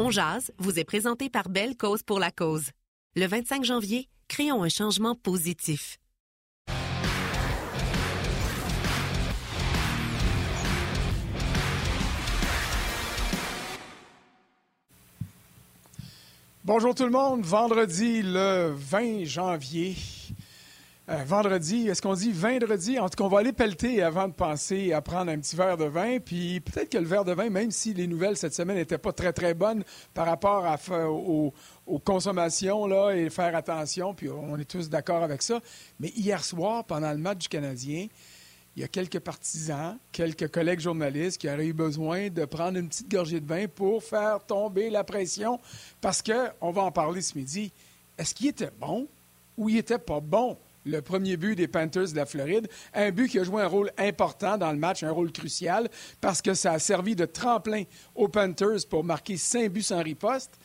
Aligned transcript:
On 0.00 0.12
Jazz 0.12 0.52
vous 0.58 0.78
est 0.78 0.84
présenté 0.84 1.28
par 1.28 1.48
Belle 1.48 1.76
Cause 1.76 2.04
pour 2.04 2.20
la 2.20 2.30
cause. 2.30 2.70
Le 3.16 3.26
25 3.26 3.64
janvier, 3.64 4.08
créons 4.28 4.62
un 4.62 4.68
changement 4.68 5.16
positif. 5.16 5.98
Bonjour 16.62 16.94
tout 16.94 17.02
le 17.02 17.10
monde. 17.10 17.44
Vendredi 17.44 18.22
le 18.22 18.72
20 18.76 19.24
janvier. 19.24 19.96
Euh, 21.10 21.24
vendredi, 21.24 21.88
est-ce 21.88 22.02
qu'on 22.02 22.12
dit 22.12 22.32
vendredi? 22.32 22.98
En 22.98 23.08
tout 23.08 23.16
cas, 23.16 23.24
on 23.24 23.28
va 23.28 23.38
aller 23.38 23.54
pelleter 23.54 24.02
avant 24.02 24.28
de 24.28 24.34
penser 24.34 24.92
à 24.92 25.00
prendre 25.00 25.30
un 25.30 25.38
petit 25.38 25.56
verre 25.56 25.78
de 25.78 25.86
vin. 25.86 26.18
Puis 26.18 26.60
peut-être 26.60 26.90
que 26.90 26.98
le 26.98 27.06
verre 27.06 27.24
de 27.24 27.32
vin, 27.32 27.48
même 27.48 27.70
si 27.70 27.94
les 27.94 28.06
nouvelles 28.06 28.36
cette 28.36 28.52
semaine 28.52 28.76
n'étaient 28.76 28.98
pas 28.98 29.12
très, 29.14 29.32
très 29.32 29.54
bonnes 29.54 29.84
par 30.12 30.26
rapport 30.26 30.66
aux, 31.08 31.54
consommations 32.04 32.86
là, 32.86 33.12
et 33.12 33.30
faire 33.30 33.56
attention, 33.56 34.12
puis 34.12 34.28
on 34.28 34.58
est 34.58 34.66
tous 34.66 34.90
d'accord 34.90 35.22
avec 35.22 35.40
ça. 35.40 35.62
Mais 35.98 36.08
hier 36.10 36.44
soir, 36.44 36.84
pendant 36.84 37.10
le 37.10 37.16
match 37.16 37.38
du 37.38 37.48
Canadien, 37.48 38.08
il 38.76 38.82
y 38.82 38.84
a 38.84 38.88
quelques 38.88 39.20
partisans, 39.20 39.96
quelques 40.12 40.48
collègues 40.50 40.80
journalistes 40.80 41.40
qui 41.40 41.48
auraient 41.48 41.68
eu 41.68 41.72
besoin 41.72 42.28
de 42.28 42.44
prendre 42.44 42.76
une 42.76 42.88
petite 42.88 43.10
gorgée 43.10 43.40
de 43.40 43.46
vin 43.46 43.66
pour 43.66 44.04
faire 44.04 44.44
tomber 44.44 44.90
la 44.90 45.04
pression. 45.04 45.58
Parce 46.02 46.20
que, 46.20 46.50
on 46.60 46.70
va 46.70 46.82
en 46.82 46.92
parler 46.92 47.22
ce 47.22 47.38
midi, 47.38 47.72
est-ce 48.18 48.34
qu'il 48.34 48.48
était 48.48 48.72
bon 48.78 49.08
ou 49.56 49.70
il 49.70 49.76
n'était 49.76 49.98
pas 49.98 50.20
bon? 50.20 50.58
Le 50.88 51.02
premier 51.02 51.36
but 51.36 51.54
des 51.54 51.68
Panthers 51.68 52.10
de 52.10 52.16
la 52.16 52.26
Floride. 52.26 52.68
Un 52.94 53.10
but 53.10 53.28
qui 53.28 53.38
a 53.38 53.44
joué 53.44 53.62
un 53.62 53.66
rôle 53.66 53.92
important 53.98 54.56
dans 54.56 54.72
le 54.72 54.78
match, 54.78 55.02
un 55.02 55.10
rôle 55.10 55.30
crucial, 55.32 55.88
parce 56.20 56.42
que 56.42 56.54
ça 56.54 56.72
a 56.72 56.78
servi 56.78 57.14
de 57.14 57.26
tremplin 57.26 57.84
aux 58.14 58.28
Panthers 58.28 58.88
pour 58.88 59.04
marquer 59.04 59.36
cinq 59.36 59.70
buts 59.70 59.82
sans 59.82 60.02
riposte. 60.02 60.58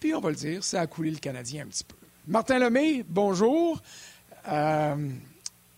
Puis, 0.00 0.14
on 0.14 0.20
va 0.20 0.30
le 0.30 0.36
dire, 0.36 0.62
ça 0.62 0.80
a 0.80 0.86
coulé 0.86 1.10
le 1.10 1.18
Canadien 1.18 1.64
un 1.64 1.68
petit 1.68 1.84
peu. 1.84 1.96
Martin 2.26 2.58
Lemay, 2.58 3.04
bonjour. 3.08 3.80
Euh, 4.48 5.08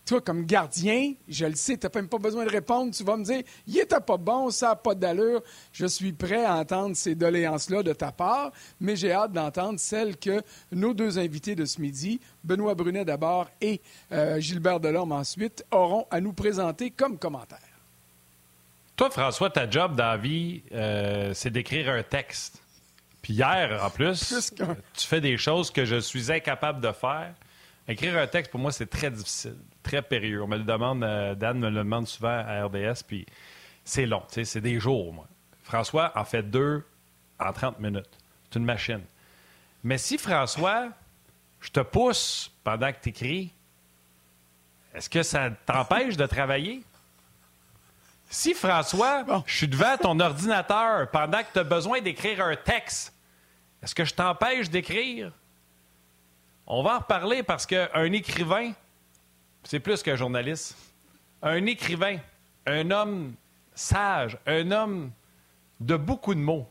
toi, 0.07 0.21
comme 0.21 0.45
gardien, 0.45 1.13
je 1.27 1.45
le 1.45 1.55
sais, 1.55 1.77
tu 1.77 1.85
n'as 1.85 1.91
même 1.93 2.07
pas 2.07 2.17
besoin 2.17 2.45
de 2.45 2.49
répondre. 2.49 2.93
Tu 2.95 3.03
vas 3.03 3.17
me 3.17 3.25
dire, 3.25 3.43
il 3.67 3.77
était 3.77 3.99
pas 3.99 4.15
bon, 4.17 4.49
ça 4.49 4.69
n'a 4.69 4.75
pas 4.75 4.95
d'allure. 4.95 5.43
Je 5.73 5.85
suis 5.85 6.13
prêt 6.13 6.45
à 6.45 6.55
entendre 6.55 6.95
ces 6.95 7.13
doléances-là 7.13 7.83
de 7.83 7.91
ta 7.91 8.11
part, 8.11 8.51
mais 8.79 8.95
j'ai 8.95 9.11
hâte 9.11 9.33
d'entendre 9.33 9.79
celles 9.79 10.15
que 10.17 10.41
nos 10.71 10.93
deux 10.93 11.19
invités 11.19 11.55
de 11.55 11.65
ce 11.65 11.81
midi, 11.81 12.21
Benoît 12.43 12.73
Brunet 12.73 13.03
d'abord 13.03 13.49
et 13.59 13.81
euh, 14.13 14.39
Gilbert 14.39 14.79
Delorme 14.79 15.11
ensuite, 15.11 15.65
auront 15.71 16.07
à 16.09 16.21
nous 16.21 16.33
présenter 16.33 16.89
comme 16.89 17.17
commentaires. 17.17 17.59
Toi, 18.95 19.09
François, 19.09 19.49
ta 19.49 19.69
job 19.69 19.95
dans 19.95 20.05
la 20.05 20.17
vie, 20.17 20.61
euh, 20.71 21.33
c'est 21.33 21.51
d'écrire 21.51 21.89
un 21.89 22.01
texte. 22.01 22.63
Puis 23.21 23.33
hier, 23.33 23.83
en 23.83 23.89
plus, 23.89 24.51
tu 24.93 25.07
fais 25.07 25.19
des 25.19 25.37
choses 25.37 25.69
que 25.69 25.83
je 25.83 25.97
suis 25.97 26.31
incapable 26.31 26.79
de 26.79 26.91
faire. 26.93 27.33
Écrire 27.87 28.17
un 28.17 28.27
texte, 28.27 28.51
pour 28.51 28.59
moi, 28.59 28.71
c'est 28.71 28.89
très 28.89 29.09
difficile 29.09 29.57
très 29.87 30.01
périlleux. 30.01 30.43
On 30.43 30.47
me 30.47 30.57
le 30.57 30.63
demande, 30.63 31.03
euh, 31.03 31.33
Dan 31.35 31.59
me 31.59 31.69
le 31.69 31.77
demande 31.77 32.07
souvent 32.07 32.43
à 32.45 32.65
RDS, 32.65 33.03
puis 33.07 33.25
c'est 33.83 34.05
long, 34.05 34.23
c'est 34.29 34.61
des 34.61 34.79
jours, 34.79 35.13
moi. 35.13 35.27
François 35.63 36.11
en 36.15 36.23
fait 36.23 36.43
deux 36.43 36.83
en 37.39 37.51
30 37.51 37.79
minutes. 37.79 38.09
C'est 38.49 38.59
une 38.59 38.65
machine. 38.65 39.01
Mais 39.83 39.97
si, 39.97 40.17
François, 40.17 40.89
je 41.59 41.69
te 41.69 41.79
pousse 41.79 42.51
pendant 42.63 42.91
que 42.91 42.97
tu 43.01 43.09
écris, 43.09 43.53
est-ce 44.93 45.09
que 45.09 45.23
ça 45.23 45.49
t'empêche 45.65 46.17
de 46.17 46.25
travailler? 46.25 46.83
Si, 48.29 48.53
François, 48.53 49.23
je 49.45 49.55
suis 49.55 49.67
devant 49.67 49.97
ton 49.97 50.19
ordinateur 50.19 51.09
pendant 51.11 51.39
que 51.39 51.53
tu 51.53 51.59
as 51.59 51.63
besoin 51.63 52.01
d'écrire 52.01 52.43
un 52.45 52.55
texte, 52.55 53.13
est-ce 53.81 53.95
que 53.95 54.03
je 54.03 54.13
t'empêche 54.13 54.69
d'écrire? 54.69 55.31
On 56.69 56.83
va 56.83 56.95
en 56.95 56.99
reparler 56.99 57.43
parce 57.43 57.65
qu'un 57.65 58.11
écrivain, 58.11 58.73
c'est 59.63 59.79
plus 59.79 60.03
qu'un 60.03 60.17
journaliste. 60.17 60.77
Un 61.41 61.65
écrivain, 61.65 62.17
un 62.65 62.91
homme 62.91 63.35
sage, 63.73 64.37
un 64.45 64.71
homme 64.71 65.11
de 65.79 65.95
beaucoup 65.95 66.35
de 66.35 66.41
mots, 66.41 66.67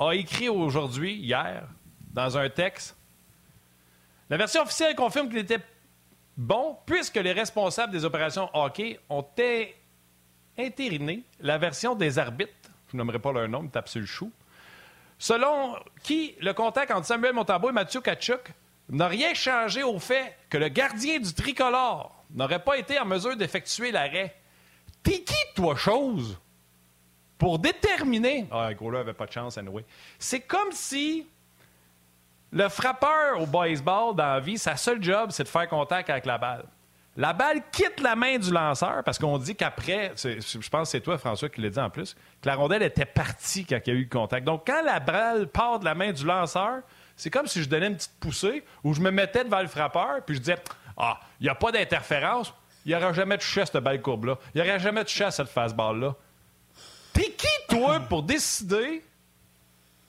a 0.00 0.12
écrit 0.12 0.48
aujourd'hui, 0.48 1.14
hier, 1.14 1.68
dans 2.12 2.36
un 2.36 2.48
texte. 2.48 2.96
La 4.28 4.36
version 4.36 4.62
officielle 4.62 4.96
confirme 4.96 5.28
qu'il 5.28 5.38
était 5.38 5.60
bon, 6.36 6.76
puisque 6.84 7.16
les 7.16 7.32
responsables 7.32 7.92
des 7.92 8.04
opérations 8.04 8.50
hockey 8.52 8.98
ont 9.08 9.24
intériné 10.58 11.22
la 11.38 11.56
version 11.56 11.94
des 11.94 12.18
arbitres, 12.18 12.52
je 12.90 12.96
n'aimerais 12.96 13.20
pas 13.20 13.32
leur 13.32 13.48
nom, 13.48 13.62
mais 13.62 13.68
tape 13.68 13.88
chou, 14.04 14.32
selon 15.18 15.76
qui 16.02 16.34
le 16.40 16.52
contact 16.52 16.90
entre 16.90 17.06
Samuel 17.06 17.32
Montambo 17.32 17.70
et 17.70 17.72
Mathieu 17.72 18.00
Kachuk 18.00 18.52
n'a 18.88 19.08
rien 19.08 19.34
changé 19.34 19.82
au 19.82 19.98
fait 19.98 20.36
que 20.48 20.58
le 20.58 20.68
gardien 20.68 21.18
du 21.18 21.32
tricolore 21.34 22.24
n'aurait 22.30 22.62
pas 22.62 22.78
été 22.78 22.98
en 22.98 23.04
mesure 23.04 23.36
d'effectuer 23.36 23.90
l'arrêt. 23.90 24.34
T'es 25.02 25.22
qui, 25.22 25.34
toi, 25.54 25.76
chose, 25.76 26.38
pour 27.38 27.58
déterminer? 27.58 28.46
Ah, 28.50 28.72
gros, 28.74 28.90
là, 28.90 29.00
avait 29.00 29.12
pas 29.12 29.26
de 29.26 29.32
chance, 29.32 29.58
anyway. 29.58 29.84
C'est 30.18 30.40
comme 30.40 30.72
si 30.72 31.26
le 32.52 32.68
frappeur 32.68 33.40
au 33.40 33.46
baseball, 33.46 34.14
dans 34.14 34.26
la 34.26 34.40
vie, 34.40 34.58
sa 34.58 34.76
seule 34.76 35.02
job, 35.02 35.30
c'est 35.30 35.44
de 35.44 35.48
faire 35.48 35.68
contact 35.68 36.10
avec 36.10 36.26
la 36.26 36.38
balle. 36.38 36.64
La 37.16 37.32
balle 37.32 37.62
quitte 37.72 38.00
la 38.00 38.14
main 38.14 38.38
du 38.38 38.50
lanceur 38.50 39.02
parce 39.02 39.18
qu'on 39.18 39.38
dit 39.38 39.56
qu'après, 39.56 40.12
je 40.16 40.68
pense 40.68 40.88
que 40.88 40.92
c'est 40.92 41.00
toi, 41.00 41.16
François, 41.16 41.48
qui 41.48 41.62
l'a 41.62 41.70
dit 41.70 41.78
en 41.78 41.88
plus, 41.88 42.14
que 42.42 42.48
la 42.48 42.54
rondelle 42.54 42.82
était 42.82 43.06
partie 43.06 43.64
quand 43.64 43.78
il 43.86 43.92
y 43.92 43.96
a 43.96 43.98
eu 43.98 44.08
contact. 44.08 44.44
Donc, 44.44 44.66
quand 44.66 44.82
la 44.82 45.00
balle 45.00 45.48
part 45.48 45.78
de 45.78 45.86
la 45.86 45.94
main 45.94 46.12
du 46.12 46.26
lanceur, 46.26 46.82
c'est 47.16 47.30
comme 47.30 47.46
si 47.46 47.62
je 47.62 47.68
donnais 47.68 47.86
une 47.86 47.96
petite 47.96 48.18
poussée 48.20 48.64
où 48.84 48.92
je 48.94 49.00
me 49.00 49.10
mettais 49.10 49.44
devant 49.44 49.60
le 49.60 49.68
frappeur 49.68 50.22
puis 50.24 50.36
je 50.36 50.40
disais 50.40 50.58
ah, 50.96 51.20
il 51.40 51.44
n'y 51.44 51.50
a 51.50 51.54
pas 51.54 51.72
d'interférence. 51.72 52.52
Il 52.84 52.92
n'aurait 52.92 53.14
jamais 53.14 53.36
touché 53.36 53.62
à 53.62 53.66
cette 53.66 53.82
belle 53.82 54.00
courbe-là. 54.00 54.38
Il 54.54 54.62
n'aurait 54.62 54.78
jamais 54.78 55.04
touché 55.04 55.24
à 55.24 55.30
cette 55.30 55.48
fastball-là. 55.48 56.14
T'es 57.12 57.30
qui, 57.30 57.48
toi, 57.68 58.00
pour 58.00 58.22
décider 58.22 59.02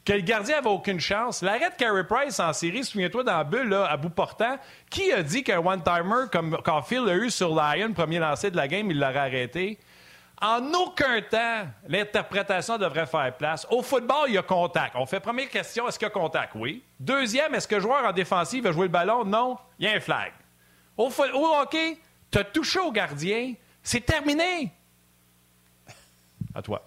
que 0.05 0.13
le 0.13 0.21
gardien 0.21 0.59
avait 0.59 0.69
aucune 0.69 0.99
chance? 0.99 1.41
L'arrêt 1.41 1.71
de 1.71 1.75
Carey 1.75 2.05
Price 2.05 2.39
en 2.39 2.53
série, 2.53 2.83
souviens-toi, 2.83 3.23
dans 3.23 3.37
la 3.37 3.43
bulle, 3.43 3.73
à 3.73 3.97
bout 3.97 4.09
portant, 4.09 4.57
qui 4.89 5.11
a 5.11 5.23
dit 5.23 5.43
qu'un 5.43 5.59
one-timer 5.59 6.25
comme 6.31 6.57
Caulfield 6.63 7.09
a 7.09 7.15
eu 7.15 7.31
sur 7.31 7.49
Lyon, 7.49 7.93
premier 7.93 8.19
lancé 8.19 8.51
de 8.51 8.57
la 8.57 8.67
game, 8.67 8.91
il 8.91 8.99
l'aurait 8.99 9.17
arrêté? 9.17 9.79
En 10.39 10.71
aucun 10.73 11.21
temps, 11.21 11.67
l'interprétation 11.87 12.77
devrait 12.77 13.07
faire 13.07 13.35
place. 13.37 13.65
Au 13.71 13.81
football, 13.81 14.25
il 14.27 14.35
y 14.35 14.37
a 14.37 14.43
contact. 14.43 14.95
On 14.95 15.07
fait 15.07 15.19
première 15.19 15.49
question, 15.49 15.87
est-ce 15.87 15.97
qu'il 15.97 16.05
y 16.05 16.11
a 16.11 16.13
contact? 16.13 16.53
Oui. 16.53 16.83
Deuxième, 16.99 17.55
est-ce 17.55 17.67
que 17.67 17.75
le 17.75 17.81
joueur 17.81 18.05
en 18.05 18.11
défensive 18.11 18.63
va 18.63 18.71
jouer 18.71 18.85
le 18.85 18.91
ballon? 18.91 19.25
Non. 19.25 19.57
Il 19.79 19.85
y 19.85 19.87
a 19.89 19.95
un 19.95 19.99
flag. 19.99 20.31
Au, 20.95 21.11
hockey, 21.61 21.97
tu 22.29 22.37
as 22.37 22.43
touché 22.43 22.79
au 22.79 22.91
gardien, 22.91 23.53
c'est 23.81 24.05
terminé. 24.05 24.71
À 26.53 26.61
toi. 26.61 26.85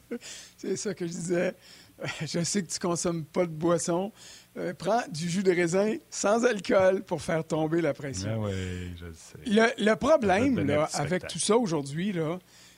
c'est 0.58 0.76
ça 0.76 0.92
que 0.92 1.06
je 1.06 1.12
disais. 1.12 1.54
Je 2.22 2.42
sais 2.42 2.62
que 2.62 2.70
tu 2.70 2.78
consommes 2.78 3.26
pas 3.26 3.44
de 3.44 3.50
boisson. 3.50 4.10
Euh, 4.56 4.72
prends 4.72 5.02
du 5.10 5.28
jus 5.28 5.42
de 5.42 5.52
raisin 5.52 5.96
sans 6.08 6.44
alcool 6.44 7.02
pour 7.02 7.20
faire 7.20 7.46
tomber 7.46 7.82
la 7.82 7.92
pression. 7.92 8.42
Ben 8.42 8.48
oui, 8.48 8.94
je 8.98 9.12
sais. 9.12 9.74
Le, 9.78 9.94
problème 9.96 10.66
là, 10.66 10.88
avec 10.94 11.26
tout 11.28 11.38
ça 11.38 11.56
aujourd'hui, 11.56 12.12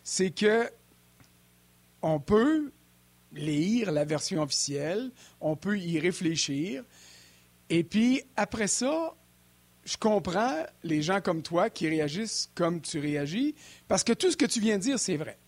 c'est 0.02 0.30
que 0.30 0.70
on 2.02 2.18
peut 2.18 2.72
lire 3.32 3.92
la 3.92 4.04
version 4.04 4.42
officielle, 4.42 5.10
on 5.40 5.56
peut 5.56 5.78
y 5.78 5.98
réfléchir, 5.98 6.84
et 7.70 7.84
puis 7.84 8.22
après 8.36 8.66
ça, 8.66 9.14
je 9.84 9.96
comprends 9.96 10.64
les 10.84 11.02
gens 11.02 11.20
comme 11.20 11.42
toi 11.42 11.70
qui 11.70 11.88
réagissent 11.88 12.50
comme 12.54 12.80
tu 12.80 12.98
réagis, 12.98 13.54
parce 13.88 14.04
que 14.04 14.12
tout 14.12 14.30
ce 14.30 14.36
que 14.36 14.46
tu 14.46 14.60
viens 14.60 14.78
de 14.78 14.82
dire, 14.82 14.98
c'est 14.98 15.16
vrai. 15.16 15.38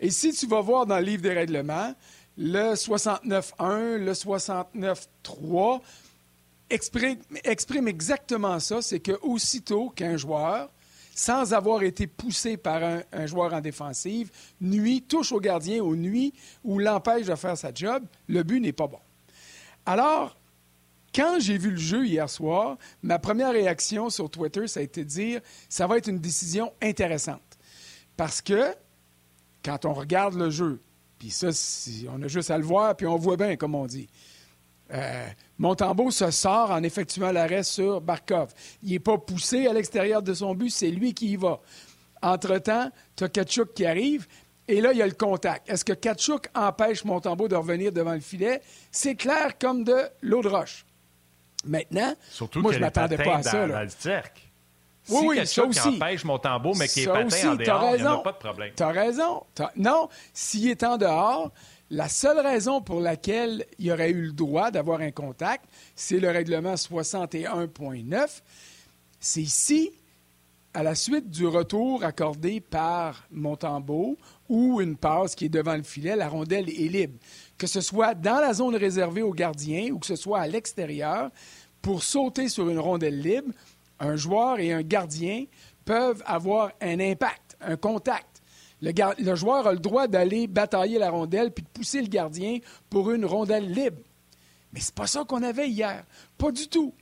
Et 0.00 0.10
si 0.10 0.32
tu 0.32 0.46
vas 0.46 0.60
voir 0.60 0.86
dans 0.86 0.98
le 0.98 1.04
livre 1.04 1.22
des 1.22 1.32
règlements, 1.32 1.94
le 2.36 2.74
69.1, 2.74 3.96
le 3.96 4.12
69.3 4.12 5.80
exprime, 6.68 7.18
exprime 7.44 7.88
exactement 7.88 8.58
ça, 8.58 8.82
c'est 8.82 9.00
que 9.00 9.12
aussitôt 9.22 9.90
qu'un 9.90 10.16
joueur, 10.16 10.70
sans 11.14 11.52
avoir 11.54 11.82
été 11.82 12.06
poussé 12.06 12.56
par 12.56 12.82
un, 12.82 13.26
joueur 13.26 13.54
en 13.54 13.60
défensive, 13.60 14.30
nuit, 14.60 15.02
touche 15.02 15.32
au 15.32 15.40
gardien 15.40 15.80
ou 15.80 15.94
nuit 15.94 16.34
ou 16.64 16.78
l'empêche 16.78 17.26
de 17.26 17.34
faire 17.34 17.56
sa 17.56 17.72
job, 17.72 18.04
le 18.28 18.42
but 18.42 18.60
n'est 18.60 18.72
pas 18.72 18.88
bon. 18.88 18.98
Alors, 19.86 20.36
quand 21.14 21.38
j'ai 21.38 21.56
vu 21.56 21.70
le 21.70 21.76
jeu 21.76 22.06
hier 22.06 22.28
soir, 22.28 22.76
ma 23.02 23.20
première 23.20 23.52
réaction 23.52 24.10
sur 24.10 24.28
Twitter, 24.28 24.66
ça 24.66 24.80
a 24.80 24.82
été 24.82 25.04
de 25.04 25.08
dire 25.08 25.40
ça 25.68 25.86
va 25.86 25.98
être 25.98 26.08
une 26.08 26.18
décision 26.18 26.72
intéressante. 26.82 27.40
Parce 28.16 28.42
que 28.42 28.74
quand 29.64 29.84
on 29.84 29.92
regarde 29.92 30.34
le 30.34 30.50
jeu, 30.50 30.80
puis 31.18 31.30
ça, 31.30 31.48
on 32.10 32.22
a 32.22 32.28
juste 32.28 32.50
à 32.50 32.58
le 32.58 32.64
voir, 32.64 32.96
puis 32.96 33.06
on 33.06 33.16
voit 33.16 33.36
bien, 33.36 33.56
comme 33.56 33.74
on 33.74 33.86
dit. 33.86 34.08
Euh, 34.94 35.26
Montembeau 35.58 36.10
se 36.10 36.30
sort 36.30 36.70
en 36.70 36.82
effectuant 36.82 37.32
l'arrêt 37.32 37.62
sur 37.62 38.00
Barkov. 38.00 38.52
Il 38.82 38.92
n'est 38.92 38.98
pas 38.98 39.18
poussé 39.18 39.66
à 39.66 39.72
l'extérieur 39.72 40.22
de 40.22 40.34
son 40.34 40.54
but, 40.54 40.70
c'est 40.70 40.90
lui 40.90 41.14
qui 41.14 41.32
y 41.32 41.36
va. 41.36 41.60
Entre-temps, 42.22 42.90
tu 43.16 43.24
as 43.24 43.28
Kachuk 43.28 43.74
qui 43.74 43.84
arrive, 43.84 44.26
Et 44.66 44.80
là, 44.80 44.92
il 44.92 44.98
y 44.98 45.02
a 45.02 45.06
le 45.06 45.12
contact. 45.12 45.68
Est-ce 45.68 45.84
que 45.84 45.92
Kachuk 45.92 46.48
empêche 46.54 47.04
Montembeau 47.04 47.48
de 47.48 47.56
revenir 47.56 47.92
devant 47.92 48.14
le 48.14 48.20
filet? 48.20 48.62
C'est 48.90 49.14
clair 49.14 49.58
comme 49.58 49.84
de 49.84 50.08
l'eau 50.22 50.42
de 50.42 50.48
roche. 50.48 50.86
Maintenant, 51.66 52.14
Surtout 52.30 52.60
moi, 52.60 52.72
je 52.72 52.78
ne 52.78 52.84
m'attendais 52.84 53.16
pas 53.16 53.36
à 53.36 53.42
ça. 53.42 53.66
Dans, 53.66 53.80
le 53.80 53.88
cercle. 53.88 54.42
Oui, 55.10 55.18
si 55.20 55.26
oui, 55.26 55.46
ça 55.46 55.64
aussi. 55.64 55.88
empêche 55.88 56.24
Montembeau, 56.24 56.74
mais 56.76 56.88
qui 56.88 57.02
est 57.02 57.06
patin 57.06 57.52
en 57.52 57.54
dehors, 57.56 57.96
il 57.96 58.02
n'y 58.02 58.08
a 58.08 58.16
pas 58.18 58.32
de 58.32 58.38
problème. 58.38 58.72
Tu 58.74 58.82
as 58.82 58.88
raison. 58.88 59.42
Non, 59.76 60.08
s'il 60.32 60.70
est 60.70 60.82
en 60.82 60.96
dehors, 60.96 61.52
la 61.90 62.08
seule 62.08 62.40
raison 62.40 62.80
pour 62.80 63.00
laquelle 63.00 63.66
il 63.78 63.90
aurait 63.90 64.10
eu 64.10 64.26
le 64.26 64.32
droit 64.32 64.70
d'avoir 64.70 65.00
un 65.00 65.10
contact, 65.10 65.66
c'est 65.94 66.18
le 66.18 66.30
règlement 66.30 66.74
61.9. 66.74 68.42
C'est 69.20 69.42
ici, 69.42 69.90
à 70.72 70.82
la 70.82 70.94
suite 70.94 71.30
du 71.30 71.46
retour 71.46 72.02
accordé 72.02 72.60
par 72.60 73.26
Montembeau 73.30 74.16
ou 74.48 74.80
une 74.80 74.96
passe 74.96 75.34
qui 75.34 75.46
est 75.46 75.50
devant 75.50 75.76
le 75.76 75.82
filet, 75.82 76.16
la 76.16 76.28
rondelle 76.28 76.68
est 76.68 76.88
libre. 76.88 77.18
Que 77.58 77.66
ce 77.66 77.80
soit 77.80 78.14
dans 78.14 78.40
la 78.40 78.54
zone 78.54 78.76
réservée 78.76 79.22
aux 79.22 79.32
gardiens 79.32 79.92
ou 79.92 79.98
que 79.98 80.06
ce 80.06 80.16
soit 80.16 80.40
à 80.40 80.48
l'extérieur, 80.48 81.30
pour 81.80 82.02
sauter 82.02 82.48
sur 82.48 82.68
une 82.70 82.78
rondelle 82.78 83.20
libre, 83.20 83.52
un 84.00 84.16
joueur 84.16 84.58
et 84.58 84.72
un 84.72 84.82
gardien 84.82 85.44
peuvent 85.84 86.22
avoir 86.26 86.72
un 86.80 86.98
impact, 86.98 87.56
un 87.60 87.76
contact. 87.76 88.33
Le, 88.82 89.34
joueur 89.34 89.66
a 89.66 89.72
le 89.72 89.78
droit 89.78 90.06
d'aller 90.08 90.46
batailler 90.46 90.98
la 90.98 91.10
rondelle 91.10 91.50
puis 91.52 91.64
de 91.64 91.68
pousser 91.68 92.02
le 92.02 92.08
gardien 92.08 92.58
pour 92.90 93.10
une 93.10 93.24
rondelle 93.24 93.70
libre. 93.72 93.98
Mais 94.72 94.80
c'est 94.80 94.94
pas 94.94 95.06
ça 95.06 95.24
qu'on 95.24 95.42
avait 95.42 95.68
hier. 95.68 96.04
Pas 96.36 96.50
du 96.50 96.68
tout. 96.68 96.92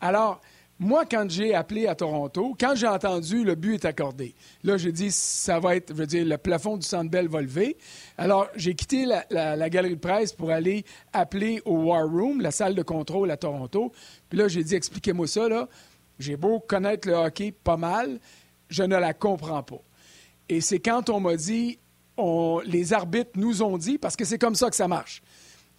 Alors, 0.00 0.40
moi, 0.82 1.04
quand 1.04 1.28
j'ai 1.28 1.54
appelé 1.54 1.86
à 1.86 1.94
Toronto, 1.94 2.56
quand 2.58 2.74
j'ai 2.74 2.86
entendu 2.86 3.44
le 3.44 3.54
but 3.54 3.74
est 3.74 3.84
accordé, 3.84 4.34
là, 4.64 4.78
j'ai 4.78 4.92
dit, 4.92 5.10
ça 5.10 5.60
va 5.60 5.76
être, 5.76 5.90
je 5.90 5.94
veux 5.94 6.06
dire, 6.06 6.24
le 6.24 6.38
plafond 6.38 6.78
du 6.78 6.86
Centre 6.86 7.10
Bell 7.10 7.28
va 7.28 7.42
lever. 7.42 7.76
Alors, 8.16 8.48
j'ai 8.56 8.74
quitté 8.74 9.04
la, 9.04 9.68
galerie 9.68 9.96
de 9.96 10.00
presse 10.00 10.32
pour 10.32 10.50
aller 10.50 10.86
appeler 11.12 11.60
au 11.66 11.74
War 11.84 12.08
Room, 12.08 12.40
la 12.40 12.50
salle 12.50 12.74
de 12.74 12.82
contrôle 12.82 13.30
à 13.30 13.36
Toronto. 13.36 13.92
Puis 14.30 14.38
là, 14.38 14.48
j'ai 14.48 14.64
dit, 14.64 14.74
expliquez-moi 14.74 15.26
ça, 15.26 15.50
là. 15.50 15.68
J'ai 16.18 16.36
beau 16.36 16.60
connaître 16.60 17.08
le 17.08 17.14
hockey 17.14 17.52
pas 17.52 17.76
mal, 17.76 18.18
je 18.70 18.82
ne 18.82 18.96
la 18.96 19.12
comprends 19.12 19.62
pas. 19.62 19.82
Et 20.50 20.60
c'est 20.60 20.80
quand 20.80 21.08
on 21.10 21.20
m'a 21.20 21.36
dit, 21.36 21.78
les 22.66 22.92
arbitres 22.92 23.30
nous 23.36 23.62
ont 23.62 23.78
dit, 23.78 23.98
parce 23.98 24.16
que 24.16 24.24
c'est 24.24 24.36
comme 24.36 24.56
ça 24.56 24.68
que 24.68 24.74
ça 24.74 24.88
marche. 24.88 25.22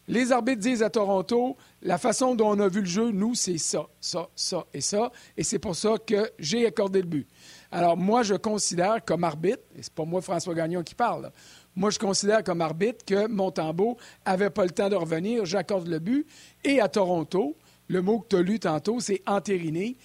Les 0.07 0.31
arbitres 0.31 0.61
disent 0.61 0.81
à 0.81 0.89
Toronto, 0.89 1.57
la 1.81 1.97
façon 1.97 2.35
dont 2.35 2.51
on 2.51 2.59
a 2.61 2.69
vu 2.69 2.79
le 2.79 2.85
jeu, 2.85 3.11
nous, 3.11 3.35
c'est 3.35 3.57
ça, 3.57 3.87
ça, 3.99 4.29
ça 4.33 4.65
et 4.73 4.79
ça. 4.79 5.11
Et 5.35 5.43
c'est 5.43 5.59
pour 5.59 5.75
ça 5.75 5.95
que 6.07 6.31
j'ai 6.39 6.65
accordé 6.65 7.01
le 7.01 7.07
but. 7.07 7.27
Alors, 7.69 7.97
moi, 7.97 8.23
je 8.23 8.33
considère 8.33 9.03
comme 9.03 9.25
arbitre, 9.25 9.61
et 9.77 9.83
c'est 9.83 9.93
pas 9.93 10.05
moi, 10.05 10.21
François 10.21 10.55
Gagnon, 10.55 10.83
qui 10.83 10.95
parle, 10.95 11.31
moi, 11.75 11.89
je 11.89 11.99
considère 11.99 12.41
comme 12.41 12.61
arbitre 12.61 13.03
que 13.05 13.27
Montembeau 13.27 13.97
n'avait 14.25 14.49
pas 14.51 14.63
le 14.63 14.71
temps 14.71 14.89
de 14.89 14.95
revenir, 14.95 15.43
j'accorde 15.45 15.89
le 15.89 15.99
but. 15.99 16.25
Et 16.63 16.79
à 16.79 16.87
Toronto, 16.87 17.57
le 17.89 18.01
mot 18.01 18.19
que 18.19 18.29
tu 18.29 18.35
as 18.37 18.41
lu 18.41 18.57
tantôt, 18.57 19.01
c'est 19.01 19.21
entériné. 19.27 19.97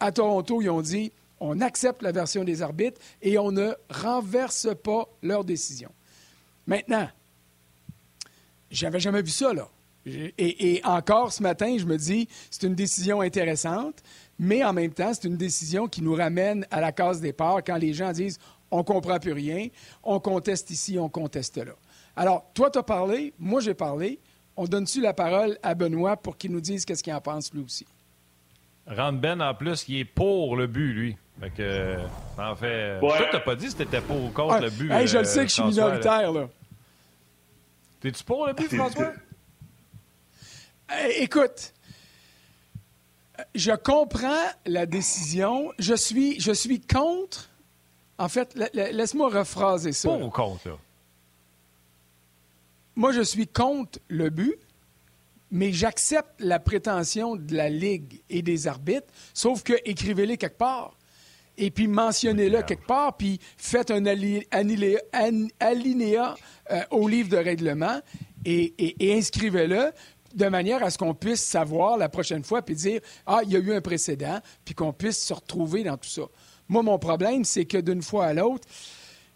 À 0.00 0.12
Toronto, 0.12 0.62
ils 0.62 0.70
ont 0.70 0.80
dit 0.80 1.12
on 1.40 1.60
accepte 1.60 2.02
la 2.02 2.12
version 2.12 2.44
des 2.44 2.62
arbitres 2.62 3.00
et 3.22 3.38
on 3.38 3.52
ne 3.52 3.72
renverse 3.90 4.68
pas 4.82 5.08
leur 5.22 5.44
décision. 5.44 5.90
Maintenant, 6.66 7.08
j'avais 8.70 9.00
jamais 9.00 9.22
vu 9.22 9.30
ça, 9.30 9.52
là. 9.52 9.68
Et, 10.06 10.80
encore 10.84 11.32
ce 11.32 11.42
matin, 11.42 11.76
je 11.78 11.84
me 11.84 11.96
dis, 11.98 12.28
c'est 12.50 12.66
une 12.66 12.74
décision 12.74 13.20
intéressante, 13.20 14.02
mais 14.38 14.64
en 14.64 14.72
même 14.72 14.92
temps, 14.92 15.12
c'est 15.12 15.26
une 15.26 15.36
décision 15.36 15.86
qui 15.86 16.02
nous 16.02 16.14
ramène 16.14 16.66
à 16.70 16.80
la 16.80 16.92
case 16.92 17.20
départ 17.20 17.62
quand 17.64 17.76
les 17.76 17.92
gens 17.92 18.12
disent 18.12 18.38
on 18.70 18.78
ne 18.78 18.82
comprend 18.82 19.18
plus 19.18 19.32
rien, 19.32 19.68
on 20.02 20.20
conteste 20.20 20.70
ici, 20.70 20.98
on 20.98 21.08
conteste 21.08 21.58
là. 21.58 21.72
Alors, 22.16 22.44
toi, 22.52 22.70
tu 22.70 22.78
as 22.78 22.82
parlé, 22.82 23.32
moi, 23.38 23.60
j'ai 23.60 23.74
parlé. 23.74 24.18
On 24.56 24.64
donne-tu 24.64 25.00
la 25.00 25.14
parole 25.14 25.56
à 25.62 25.74
Benoît 25.74 26.16
pour 26.16 26.36
qu'il 26.36 26.50
nous 26.50 26.60
dise 26.60 26.84
qu'est-ce 26.84 27.02
qu'il 27.02 27.14
en 27.14 27.20
pense 27.20 27.52
lui 27.54 27.62
aussi? 27.62 27.86
Rand 28.88 29.12
Ben, 29.12 29.40
en 29.40 29.54
plus, 29.54 29.84
il 29.88 29.98
est 29.98 30.04
pour 30.04 30.56
le 30.56 30.66
but, 30.66 30.92
lui. 30.92 31.16
Fait 31.40 31.50
que, 31.50 31.96
en 32.36 32.56
fait, 32.56 32.98
toi, 32.98 33.28
t'as 33.30 33.40
pas 33.40 33.54
dit 33.54 33.68
si 33.68 33.76
t'étais 33.76 34.00
pour 34.00 34.24
ou 34.24 34.30
contre 34.30 34.60
le 34.60 34.70
but. 34.70 34.90
je 35.06 35.18
le 35.18 35.24
sais 35.24 35.42
que 35.42 35.48
je 35.48 35.54
suis 35.54 35.62
minoritaire, 35.62 36.32
là. 36.32 36.48
T'es-tu 38.00 38.24
pour 38.24 38.46
le 38.46 38.52
but, 38.52 38.74
François? 38.74 39.12
écoute, 41.18 41.74
je 43.54 43.72
comprends 43.72 44.46
la 44.66 44.86
décision. 44.86 45.72
Je 45.78 45.94
suis, 45.94 46.40
je 46.40 46.52
suis 46.52 46.80
contre. 46.80 47.50
En 48.18 48.28
fait, 48.28 48.58
laisse-moi 48.74 49.28
rephraser 49.30 49.92
ça. 49.92 50.08
Pour 50.08 50.22
ou 50.22 50.30
contre, 50.30 50.68
là? 50.68 50.74
Moi, 52.96 53.12
je 53.12 53.20
suis 53.20 53.46
contre 53.46 54.00
le 54.08 54.28
but, 54.28 54.56
mais 55.50 55.72
j'accepte 55.72 56.40
la 56.40 56.58
prétention 56.58 57.36
de 57.36 57.54
la 57.54 57.68
Ligue 57.68 58.22
et 58.28 58.42
des 58.42 58.66
arbitres, 58.66 59.06
sauf 59.34 59.62
que 59.62 59.74
écrivez-les 59.84 60.36
quelque 60.36 60.58
part 60.58 60.98
et 61.58 61.70
puis 61.70 61.88
mentionnez-le 61.88 62.62
quelque 62.62 62.86
part, 62.86 63.16
puis 63.16 63.40
faites 63.56 63.90
un 63.90 64.06
alinéa, 64.06 65.00
euh, 66.70 66.80
au 66.90 67.08
livre 67.08 67.28
de 67.28 67.36
règlement 67.36 68.00
et, 68.44 68.94
inscrivez-le 69.00 69.90
de 70.34 70.46
manière 70.46 70.84
à 70.84 70.90
ce 70.90 70.98
qu'on 70.98 71.14
puisse 71.14 71.42
savoir 71.42 71.96
la 71.96 72.08
prochaine 72.08 72.44
fois, 72.44 72.62
puis 72.62 72.76
dire, 72.76 73.00
ah, 73.26 73.40
il 73.42 73.50
y 73.50 73.56
a 73.56 73.58
eu 73.58 73.72
un 73.72 73.80
précédent, 73.80 74.38
puis 74.64 74.74
qu'on 74.74 74.92
puisse 74.92 75.18
se 75.18 75.34
retrouver 75.34 75.82
dans 75.82 75.96
tout 75.96 76.08
ça. 76.08 76.22
Moi, 76.68 76.82
mon 76.82 76.98
problème, 76.98 77.44
c'est 77.44 77.64
que 77.64 77.78
d'une 77.78 78.02
fois 78.02 78.26
à 78.26 78.34
l'autre, 78.34 78.68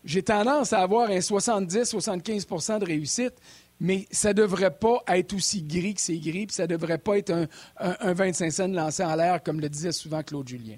j'ai 0.05 0.23
tendance 0.23 0.73
à 0.73 0.81
avoir 0.81 1.11
un 1.11 1.19
70-75% 1.19 2.79
de 2.81 2.85
réussite, 2.85 3.35
mais 3.81 4.07
ça 4.11 4.29
ne 4.29 4.35
devrait 4.35 4.77
pas 4.77 5.03
être 5.09 5.35
aussi 5.35 5.63
gris 5.63 5.95
que 5.95 6.01
c'est 6.01 6.19
gris, 6.19 6.47
puis 6.47 6.55
ça 6.55 6.65
ne 6.65 6.69
devrait 6.69 6.99
pas 6.99 7.19
être 7.19 7.31
un, 7.31 7.47
un 7.77 8.13
25 8.13 8.51
cents 8.51 8.69
lancé 8.69 9.05
en 9.05 9.17
l'air, 9.17 9.43
comme 9.43 9.61
le 9.61 9.69
disait 9.69 9.93
souvent 9.93 10.23
Claude 10.23 10.49
Julien. 10.49 10.77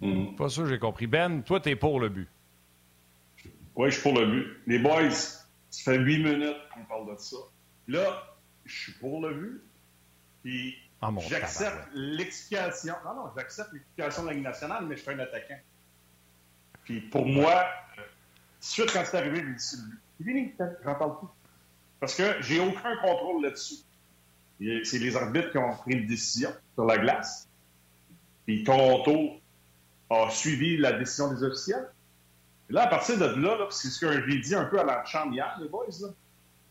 Mm. 0.00 0.36
Pas 0.36 0.48
sûr, 0.48 0.66
j'ai 0.66 0.78
compris. 0.78 1.06
Ben, 1.06 1.42
toi, 1.42 1.60
tu 1.60 1.70
es 1.70 1.76
pour 1.76 2.00
le 2.00 2.08
but. 2.08 2.28
Oui, 3.76 3.90
je 3.90 3.94
suis 3.94 4.02
pour 4.02 4.18
le 4.18 4.26
but. 4.26 4.46
Les 4.66 4.78
boys, 4.78 5.10
ça 5.10 5.92
fait 5.92 5.98
huit 5.98 6.18
minutes 6.18 6.56
qu'on 6.72 6.84
parle 6.84 7.14
de 7.14 7.20
ça. 7.20 7.36
Là, 7.88 8.36
je 8.64 8.82
suis 8.82 8.92
pour 8.92 9.20
le 9.20 9.34
but. 9.34 9.62
Puis 10.42 10.76
ah, 11.00 11.10
j'accepte 11.28 11.88
l'explication. 11.94 12.94
Non, 13.04 13.14
non, 13.14 13.30
j'accepte 13.36 13.72
l'explication 13.72 14.22
de 14.22 14.28
la 14.28 14.34
Ligue 14.34 14.44
nationale, 14.44 14.86
mais 14.86 14.96
je 14.96 15.02
suis 15.02 15.10
un 15.10 15.18
attaquant. 15.18 15.58
Puis 16.84 17.00
pour 17.00 17.26
moi, 17.26 17.66
euh, 17.98 18.02
suite 18.60 18.92
quand 18.92 19.02
c'est 19.04 19.16
arrivé, 19.16 19.42
j'ai 20.20 20.32
dit 20.32 20.54
j'en 20.84 20.94
parle 20.94 21.18
plus. 21.18 21.28
Parce 22.04 22.16
que 22.16 22.42
j'ai 22.42 22.60
aucun 22.60 22.96
contrôle 22.96 23.44
là-dessus. 23.44 23.76
C'est 24.60 24.98
les 24.98 25.16
arbitres 25.16 25.52
qui 25.52 25.56
ont 25.56 25.74
pris 25.74 25.92
une 25.92 26.06
décision 26.06 26.50
sur 26.74 26.84
la 26.84 26.98
glace. 26.98 27.48
Puis 28.44 28.62
Toronto 28.62 29.30
a 30.10 30.28
suivi 30.28 30.76
la 30.76 30.92
décision 30.92 31.32
des 31.32 31.42
officiels. 31.42 31.88
là, 32.68 32.82
à 32.82 32.86
partir 32.88 33.16
de 33.16 33.24
là, 33.24 33.56
c'est 33.70 33.88
ce 33.88 33.98
que 33.98 34.28
j'ai 34.28 34.38
dit 34.38 34.54
un 34.54 34.66
peu 34.66 34.78
à 34.78 34.84
la 34.84 35.02
chambre 35.06 35.32
hier, 35.32 35.58
les 35.62 35.66
boys, 35.66 35.86
là, 36.02 36.08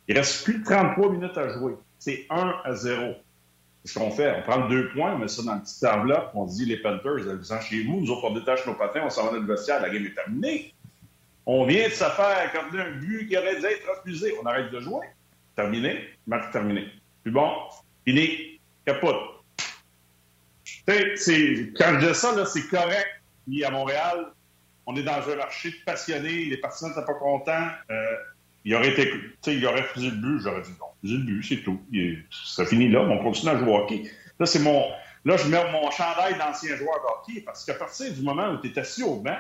il 0.08 0.16
reste 0.16 0.44
plus 0.44 0.60
de 0.60 0.66
33 0.66 1.12
minutes 1.12 1.36
à 1.36 1.50
jouer. 1.50 1.78
C'est 1.98 2.28
1 2.30 2.62
à 2.64 2.76
0. 2.76 3.16
ce 3.86 3.98
qu'on 3.98 4.12
fait? 4.12 4.36
On 4.38 4.44
prend 4.44 4.70
deux 4.70 4.90
points, 4.90 5.16
on 5.16 5.18
met 5.18 5.28
ça 5.28 5.42
dans 5.42 5.54
une 5.54 5.62
petite 5.62 5.84
enveloppe, 5.84 6.30
on 6.36 6.46
dit 6.46 6.66
les 6.66 6.78
Panthers, 6.78 7.24
vous 7.24 7.60
chez 7.60 7.84
vous, 7.86 8.02
nous 8.02 8.12
autres, 8.12 8.26
on 8.26 8.36
détache 8.36 8.68
nos 8.68 8.76
patins, 8.76 9.02
on 9.04 9.10
s'en 9.10 9.26
va 9.26 9.32
dans 9.32 9.38
le 9.38 9.48
vestiaire, 9.48 9.82
la 9.82 9.90
game 9.90 10.06
est 10.06 10.14
terminée. 10.14 10.76
On 11.48 11.66
vient 11.66 11.88
de 11.88 11.92
se 11.92 12.04
faire 12.04 12.38
accorder 12.38 12.82
un 12.82 12.92
but 12.92 13.28
qui 13.28 13.36
aurait 13.36 13.60
dû 13.60 13.66
être 13.66 13.90
refusé. 13.98 14.36
On 14.40 14.46
arrête 14.46 14.72
de 14.72 14.80
jouer. 14.80 15.08
Terminé. 15.56 16.10
Match 16.28 16.52
terminé. 16.52 16.88
Puis 17.24 17.32
bon, 17.32 17.52
fini. 18.06 18.60
Capote. 18.86 19.44
Sais, 20.88 21.72
quand 21.78 22.00
je 22.00 22.08
dis 22.08 22.16
ça, 22.16 22.46
c'est 22.46 22.68
correct 22.68 23.24
puis 23.46 23.64
à 23.64 23.72
Montréal, 23.72 24.32
on 24.86 24.96
est 24.96 25.04
dans 25.04 25.30
un 25.30 25.36
marché 25.36 25.72
de 25.72 25.76
passionnés, 25.86 26.46
les 26.46 26.58
partisans 26.58 26.90
n'étaient 26.90 27.06
pas 27.06 27.14
contents. 27.14 27.68
Euh, 27.90 28.16
il 28.66 28.74
aurait 28.76 28.92
été, 28.92 29.12
il 29.48 29.66
aurait 29.66 29.82
refusé 29.82 30.10
le 30.10 30.16
but, 30.16 30.40
j'aurais 30.40 30.62
dit 30.62 30.72
non, 30.80 30.88
refusé 30.96 31.18
le 31.18 31.24
but, 31.24 31.44
c'est 31.44 31.64
tout. 31.64 31.82
ça 32.32 32.66
finit 32.66 32.90
là, 32.90 33.02
on 33.02 33.22
continue 33.22 33.52
à 33.52 33.58
jouer 33.58 33.72
au 33.72 33.78
hockey. 33.78 34.04
Là, 34.40 34.46
c'est 34.46 34.60
mon, 34.60 34.86
là, 35.26 35.38
je 35.38 35.48
mets 35.48 35.72
mon 35.72 35.92
chandail 35.92 36.38
d'ancien 36.38 36.76
joueur 36.78 36.96
de 36.96 37.32
hockey 37.32 37.42
parce 37.42 37.66
qu'à 37.66 37.74
partir 37.74 38.14
du 38.14 38.22
moment 38.22 38.52
où 38.52 38.58
tu 38.58 38.70
es 38.70 38.80
assis 38.80 39.04
au 39.04 39.18
banc, 39.18 39.38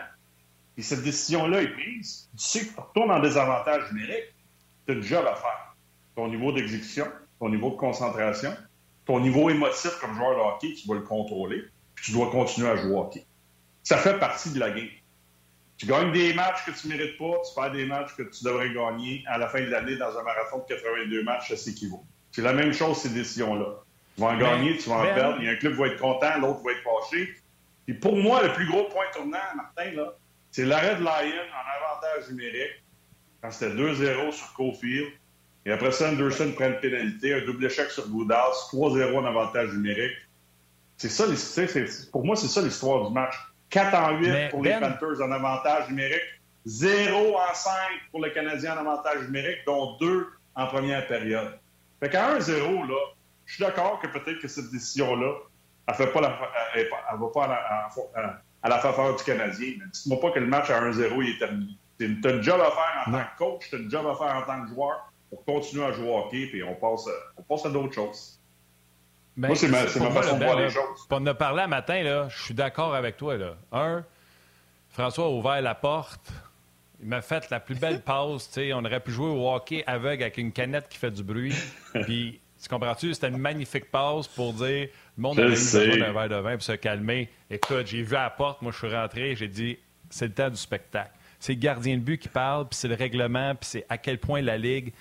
et 0.75 0.82
cette 0.82 1.03
décision-là 1.03 1.62
est 1.62 1.67
prise, 1.67 2.29
tu 2.36 2.43
sais 2.43 2.65
que 2.65 2.74
tu 2.74 2.79
retournes 2.79 3.12
en 3.12 3.20
désavantage 3.20 3.91
numérique, 3.91 4.34
tu 4.88 4.93
as 4.93 4.98
un 4.98 5.01
job 5.01 5.25
à 5.25 5.36
faire. 5.36 5.72
Ton 6.15 6.27
niveau 6.27 6.51
d'exécution, 6.51 7.08
ton 7.39 7.50
niveau 7.50 7.72
de 7.72 7.75
concentration, 7.75 8.55
ton 9.05 9.20
niveau 9.20 9.50
émotif 9.50 9.91
comme 10.00 10.15
joueur 10.15 10.36
de 10.36 10.41
hockey, 10.41 10.74
tu 10.74 10.88
dois 10.88 10.98
le 10.98 11.01
contrôler, 11.03 11.63
puis 11.96 12.05
tu 12.05 12.12
dois 12.12 12.29
continuer 12.29 12.70
à 12.70 12.75
jouer 12.75 12.91
au 12.91 13.00
hockey 13.00 13.25
ça 13.84 13.98
fait 13.98 14.17
partie 14.17 14.51
de 14.51 14.60
la 14.60 14.72
game. 14.72 14.88
Tu 15.77 15.86
gagnes 15.86 16.12
des 16.12 16.34
matchs 16.34 16.65
que 16.65 16.72
tu 16.72 16.88
ne 16.88 16.93
mérites 16.96 17.17
pas, 17.17 17.34
tu 17.46 17.53
perds 17.53 17.72
des 17.72 17.86
matchs 17.86 18.15
que 18.15 18.24
tu 18.24 18.43
devrais 18.43 18.74
gagner 18.74 19.24
à 19.27 19.38
la 19.38 19.48
fin 19.48 19.60
de 19.60 19.65
l'année 19.65 19.98
dans 19.98 20.17
un 20.17 20.24
marathon 20.24 20.60
de 20.60 20.74
82 20.74 21.24
matchs, 21.24 21.50
ça 21.50 21.58
s'équivaut. 21.58 22.03
C'est 22.32 22.41
la 22.41 22.53
même 22.53 22.74
chose, 22.74 22.98
ces 22.98 23.10
décisions-là. 23.10 23.84
Tu 24.15 24.22
vas 24.22 24.29
en 24.29 24.38
gagner, 24.38 24.77
tu 24.77 24.89
vas 24.89 24.98
en 24.98 25.03
perdre. 25.03 25.38
Il 25.39 25.46
y 25.46 25.50
a 25.50 25.51
un 25.51 25.55
club 25.55 25.74
qui 25.74 25.79
va 25.79 25.88
être 25.88 26.00
content, 26.00 26.39
l'autre 26.39 26.62
va 26.63 26.72
être 26.72 26.84
fâché. 26.84 27.36
Et 27.88 27.93
pour 27.93 28.15
moi, 28.15 28.43
le 28.43 28.53
plus 28.53 28.67
gros 28.67 28.86
point 28.86 29.05
tournant, 29.13 29.38
Martin, 29.55 29.91
là, 29.91 30.13
c'est 30.51 30.65
l'arrêt 30.65 30.96
de 30.96 31.01
Lyon 31.01 31.43
en 31.51 32.08
avantage 32.08 32.29
numérique. 32.29 32.84
quand 33.41 33.51
c'était 33.51 33.74
2-0 33.74 34.32
sur 34.32 34.53
Cofield. 34.53 35.12
Et 35.65 35.72
après 35.72 35.91
ça, 35.91 36.10
Anderson 36.10 36.51
prend 36.55 36.67
une 36.67 36.79
pénalité, 36.79 37.34
un 37.34 37.46
double 37.46 37.65
échec 37.65 37.89
sur 37.89 38.08
Goudas, 38.10 38.70
3-0 38.72 39.15
en 39.17 39.25
avantage 39.25 39.72
numérique. 39.74 40.17
C'est 40.98 41.10
ça, 41.10 41.25
pour 42.12 42.25
moi, 42.25 42.36
c'est 42.36 42.48
ça 42.48 42.62
l'histoire 42.62 43.08
du 43.08 43.13
match. 43.13 43.36
4 43.70 43.96
en 43.96 44.17
8 44.17 44.50
pour 44.51 44.63
les 44.63 44.70
ben- 44.70 44.82
Panthers 44.82 45.22
en 45.22 45.32
avantage 45.32 45.89
numérique, 45.89 46.22
0 46.65 47.36
en 47.36 47.53
5 47.53 47.74
pour 48.12 48.24
les 48.24 48.32
Canadiens 48.32 48.77
en 48.77 48.82
avantage 48.82 49.24
numérique, 49.24 49.60
dont 49.65 49.98
2 50.00 50.27
en 50.55 50.67
première 50.67 51.08
période. 51.08 51.58
Fait 52.00 52.10
qu'à 52.10 52.38
1-0, 52.38 52.88
là, 52.88 52.96
je 53.46 53.55
suis 53.55 53.63
d'accord 53.63 54.00
que 54.00 54.08
peut-être 54.08 54.39
que 54.39 54.48
cette 54.48 54.70
décision-là, 54.70 55.34
elle 55.88 55.96
ne 56.00 56.05
va 56.05 57.27
pas 57.34 57.43
à 58.62 58.70
la, 58.70 58.79
faveur 58.79 59.15
du 59.15 59.24
Canadien. 59.24 59.74
Mais 59.79 59.86
dites-moi 59.91 60.20
pas 60.20 60.32
que 60.32 60.39
le 60.39 60.48
match 60.48 60.70
à 60.70 60.82
1-0 60.82 61.22
est 61.24 61.39
terminé. 61.39 61.74
Tu 61.98 62.22
as 62.24 62.29
un 62.29 62.41
job 62.41 62.62
à 62.62 62.72
faire 62.72 63.03
en 63.08 63.12
tant 63.12 63.24
que 63.24 63.38
coach, 63.38 63.70
tu 63.70 63.75
as 63.75 63.79
un 63.79 63.89
job 63.89 64.05
à 64.08 64.15
faire 64.15 64.36
en 64.36 64.41
tant 64.43 64.62
que 64.63 64.70
joueur 64.70 65.12
pour 65.33 65.45
continuer 65.45 65.85
à 65.85 65.91
jouer 65.91 66.09
au 66.09 66.17
hockey, 66.17 66.47
puis 66.47 66.63
on 66.63 66.75
passe, 66.75 67.07
on 67.37 67.41
passe 67.41 67.65
à 67.65 67.69
d'autres 67.69 67.93
choses. 67.93 68.39
Ben, 69.35 69.47
moi, 69.47 69.55
c'est 69.55 69.67
ma, 69.67 69.79
façon 69.87 70.37
de 70.37 70.43
voir 70.43 70.59
les 70.59 70.69
choses. 70.69 71.07
On 71.09 71.25
a 71.25 71.33
parlé 71.33 71.63
un 71.63 71.67
matin, 71.67 72.03
là, 72.03 72.27
je 72.29 72.43
suis 72.43 72.53
d'accord 72.53 72.93
avec 72.93 73.17
toi. 73.17 73.35
Là. 73.35 73.55
Un, 73.71 74.05
François 74.89 75.25
a 75.25 75.29
ouvert 75.29 75.61
la 75.61 75.73
porte. 75.73 76.31
Il 77.01 77.07
m'a 77.07 77.21
fait 77.21 77.49
la 77.49 77.59
plus 77.59 77.75
belle 77.75 78.01
passe. 78.05 78.49
On 78.57 78.85
aurait 78.85 78.99
pu 78.99 79.11
jouer 79.11 79.29
au 79.29 79.51
hockey 79.51 79.83
aveugle 79.87 80.23
avec 80.23 80.37
une 80.37 80.51
canette 80.51 80.87
qui 80.87 80.97
fait 80.99 81.09
du 81.09 81.23
bruit. 81.23 81.53
Puis, 82.03 82.39
tu 82.61 82.69
comprends-tu? 82.69 83.13
C'était 83.13 83.29
une 83.29 83.37
magnifique 83.37 83.89
passe 83.89 84.27
pour 84.27 84.53
dire 84.53 84.87
le 85.17 85.21
monde 85.21 85.39
a 85.39 85.47
besoin 85.47 85.97
d'un 85.97 86.13
verre 86.13 86.29
de 86.29 86.35
vin 86.35 86.53
pour 86.53 86.63
se 86.63 86.73
calmer. 86.73 87.29
Écoute, 87.49 87.87
j'ai 87.87 88.03
vu 88.03 88.15
à 88.15 88.23
la 88.23 88.29
porte, 88.29 88.61
moi, 88.61 88.71
je 88.71 88.77
suis 88.77 88.95
rentré, 88.95 89.35
j'ai 89.35 89.47
dit 89.47 89.79
c'est 90.11 90.27
le 90.27 90.33
temps 90.33 90.49
du 90.49 90.57
spectacle. 90.57 91.11
C'est 91.39 91.53
le 91.53 91.59
gardien 91.59 91.97
de 91.97 92.01
but 92.01 92.19
qui 92.19 92.29
parle, 92.29 92.69
puis 92.69 92.77
c'est 92.77 92.87
le 92.87 92.95
règlement, 92.95 93.55
puis 93.55 93.67
c'est 93.67 93.85
à 93.89 93.97
quel 93.97 94.19
point 94.19 94.41
la 94.41 94.57
Ligue 94.57 94.93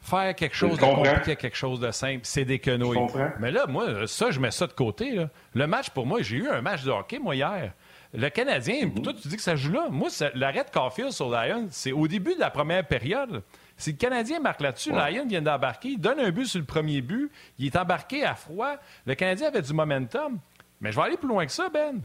faire 0.00 0.34
quelque 0.34 0.54
chose 0.54 0.78
de 0.78 0.84
compliqué 0.84 1.36
quelque 1.36 1.56
chose 1.56 1.80
de 1.80 1.90
simple, 1.90 2.20
c'est 2.22 2.44
des 2.44 2.58
quenouilles. 2.58 2.98
Mais 3.40 3.50
là, 3.50 3.66
moi, 3.66 4.06
ça, 4.06 4.30
je 4.30 4.40
mets 4.40 4.50
ça 4.50 4.66
de 4.66 4.72
côté. 4.72 5.26
Le 5.54 5.66
match, 5.66 5.90
pour 5.90 6.06
moi, 6.06 6.22
j'ai 6.22 6.36
eu 6.36 6.48
un 6.48 6.62
match 6.62 6.84
de 6.84 6.90
hockey, 6.90 7.18
moi, 7.18 7.34
hier. 7.36 7.72
Le 8.14 8.28
Canadien, 8.30 8.86
mhm. 8.86 9.02
toi, 9.02 9.12
tu 9.12 9.28
dis 9.28 9.36
que 9.36 9.42
ça 9.42 9.54
joue 9.54 9.72
là. 9.72 9.88
Moi, 9.90 10.08
l'arrêt 10.34 10.64
de 10.64 10.70
Caulfield 10.70 11.12
sur 11.12 11.30
Lyon, 11.30 11.68
c'est 11.70 11.92
au 11.92 12.08
début 12.08 12.34
de 12.34 12.40
la 12.40 12.50
première 12.50 12.86
période. 12.86 13.42
Si 13.76 13.92
le 13.92 13.96
Canadien 13.98 14.40
marque 14.40 14.60
là-dessus, 14.60 14.90
Lyon 14.90 15.26
vient 15.28 15.42
d'embarquer, 15.42 15.90
il 15.90 16.00
donne 16.00 16.18
un 16.18 16.30
but 16.30 16.46
sur 16.46 16.58
le 16.58 16.64
premier 16.64 17.00
but, 17.00 17.30
il 17.58 17.66
est 17.66 17.76
embarqué 17.76 18.24
à 18.24 18.34
froid. 18.34 18.76
Le 19.06 19.14
Canadien 19.14 19.48
avait 19.48 19.62
du 19.62 19.72
momentum. 19.72 20.38
Mais 20.80 20.90
je 20.90 20.96
vais 20.96 21.02
aller 21.02 21.16
plus 21.16 21.28
loin 21.28 21.44
que 21.44 21.52
ça, 21.52 21.68
Ben. 21.68 22.00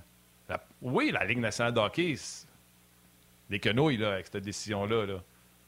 oui, 0.81 1.11
la 1.11 1.23
Ligue 1.23 1.39
nationale 1.39 1.73
de 1.73 1.79
hockey, 1.79 2.15
des 3.49 3.59
quenouilles 3.59 3.97
là, 3.97 4.13
avec 4.13 4.27
cette 4.27 4.43
décision-là. 4.43 5.05
Là. 5.05 5.23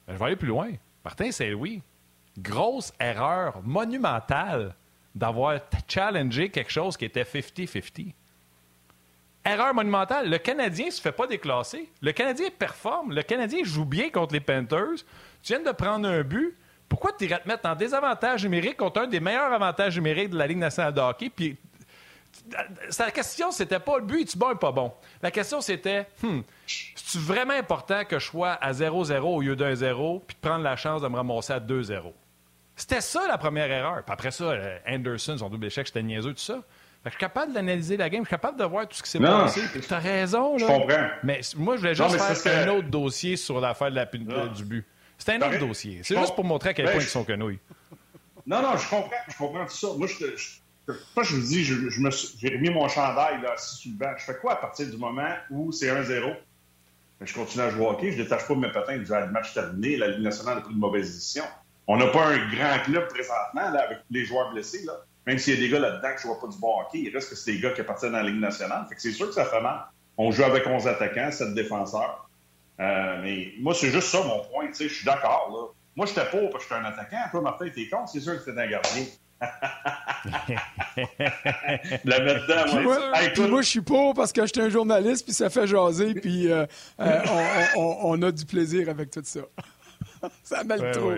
Je 0.08 0.14
vais 0.14 0.26
aller 0.26 0.36
plus 0.36 0.48
loin. 0.48 0.72
Martin 1.04 1.32
Saint-Louis, 1.32 1.82
grosse 2.38 2.94
erreur 3.00 3.62
monumentale 3.64 4.76
d'avoir 5.14 5.60
challengé 5.88 6.50
quelque 6.50 6.72
chose 6.72 6.98
qui 6.98 7.06
était 7.06 7.24
50-50. 7.24 8.14
Erreur 9.46 9.74
monumentale. 9.74 10.30
Le 10.30 10.40
Canadien 10.40 10.88
ne 10.88 10.92
se 10.92 11.00
fait 11.00 11.12
pas 11.12 11.28
déclasser. 11.28 11.90
Le 12.02 12.12
Canadien 12.12 12.50
performe. 12.58 13.14
Le 13.14 13.22
Canadien 13.22 13.64
joue 13.64 13.86
bien 13.86 14.10
contre 14.10 14.34
les 14.34 14.40
Panthers. 14.40 15.04
Tu 15.44 15.54
viens 15.54 15.62
de 15.62 15.72
prendre 15.72 16.08
un 16.08 16.24
but. 16.24 16.58
Pourquoi 16.90 17.12
tu 17.14 17.26
irais 17.26 17.40
te 17.40 17.48
mettre 17.48 17.68
en 17.70 17.76
désavantage 17.76 18.44
numérique 18.44 18.78
contre 18.78 19.02
un 19.02 19.08
des 19.08 19.20
meilleurs 19.20 19.54
avantages 19.54 19.96
numériques 19.96 20.32
de 20.32 20.38
la 20.38 20.48
Ligue 20.48 20.58
nationale 20.58 20.94
de 20.94 21.00
hockey? 21.00 21.30
Puis, 21.30 21.58
la 23.00 23.12
question, 23.12 23.52
c'était 23.52 23.80
pas 23.80 23.98
le 23.98 24.06
but, 24.06 24.22
est-tu 24.22 24.38
bon 24.38 24.52
ou 24.52 24.56
pas 24.56 24.72
bon? 24.72 24.92
La 25.22 25.32
question, 25.32 25.62
c'était, 25.62 26.08
hmm, 26.22 26.42
c'est 26.68 27.20
vraiment 27.20 27.54
important 27.54 28.06
que 28.06 28.20
je 28.20 28.26
sois 28.26 28.52
à 28.52 28.72
0-0 28.72 29.20
au 29.22 29.42
lieu 29.42 29.56
d'un 29.56 29.76
0 29.76 30.24
puis 30.26 30.36
de 30.36 30.48
prendre 30.48 30.64
la 30.64 30.76
chance 30.76 31.02
de 31.02 31.08
me 31.08 31.16
ramasser 31.16 31.54
à 31.54 31.60
2-0? 31.60 32.14
C'était 32.76 33.02
ça 33.02 33.28
la 33.28 33.38
première 33.38 33.72
erreur. 33.72 34.04
Puis 34.04 34.14
après 34.14 34.32
ça, 34.32 34.46
euh, 34.46 34.78
Anderson, 34.88 35.38
son 35.38 35.50
double 35.50 35.68
échec, 35.68 35.88
c'était 35.88 36.04
niaiseux, 36.04 36.34
tout 36.34 36.40
ça. 36.40 36.62
je 37.06 37.10
suis 37.10 37.20
capable 37.20 37.54
d'analyser 37.54 37.96
la 37.96 38.10
game, 38.10 38.24
je 38.24 38.28
suis 38.28 38.36
capable 38.36 38.60
de 38.60 38.66
voir 38.66 38.88
tout 38.88 38.98
ce 38.98 39.04
qui 39.04 39.10
s'est 39.10 39.20
passé. 39.20 39.62
Tu 39.74 39.94
as 39.94 40.00
raison. 40.00 40.54
Là. 40.54 40.58
Je 40.60 40.66
comprends. 40.66 41.08
Mais 41.24 41.42
moi, 41.56 41.76
je 41.76 41.82
voulais 41.82 41.96
juste 41.96 42.20
faire 42.20 42.68
un 42.68 42.72
autre 42.78 42.90
dossier 42.90 43.38
sur 43.38 43.62
l'affaire 43.62 43.92
de 43.92 43.96
la, 43.96 44.06
du 44.48 44.66
but. 44.66 44.86
C'est 45.18 45.32
un 45.32 45.48
autre 45.48 45.60
dossier. 45.60 46.02
C'est 46.04 46.18
juste 46.18 46.36
pour 46.36 46.44
montrer 46.44 46.70
à 46.70 46.74
quel 46.74 46.86
ben, 46.86 46.92
point 46.94 47.02
ils 47.02 47.08
sont 47.08 47.24
quenouilles. 47.24 47.60
Non, 48.46 48.62
non, 48.62 48.78
je 48.78 48.90
comprends. 48.90 49.10
Je 49.28 49.38
comprends 49.38 49.66
tout 49.66 49.76
ça. 49.76 49.88
Moi, 49.98 50.08
je, 50.08 50.38
je, 50.38 50.50
moi, 50.88 51.24
je 51.24 51.36
vous 51.36 51.42
dis, 51.42 51.64
j'ai 51.64 52.50
remis 52.50 52.70
mon 52.70 52.88
chandail 52.88 53.42
là, 53.42 53.54
assis 53.54 53.76
sur 53.76 53.92
le 53.92 53.98
banc. 53.98 54.12
Je 54.18 54.24
fais 54.24 54.38
quoi 54.38 54.54
à 54.54 54.56
partir 54.58 54.88
du 54.88 54.98
moment 54.98 55.34
où 55.50 55.72
c'est 55.72 55.88
1-0? 55.88 56.36
Je 57.22 57.34
continue 57.34 57.64
à 57.64 57.70
jouer 57.70 57.86
au 57.86 57.90
hockey, 57.90 58.12
je 58.12 58.22
détache 58.22 58.48
pas 58.48 58.56
mes 58.56 58.72
patins, 58.72 59.02
je 59.04 59.14
le 59.14 59.32
match 59.32 59.54
terminé, 59.54 59.96
la 59.96 60.10
Ligue 60.10 60.24
nationale 60.24 60.58
a 60.58 60.62
pris 60.62 60.74
une 60.74 60.80
mauvaise 60.80 61.14
décision. 61.14 61.46
On 61.88 61.98
n'a 61.98 62.08
pas 62.08 62.28
un 62.28 62.50
grand 62.50 62.80
club 62.84 63.08
présentement 63.08 63.72
là, 63.72 63.84
avec 63.86 64.00
les 64.12 64.26
joueurs 64.26 64.52
blessés. 64.52 64.84
Là. 64.86 64.94
Même 65.26 65.38
s'il 65.38 65.56
y 65.56 65.58
a 65.58 65.60
des 65.60 65.70
gars 65.70 65.80
là-dedans 65.80 66.10
qui 66.20 66.28
ne 66.28 66.34
jouent 66.34 66.40
pas 66.40 66.48
du 66.48 66.58
bon 66.58 66.82
hockey, 66.82 67.00
il 67.00 67.14
reste 67.14 67.30
que 67.30 67.36
c'est 67.36 67.54
des 67.54 67.60
gars 67.60 67.72
qui 67.72 67.82
appartiennent 67.82 68.16
à 68.16 68.22
la 68.22 68.30
Ligue 68.30 68.42
nationale. 68.42 68.86
Fait 68.90 68.96
que 68.96 69.02
c'est 69.02 69.12
sûr 69.12 69.28
que 69.28 69.34
ça 69.34 69.46
fait 69.46 69.62
mal. 69.62 69.86
On 70.18 70.32
joue 70.32 70.44
avec 70.44 70.68
11 70.68 70.88
attaquants, 70.88 71.32
7 71.32 71.54
défenseurs. 71.54 72.30
Euh, 72.80 73.22
mais 73.22 73.54
moi, 73.60 73.74
c'est 73.74 73.90
juste 73.90 74.10
ça 74.10 74.22
mon 74.24 74.44
point. 74.46 74.70
Je 74.78 74.88
suis 74.88 75.06
d'accord. 75.06 75.74
Moi, 75.96 76.06
j'étais 76.06 76.26
pauvre 76.26 76.50
parce 76.50 76.66
que 76.66 76.76
j'étais 76.76 76.86
un 76.86 76.90
attaquant. 76.90 77.24
Toi, 77.32 77.42
Martin, 77.42 77.70
t'es 77.74 77.88
con. 77.88 78.06
C'est 78.08 78.20
sûr 78.20 78.44
que 78.44 78.50
t'es 78.50 78.60
un 78.60 78.68
gardien. 78.68 79.06
La 82.06 82.20
mettre 82.20 82.48
dedans, 82.48 83.50
moi. 83.50 83.62
Je 83.62 83.68
suis 83.68 83.82
pauvre 83.82 84.14
parce 84.14 84.32
que 84.32 84.46
j'étais 84.46 84.62
un 84.62 84.70
journaliste, 84.70 85.26
puis 85.26 85.34
ça 85.34 85.50
fait 85.50 85.68
jaser, 85.68 86.14
puis 86.16 86.52
euh, 86.52 86.66
euh, 87.00 87.20
on, 87.76 87.82
on, 87.82 87.98
on, 88.04 88.22
a 88.22 88.32
du 88.32 88.46
plaisir 88.46 88.90
avec 88.90 89.12
tout 89.12 89.22
ça. 89.24 89.42
ça 90.44 90.64
mêle 90.64 90.82
ouais, 90.82 90.92
trop. 90.92 91.12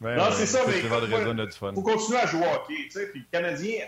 non, 0.00 0.30
c'est 0.32 0.46
ça, 0.46 0.60
mais 0.66 0.74
il 0.80 0.88
faut 0.88 1.82
continuer 1.82 2.18
à 2.18 2.26
jouer 2.26 2.40
au 2.40 2.54
hockey. 2.54 2.88
Puis 3.12 3.20
le 3.20 3.26
Canadien 3.30 3.84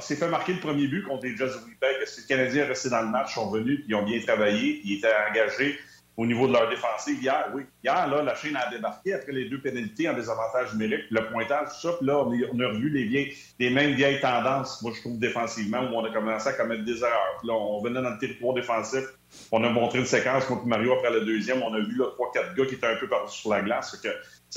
s'est 0.00 0.16
fait 0.16 0.28
marquer 0.28 0.54
le 0.54 0.60
premier 0.60 0.86
but 0.86 1.02
contre 1.02 1.24
les 1.24 1.36
Jazz 1.36 1.56
Winnipeg. 1.62 1.96
Le 2.00 2.28
Canadien 2.28 2.64
est 2.64 2.68
resté 2.68 2.90
dans 2.90 3.02
le 3.02 3.08
match, 3.08 3.34
sont 3.34 3.50
venus, 3.50 3.80
puis 3.80 3.88
ils 3.88 3.94
ont 3.94 4.04
bien 4.04 4.20
travaillé, 4.20 4.80
puis 4.80 4.94
ils 4.94 4.98
étaient 4.98 5.14
engagés 5.30 5.78
au 6.16 6.26
niveau 6.26 6.46
de 6.46 6.52
leur 6.52 6.68
défensive 6.68 7.20
hier. 7.20 7.50
Oui, 7.54 7.62
hier, 7.82 8.06
là, 8.08 8.22
la 8.22 8.34
chaîne 8.34 8.56
a 8.56 8.70
débarqué 8.70 9.14
après 9.14 9.32
les 9.32 9.48
deux 9.48 9.60
pénalités 9.60 10.08
en 10.08 10.14
désavantage 10.14 10.72
numérique, 10.74 11.06
le 11.10 11.26
pointage, 11.30 11.68
tout 11.68 11.88
ça. 11.88 11.94
Puis 11.98 12.06
là, 12.06 12.18
on, 12.18 12.60
a 12.60 12.68
revu 12.68 12.88
les, 12.88 13.04
vieilles, 13.04 13.34
les 13.58 13.70
mêmes 13.70 13.94
vieilles 13.94 14.20
tendances, 14.20 14.80
moi, 14.82 14.92
je 14.94 15.00
trouve, 15.00 15.18
défensivement, 15.18 15.80
où 15.80 15.94
on 15.94 16.04
a 16.04 16.12
commencé 16.12 16.48
à 16.48 16.52
commettre 16.52 16.84
des 16.84 16.98
erreurs. 16.98 17.40
Là, 17.42 17.54
on 17.54 17.82
venait 17.82 18.00
dans 18.00 18.10
le 18.10 18.18
territoire 18.18 18.54
défensif. 18.54 19.04
On 19.50 19.64
a 19.64 19.68
montré 19.68 19.98
une 19.98 20.06
séquence 20.06 20.44
contre 20.44 20.66
Mario 20.66 20.92
après 20.92 21.10
le 21.10 21.22
deuxième. 21.22 21.62
On 21.62 21.74
a 21.74 21.80
vu 21.80 21.96
là, 21.96 22.06
trois, 22.12 22.30
quatre 22.32 22.54
gars 22.54 22.66
qui 22.66 22.74
étaient 22.74 22.86
un 22.86 22.96
peu 22.96 23.08
par 23.08 23.28
sur 23.28 23.50
la 23.50 23.62
glace. 23.62 23.96
Que, 23.96 24.08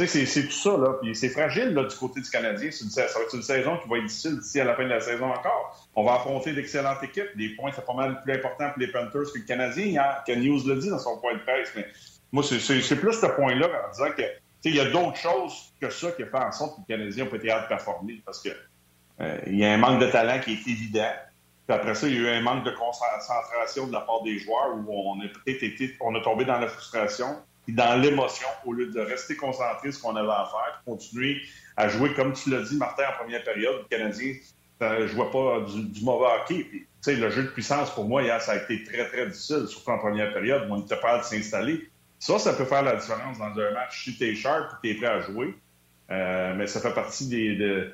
c'est 0.05 0.43
tout 0.43 0.51
ça, 0.51 0.77
là. 0.77 0.93
Puis 1.01 1.15
c'est 1.15 1.29
fragile, 1.29 1.73
du 1.73 1.95
côté 1.95 2.21
du 2.21 2.29
Canadien. 2.29 2.69
Ça 2.71 3.01
va 3.01 3.21
être 3.23 3.35
une 3.35 3.41
saison 3.41 3.77
qui 3.77 3.89
va 3.89 3.97
être 3.97 4.05
difficile 4.05 4.37
d'ici 4.39 4.59
à 4.59 4.65
la 4.65 4.75
fin 4.75 4.83
de 4.83 4.89
la 4.89 4.99
saison 4.99 5.25
encore. 5.25 5.89
On 5.95 6.03
va 6.03 6.15
affronter 6.15 6.53
d'excellentes 6.53 7.01
équipes. 7.03 7.35
Des 7.35 7.49
points, 7.55 7.71
c'est 7.73 7.85
pas 7.85 7.93
mal 7.93 8.21
plus 8.21 8.33
important 8.33 8.69
pour 8.69 8.79
les 8.79 8.91
Panthers 8.91 9.31
que 9.33 9.39
le 9.39 9.45
Canadien. 9.45 9.85
Hier, 9.85 10.23
que 10.25 10.33
News 10.33 10.67
l'a 10.67 10.75
dit 10.75 10.89
dans 10.89 10.99
son 10.99 11.19
point 11.19 11.33
de 11.33 11.39
presse. 11.39 11.69
Mais 11.75 11.87
moi, 12.31 12.43
c'est 12.43 12.95
plus 12.95 13.13
ce 13.13 13.25
point-là 13.25 13.67
en 13.67 13.91
disant 13.91 14.11
que 14.15 14.23
il 14.65 14.75
y 14.75 14.79
a 14.79 14.89
d'autres 14.89 15.17
choses 15.17 15.73
que 15.79 15.89
ça 15.89 16.11
qui 16.11 16.23
a 16.23 16.25
fait 16.25 16.37
en 16.37 16.51
sorte 16.51 16.75
que 16.75 16.81
le 16.81 16.97
Canadien 16.97 17.23
n'a 17.23 17.29
pas 17.29 17.37
été 17.37 17.47
de 17.47 17.67
performer 17.67 18.21
parce 18.25 18.41
que 18.41 18.49
euh, 19.21 19.39
il 19.47 19.57
y 19.57 19.65
a 19.65 19.73
un 19.73 19.77
manque 19.77 20.01
de 20.01 20.07
talent 20.07 20.39
qui 20.39 20.53
est 20.53 20.67
évident. 20.67 21.11
Puis 21.65 21.75
après 21.75 21.95
ça, 21.95 22.07
il 22.07 22.15
y 22.15 22.17
a 22.17 22.19
eu 22.19 22.27
un 22.37 22.41
manque 22.41 22.65
de 22.65 22.71
concentration 22.71 23.87
de 23.87 23.93
la 23.93 24.01
part 24.01 24.23
des 24.23 24.37
joueurs 24.39 24.75
où 24.75 24.85
on 24.89 25.19
a 25.21 25.27
peut-être 25.27 25.63
été, 25.63 25.95
on 26.01 26.13
a 26.15 26.21
tombé 26.21 26.45
dans 26.45 26.59
la 26.59 26.67
frustration 26.67 27.37
dans 27.73 28.01
l'émotion 28.01 28.47
au 28.65 28.73
lieu 28.73 28.87
de 28.87 28.99
rester 28.99 29.35
concentré 29.35 29.91
sur 29.91 29.93
ce 29.93 30.01
qu'on 30.01 30.15
avait 30.15 30.29
à 30.29 30.49
faire, 30.51 30.81
continuer 30.85 31.41
à 31.75 31.89
jouer 31.89 32.13
comme 32.13 32.33
tu 32.33 32.49
l'as 32.49 32.61
dit, 32.61 32.77
Martin, 32.77 33.03
en 33.09 33.23
première 33.23 33.43
période. 33.43 33.83
Le 33.83 33.97
Canadien 33.97 34.33
ne 34.81 35.07
jouait 35.07 35.31
pas 35.31 35.61
du, 35.61 36.03
mauvais 36.03 36.27
hockey. 36.41 36.87
Le 37.05 37.29
jeu 37.29 37.43
de 37.43 37.47
puissance, 37.49 37.93
pour 37.93 38.05
moi, 38.05 38.23
hier, 38.23 38.41
ça 38.41 38.53
a 38.53 38.55
été 38.57 38.83
très, 38.83 39.07
très 39.07 39.27
difficile, 39.27 39.65
surtout 39.67 39.91
en 39.91 39.97
première 39.97 40.33
période 40.33 40.67
on 40.69 40.77
n'était 40.77 40.99
pas 40.99 41.19
de 41.19 41.23
s'installer. 41.23 41.89
Ça, 42.19 42.39
ça 42.39 42.53
peut 42.53 42.65
faire 42.65 42.83
la 42.83 42.95
différence 42.95 43.37
dans 43.37 43.45
un 43.45 43.71
match 43.71 44.03
si 44.03 44.17
tu 44.17 44.25
es 44.25 44.35
sharp 44.35 44.73
et 44.83 44.89
tu 44.89 44.95
es 44.95 44.97
prêt 44.97 45.07
à 45.07 45.21
jouer. 45.21 45.55
Euh, 46.09 46.55
mais 46.55 46.67
ça 46.67 46.79
fait 46.79 46.93
partie 46.93 47.27
de, 47.27 47.93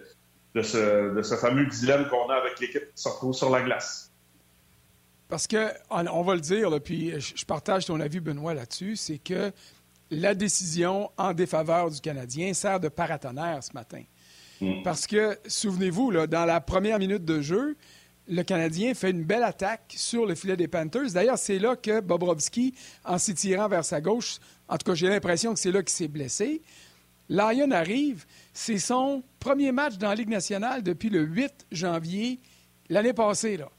ce, 0.62 1.14
de 1.14 1.22
ce 1.22 1.36
fameux 1.36 1.66
dilemme 1.66 2.08
qu'on 2.10 2.30
a 2.30 2.36
avec 2.36 2.60
l'équipe 2.60 2.94
qui 2.96 3.02
se 3.02 3.10
retrouve 3.10 3.34
sur 3.34 3.50
la 3.50 3.62
glace. 3.62 4.13
Parce 5.34 5.48
que, 5.48 5.72
on 5.90 6.22
va 6.22 6.36
le 6.36 6.42
dire, 6.42 6.70
puis 6.80 7.12
je 7.20 7.44
partage 7.44 7.88
ton 7.88 8.00
avis, 8.00 8.20
Benoît, 8.20 8.54
là-dessus, 8.54 8.96
c'est 8.96 9.18
que 9.18 9.52
la 10.12 10.36
décision 10.36 11.10
en 11.18 11.34
défaveur 11.34 11.90
du 11.90 12.00
Canadien 12.02 12.54
sert 12.54 12.80
de 12.80 12.88
paratonnerre 12.88 13.64
ce 13.64 13.74
matin. 13.74 14.04
Mm. 14.62 14.84
Parce 14.84 15.08
que, 15.08 15.36
souvenez-vous, 15.48 16.28
dans 16.28 16.46
la 16.46 16.62
première 16.62 17.00
minute 17.00 17.26
de 17.26 17.42
jeu, 17.42 17.76
le 18.28 18.44
Canadien 18.44 18.94
fait 18.94 19.10
une 19.10 19.24
belle 19.24 19.42
attaque 19.42 19.96
sur 19.98 20.28
le 20.28 20.36
filet 20.36 20.56
des 20.56 20.68
Panthers. 20.68 21.14
D'ailleurs, 21.14 21.40
c'est 21.40 21.58
là 21.58 21.76
que 21.76 22.00
Bobrovski, 22.00 22.76
en 23.04 23.18
s'étirant 23.18 23.68
vers 23.68 23.86
sa 23.86 24.02
gauche, 24.02 24.38
en 24.68 24.78
tout 24.78 24.86
cas, 24.86 24.94
j'ai 24.94 25.10
l'impression 25.10 25.56
que 25.56 25.60
c'est 25.60 25.72
là 25.72 25.82
qu'il 25.82 25.96
s'est 25.96 26.08
blessé. 26.08 26.62
Lyon 27.28 27.72
arrive, 27.72 28.26
c'est 28.54 28.78
son 28.78 29.24
premier 29.40 29.72
match 29.72 29.98
dans 29.98 30.10
la 30.10 30.16
Ligue 30.16 30.30
nationale 30.30 30.84
depuis 30.84 31.10
le 31.10 31.22
8 31.24 31.66
janvier 31.72 32.40
l'année 32.88 33.14
passée. 33.14 33.58
Là. 33.58 33.72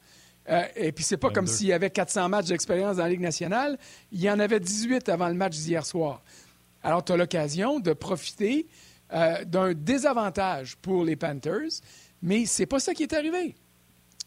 Euh, 0.48 0.64
et 0.76 0.92
puis, 0.92 1.04
c'est 1.04 1.16
pas 1.16 1.30
comme 1.30 1.46
s'il 1.46 1.68
y 1.68 1.72
avait 1.72 1.90
400 1.90 2.28
matchs 2.28 2.46
d'expérience 2.46 2.96
dans 2.96 3.04
la 3.04 3.08
Ligue 3.08 3.20
nationale. 3.20 3.78
Il 4.12 4.20
y 4.20 4.30
en 4.30 4.38
avait 4.38 4.60
18 4.60 5.08
avant 5.08 5.28
le 5.28 5.34
match 5.34 5.56
d'hier 5.56 5.84
soir. 5.86 6.22
Alors, 6.82 7.04
tu 7.04 7.12
as 7.12 7.16
l'occasion 7.16 7.80
de 7.80 7.92
profiter 7.92 8.66
euh, 9.12 9.44
d'un 9.44 9.72
désavantage 9.72 10.76
pour 10.76 11.04
les 11.04 11.16
Panthers, 11.16 11.80
mais 12.22 12.46
c'est 12.46 12.66
pas 12.66 12.78
ça 12.78 12.94
qui 12.94 13.02
est 13.02 13.12
arrivé. 13.12 13.54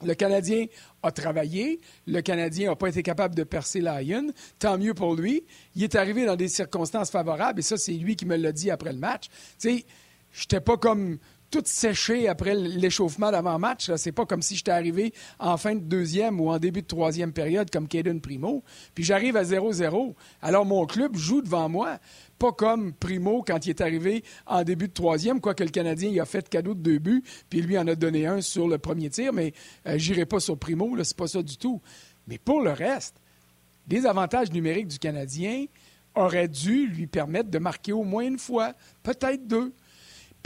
Le 0.03 0.13
Canadien 0.13 0.65
a 1.01 1.11
travaillé. 1.11 1.79
Le 2.05 2.21
Canadien 2.21 2.69
n'a 2.69 2.75
pas 2.75 2.89
été 2.89 3.01
capable 3.01 3.33
de 3.33 3.43
percer 3.43 3.81
Lyon. 3.81 4.31
Tant 4.59 4.77
mieux 4.77 4.93
pour 4.93 5.15
lui. 5.15 5.43
Il 5.75 5.83
est 5.83 5.95
arrivé 5.95 6.25
dans 6.25 6.35
des 6.35 6.47
circonstances 6.47 7.09
favorables 7.09 7.59
et 7.59 7.63
ça, 7.63 7.77
c'est 7.77 7.93
lui 7.93 8.15
qui 8.15 8.25
me 8.25 8.35
l'a 8.35 8.51
dit 8.51 8.69
après 8.69 8.93
le 8.93 8.99
match. 8.99 9.27
Tu 9.59 9.77
sais, 9.77 9.85
j'étais 10.31 10.61
pas 10.61 10.77
comme 10.77 11.17
tout 11.49 11.63
séché 11.65 12.27
après 12.27 12.55
l'échauffement 12.55 13.31
d'avant-match. 13.31 13.91
C'est 13.95 14.11
pas 14.11 14.25
comme 14.25 14.41
si 14.41 14.55
j'étais 14.55 14.71
arrivé 14.71 15.13
en 15.39 15.57
fin 15.57 15.75
de 15.75 15.81
deuxième 15.81 16.41
ou 16.41 16.49
en 16.49 16.59
début 16.59 16.81
de 16.81 16.87
troisième 16.87 17.31
période 17.31 17.69
comme 17.69 17.87
Caden 17.87 18.19
Primo. 18.19 18.63
Puis 18.93 19.03
j'arrive 19.03 19.37
à 19.37 19.43
0-0. 19.43 20.13
Alors 20.41 20.65
mon 20.65 20.85
club 20.85 21.15
joue 21.15 21.41
devant 21.41 21.69
moi. 21.69 21.99
Pas 22.37 22.51
comme 22.51 22.93
Primo 22.93 23.43
quand 23.45 23.65
il 23.65 23.71
est 23.71 23.81
arrivé 23.81 24.23
en 24.45 24.63
début 24.63 24.87
de 24.87 24.93
troisième, 24.93 25.41
quoique 25.41 25.63
le 25.63 25.69
Canadien 25.69 26.09
il 26.09 26.19
a 26.19 26.25
fait 26.25 26.47
cadeau 26.47 26.75
de 26.75 26.81
deux 26.81 26.99
buts, 26.99 27.23
puis 27.49 27.61
lui 27.61 27.77
en 27.79 27.87
a 27.87 27.95
donné 27.95 28.27
un 28.27 28.41
sur 28.41 28.67
le 28.67 28.77
premier 28.77 29.09
tir, 29.09 29.33
mais 29.33 29.53
euh, 29.87 29.97
j'irai 29.97 30.25
pas 30.27 30.39
sur 30.39 30.55
Primo, 30.57 30.95
c'est 31.03 31.17
pas 31.17 31.27
ça 31.27 31.41
du 31.41 31.57
tout. 31.57 31.81
Mais 32.27 32.37
pour 32.37 32.61
le 32.61 32.71
reste, 32.71 33.15
les 33.89 34.05
avantages 34.05 34.51
numériques 34.51 34.87
du 34.87 34.99
Canadien 34.99 35.65
auraient 36.13 36.47
dû 36.47 36.87
lui 36.87 37.07
permettre 37.07 37.49
de 37.49 37.57
marquer 37.59 37.93
au 37.93 38.03
moins 38.03 38.23
une 38.23 38.39
fois, 38.39 38.73
peut-être 39.03 39.47
deux. 39.47 39.73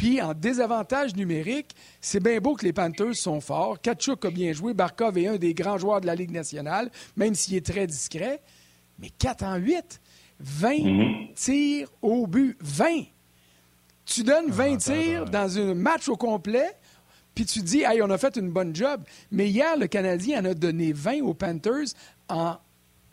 Puis 0.01 0.19
en 0.19 0.33
désavantage 0.33 1.15
numérique, 1.15 1.75
c'est 2.01 2.19
bien 2.19 2.39
beau 2.39 2.55
que 2.55 2.65
les 2.65 2.73
Panthers 2.73 3.15
sont 3.15 3.39
forts. 3.39 3.79
Kachuk 3.79 4.25
a 4.25 4.31
bien 4.31 4.51
joué. 4.51 4.73
Barkov 4.73 5.15
est 5.19 5.27
un 5.27 5.37
des 5.37 5.53
grands 5.53 5.77
joueurs 5.77 6.01
de 6.01 6.07
la 6.07 6.15
Ligue 6.15 6.31
nationale, 6.31 6.89
même 7.15 7.35
s'il 7.35 7.53
est 7.53 7.63
très 7.63 7.85
discret. 7.85 8.41
Mais 8.97 9.11
4 9.11 9.43
en 9.43 9.57
8, 9.57 10.01
20 10.39 10.69
mhm. 10.79 11.27
tirs 11.35 11.87
au 12.01 12.25
but. 12.25 12.57
20. 12.61 13.03
Tu 14.03 14.23
donnes 14.23 14.49
20 14.49 14.77
tirs 14.77 15.25
dans 15.25 15.59
un 15.59 15.75
match 15.75 16.09
au 16.09 16.17
complet, 16.17 16.71
puis 17.35 17.45
tu 17.45 17.61
dis, 17.61 17.83
hey, 17.83 18.01
on 18.01 18.09
a 18.09 18.17
fait 18.17 18.35
une 18.37 18.49
bonne 18.49 18.75
job. 18.75 19.03
Mais 19.29 19.49
hier, 19.49 19.77
le 19.77 19.85
Canadien 19.85 20.41
en 20.41 20.45
a 20.45 20.55
donné 20.55 20.93
20 20.93 21.21
aux 21.21 21.35
Panthers 21.35 21.93
en 22.27 22.55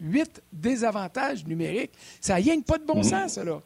8 0.01 0.43
désavantages 0.55 1.45
numériques. 1.45 1.93
Ça 2.23 2.33
n'a 2.33 2.37
rien 2.37 2.59
pas 2.63 2.79
de 2.79 2.87
bon 2.87 2.97
mhm. 2.97 3.05
sens, 3.05 3.33
ça, 3.33 3.45
là. 3.45 3.61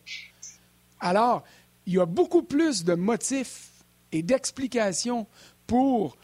Alors, 0.98 1.44
il 1.86 1.94
y 1.94 2.00
a 2.00 2.06
beaucoup 2.06 2.42
plus 2.42 2.84
de 2.84 2.94
motifs 2.94 3.70
et 4.12 4.22
d'explications 4.22 5.26
pour 5.66 6.16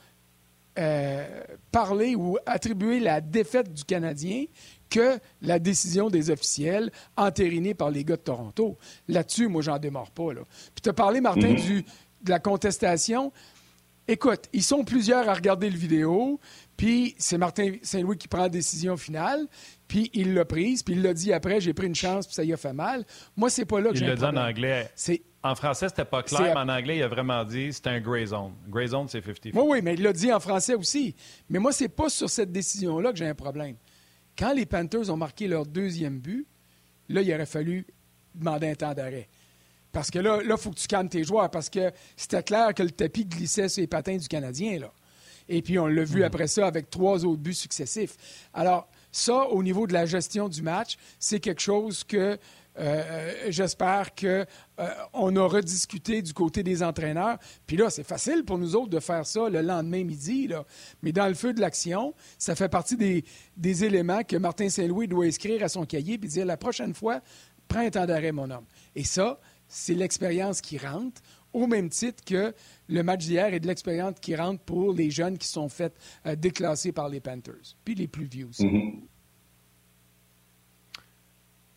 euh, 0.79 1.27
parler 1.73 2.15
ou 2.15 2.39
attribuer 2.47 3.01
la 3.01 3.21
défaite 3.21 3.73
du 3.73 3.85
Canadien 3.85 4.45
que 4.89 5.19
la 5.43 5.59
décision 5.59 6.09
des 6.09 6.31
officiels 6.31 6.91
entérinée 7.17 7.75
par 7.75 7.91
les 7.91 8.05
gars 8.05 8.17
de 8.17 8.23
Toronto. 8.23 8.77
Là-dessus, 9.09 9.49
moi, 9.49 9.63
j'en 9.63 9.79
démarre 9.79 10.11
pas. 10.11 10.33
Là. 10.33 10.43
Puis 10.75 10.83
tu 10.83 10.89
as 10.89 10.93
parlé, 10.93 11.21
Martin, 11.21 11.49
mhm. 11.49 11.57
du, 11.57 11.85
de 12.23 12.31
la 12.31 12.39
contestation. 12.39 13.33
Écoute, 14.07 14.49
ils 14.53 14.63
sont 14.63 14.85
plusieurs 14.85 15.29
à 15.29 15.35
regarder 15.35 15.69
le 15.69 15.77
vidéo, 15.77 16.41
puis 16.79 17.17
c'est 17.19 17.39
Martin 17.39 17.73
Saint-Louis 17.83 18.17
qui 18.17 18.29
prend 18.29 18.43
la 18.43 18.49
décision 18.49 18.97
finale, 18.97 19.49
puis 19.89 20.11
il 20.15 20.33
l'a 20.33 20.45
prise, 20.45 20.85
puis 20.85 20.95
il 20.95 21.03
l'a 21.03 21.13
dit 21.13 21.33
après, 21.33 21.61
j'ai 21.61 21.75
pris 21.75 21.89
une 21.89 21.95
chance, 21.95 22.25
puis 22.25 22.37
ça 22.37 22.45
y 22.45 22.53
a 22.53 22.57
fait 22.57 22.73
mal. 22.73 23.05
Moi, 23.37 23.51
c'est 23.51 23.65
pas 23.65 23.81
là 23.81 23.91
que 23.91 23.97
j'ai 23.97 24.05
Il 24.05 24.09
l'a 24.11 24.15
dit 24.15 24.25
en 24.25 24.37
anglais. 24.37 24.89
En 25.43 25.57
français, 25.57 25.89
c'était 25.89 26.05
pas 26.05 26.23
clair, 26.23 26.55
mais 26.55 26.61
en 26.61 26.69
anglais, 26.69 26.99
il 26.99 27.03
a 27.03 27.09
vraiment 27.09 27.45
dit 27.45 27.73
c'était 27.73 27.91
un 27.91 28.01
gray 28.01 28.29
zone. 28.29 28.53
Gray 28.69 28.87
zone, 28.87 29.09
c'est 29.09 29.25
50 29.25 29.55
Oui, 29.55 29.63
oui, 29.67 29.81
mais 29.83 29.95
il 29.95 30.03
l'a 30.03 30.13
dit 30.13 30.33
en 30.33 30.39
français 30.39 30.75
aussi. 30.75 31.17
Mais 31.51 31.59
moi, 31.59 31.73
c'est 31.73 31.89
pas 31.89 32.09
sur 32.09 32.31
cette 32.31 32.53
décision-là 32.53 33.11
que 33.11 33.19
j'ai 33.19 33.27
un 33.27 33.35
problème. 33.35 33.75
Quand 34.39 34.53
les 34.53 34.65
Panthers 34.65 35.11
ont 35.11 35.17
marqué 35.17 35.49
leur 35.49 35.67
deuxième 35.67 36.21
but, 36.21 36.47
là, 37.09 37.23
il 37.23 37.35
aurait 37.35 37.45
fallu 37.45 37.87
demander 38.37 38.69
un 38.69 38.75
temps 38.77 38.95
d'arrêt. 38.95 39.29
Parce 39.91 40.13
que 40.13 40.21
là, 40.21 40.39
il 40.45 40.57
faut 40.57 40.71
que 40.71 40.79
tu 40.79 40.87
calmes 40.87 41.09
tes 41.09 41.25
joueurs, 41.25 41.51
parce 41.51 41.69
que 41.69 41.91
c'était 42.17 42.45
clair 42.45 42.73
que 42.73 42.85
le 42.85 42.91
tapis 42.93 43.25
glissait 43.25 43.69
sur 43.69 43.81
les 43.81 43.89
patins 43.89 44.17
du 44.17 44.29
Canadien. 44.29 44.79
Là. 44.79 44.93
Et 45.49 45.63
puis, 45.63 45.79
on 45.79 45.87
l'a 45.87 46.05
vu 46.05 46.21
mhm. 46.21 46.25
après 46.25 46.47
ça 46.47 46.67
avec 46.67 46.91
trois 46.91 47.25
autres 47.25 47.41
buts 47.41 47.55
successifs. 47.55 48.17
Alors, 48.53 48.89
ça, 49.11 49.49
au 49.49 49.63
niveau 49.63 49.87
de 49.87 49.93
la 49.93 50.07
gestion 50.07 50.49
du 50.49 50.63
match, 50.63 50.97
c'est 51.19 51.41
quelque 51.41 51.63
chose 51.63 52.05
que 52.05 52.39
euh, 52.79 53.35
j'espère 53.49 54.15
qu'on 54.15 54.47
euh, 54.79 55.41
aura 55.41 55.61
discuté 55.63 56.23
du 56.23 56.33
côté 56.33 56.63
des 56.63 56.83
entraîneurs. 56.83 57.39
Puis 57.67 57.77
là, 57.77 57.91
c'est 57.91 58.05
facile 58.05 58.45
pour 58.45 58.59
nous 58.59 58.77
autres 58.77 58.91
de 58.91 59.01
faire 59.01 59.27
ça 59.27 59.49
le 59.49 59.63
lendemain 59.63 60.05
midi. 60.05 60.47
Là. 60.47 60.65
Mais 61.03 61.11
dans 61.11 61.27
le 61.27 61.35
feu 61.35 61.53
de 61.53 61.61
l'action, 61.61 62.15
ça 62.39 62.55
fait 62.55 62.69
partie 62.69 62.97
des, 62.97 63.25
des 63.57 63.85
éléments 63.85 64.23
que 64.23 64.37
Martin 64.37 64.69
Saint-Louis 64.69 65.09
doit 65.09 65.27
écrire 65.27 65.65
à 65.65 65.69
son 65.69 65.85
cahier 65.87 66.15
et 66.15 66.19
dire 66.19 66.47
la 66.47 66.57
prochaine 66.57 66.95
fois, 66.95 67.21
prends 67.67 67.81
un 67.81 67.91
temps 67.91 68.07
d'arrêt, 68.07 68.33
mon 68.33 68.51
homme. 68.51 68.67
Et 68.95 69.05
ça, 69.05 69.41
c'est 69.67 69.95
l'expérience 69.95 70.61
qui 70.61 70.79
rentre, 70.79 71.21
au 71.53 71.67
même 71.67 71.89
titre 71.89 72.25
que 72.25 72.55
le 72.89 73.03
match 73.03 73.27
d'hier 73.27 73.53
est 73.55 73.61
de 73.61 73.67
l'expérience 73.67 74.19
qui 74.21 74.37
rentre 74.37 74.63
pour 74.63 74.93
les 74.93 75.11
jeunes 75.11 75.39
qui 75.39 75.49
sont 75.49 75.69
faits 75.69 75.95
euh, 76.27 76.37
déclasser 76.37 76.93
par 76.93 77.09
les 77.09 77.21
Panthers, 77.21 77.75
puis 77.85 77.95
les 77.95 78.09
plus 78.09 78.27
vieux 78.27 78.47
aussi. 78.47 78.67
Mm-hmm. 78.67 79.01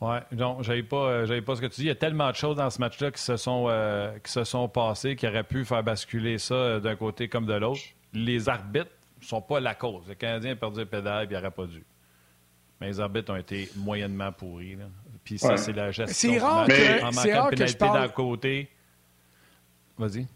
Oui, 0.01 0.17
donc 0.31 0.63
j'avais 0.63 0.81
pas, 0.81 1.11
euh, 1.11 1.41
pas 1.41 1.55
ce 1.55 1.61
que 1.61 1.67
tu 1.67 1.81
dis. 1.81 1.83
Il 1.83 1.87
y 1.87 1.91
a 1.91 1.95
tellement 1.95 2.31
de 2.31 2.35
choses 2.35 2.57
dans 2.57 2.71
ce 2.71 2.79
match-là 2.79 3.11
qui 3.11 3.21
se 3.21 3.37
sont 3.37 3.67
euh, 3.69 4.17
qui 4.23 4.31
se 4.31 4.43
sont 4.43 4.67
passées 4.67 5.15
qui 5.15 5.27
auraient 5.27 5.43
pu 5.43 5.63
faire 5.63 5.83
basculer 5.83 6.39
ça 6.39 6.55
euh, 6.55 6.79
d'un 6.79 6.95
côté 6.95 7.29
comme 7.29 7.45
de 7.45 7.53
l'autre. 7.53 7.81
Les 8.11 8.49
arbitres 8.49 8.89
ne 9.21 9.25
sont 9.25 9.43
pas 9.43 9.59
la 9.59 9.75
cause. 9.75 10.07
Le 10.07 10.15
Canadien 10.15 10.53
a 10.53 10.55
perdu 10.55 10.79
le 10.79 10.85
pédale, 10.87 11.27
il 11.29 11.35
n'aurait 11.35 11.51
pas 11.51 11.67
dû. 11.67 11.85
Mais 12.79 12.87
les 12.87 12.99
arbitres 12.99 13.31
ont 13.31 13.37
été 13.37 13.69
moyennement 13.75 14.31
pourris. 14.31 14.75
Puis 15.23 15.37
ça, 15.37 15.55
c'est 15.55 15.71
la 15.71 15.91
gestion. 15.91 16.31
C'est 16.31 16.39
rare, 16.39 16.65
que, 16.65 17.03
en 17.03 17.11
manquant 17.11 17.55
que 17.55 17.67
je 17.67 17.77
parle... 17.77 18.01
d'un 18.01 18.09
côté. 18.09 18.69
Vas-y. 19.97 20.27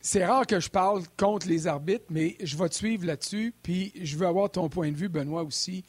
C'est 0.00 0.24
rare 0.24 0.46
que 0.46 0.58
je 0.58 0.68
parle 0.68 1.02
contre 1.16 1.46
les 1.46 1.66
arbitres, 1.66 2.06
mais 2.10 2.36
je 2.42 2.56
vais 2.56 2.68
te 2.68 2.74
suivre 2.74 3.06
là-dessus. 3.06 3.54
Puis 3.62 3.92
je 4.00 4.16
veux 4.16 4.26
avoir 4.26 4.50
ton 4.50 4.68
point 4.68 4.90
de 4.90 4.96
vue, 4.96 5.08
Benoît, 5.08 5.44
aussi. 5.44 5.84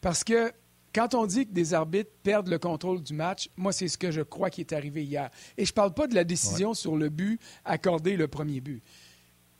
Parce 0.00 0.22
que 0.22 0.52
quand 0.94 1.14
on 1.14 1.26
dit 1.26 1.46
que 1.46 1.52
des 1.52 1.74
arbitres 1.74 2.10
perdent 2.22 2.48
le 2.48 2.58
contrôle 2.58 3.02
du 3.02 3.14
match, 3.14 3.48
moi, 3.56 3.72
c'est 3.72 3.88
ce 3.88 3.98
que 3.98 4.10
je 4.10 4.20
crois 4.20 4.50
qui 4.50 4.60
est 4.60 4.72
arrivé 4.72 5.04
hier. 5.04 5.30
Et 5.56 5.64
je 5.64 5.72
ne 5.72 5.74
parle 5.74 5.94
pas 5.94 6.06
de 6.06 6.14
la 6.14 6.24
décision 6.24 6.74
sur 6.74 6.96
le 6.96 7.08
but 7.08 7.40
accordé 7.64 8.16
le 8.16 8.28
premier 8.28 8.60
but. 8.60 8.82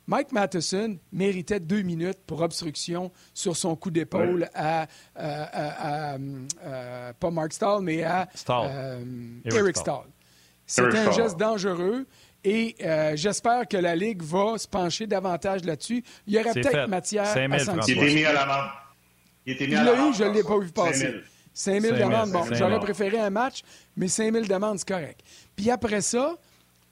Mike 0.05 0.33
Matheson 0.33 0.99
méritait 1.11 1.61
deux 1.61 1.81
minutes 1.81 2.19
pour 2.27 2.41
obstruction 2.41 3.11
sur 3.33 3.55
son 3.55 3.75
coup 3.75 3.89
d'épaule 3.89 4.49
à, 4.53 4.87
pas 5.15 7.31
Mark 7.31 7.53
Stahl, 7.53 7.81
mais 7.81 8.03
à 8.03 8.27
euh, 8.49 9.03
Eric 9.45 9.77
Stahl. 9.77 10.03
C'était 10.65 10.97
un 10.97 11.11
geste 11.11 11.37
dangereux. 11.37 12.05
Et 12.43 12.75
euh, 12.83 13.13
j'espère 13.15 13.67
que 13.67 13.77
la 13.77 13.95
Ligue 13.95 14.21
va 14.21 14.57
se 14.57 14.67
pencher 14.67 15.07
davantage 15.07 15.63
là-dessus. 15.63 16.03
Il 16.27 16.33
y 16.33 16.39
aurait 16.39 16.53
peut-être 16.53 16.87
matière 16.89 17.23
à 17.23 17.59
sanctionner. 17.59 18.25
à 18.25 18.33
la 18.33 18.83
il 19.45 19.69
l'a 19.69 20.07
eu, 20.07 20.13
je 20.13 20.23
ne 20.23 20.33
l'ai 20.33 20.43
pas 20.43 20.57
vu 20.57 20.71
passer. 20.71 21.15
5 21.53 21.81
000 21.81 21.97
demandes. 21.97 22.31
Bon, 22.31 22.45
j'aurais 22.51 22.79
préféré 22.79 23.19
un 23.19 23.29
match, 23.29 23.61
mais 23.95 24.07
5 24.07 24.31
000 24.33 24.45
demandes, 24.45 24.79
c'est 24.79 24.87
correct. 24.87 25.21
Puis 25.55 25.69
après 25.69 26.01
ça, 26.01 26.35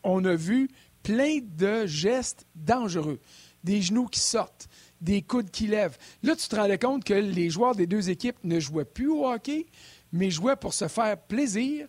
on 0.04 0.24
a 0.26 0.36
vu 0.36 0.70
plein 1.04 1.40
de 1.42 1.86
gestes 1.86 2.46
dangereux. 2.56 3.20
Des 3.64 3.82
genoux 3.82 4.08
qui 4.08 4.20
sortent, 4.20 4.68
des 5.00 5.22
coudes 5.22 5.50
qui 5.50 5.68
lèvent. 5.68 5.98
Là, 6.24 6.36
tu 6.36 6.48
te 6.48 6.56
rendais 6.56 6.78
compte 6.78 7.04
que 7.04 7.14
les 7.14 7.50
joueurs 7.50 7.76
des 7.76 7.88
deux 7.88 8.10
équipes 8.10 8.38
ne 8.44 8.60
jouaient 8.60 8.86
plus 8.86 9.10
au 9.10 9.28
hockey, 9.28 9.66
mais 10.12 10.30
jouaient 10.30 10.56
pour 10.56 10.74
se 10.74 10.88
faire 10.88 11.18
plaisir 11.18 11.88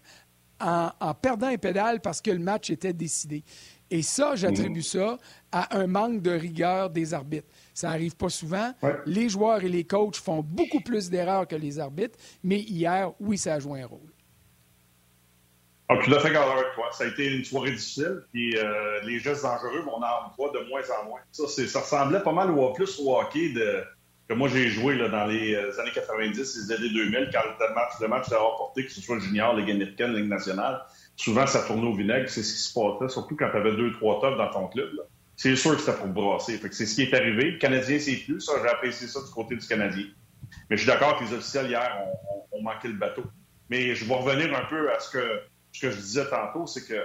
en, 0.62 0.90
en 1.00 1.14
perdant 1.14 1.48
un 1.48 1.58
pédale 1.58 2.00
parce 2.00 2.20
que 2.20 2.30
le 2.30 2.38
match 2.38 2.70
était 2.70 2.92
décidé. 2.92 3.44
Et 3.92 4.00
ça, 4.00 4.34
j'attribue 4.36 4.80
mmh. 4.80 4.82
ça 4.82 5.18
à 5.52 5.76
un 5.76 5.86
manque 5.86 6.22
de 6.22 6.30
rigueur 6.30 6.88
des 6.88 7.12
arbitres. 7.12 7.48
Ça 7.74 7.88
n'arrive 7.88 8.16
pas 8.16 8.30
souvent. 8.30 8.72
Les 9.04 9.28
joueurs 9.28 9.62
et 9.62 9.68
les 9.68 9.84
coachs 9.84 10.16
font 10.16 10.42
beaucoup 10.42 10.80
plus 10.80 11.10
d'erreurs 11.10 11.46
que 11.46 11.56
les 11.56 11.78
arbitres, 11.78 12.18
mais 12.42 12.60
hier, 12.60 13.12
oui, 13.20 13.36
ça 13.36 13.52
a 13.52 13.60
joué 13.60 13.82
un 13.82 13.86
rôle. 13.86 14.10
Ah, 15.90 15.98
tout 16.02 16.14
à 16.14 16.20
fait 16.20 16.34
avec 16.34 16.74
toi. 16.74 16.88
Ça 16.92 17.04
a 17.04 17.08
été 17.08 17.36
une 17.36 17.44
soirée 17.44 17.72
difficile, 17.72 18.22
puis 18.32 18.56
euh, 18.56 19.02
les 19.02 19.18
gestes 19.18 19.42
dangereux, 19.42 19.84
on 19.86 20.02
en 20.02 20.32
voit 20.38 20.50
de 20.52 20.66
moins 20.70 20.80
en 20.98 21.08
moins. 21.10 21.20
Ça, 21.30 21.46
ça 21.46 21.80
ressemblait 21.80 22.22
pas 22.22 22.32
mal 22.32 22.50
au 22.50 22.72
plus 22.72 22.98
au 22.98 23.14
hockey 23.18 23.50
de, 23.50 23.84
que 24.32 24.38
moi 24.38 24.48
j'ai 24.48 24.68
joué 24.68 24.96
là, 24.96 25.08
dans 25.08 25.26
les 25.26 25.54
euh, 25.54 25.80
années 25.80 25.90
90, 25.92 26.36
les 26.38 26.74
années 26.74 26.88
2000, 26.88 27.30
quand 27.32 27.40
le 27.42 27.74
match, 27.74 27.92
le 28.00 28.08
match 28.08 28.28
remporté, 28.28 28.86
que 28.86 28.92
ce 28.92 29.00
soit 29.00 29.18
junior, 29.18 29.54
Ligue 29.54 29.70
américaine, 29.70 30.14
Ligue 30.14 30.28
nationale. 30.28 30.82
Souvent, 31.16 31.46
ça 31.46 31.62
tournait 31.62 31.86
au 31.86 31.94
vinaigre. 31.94 32.28
C'est 32.28 32.42
ce 32.42 32.52
qui 32.54 32.62
se 32.62 32.74
passait, 32.74 33.12
surtout 33.12 33.36
quand 33.36 33.50
tu 33.50 33.56
avais 33.56 33.76
deux, 33.76 33.92
trois 33.92 34.20
tops 34.20 34.38
dans 34.38 34.50
ton 34.50 34.68
club. 34.68 34.90
C'est 35.36 35.54
sûr 35.56 35.76
que 35.76 35.82
c'était 35.82 35.98
pour 35.98 36.08
brasser. 36.08 36.60
c'est 36.70 36.86
ce 36.86 36.94
qui 36.94 37.02
est 37.02 37.14
arrivé. 37.14 37.52
Le 37.52 37.58
Canadien, 37.58 37.98
c'est 37.98 38.16
plus. 38.16 38.40
Ça, 38.40 38.52
j'ai 38.62 38.68
apprécié 38.68 39.06
ça 39.06 39.20
du 39.20 39.30
côté 39.30 39.56
du 39.56 39.66
Canadien. 39.66 40.06
Mais 40.68 40.76
je 40.76 40.82
suis 40.82 40.90
d'accord 40.90 41.18
que 41.18 41.24
les 41.24 41.32
officiels 41.34 41.66
hier 41.68 41.98
ont, 42.52 42.62
manqué 42.62 42.88
le 42.88 42.94
bateau. 42.94 43.24
Mais 43.68 43.94
je 43.94 44.04
vais 44.04 44.14
revenir 44.14 44.56
un 44.56 44.64
peu 44.66 44.90
à 44.92 45.00
ce 45.00 45.10
que, 45.10 45.18
que 45.18 45.90
je 45.90 45.96
disais 45.96 46.26
tantôt, 46.28 46.66
c'est 46.66 46.86
qu'à 46.86 47.02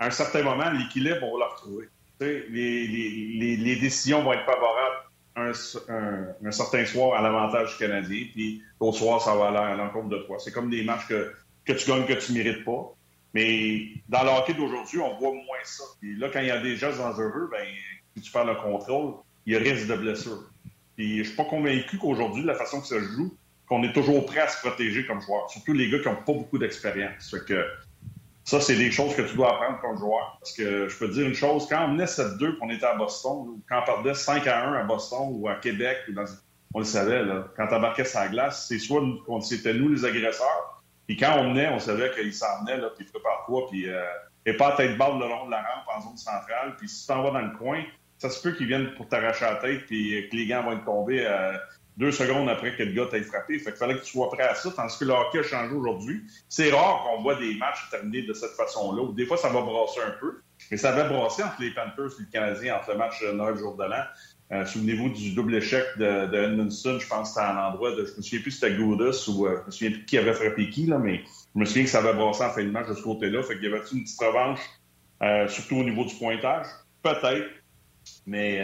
un 0.00 0.10
certain 0.10 0.42
moment, 0.42 0.70
l'équilibre, 0.70 1.22
on 1.22 1.38
va 1.38 1.44
le 1.44 1.52
retrouver. 1.52 1.88
Les, 2.20 3.76
décisions 3.80 4.22
vont 4.22 4.32
être 4.32 4.44
favorables 4.44 5.05
un, 5.36 6.50
certain 6.50 6.84
soir 6.86 7.18
à 7.18 7.22
l'avantage 7.22 7.72
du 7.72 7.78
Canadien, 7.78 8.24
puis 8.32 8.62
l'autre 8.80 8.98
soir, 8.98 9.20
ça 9.20 9.34
va 9.34 9.48
aller 9.48 9.72
à 9.72 9.76
l'encontre 9.76 10.08
de 10.08 10.18
toi. 10.18 10.38
C'est 10.38 10.52
comme 10.52 10.70
des 10.70 10.82
matchs 10.82 11.06
que, 11.08 11.32
que 11.64 11.72
tu 11.74 11.88
gagnes 11.88 12.06
que 12.06 12.14
tu 12.14 12.32
mérites 12.32 12.64
pas. 12.64 12.92
Mais 13.34 13.88
dans 14.08 14.22
le 14.22 14.54
d'aujourd'hui, 14.54 14.98
on 14.98 15.18
voit 15.18 15.32
moins 15.32 15.64
ça. 15.64 15.84
Puis 16.00 16.16
là, 16.16 16.30
quand 16.32 16.40
il 16.40 16.46
y 16.46 16.50
a 16.50 16.60
des 16.60 16.76
gestes 16.76 16.98
dangereux, 16.98 17.48
ben, 17.52 17.66
si 18.16 18.22
tu 18.22 18.32
perds 18.32 18.46
le 18.46 18.54
contrôle, 18.54 19.14
il 19.44 19.52
y 19.52 19.56
a 19.56 19.58
risque 19.58 19.86
de 19.88 19.94
blessure. 19.94 20.44
Puis 20.96 21.18
je 21.18 21.24
suis 21.24 21.36
pas 21.36 21.44
convaincu 21.44 21.98
qu'aujourd'hui, 21.98 22.42
de 22.42 22.46
la 22.46 22.54
façon 22.54 22.80
que 22.80 22.86
ça 22.86 22.98
joue, 22.98 23.36
qu'on 23.68 23.82
est 23.82 23.92
toujours 23.92 24.24
prêt 24.24 24.40
à 24.40 24.48
se 24.48 24.66
protéger 24.66 25.04
comme 25.06 25.20
joueur. 25.20 25.50
Surtout 25.50 25.74
les 25.74 25.90
gars 25.90 25.98
qui 25.98 26.06
n'ont 26.06 26.16
pas 26.16 26.32
beaucoup 26.32 26.56
d'expérience. 26.56 27.34
que 27.46 27.66
ça, 28.46 28.60
c'est 28.60 28.76
des 28.76 28.92
choses 28.92 29.14
que 29.16 29.22
tu 29.22 29.34
dois 29.34 29.54
apprendre 29.54 29.80
comme 29.80 29.98
joueur. 29.98 30.38
Parce 30.40 30.52
que 30.52 30.88
je 30.88 30.96
peux 30.96 31.08
te 31.08 31.14
dire 31.14 31.26
une 31.26 31.34
chose, 31.34 31.66
quand 31.68 31.84
on 31.84 31.88
menait 31.88 32.04
7-2 32.04 32.58
qu'on 32.58 32.70
était 32.70 32.86
à 32.86 32.94
Boston, 32.94 33.48
ou 33.48 33.60
quand 33.68 33.80
on 33.82 33.84
perdait 33.84 34.14
5 34.14 34.46
à 34.46 34.68
1 34.68 34.74
à 34.74 34.84
Boston 34.84 35.30
ou 35.32 35.48
à 35.48 35.56
Québec, 35.56 35.98
on 36.72 36.78
le 36.78 36.84
savait, 36.84 37.24
là, 37.24 37.48
quand 37.56 37.72
embarquais 37.72 38.04
sa 38.04 38.28
glace, 38.28 38.66
c'est 38.68 38.78
soit 38.78 39.02
c'était 39.40 39.74
nous 39.74 39.88
les 39.88 40.04
agresseurs, 40.04 40.84
puis 41.08 41.16
quand 41.16 41.34
on 41.38 41.50
menait, 41.50 41.68
on 41.68 41.80
savait 41.80 42.12
qu'il 42.12 42.32
s'en 42.32 42.60
venait, 42.60 42.76
là, 42.76 42.90
puis 42.96 43.04
prépare-toi, 43.06 43.66
puis 43.68 43.88
euh, 43.88 44.04
et 44.44 44.52
pas 44.52 44.74
à 44.74 44.76
tête 44.76 44.96
balle 44.96 45.18
le 45.18 45.26
long 45.26 45.46
de 45.46 45.50
la 45.50 45.62
rampe 45.62 45.96
en 45.96 46.00
zone 46.02 46.16
centrale, 46.16 46.76
puis 46.78 46.88
si 46.88 47.00
tu 47.00 47.08
t'en 47.08 47.24
vas 47.24 47.32
dans 47.32 47.46
le 47.46 47.56
coin, 47.58 47.82
ça 48.18 48.30
se 48.30 48.40
peut 48.40 48.56
qu'ils 48.56 48.68
viennent 48.68 48.94
pour 48.94 49.08
t'arracher 49.08 49.44
la 49.44 49.56
tête, 49.56 49.86
puis 49.86 50.28
que 50.30 50.36
les 50.36 50.46
gants 50.46 50.62
vont 50.62 50.72
être 50.72 50.84
tombés 50.84 51.26
euh, 51.26 51.56
deux 51.96 52.12
secondes 52.12 52.48
après 52.48 52.76
que 52.76 52.82
le 52.82 52.92
gars 52.92 53.06
t'ait 53.10 53.22
frappé. 53.22 53.58
Fait 53.58 53.70
qu'il 53.70 53.78
fallait 53.78 53.94
que 53.94 54.04
tu 54.04 54.12
sois 54.12 54.28
prêt 54.30 54.42
à 54.42 54.54
ça, 54.54 54.70
tandis 54.70 54.98
que 54.98 55.04
le 55.04 55.12
hockey 55.12 55.38
a 55.38 55.42
changé 55.42 55.74
aujourd'hui. 55.74 56.22
C'est 56.48 56.70
rare 56.70 57.04
qu'on 57.04 57.22
voit 57.22 57.36
des 57.36 57.54
matchs 57.54 57.88
terminés 57.90 58.22
de 58.22 58.34
cette 58.34 58.52
façon-là. 58.52 59.12
Des 59.14 59.26
fois, 59.26 59.36
ça 59.36 59.48
va 59.48 59.62
brasser 59.62 60.00
un 60.06 60.14
peu. 60.20 60.40
Mais 60.70 60.76
ça 60.76 60.92
va 60.92 61.04
brasser 61.04 61.42
entre 61.42 61.60
les 61.60 61.70
Panthers 61.70 62.12
et 62.18 62.22
le 62.22 62.30
Canadien, 62.30 62.76
entre 62.76 62.92
le 62.92 62.98
match 62.98 63.22
de 63.22 63.32
Noël 63.32 63.56
jour 63.56 63.76
de 63.76 63.84
l'an. 63.84 64.04
Euh, 64.52 64.64
souvenez-vous 64.64 65.08
du 65.08 65.32
double 65.32 65.56
échec 65.56 65.84
de, 65.98 66.26
de. 66.26 66.70
Je 66.70 67.08
pense 67.08 67.28
que 67.28 67.28
c'était 67.28 67.40
un 67.40 67.56
endroit 67.56 67.90
de. 67.92 68.04
Je 68.04 68.16
me 68.16 68.22
souviens 68.22 68.40
plus 68.40 68.52
si 68.52 68.60
c'était 68.60 68.76
Goudus 68.76 69.28
ou 69.28 69.46
euh, 69.46 69.58
je 69.62 69.66
me 69.66 69.70
souviens 69.70 69.90
plus 69.90 70.04
qui 70.04 70.18
avait 70.18 70.34
frappé 70.34 70.70
qui, 70.70 70.86
là, 70.86 70.98
mais 70.98 71.22
je 71.54 71.60
me 71.60 71.64
souviens 71.64 71.82
que 71.82 71.90
ça 71.90 71.98
avait 71.98 72.14
brassé 72.14 72.44
en 72.44 72.50
fin 72.50 72.62
de 72.62 72.70
match 72.70 72.88
de 72.88 72.94
ce 72.94 73.02
côté-là. 73.02 73.42
Fait 73.42 73.54
qu'il 73.54 73.64
y 73.64 73.66
avait 73.66 73.82
une 73.92 74.04
petite 74.04 74.20
revanche, 74.20 74.60
euh, 75.22 75.48
surtout 75.48 75.76
au 75.76 75.84
niveau 75.84 76.04
du 76.04 76.14
pointage? 76.14 76.66
Peut-être. 77.02 77.48
Mais, 78.24 78.62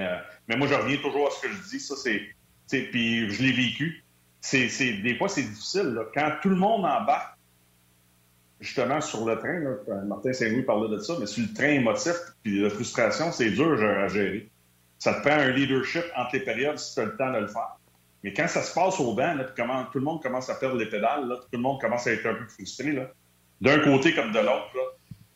mais 0.49 0.57
moi, 0.57 0.69
je 0.69 0.75
reviens 0.75 0.99
toujours 0.99 1.27
à 1.27 1.31
ce 1.31 1.43
que 1.43 1.53
je 1.53 1.71
dis. 1.71 1.81
Ça, 1.81 1.97
c'est 1.97 2.23
puis 2.81 3.31
je 3.31 3.43
l'ai 3.43 3.53
vécu. 3.53 4.05
C'est, 4.41 4.69
des 5.03 5.17
fois, 5.17 5.29
c'est 5.29 5.43
difficile. 5.43 5.97
Quand 6.15 6.33
tout 6.43 6.49
le 6.49 6.57
monde 6.57 6.85
embarque, 6.85 7.37
justement, 8.61 9.01
sur 9.01 9.25
le 9.25 9.39
train, 9.39 9.61
Martin 10.07 10.33
Saint-Louis 10.33 10.63
parlait 10.63 10.89
de 10.89 10.99
ça, 10.99 11.15
mais 11.21 11.27
sur 11.27 11.43
le 11.43 11.55
train 11.55 11.69
émotif, 11.69 12.15
puis 12.43 12.61
la 12.61 12.71
frustration, 12.71 13.31
c'est 13.31 13.51
dur 13.51 13.81
à 13.83 14.09
gérer. 14.09 14.49
Ça 14.99 15.15
te 15.15 15.21
prend 15.21 15.39
un 15.39 15.51
leadership 15.51 16.05
entre 16.17 16.31
les 16.35 16.41
périodes 16.41 16.79
si 16.79 16.95
tu 16.95 17.01
as 17.01 17.05
le 17.05 17.17
temps 17.17 17.33
de 17.33 17.39
le 17.39 17.49
faire. 17.49 17.77
Mais 18.25 18.33
quand 18.33 18.47
ça 18.47 18.63
se 18.63 18.73
passe 18.73 19.01
au 19.01 19.15
banc, 19.15 19.37
tout 19.93 19.99
le 19.99 20.05
monde 20.05 20.23
commence 20.23 20.49
à 20.49 20.55
perdre 20.55 20.77
les 20.77 20.87
pédales, 20.87 21.29
tout 21.29 21.49
le 21.53 21.59
monde 21.59 21.81
commence 21.81 22.07
à 22.07 22.13
être 22.13 22.27
un 22.27 22.35
peu 22.35 22.47
frustré, 22.49 22.97
d'un 23.61 23.79
côté 23.81 24.15
comme 24.15 24.33
de 24.33 24.39
l'autre, 24.39 24.71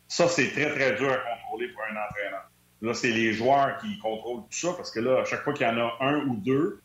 ça, 0.07 0.27
c'est 0.27 0.51
très, 0.51 0.73
très 0.73 0.95
dur 0.95 1.11
à 1.11 1.17
contrôler 1.17 1.67
pour 1.69 1.83
un 1.83 1.91
entraîneur. 1.91 2.49
Là, 2.81 2.93
c'est 2.93 3.11
les 3.11 3.33
joueurs 3.33 3.77
qui 3.79 3.97
contrôlent 3.99 4.43
tout 4.43 4.57
ça, 4.57 4.73
parce 4.73 4.91
que 4.91 4.99
là, 5.01 5.21
à 5.21 5.25
chaque 5.25 5.43
fois 5.43 5.53
qu'il 5.53 5.67
y 5.67 5.69
en 5.69 5.77
a 5.77 5.97
un 5.99 6.25
ou 6.27 6.35
deux 6.37 6.81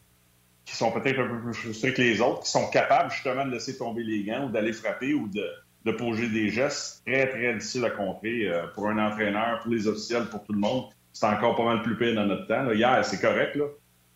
qui 0.72 0.78
sont 0.78 0.90
peut-être 0.90 1.20
un 1.20 1.28
peu 1.28 1.38
plus 1.38 1.52
frustrés 1.52 1.92
que 1.92 2.00
les 2.00 2.22
autres, 2.22 2.44
qui 2.44 2.50
sont 2.50 2.66
capables 2.70 3.11
justement 3.11 3.44
de 3.44 3.50
laisser 3.50 3.76
tomber 3.76 4.02
les 4.02 4.24
gants 4.24 4.46
ou 4.46 4.50
d'aller 4.50 4.72
frapper 4.72 5.12
ou 5.12 5.28
de, 5.28 5.46
de 5.85 5.92
poser 5.92 6.30
des 6.30 6.48
gestes 6.48 7.02
très, 7.06 7.28
très 7.28 7.52
difficiles 7.52 7.85
à 7.85 7.90
contrer 7.90 8.48
euh, 8.48 8.66
pour 8.68 8.88
un 8.88 8.96
entraîneur, 8.96 9.61
pour 9.61 9.70
les 9.70 9.87
officiels, 9.87 10.24
pour 10.30 10.42
tout 10.44 10.54
le 10.54 10.61
monde. 10.61 10.87
C'est 11.12 11.26
encore 11.26 11.56
pas 11.56 11.64
mal 11.64 11.82
plus 11.82 11.94
pire 11.98 12.14
dans 12.14 12.24
notre 12.24 12.46
temps. 12.46 12.72
Hier, 12.72 13.04
c'est 13.04 13.20
correct. 13.20 13.54
Là. 13.54 13.66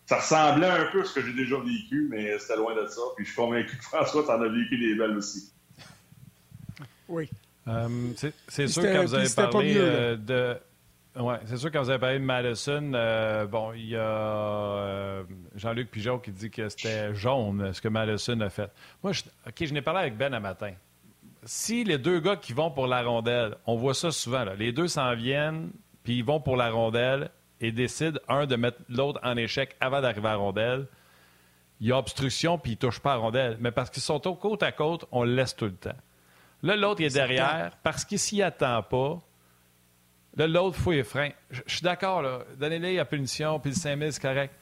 Ça 0.07 0.15
ressemblait 0.15 0.67
un 0.67 0.85
peu 0.85 1.01
à 1.01 1.05
ce 1.05 1.13
que 1.13 1.21
j'ai 1.21 1.33
déjà 1.33 1.57
vécu, 1.57 2.07
mais 2.09 2.39
c'était 2.39 2.55
loin 2.55 2.73
de 2.73 2.87
ça. 2.87 3.01
Puis 3.15 3.25
je 3.25 3.29
suis 3.29 3.39
convaincu 3.39 3.77
que 3.77 3.83
François, 3.83 4.23
t'en 4.23 4.41
as 4.41 4.47
vécu 4.47 4.79
des 4.79 4.95
belles 4.95 5.15
aussi. 5.15 5.53
Oui. 7.07 7.29
Euh, 7.67 7.87
c'est 8.47 8.67
sûr 8.67 8.81
que 8.81 9.05
vous 9.05 9.13
avez 9.13 9.29
parlé 9.29 9.75
euh, 9.77 10.15
de 10.15 10.57
oui, 11.19 11.35
c'est 11.45 11.57
sûr, 11.57 11.71
quand 11.71 11.81
vous 11.81 11.89
avez 11.89 11.99
parlé 11.99 12.19
de 12.19 12.23
Madison, 12.23 12.91
euh, 12.93 13.45
bon, 13.45 13.73
il 13.73 13.89
y 13.89 13.95
a 13.95 13.99
euh, 13.99 15.23
Jean-Luc 15.55 15.91
Pigeon 15.91 16.19
qui 16.19 16.31
dit 16.31 16.49
que 16.49 16.69
c'était 16.69 17.13
jaune 17.15 17.73
ce 17.73 17.81
que 17.81 17.87
Madison 17.87 18.39
a 18.41 18.49
fait. 18.49 18.71
Moi, 19.03 19.13
je, 19.13 19.23
OK, 19.47 19.65
je 19.65 19.73
n'ai 19.73 19.81
parlé 19.81 20.01
avec 20.01 20.17
Ben 20.17 20.33
un 20.33 20.39
matin. 20.39 20.73
Si 21.43 21.83
les 21.83 21.97
deux 21.97 22.19
gars 22.19 22.35
qui 22.35 22.53
vont 22.53 22.71
pour 22.71 22.87
la 22.87 23.03
rondelle, 23.03 23.55
on 23.65 23.75
voit 23.75 23.93
ça 23.93 24.11
souvent, 24.11 24.43
là, 24.43 24.55
les 24.55 24.71
deux 24.71 24.87
s'en 24.87 25.15
viennent, 25.15 25.71
puis 26.03 26.17
ils 26.17 26.25
vont 26.25 26.39
pour 26.39 26.57
la 26.57 26.69
rondelle 26.69 27.29
et 27.61 27.71
décident, 27.71 28.19
un, 28.27 28.45
de 28.45 28.55
mettre 28.55 28.79
l'autre 28.89 29.19
en 29.23 29.35
échec 29.37 29.75
avant 29.79 30.01
d'arriver 30.01 30.27
à 30.27 30.31
la 30.31 30.37
rondelle, 30.37 30.87
il 31.79 31.87
y 31.87 31.91
a 31.91 31.97
obstruction, 31.97 32.57
puis 32.57 32.71
ils 32.71 32.75
ne 32.75 32.79
touchent 32.79 32.99
pas 32.99 33.13
à 33.13 33.15
la 33.15 33.21
rondelle. 33.21 33.57
Mais 33.59 33.71
parce 33.71 33.89
qu'ils 33.89 34.03
sont 34.03 34.19
côte 34.19 34.63
à 34.63 34.71
côte, 34.71 35.05
on 35.11 35.23
le 35.23 35.33
laisse 35.33 35.55
tout 35.55 35.65
le 35.65 35.75
temps. 35.75 35.95
Là, 36.63 36.75
l'autre 36.75 37.01
est 37.01 37.13
derrière, 37.13 37.77
parce 37.83 38.03
qu'il 38.03 38.19
s'y 38.19 38.41
attend 38.41 38.81
pas, 38.83 39.21
Là, 40.37 40.45
l'autre 40.45 40.77
fouille 40.77 40.97
les 40.97 41.03
freins. 41.03 41.31
Je, 41.49 41.61
suis 41.65 41.81
d'accord, 41.81 42.21
là. 42.21 42.41
Donnez-les 42.57 42.95
la 42.95 43.05
punition, 43.05 43.59
puis 43.59 43.71
le 43.71 43.75
5000, 43.75 44.13
c'est 44.13 44.21
correct. 44.21 44.53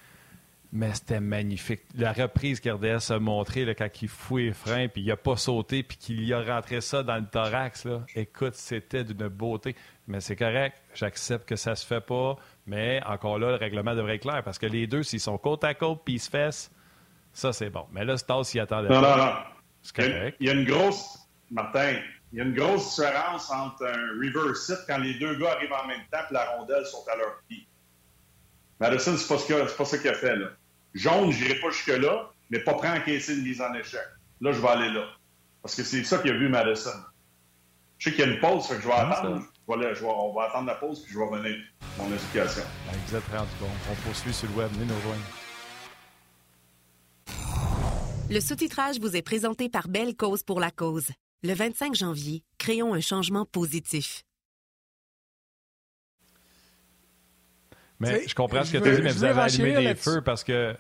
Mais 0.71 0.93
c'était 0.93 1.19
magnifique. 1.19 1.81
La 1.95 2.13
reprise 2.13 2.59
qu'RDS 2.59 3.11
a 3.11 3.19
montrée 3.19 3.75
quand 3.75 4.01
il 4.01 4.07
fouille 4.07 4.45
les 4.45 4.53
freins, 4.53 4.88
puis 4.88 5.01
il 5.01 5.07
n'a 5.07 5.17
pas 5.17 5.35
sauté, 5.35 5.83
puis 5.83 5.97
qu'il 5.97 6.23
y 6.23 6.33
a 6.33 6.41
rentré 6.41 6.79
ça 6.81 7.03
dans 7.03 7.15
le 7.15 7.25
thorax, 7.25 7.85
là. 7.85 8.01
écoute, 8.15 8.55
c'était 8.55 9.03
d'une 9.03 9.27
beauté. 9.27 9.75
Mais 10.07 10.21
c'est 10.21 10.35
correct, 10.35 10.77
j'accepte 10.93 11.47
que 11.47 11.55
ça 11.55 11.75
se 11.75 11.85
fait 11.85 12.01
pas, 12.01 12.38
mais 12.67 13.01
encore 13.05 13.39
là, 13.39 13.49
le 13.51 13.55
règlement 13.55 13.95
devrait 13.95 14.15
être 14.15 14.21
clair, 14.21 14.43
parce 14.43 14.59
que 14.59 14.65
les 14.65 14.88
deux, 14.88 15.03
s'ils 15.03 15.19
sont 15.19 15.38
côte 15.38 15.63
à 15.63 15.73
côte, 15.73 16.01
puis 16.03 16.15
ils 16.15 16.19
se 16.19 16.29
fessent, 16.29 16.71
ça, 17.33 17.53
c'est 17.53 17.69
bon. 17.69 17.85
Mais 17.91 18.05
là, 18.05 18.17
Stas 18.17 18.45
s'y 18.45 18.59
attendait 18.59 18.89
non. 18.89 19.01
Non, 19.01 19.17
non, 19.17 19.33
C'est 19.81 19.95
correct. 19.95 20.38
Il 20.39 20.47
y 20.47 20.49
a 20.49 20.53
une 20.53 20.65
grosse... 20.65 21.19
Martin, 21.51 21.99
il 22.36 22.39
y 22.39 22.41
a 22.41 22.43
une 22.43 22.54
grosse 22.54 22.98
différence 22.98 23.50
entre 23.50 23.86
un 23.86 24.10
reverse 24.19 24.67
hit 24.67 24.80
quand 24.88 24.98
les 24.98 25.13
deux 25.13 25.36
gars 25.36 25.54
arrivent 25.54 25.71
en 25.71 25.88
même 25.88 26.02
temps 26.12 26.19
et 26.30 26.34
la 26.34 26.43
rondelle 26.52 26.86
sont 26.86 27.06
à 27.10 27.15
leur 27.15 27.41
pied. 27.48 27.65
Madison, 28.78 29.15
c'est 29.15 29.28
pas, 29.30 29.38
ce 29.38 29.78
pas 29.78 29.86
ça 29.86 29.98
qu'il 29.98 30.10
a 30.10 30.15
fait, 30.15 30.36
là. 30.36 30.48
Jaune, 30.93 31.32
je 31.32 31.41
n'irai 31.41 31.62
pas 31.62 31.69
jusque-là, 31.69 32.30
mais 32.50 32.60
pas 32.60 32.74
prêt 32.74 32.89
à 32.89 32.95
encaisser 32.95 33.36
une 33.36 33.43
mise 33.43 33.62
en 33.62 33.74
échec. 33.74 34.02
Là, 34.41 34.52
je 34.52 34.60
vais 34.60 34.67
aller 34.67 34.89
là. 34.89 35.06
Parce 35.62 35.76
que 35.76 35.84
c'est 35.84 36.04
ça 36.04 36.17
qu'il 36.17 36.32
a 36.32 36.34
vu 36.34 36.50
Madison. 36.50 36.89
Je 38.00 38.10
sais 38.10 38.15
qu'il 38.17 38.26
y 38.26 38.30
a 38.30 38.34
une 38.34 38.41
pause, 38.41 38.67
fait 38.67 38.76
que 38.76 38.82
je 38.82 38.88
vais 38.88 38.93
attendre. 38.93 39.41
on 39.69 40.34
va 40.34 40.43
attendre 40.43 40.67
la 40.67 40.76
pause, 40.76 41.04
puis 41.04 41.13
je 41.13 41.17
vais 41.17 41.26
revenir 41.26 41.56
mon 41.98 42.13
explication. 42.13 42.63
Vous 43.08 43.15
êtes 43.15 43.28
rendu 43.32 43.50
bon. 43.62 43.69
On 43.89 43.95
poursuit 44.06 44.34
sur 44.34 44.50
le 44.50 44.56
web. 44.56 44.69
Venez 44.74 44.88
nous 44.88 44.95
rejoindre. 44.95 45.24
Le 48.30 48.39
sous-titrage 48.41 49.00
vous 49.00 49.15
est 49.15 49.21
présenté 49.21 49.69
par 49.69 49.88
Belle 49.88 50.17
Cause 50.17 50.43
pour 50.43 50.60
la 50.60 50.71
cause. 50.71 51.12
Le 51.45 51.53
25 51.53 51.93
janvier, 51.93 52.43
créons 52.58 52.95
un 52.95 53.01
changement 53.01 53.45
positif. 53.45 54.23
Mais 57.99 58.27
je 58.27 58.34
comprends 58.34 58.63
ce 58.63 58.73
que 58.73 58.77
tu 58.79 58.95
dis, 58.95 59.01
mais 59.03 59.12
vous 59.12 59.23
avez 59.23 59.41
allumé 59.41 59.75
des 59.75 59.95
feux 59.95 60.21
parce 60.21 60.43
que. 60.43 60.75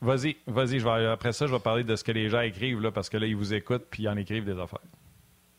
Vas-y, 0.00 0.36
vas-y, 0.46 0.78
vais... 0.78 1.06
après 1.06 1.32
ça, 1.32 1.46
je 1.46 1.52
vais 1.52 1.58
parler 1.58 1.82
de 1.82 1.96
ce 1.96 2.04
que 2.04 2.12
les 2.12 2.28
gens 2.28 2.42
écrivent, 2.42 2.80
là, 2.80 2.92
parce 2.92 3.08
que 3.08 3.16
là, 3.16 3.26
ils 3.26 3.34
vous 3.34 3.54
écoutent 3.54 3.86
puis 3.90 4.02
ils 4.02 4.08
en 4.08 4.16
écrivent 4.16 4.44
des 4.44 4.60
affaires. 4.60 4.82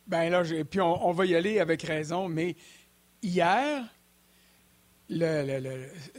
Ben 0.06 0.30
là, 0.30 0.44
puis 0.70 0.80
on, 0.80 1.12
va 1.12 1.26
y 1.26 1.36
aller 1.36 1.60
avec 1.60 1.82
raison, 1.82 2.30
mais 2.30 2.56
hier, 3.24 3.84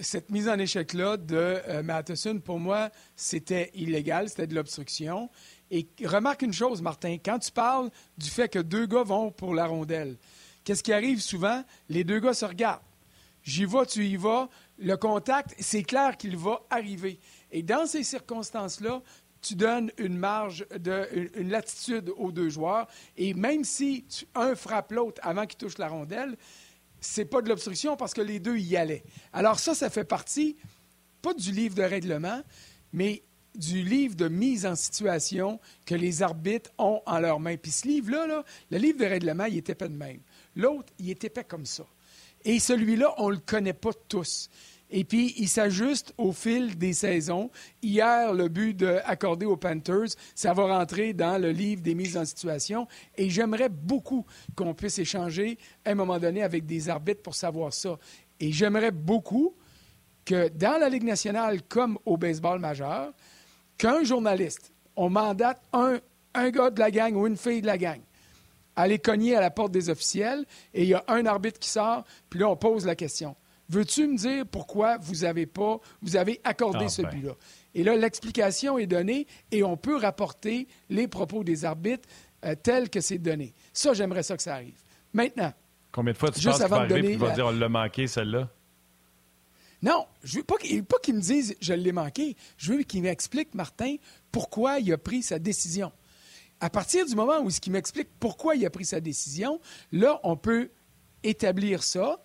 cette 0.01 0.31
mise 0.31 0.49
en 0.49 0.59
échec-là 0.59 1.19
de 1.19 1.37
euh, 1.37 1.83
Matheson, 1.85 2.41
pour 2.41 2.59
moi, 2.59 2.91
c'était 3.15 3.71
illégal, 3.75 4.29
c'était 4.29 4.49
de 4.49 4.57
l'obstruction. 4.57 5.31
Et 5.71 5.87
remarque 6.05 6.43
une 6.43 6.53
chose, 6.53 6.81
Martin, 6.81 7.17
quand 7.25 7.39
tu 7.39 7.51
parles 7.51 7.91
du 8.17 8.31
fait 8.31 8.49
que 8.49 8.59
deux 8.59 8.87
gars 8.87 9.03
vont 9.03 9.31
pour 9.33 9.55
la 9.55 9.67
rondelle, 9.67 10.17
qu'est-ce 10.65 10.83
qui 10.83 10.93
arrive 10.93 11.21
souvent? 11.21 11.65
Les 11.89 12.05
deux 12.05 12.21
gars 12.21 12.35
se 12.35 12.45
regardent. 12.45 12.83
J'y 13.43 13.65
vais, 13.65 13.87
tu 13.87 14.05
y 14.05 14.17
vas. 14.17 14.49
Le 14.79 14.97
contact, 14.97 15.55
c'est 15.59 15.85
clair 15.85 16.17
qu'il 16.17 16.37
va 16.37 16.63
arriver. 16.71 17.19
Et 17.51 17.63
dans 17.63 17.87
ces 17.87 18.03
circonstances-là, 18.03 19.03
tu 19.41 19.55
donnes 19.55 19.93
une 19.99 20.17
marge, 20.19 20.67
de, 20.77 21.31
une, 21.37 21.51
latitude 21.51 22.13
aux 22.17 22.33
deux 22.33 22.49
joueurs. 22.49 22.89
Et 23.17 23.35
même 23.35 23.63
si 23.63 24.05
un 24.35 24.55
frappe 24.57 24.93
l'autre 24.93 25.21
avant 25.23 25.47
qu'il 25.47 25.59
touche 25.59 25.79
la 25.79 25.89
rondelle, 25.89 26.37
c'est 27.01 27.25
pas 27.25 27.41
de 27.41 27.49
l'obstruction 27.49 27.97
parce 27.97 28.15
que 28.15 28.21
les 28.21 28.41
deux 28.41 28.57
y 28.57 28.77
allaient. 28.77 29.05
Alors 29.33 29.59
ça, 29.61 29.75
ça 29.75 29.91
fait 29.91 30.05
partie, 30.05 30.57
pas 31.23 31.35
du 31.35 31.53
livre 31.53 31.77
de 31.77 31.83
règlement, 31.83 32.43
mais 32.93 33.23
du 33.57 33.83
livre 33.83 34.15
de 34.15 34.29
mise 34.29 34.67
en 34.67 34.75
situation 34.75 35.61
que 35.85 35.95
les 35.95 36.23
arbitres 36.23 36.71
ont 36.79 37.01
en 37.07 37.19
leurs 37.19 37.41
mains. 37.41 37.57
Puis 37.57 37.71
ce 37.71 37.89
livre-là, 37.89 38.45
le 38.71 38.79
livre 38.79 38.99
de 38.99 39.07
règlement, 39.07 39.45
il 39.45 39.57
est 39.59 39.71
épais 39.71 39.89
de 39.89 39.97
même. 39.97 40.21
L'autre, 40.55 40.93
il 40.99 41.11
est 41.11 41.25
épais 41.25 41.45
comme 41.45 41.67
ça. 41.67 41.85
Et 42.45 42.59
celui-là, 42.61 43.15
on 43.19 43.29
ne 43.29 43.35
le 43.35 43.41
connaît 43.41 43.73
pas 43.73 43.93
tous. 44.09 44.49
Et 44.89 45.03
puis, 45.03 45.35
il 45.39 45.49
s'ajuste 45.49 46.15
au 46.17 46.33
fil 46.33 46.79
des 46.79 46.93
saisons. 46.93 47.51
Hier, 47.83 48.33
le 48.33 48.49
but 48.49 48.85
accordé 49.05 49.45
aux 49.45 49.57
Panthers, 49.57 50.15
ça 50.35 50.53
va 50.53 50.79
rentrer 50.79 51.13
dans 51.13 51.39
le 51.39 51.51
livre 51.51 51.83
des 51.83 51.95
mises 51.95 52.17
en 52.17 52.25
situation. 52.25 52.87
Et 53.17 53.29
j'aimerais 53.29 53.69
beaucoup 53.69 54.25
qu'on 54.55 54.75
puisse 54.75 54.99
échanger 54.99 55.59
à 55.85 55.91
un 55.91 55.95
moment 55.97 56.19
donné 56.21 56.43
avec 56.43 56.67
des 56.67 56.89
arbitres 56.89 57.23
pour 57.23 57.35
savoir 57.35 57.73
ça. 57.73 57.99
Et 58.39 58.53
j'aimerais 58.53 58.93
beaucoup 58.93 59.57
que 60.25 60.49
dans 60.49 60.79
la 60.79 60.89
Ligue 60.89 61.05
nationale 61.05 61.63
comme 61.65 61.99
au 62.05 62.17
baseball 62.17 62.61
majeur, 62.61 63.13
qu'un 63.79 64.05
journaliste, 64.05 64.73
on 64.97 65.11
mandate 65.11 65.61
un, 65.73 65.99
un 66.35 66.51
gars 66.51 66.71
de 66.71 66.81
la 66.81 66.91
gang 66.91 67.15
ou 67.15 67.27
une 67.27 67.37
fille 67.37 67.61
de 67.61 67.67
la 67.67 67.79
gang, 67.79 68.01
aller 68.75 68.99
cogner 68.99 69.37
à 69.37 69.41
la 69.41 69.51
porte 69.51 69.73
des 69.73 69.91
officiels 69.91 70.45
et 70.75 70.83
il 70.83 70.89
y 70.89 70.95
a 70.95 71.05
un 71.09 71.27
arbitre 71.27 71.59
qui 71.59 71.69
sort, 71.69 72.05
puis 72.31 72.41
là, 72.41 72.49
on 72.49 72.57
pose 72.57 72.87
la 72.87 72.95
question. 72.95 73.37
Veux-tu 73.69 74.07
me 74.07 74.17
dire 74.17 74.47
pourquoi 74.47 74.97
vous 74.99 75.25
avez 75.25 75.47
pas, 75.47 75.81
vous 76.01 76.17
avez 76.17 76.41
accordé 76.45 76.85
ah, 76.85 76.89
ce 76.89 77.03
ben. 77.03 77.11
but-là? 77.11 77.33
Et 77.75 77.83
là, 77.83 77.97
l'explication 77.97 78.79
est 78.79 78.87
donnée 78.87 79.27
et 79.51 79.63
on 79.63 79.77
peut 79.77 79.97
rapporter 79.97 80.69
les 80.89 81.09
propos 81.09 81.43
des 81.43 81.65
arbitres 81.65 82.09
euh, 82.45 82.55
tels 82.55 82.89
que 82.89 83.01
c'est 83.01 83.19
donné. 83.19 83.55
Ça, 83.73 83.93
j'aimerais 83.93 84.23
ça 84.23 84.37
que 84.37 84.43
ça 84.43 84.55
arrive. 84.55 84.81
Maintenant. 85.13 85.53
Combien 85.91 86.13
de 86.13 86.19
fois 86.19 86.31
tu 86.31 86.41
penses 86.43 86.59
qu'il 86.59 86.67
va 86.69 86.77
arriver 86.77 87.13
et 87.13 87.17
va 87.17 87.31
dire 87.31 87.47
on 87.47 87.51
l'a 87.51 87.69
manqué, 87.69 88.07
celle-là? 88.07 88.49
Non, 89.83 90.07
je 90.25 90.39
veux 90.39 90.45
pas 90.45 90.57
qu'il 90.59 91.15
me 91.15 91.21
dise 91.21 91.57
je 91.61 91.73
l'ai 91.75 91.93
manqué. 91.93 92.37
Je 92.57 92.73
veux 92.73 92.83
qu'il 92.83 93.03
m'explique, 93.03 93.55
Martin, 93.55 93.97
pourquoi 94.33 94.81
il 94.81 94.93
a 94.93 94.99
pris 94.99 95.23
sa 95.23 95.39
décision. 95.39 95.93
À 96.61 96.71
partir 96.71 97.05
du 97.05 97.15
moment 97.15 97.41
où 97.41 97.51
il 97.51 97.73
m'explique 97.73 98.09
pourquoi 98.19 98.57
il 98.57 98.65
a 98.65 98.71
pris 98.71 98.87
sa 98.87 99.01
décision, 99.01 99.61
là, 99.93 100.21
on 100.25 100.37
peut 100.37 100.71
établir 101.23 101.83
ça 101.83 102.23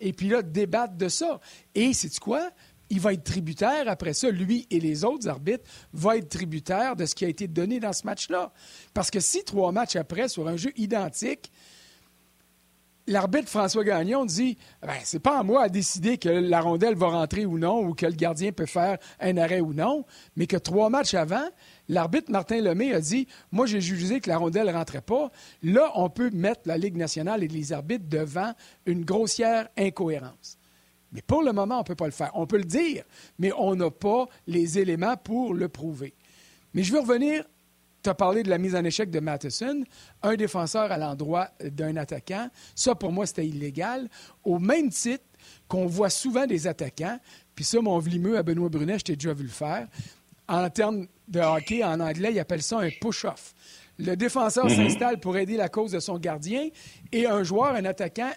et 0.00 0.12
puis 0.12 0.28
là, 0.28 0.42
débattre 0.42 0.94
de 0.94 1.08
ça. 1.08 1.40
Et 1.74 1.92
c'est 1.92 2.18
quoi? 2.18 2.50
Il 2.90 3.00
va 3.00 3.12
être 3.12 3.24
tributaire 3.24 3.88
après 3.88 4.12
ça, 4.12 4.30
lui 4.30 4.66
et 4.70 4.80
les 4.80 5.04
autres 5.04 5.28
arbitres 5.28 5.64
vont 5.92 6.12
être 6.12 6.28
tributaires 6.28 6.96
de 6.96 7.06
ce 7.06 7.14
qui 7.14 7.24
a 7.24 7.28
été 7.28 7.48
donné 7.48 7.80
dans 7.80 7.92
ce 7.92 8.04
match-là. 8.04 8.52
Parce 8.92 9.10
que 9.10 9.20
si 9.20 9.44
trois 9.44 9.72
matchs 9.72 9.96
après, 9.96 10.28
sur 10.28 10.48
un 10.48 10.56
jeu 10.56 10.72
identique, 10.76 11.50
l'arbitre 13.06 13.48
François 13.48 13.84
Gagnon 13.84 14.24
dit 14.24 14.56
ben, 14.82 14.94
c'est 15.02 15.18
pas 15.18 15.38
à 15.38 15.42
moi 15.42 15.64
à 15.64 15.68
décider 15.68 16.18
que 16.18 16.28
la 16.28 16.60
rondelle 16.60 16.94
va 16.94 17.08
rentrer 17.08 17.46
ou 17.46 17.58
non, 17.58 17.84
ou 17.84 17.94
que 17.94 18.06
le 18.06 18.12
gardien 18.12 18.52
peut 18.52 18.66
faire 18.66 18.98
un 19.20 19.36
arrêt 19.36 19.60
ou 19.60 19.72
non, 19.72 20.04
mais 20.36 20.46
que 20.46 20.56
trois 20.56 20.90
matchs 20.90 21.14
avant, 21.14 21.46
l'arbitre 21.88 22.30
Martin 22.30 22.60
Lemay 22.60 22.92
a 22.92 23.00
dit 23.00 23.26
Moi, 23.52 23.66
j'ai 23.66 23.80
jugé 23.80 24.20
que 24.20 24.28
la 24.28 24.38
rondelle 24.38 24.66
ne 24.66 24.72
rentrait 24.72 25.02
pas. 25.02 25.30
Là, 25.62 25.92
on 25.94 26.08
peut 26.08 26.30
mettre 26.30 26.62
la 26.66 26.78
Ligue 26.78 26.96
nationale 26.96 27.42
et 27.42 27.48
les 27.48 27.72
arbitres 27.72 28.06
devant 28.08 28.52
une 28.86 29.04
grossière 29.04 29.68
incohérence. 29.76 30.58
Mais 31.12 31.22
pour 31.22 31.42
le 31.42 31.52
moment, 31.52 31.76
on 31.76 31.80
ne 31.80 31.84
peut 31.84 31.94
pas 31.94 32.06
le 32.06 32.12
faire. 32.12 32.32
On 32.34 32.46
peut 32.46 32.58
le 32.58 32.64
dire, 32.64 33.04
mais 33.38 33.52
on 33.56 33.76
n'a 33.76 33.90
pas 33.90 34.26
les 34.48 34.78
éléments 34.78 35.16
pour 35.16 35.54
le 35.54 35.68
prouver. 35.68 36.14
Mais 36.74 36.82
je 36.82 36.92
veux 36.92 37.00
revenir 37.00 37.44
tu 38.04 38.10
as 38.10 38.14
parlé 38.14 38.42
de 38.42 38.50
la 38.50 38.58
mise 38.58 38.76
en 38.76 38.84
échec 38.84 39.10
de 39.10 39.18
Matheson, 39.18 39.82
un 40.22 40.34
défenseur 40.36 40.92
à 40.92 40.98
l'endroit 40.98 41.48
d'un 41.60 41.96
attaquant. 41.96 42.50
Ça, 42.74 42.94
pour 42.94 43.10
moi, 43.10 43.26
c'était 43.26 43.46
illégal. 43.46 44.08
Au 44.44 44.58
même 44.58 44.90
titre 44.90 45.24
qu'on 45.68 45.86
voit 45.86 46.10
souvent 46.10 46.46
des 46.46 46.66
attaquants, 46.66 47.18
puis 47.54 47.64
ça, 47.64 47.80
mon 47.80 47.98
vlimeux 47.98 48.36
à 48.36 48.42
Benoît 48.42 48.68
Brunet, 48.68 48.98
je 48.98 49.04
t'ai 49.04 49.16
déjà 49.16 49.32
vu 49.32 49.44
le 49.44 49.48
faire. 49.48 49.88
En 50.46 50.68
termes 50.68 51.06
de 51.28 51.40
hockey, 51.40 51.82
en 51.82 51.98
anglais, 51.98 52.32
ils 52.32 52.38
appellent 52.38 52.62
ça 52.62 52.78
un 52.78 52.90
push-off. 53.00 53.54
Le 53.98 54.16
défenseur 54.16 54.66
mhm. 54.66 54.76
s'installe 54.76 55.18
pour 55.18 55.38
aider 55.38 55.56
la 55.56 55.70
cause 55.70 55.92
de 55.92 56.00
son 56.00 56.18
gardien 56.18 56.68
et 57.10 57.26
un 57.26 57.42
joueur, 57.42 57.74
un 57.74 57.86
attaquant, 57.86 58.32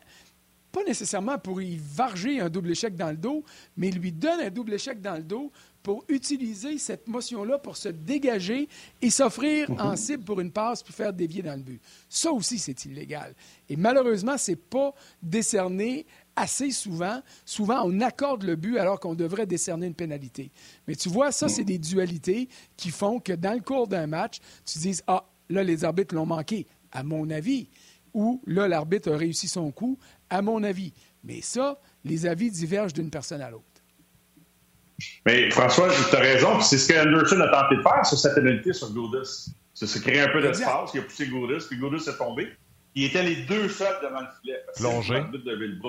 pas 0.71 0.83
nécessairement 0.83 1.37
pour 1.39 1.61
y 1.61 1.77
varger 1.77 2.39
un 2.39 2.49
double 2.49 2.71
échec 2.71 2.95
dans 2.95 3.09
le 3.09 3.17
dos, 3.17 3.43
mais 3.75 3.89
lui 3.91 4.13
donne 4.13 4.39
un 4.39 4.49
double 4.49 4.73
échec 4.73 5.01
dans 5.01 5.15
le 5.15 5.23
dos 5.23 5.51
pour 5.87 6.03
utiliser 6.09 6.77
cette 6.79 7.07
motion-là 7.07 7.59
pour 7.59 7.77
se 7.77 7.87
dégager 7.87 8.67
et 9.01 9.09
s'offrir 9.09 9.71
en 9.79 9.91
mhm. 9.91 9.95
cible 9.95 10.25
pour 10.25 10.41
une 10.41 10.51
passe 10.51 10.83
puis 10.83 10.93
faire 10.93 11.13
dévier 11.13 11.41
dans 11.41 11.55
le 11.55 11.61
but. 11.61 11.81
Ça 12.09 12.29
aussi, 12.33 12.59
c'est 12.59 12.83
illégal. 12.83 13.33
Et 13.69 13.77
malheureusement, 13.77 14.37
ce 14.37 14.51
n'est 14.51 14.57
pas 14.57 14.93
décerné 15.23 16.05
assez 16.35 16.71
souvent. 16.71 17.21
Souvent, 17.45 17.83
on 17.85 18.01
accorde 18.01 18.43
le 18.43 18.57
but 18.57 18.77
alors 18.77 18.99
qu'on 18.99 19.15
devrait 19.15 19.45
décerner 19.45 19.87
une 19.87 19.93
pénalité. 19.93 20.51
Mais 20.89 20.95
tu 20.95 21.07
vois, 21.07 21.31
ça, 21.31 21.47
c'est 21.47 21.63
des 21.63 21.77
dualités 21.77 22.49
qui 22.75 22.89
font 22.89 23.21
que 23.21 23.31
dans 23.31 23.53
le 23.53 23.61
cours 23.61 23.87
d'un 23.87 24.07
match, 24.07 24.39
tu 24.65 24.79
dises 24.79 25.01
Ah, 25.07 25.25
là, 25.47 25.63
les 25.63 25.85
arbitres 25.85 26.15
l'ont 26.15 26.25
manqué, 26.25 26.67
à 26.91 27.01
mon 27.01 27.29
avis. 27.29 27.69
Ou 28.13 28.41
là, 28.45 28.67
l'arbitre 28.67 29.13
a 29.13 29.15
réussi 29.15 29.47
son 29.47 29.71
coup, 29.71 29.97
à 30.29 30.41
mon 30.41 30.63
avis. 30.63 30.91
Mais 31.23 31.39
ça, 31.39 31.79
les 32.03 32.25
avis 32.25 32.51
divergent 32.51 32.93
d'une 32.93 33.09
personne 33.09 33.39
à 33.39 33.49
l'autre. 33.49 33.76
Mais 35.25 35.49
François, 35.51 35.89
tu 35.89 36.15
as 36.15 36.19
raison. 36.19 36.59
C'est 36.61 36.77
ce 36.77 36.91
qu'Anderson 36.91 37.39
a 37.41 37.49
tenté 37.49 37.75
de 37.77 37.81
faire 37.81 38.05
sur 38.05 38.17
cette 38.17 38.35
pénalité 38.35 38.73
sur 38.73 38.91
Goudis. 38.91 39.51
C'est 39.73 39.87
se 39.87 39.99
créer 39.99 40.21
un 40.21 40.29
peu 40.29 40.41
d'espace. 40.41 40.91
Il 40.93 41.01
a 41.01 41.03
poussé 41.03 41.27
Goudis, 41.27 41.65
puis 41.67 41.77
Goudis 41.77 42.09
est 42.09 42.17
tombé. 42.17 42.51
Il 42.95 43.05
était 43.05 43.23
les 43.23 43.35
deux 43.35 43.69
seuls 43.69 43.95
devant 44.01 44.21
le 44.21 44.27
filet. 44.41 44.59
Plongé. 44.75 45.23
De 45.31 45.51
le. 45.51 45.79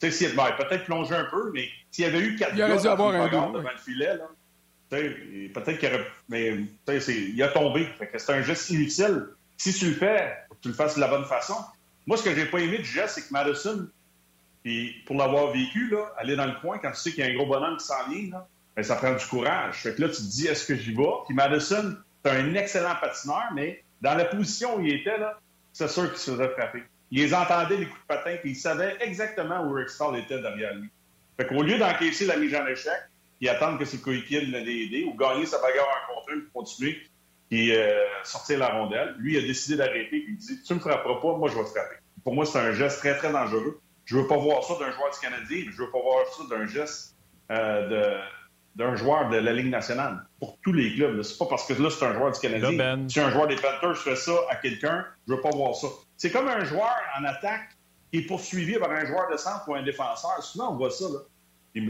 Tu 0.00 0.10
sais, 0.10 0.32
ben, 0.34 0.52
peut-être 0.58 0.84
plongé 0.84 1.14
un 1.14 1.24
peu, 1.24 1.50
mais 1.54 1.68
s'il 1.90 2.04
y 2.04 2.08
avait 2.08 2.20
eu 2.20 2.36
quatre 2.36 2.52
il 2.52 2.58
gars 2.58 2.90
avoir 2.90 3.14
un 3.14 3.28
devant 3.28 3.52
le 3.52 3.78
filet, 3.78 4.16
là, 4.16 4.28
peut-être 4.90 5.78
qu'il 5.78 5.88
aurait. 5.88 6.06
Mais 6.28 6.56
il 6.88 7.42
a 7.42 7.48
tombé. 7.48 7.88
c'est 8.16 8.32
un 8.32 8.42
geste 8.42 8.70
inutile. 8.70 9.28
Si 9.56 9.72
tu 9.72 9.86
le 9.86 9.94
fais, 9.94 10.36
tu 10.60 10.68
le 10.68 10.74
fasses 10.74 10.96
de 10.96 11.00
la 11.00 11.08
bonne 11.08 11.24
façon. 11.24 11.54
Moi, 12.06 12.16
ce 12.16 12.24
que 12.24 12.34
j'ai 12.34 12.46
pas 12.46 12.58
aimé 12.58 12.78
du 12.78 12.84
geste, 12.84 13.14
c'est 13.14 13.28
que 13.28 13.32
Madison, 13.32 13.88
puis 14.62 15.02
pour 15.06 15.16
l'avoir 15.16 15.52
vécu, 15.52 15.88
là, 15.90 16.12
aller 16.18 16.36
dans 16.36 16.46
le 16.46 16.54
coin, 16.60 16.78
quand 16.78 16.92
tu 16.92 16.98
sais 16.98 17.12
qu'il 17.12 17.24
y 17.24 17.28
a 17.28 17.30
un 17.30 17.34
gros 17.34 17.46
bonhomme 17.46 17.76
qui 17.76 17.84
s'en 17.84 18.08
vient, 18.08 18.30
là, 18.30 18.46
ben, 18.76 18.82
ça 18.82 18.96
prend 18.96 19.12
du 19.12 19.26
courage. 19.26 19.76
Fait 19.76 19.94
que 19.94 20.02
là, 20.02 20.08
tu 20.08 20.16
te 20.16 20.30
dis, 20.30 20.46
est-ce 20.46 20.66
que 20.66 20.76
j'y 20.76 20.94
vais? 20.94 21.12
Puis 21.26 21.34
Madison, 21.34 21.96
c'est 22.24 22.30
un 22.30 22.54
excellent 22.54 22.94
patineur, 23.00 23.50
mais 23.54 23.82
dans 24.00 24.14
la 24.14 24.24
position 24.24 24.76
où 24.76 24.80
il 24.80 24.94
était, 24.94 25.18
là, 25.18 25.38
c'est 25.72 25.88
sûr 25.88 26.08
qu'il 26.10 26.18
se 26.18 26.30
faisait 26.30 26.48
frapper. 26.50 26.82
Il 27.10 27.22
les 27.22 27.34
entendait, 27.34 27.76
les 27.76 27.86
coups 27.86 28.00
de 28.00 28.06
patin, 28.06 28.36
puis 28.40 28.52
il 28.52 28.56
savait 28.56 28.96
exactement 29.00 29.66
où 29.66 29.72
Rick 29.72 29.90
Stall 29.90 30.18
était 30.18 30.40
derrière 30.40 30.74
lui. 30.74 30.88
Fait 31.36 31.46
qu'au 31.46 31.62
lieu 31.62 31.78
d'encaisser 31.78 32.26
la 32.26 32.36
mise 32.36 32.54
en 32.54 32.66
échec, 32.66 32.92
puis 33.38 33.48
attendre 33.48 33.78
que 33.78 33.84
ses 33.84 33.98
coéquipiers 33.98 34.46
l'aient 34.46 34.62
aidé, 34.62 35.04
ou 35.04 35.14
gagner 35.14 35.44
sa 35.44 35.58
bagarre 35.58 35.88
en 35.88 36.14
contre 36.14 36.44
pour 36.44 36.62
continuer, 36.62 37.02
puis 37.50 37.76
euh, 37.76 38.04
sortir 38.24 38.58
la 38.60 38.68
rondelle, 38.68 39.14
lui, 39.18 39.34
il 39.34 39.44
a 39.44 39.46
décidé 39.46 39.76
d'arrêter, 39.76 40.20
puis 40.20 40.26
il 40.28 40.36
dit, 40.36 40.62
tu 40.62 40.74
me 40.74 40.78
frapperas 40.78 41.20
pas, 41.20 41.36
moi, 41.36 41.50
je 41.50 41.56
vais 41.58 41.64
te 41.64 41.70
frapper. 41.70 41.96
Pour 42.24 42.34
moi, 42.34 42.46
c'est 42.46 42.58
un 42.58 42.72
geste 42.72 43.00
très, 43.00 43.16
très 43.16 43.30
dangereux. 43.30 43.81
Je 44.04 44.16
veux 44.16 44.26
pas 44.26 44.36
voir 44.36 44.64
ça 44.64 44.74
d'un 44.74 44.90
joueur 44.90 45.10
du 45.12 45.18
Canadien, 45.20 45.64
je 45.70 45.76
veux 45.76 45.90
pas 45.90 46.00
voir 46.00 46.26
ça 46.26 46.42
d'un 46.50 46.66
geste 46.66 47.16
euh, 47.50 48.18
d'un 48.74 48.96
joueur 48.96 49.28
de 49.28 49.36
la 49.36 49.52
Ligue 49.52 49.70
nationale 49.70 50.24
pour 50.40 50.58
tous 50.62 50.72
les 50.72 50.94
clubs. 50.94 51.22
C'est 51.22 51.38
pas 51.38 51.46
parce 51.46 51.66
que 51.66 51.74
là, 51.74 51.90
c'est 51.90 52.04
un 52.04 52.14
joueur 52.14 52.32
du 52.32 52.40
Canadien. 52.40 52.72
Ben. 52.72 53.08
Si 53.08 53.20
un 53.20 53.30
joueur 53.30 53.46
des 53.46 53.56
Panthers 53.56 53.98
fait 53.98 54.16
ça 54.16 54.32
à 54.48 54.56
quelqu'un, 54.56 55.04
je 55.28 55.34
veux 55.34 55.40
pas 55.40 55.50
voir 55.50 55.74
ça. 55.74 55.88
C'est 56.16 56.30
comme 56.30 56.48
un 56.48 56.64
joueur 56.64 56.96
en 57.18 57.24
attaque 57.24 57.76
qui 58.10 58.20
est 58.20 58.26
poursuivi 58.26 58.78
par 58.78 58.90
un 58.90 59.04
joueur 59.04 59.30
de 59.30 59.36
centre 59.36 59.68
ou 59.68 59.74
un 59.74 59.82
défenseur. 59.82 60.42
Souvent, 60.42 60.72
on 60.72 60.76
voit 60.76 60.90
ça. 60.90 61.04
Là. 61.04 61.18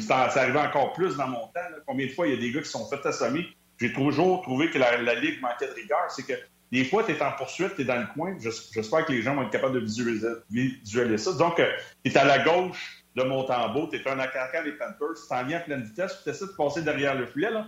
C'est 0.01 0.39
arrivé 0.41 0.59
encore 0.59 0.93
plus 0.93 1.17
dans 1.17 1.29
mon 1.29 1.47
temps. 1.49 1.61
Combien 1.87 2.07
de 2.07 2.13
fois 2.13 2.27
il 2.27 2.35
y 2.35 2.37
a 2.37 2.41
des 2.41 2.51
gars 2.53 2.63
qui 2.63 2.71
sont 2.71 2.89
fait 2.89 3.05
assommer? 3.07 3.47
J'ai 3.81 3.93
toujours 3.93 4.43
trouvé 4.43 4.71
que 4.71 4.79
la, 4.79 4.99
la 4.99 5.15
Ligue 5.15 5.41
manquait 5.41 5.69
de 5.69 5.75
rigueur. 5.75 6.05
C'est 6.09 6.25
que 6.25 6.35
des 6.73 6.87
fois, 6.87 7.05
tu 7.05 7.13
es 7.13 7.23
en 7.23 7.33
poursuite, 7.33 7.77
tu 7.77 7.83
es 7.83 7.85
dans 7.85 8.01
le 8.01 8.07
coin. 8.15 8.35
J'espère 8.41 9.05
que 9.05 9.13
les 9.13 9.21
gens 9.21 9.35
vont 9.35 9.43
être 9.43 9.51
capables 9.51 9.75
de 9.75 9.81
visualiser, 9.81 11.19
ça. 11.19 11.33
Donc, 11.35 11.57
tu 11.57 12.11
es 12.11 12.17
à 12.17 12.25
la 12.25 12.39
gauche 12.39 13.05
de 13.15 13.23
Montembeau, 13.23 13.89
tu 13.89 13.97
es 13.97 14.09
un 14.09 14.19
attaquant 14.19 14.65
des 14.65 14.73
Panthers, 14.73 15.21
tu 15.21 15.29
t'en 15.29 15.45
viens 15.45 15.59
à 15.59 15.61
pleine 15.61 15.83
vitesse, 15.83 16.21
tu 16.25 16.31
essaies 16.31 16.47
de 16.47 16.53
passer 16.57 16.81
derrière 16.81 17.15
le 17.15 17.27
filet. 17.27 17.51
Là. 17.51 17.67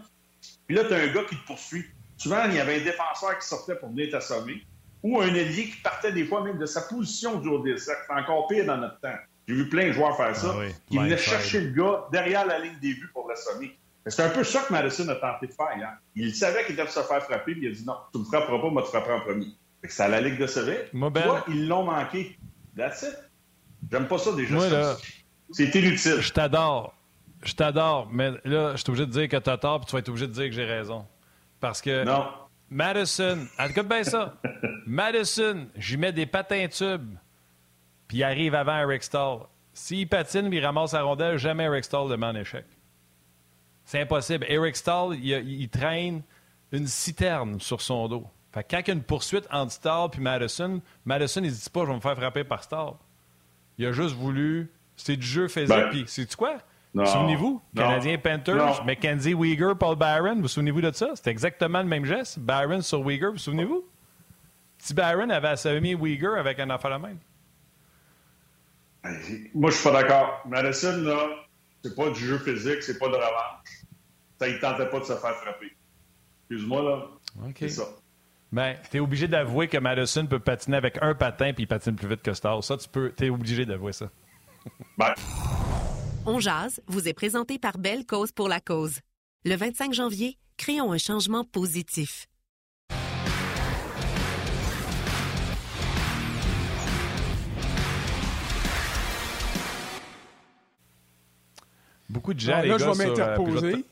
Puis 0.67 0.75
là, 0.75 0.85
tu 0.85 0.95
as 0.95 0.97
un 0.97 1.09
gars 1.09 1.25
qui 1.29 1.37
te 1.37 1.47
poursuit. 1.47 1.85
Souvent, 2.17 2.45
il 2.47 2.55
y 2.55 2.61
avait 2.61 2.81
un 2.81 2.85
défenseur 2.85 3.39
qui 3.39 3.47
sortait 3.47 3.77
pour 3.77 3.91
venir 3.91 4.11
t'assommer 4.11 4.65
ou 5.03 5.21
un 5.21 5.35
ailier 5.35 5.65
qui 5.65 5.77
partait 5.83 6.13
des 6.13 6.25
fois 6.25 6.43
même 6.43 6.57
de 6.57 6.65
sa 6.65 6.81
position 6.81 7.39
du 7.39 7.49
haut 7.49 7.59
des 7.59 7.77
cercles. 7.77 8.05
C'est 8.09 8.15
encore 8.15 8.49
pire 8.49 8.65
dans 8.65 8.79
notre 8.79 8.99
temps. 9.01 9.17
J'ai 9.47 9.55
vu 9.55 9.69
plein 9.69 9.89
de 9.89 9.93
joueurs 9.93 10.17
faire 10.17 10.35
ça, 10.35 10.57
ah 10.59 10.65
qui 10.89 10.97
venaient 10.97 11.19
chercher 11.19 11.61
le 11.61 11.73
gars 11.73 12.07
derrière 12.11 12.47
la 12.47 12.59
ligne 12.59 12.79
des 12.81 12.95
buts 12.95 13.11
pour 13.13 13.29
l'assommer. 13.29 13.77
C'est 14.07 14.23
un 14.23 14.29
peu 14.29 14.45
ça 14.45 14.63
que 14.63 14.73
Madison 14.73 15.09
a 15.09 15.15
tenté 15.15 15.47
de 15.47 15.53
faire 15.53 15.77
hier. 15.77 15.97
Il 16.15 16.35
savait 16.35 16.65
qu'il 16.67 16.77
devait 16.77 16.89
se 16.89 17.01
faire 17.01 17.23
frapper, 17.23 17.53
puis 17.53 17.65
il 17.65 17.69
a 17.69 17.73
dit 17.73 17.85
non, 17.87 17.97
tu 18.13 18.19
me 18.19 18.25
frapperas 18.25 18.59
pas, 18.59 18.71
moi 18.71 18.83
tu 18.83 18.89
frapperas 18.89 19.17
en 19.17 19.21
premier. 19.21 19.47
C'est 19.89 20.03
à 20.03 20.09
la 20.09 20.21
Ligue 20.21 20.39
de 20.39 20.47
Sevet. 20.47 20.91
Toi, 20.93 21.45
ils 21.49 21.69
l'ont 21.69 21.85
manqué. 21.85 22.39
That's 22.77 23.03
it. 23.03 23.17
J'aime 23.91 24.09
pas 24.09 24.19
ça 24.19 24.33
déjà. 24.33 24.97
C'est 25.51 25.75
inutile. 25.75 26.21
Je 26.21 26.33
t'adore. 26.33 26.95
Je 27.43 27.55
t'adore, 27.55 28.09
mais 28.11 28.31
là, 28.45 28.73
je 28.73 28.79
suis 28.79 28.89
obligé 28.89 29.07
de 29.07 29.11
dire 29.11 29.29
que 29.29 29.37
tu 29.37 29.51
as 29.51 29.59
tort, 29.59 29.81
puis 29.81 29.87
tu 29.87 29.93
vas 29.93 29.99
être 29.99 30.09
obligé 30.09 30.27
de 30.27 30.33
dire 30.33 30.47
que 30.47 30.53
j'ai 30.53 30.65
raison. 30.65 31.07
Parce 31.61 31.83
que. 31.83 32.05
Non. 32.05 32.27
Madison, 32.71 33.47
écoute 33.69 33.87
bien 33.87 34.03
ça. 34.03 34.35
Madison, 34.87 35.69
j'y 35.77 35.99
mets 35.99 36.13
des 36.13 36.27
patins 36.27 36.67
tubes, 36.69 37.15
puis 38.09 38.19
il 38.19 38.25
arrive 38.25 38.55
avant 38.55 38.79
Eric 38.79 39.03
Stall. 39.03 39.41
S'il 39.75 40.09
patine, 40.09 40.49
puis 40.49 40.59
il 40.59 40.65
ramasse 40.65 40.93
la 40.95 41.03
rondelle, 41.03 41.37
jamais 41.37 41.65
Eric 41.65 41.85
Stall 41.85 42.09
demande 42.09 42.37
échec. 42.39 42.65
C'est 43.85 44.01
impossible. 44.01 44.47
Eric 44.49 44.77
Stahl, 44.77 45.17
il, 45.17 45.69
traîne 45.69 46.23
une 46.73 46.87
citerne 46.87 47.61
sur 47.61 47.81
son 47.81 48.09
dos. 48.09 48.27
Fait 48.53 48.65
quand 48.69 48.79
il 48.79 48.89
y 48.89 48.91
a 48.91 48.95
une 48.95 49.03
poursuite 49.03 49.47
entre 49.51 49.73
Stahl 49.73 50.11
et 50.17 50.21
Madison, 50.21 50.81
Madison, 51.05 51.41
il 51.43 51.51
ne 51.51 51.55
dit 51.55 51.71
pas 51.71 51.81
je 51.81 51.87
vais 51.87 51.95
me 51.95 52.01
faire 52.01 52.17
frapper 52.17 52.45
par 52.45 52.63
Stahl. 52.63 52.93
Il 53.79 53.87
a 53.87 53.93
juste 53.93 54.15
voulu. 54.15 54.71
C'est 54.97 55.17
du 55.17 55.27
jeu 55.27 55.49
faisait. 55.49 55.67
Ben, 55.67 55.91
puis, 55.91 56.05
c'est 56.07 56.35
quoi? 56.37 56.59
Souvenez-vous, 56.95 57.61
Canadien 57.75 58.19
Panthers, 58.19 58.85
Mackenzie 58.85 59.35
Weegar, 59.35 59.77
Paul 59.77 59.97
Byron, 59.97 60.41
vous 60.41 60.47
souvenez-vous 60.47 60.81
de 60.81 60.93
ça? 60.93 61.11
C'était 61.17 61.31
exactement 61.31 61.81
le 61.81 61.89
même 61.89 62.05
geste. 62.05 62.39
Byron 62.39 62.83
sur 62.83 63.01
Weegar, 63.05 63.33
vous 63.33 63.39
souvenez-vous? 63.39 63.85
Si 64.79 64.95
Byron 64.95 65.31
avait 65.33 65.49
assommé 65.49 65.97
Weegar 65.97 66.39
avec 66.39 66.61
un 66.61 66.71
affaire 66.71 66.93
à 66.93 66.95
la 66.95 66.99
main. 67.01 67.17
Moi, 69.55 69.71
je 69.71 69.77
suis 69.77 69.91
pas 69.91 70.03
d'accord. 70.03 70.41
Madison, 70.47 70.97
là, 70.99 71.29
c'est 71.83 71.97
pas 71.97 72.11
du 72.11 72.21
jeu 72.21 72.39
physique, 72.39 72.83
c'est 72.83 72.99
pas 72.99 73.09
de 73.09 73.15
revanche. 73.15 73.74
Ça, 74.45 74.51
il 74.51 74.59
tentait 74.59 74.91
pas 74.91 75.01
de 75.01 75.05
se 75.05 75.17
faire 75.17 75.37
frapper. 75.37 75.75
Excuse-moi, 76.51 76.83
là. 76.83 77.09
C'est 77.59 77.71
ça. 77.71 77.85
Ben, 78.53 78.77
tu 78.91 78.99
es 78.99 79.01
obligé 79.01 79.27
d'avouer 79.27 79.69
que 79.69 79.79
Madison 79.79 80.27
peut 80.27 80.39
patiner 80.39 80.77
avec 80.77 80.99
un 81.01 81.15
patin 81.15 81.55
puis 81.55 81.65
il 81.65 81.67
patine 81.67 81.97
plus 81.97 82.09
vite 82.09 82.21
que 82.21 82.35
Star. 82.35 82.63
Ça, 82.63 82.77
tu 82.77 82.87
peux, 82.91 83.15
es 83.19 83.31
obligé 83.31 83.65
d'avouer 83.65 83.93
ça. 83.93 84.11
Ben. 84.99 85.15
On 86.27 86.41
jase 86.41 86.83
vous 86.87 87.09
est 87.09 87.15
présenté 87.15 87.59
par 87.59 87.79
Belle 87.79 88.05
Cause 88.05 88.33
pour 88.33 88.49
la 88.49 88.61
cause. 88.61 89.01
Le 89.47 89.57
25 89.57 89.95
janvier, 89.95 90.37
créons 90.59 90.93
un 90.93 90.99
changement 90.99 91.45
positif. 91.45 92.27
Beaucoup 102.11 102.35
de 102.35 102.41
gens, 102.41 102.61
les 102.61 102.69
là, 102.69 102.79
je 102.79 102.85
vais 102.85 102.91
euh, 102.91 103.09
m'interposer. 103.09 103.85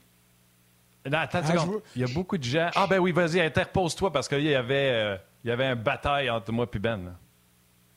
Non, 1.10 1.18
attends 1.18 1.40
ah, 1.44 1.64
Il 1.96 2.02
y 2.02 2.04
a 2.04 2.14
beaucoup 2.14 2.38
de 2.38 2.44
gens. 2.44 2.70
Ah, 2.74 2.86
ben 2.88 2.98
oui, 2.98 3.12
vas-y, 3.12 3.40
interpose-toi 3.40 4.12
parce 4.12 4.28
qu'il 4.28 4.42
y 4.42 4.54
avait, 4.54 4.90
euh, 4.92 5.16
il 5.44 5.48
y 5.48 5.52
avait 5.52 5.66
un 5.66 5.76
bataille 5.76 6.30
entre 6.30 6.52
moi 6.52 6.66
et 6.72 6.78
Ben. 6.78 7.16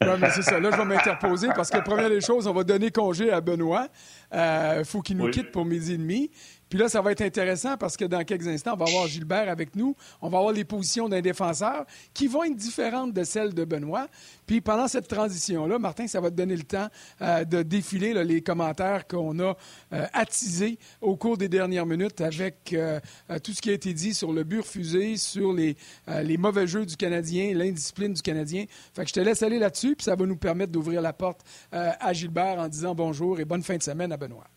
Oui, 0.02 0.10
mais 0.20 0.30
c'est 0.32 0.42
ça. 0.42 0.60
Là, 0.60 0.72
je 0.72 0.78
vais 0.78 0.86
m'interposer 0.86 1.48
parce 1.56 1.70
que, 1.70 1.78
première 1.78 2.10
des 2.10 2.22
choses, 2.22 2.48
on 2.48 2.54
va 2.54 2.64
donner 2.64 2.92
congé 2.92 3.32
à 3.32 3.42
Benoît. 3.42 3.88
Il 4.32 4.38
euh, 4.38 4.84
faut 4.84 5.02
qu'il 5.02 5.18
nous 5.18 5.30
quitte 5.30 5.52
pour 5.52 5.66
midi 5.66 5.94
et 5.94 5.98
demi. 5.98 6.32
Puis 6.70 6.80
là, 6.80 6.90
ça 6.90 7.02
va 7.02 7.12
être 7.12 7.22
intéressant 7.22 7.78
parce 7.78 7.96
que 7.96 8.06
dans 8.06 8.24
quelques 8.24 8.48
instants, 8.48 8.74
on 8.74 8.78
va 8.78 8.86
avoir 8.86 9.08
Gilbert 9.08 9.50
avec 9.50 9.76
nous. 9.76 9.96
On 10.22 10.30
va 10.30 10.40
avoir 10.40 10.54
les 10.54 10.64
positions 10.64 11.08
d'un 11.08 11.22
défenseur 11.22 11.86
qui 12.14 12.28
vont 12.28 12.44
être 12.44 12.56
différentes 12.56 13.14
de 13.14 13.24
celles 13.24 13.54
de 13.54 13.66
Benoît. 13.66 14.08
Puis 14.48 14.62
pendant 14.62 14.88
cette 14.88 15.08
transition-là, 15.08 15.78
Martin, 15.78 16.08
ça 16.08 16.20
va 16.20 16.32
te 16.32 16.36
donner 16.36 16.56
le 16.56 16.64
temps 16.64 16.88
euh, 17.22 17.46
de 17.46 17.62
défiler 17.62 18.14
les 18.24 18.42
commentaires 18.42 19.08
qu'on 19.08 19.40
a 19.40 19.56
euh, 19.94 20.06
attisés 20.14 20.80
au 21.02 21.16
cours 21.16 21.38
des 21.38 21.50
dernières 21.50 21.86
minutes 21.86 22.22
avec 22.22 22.74
euh, 22.74 23.00
tout 23.44 23.54
ce 23.54 23.62
qui 23.62 23.70
a 23.70 23.74
été 23.74 23.94
dit 23.94 24.14
sur 24.14 24.34
le 24.34 24.44
but 24.44 24.60
refusé, 24.60 25.18
sur 25.18 25.54
les, 25.54 25.78
les 26.24 26.38
mauvais 26.38 26.68
jeux 26.68 26.86
du 26.86 26.96
Canadien, 26.96 27.54
l'indiscipline 27.54 28.14
du 28.14 28.22
Canadien. 28.22 28.66
Fait 28.94 29.04
que 29.04 29.10
je 29.10 29.14
te 29.14 29.20
laisse 29.20 29.44
aller 29.44 29.60
là-dessus, 29.60 29.96
puis 29.96 30.06
ça 30.06 30.16
va 30.16 30.26
nous 30.26 30.38
permettre 30.38 30.72
d'ouvrir 30.72 31.02
la 31.02 31.14
porte 31.14 31.42
à 31.72 32.14
Gilbert 32.14 32.60
en 32.60 32.68
disant 32.68 32.96
bonjour 32.96 33.40
et 33.40 33.46
bonne 33.46 33.64
fin 33.64 33.78
de 33.78 33.84
semaine 33.84 34.12
à 34.12 34.18
Benoît. 34.18 34.48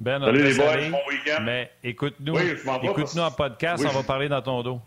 Ben, 0.00 0.18
Salut 0.18 0.42
les 0.42 0.54
boys, 0.54 0.88
bon 0.90 1.08
week-end. 1.10 1.42
Mais 1.42 1.70
écoute-nous 1.84 2.38
écoute 2.38 3.18
en 3.18 3.30
podcast, 3.30 3.84
on 3.86 3.92
va 3.92 4.02
parler 4.02 4.30
dans 4.30 4.40
ton 4.40 4.62
dos. 4.62 4.80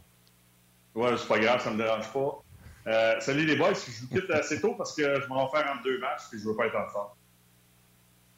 Oui, 0.95 1.09
c'est 1.15 1.27
pas 1.27 1.37
grave, 1.37 1.61
ça 1.61 1.69
me 1.69 1.77
dérange 1.77 2.11
pas. 2.11 2.43
Euh, 2.87 3.19
salut 3.19 3.45
les 3.45 3.55
boys, 3.55 3.73
je 3.73 4.01
vous 4.01 4.07
quitte 4.07 4.31
assez 4.31 4.59
tôt 4.59 4.73
parce 4.73 4.95
que 4.95 5.21
je 5.21 5.27
m'en 5.27 5.45
vais 5.45 5.57
faire 5.57 5.71
en 5.71 5.81
deux 5.83 5.99
matchs 5.99 6.23
et 6.33 6.39
je 6.39 6.43
veux 6.43 6.55
pas 6.55 6.65
être 6.65 6.75
en 6.75 6.87
retard. 6.87 7.15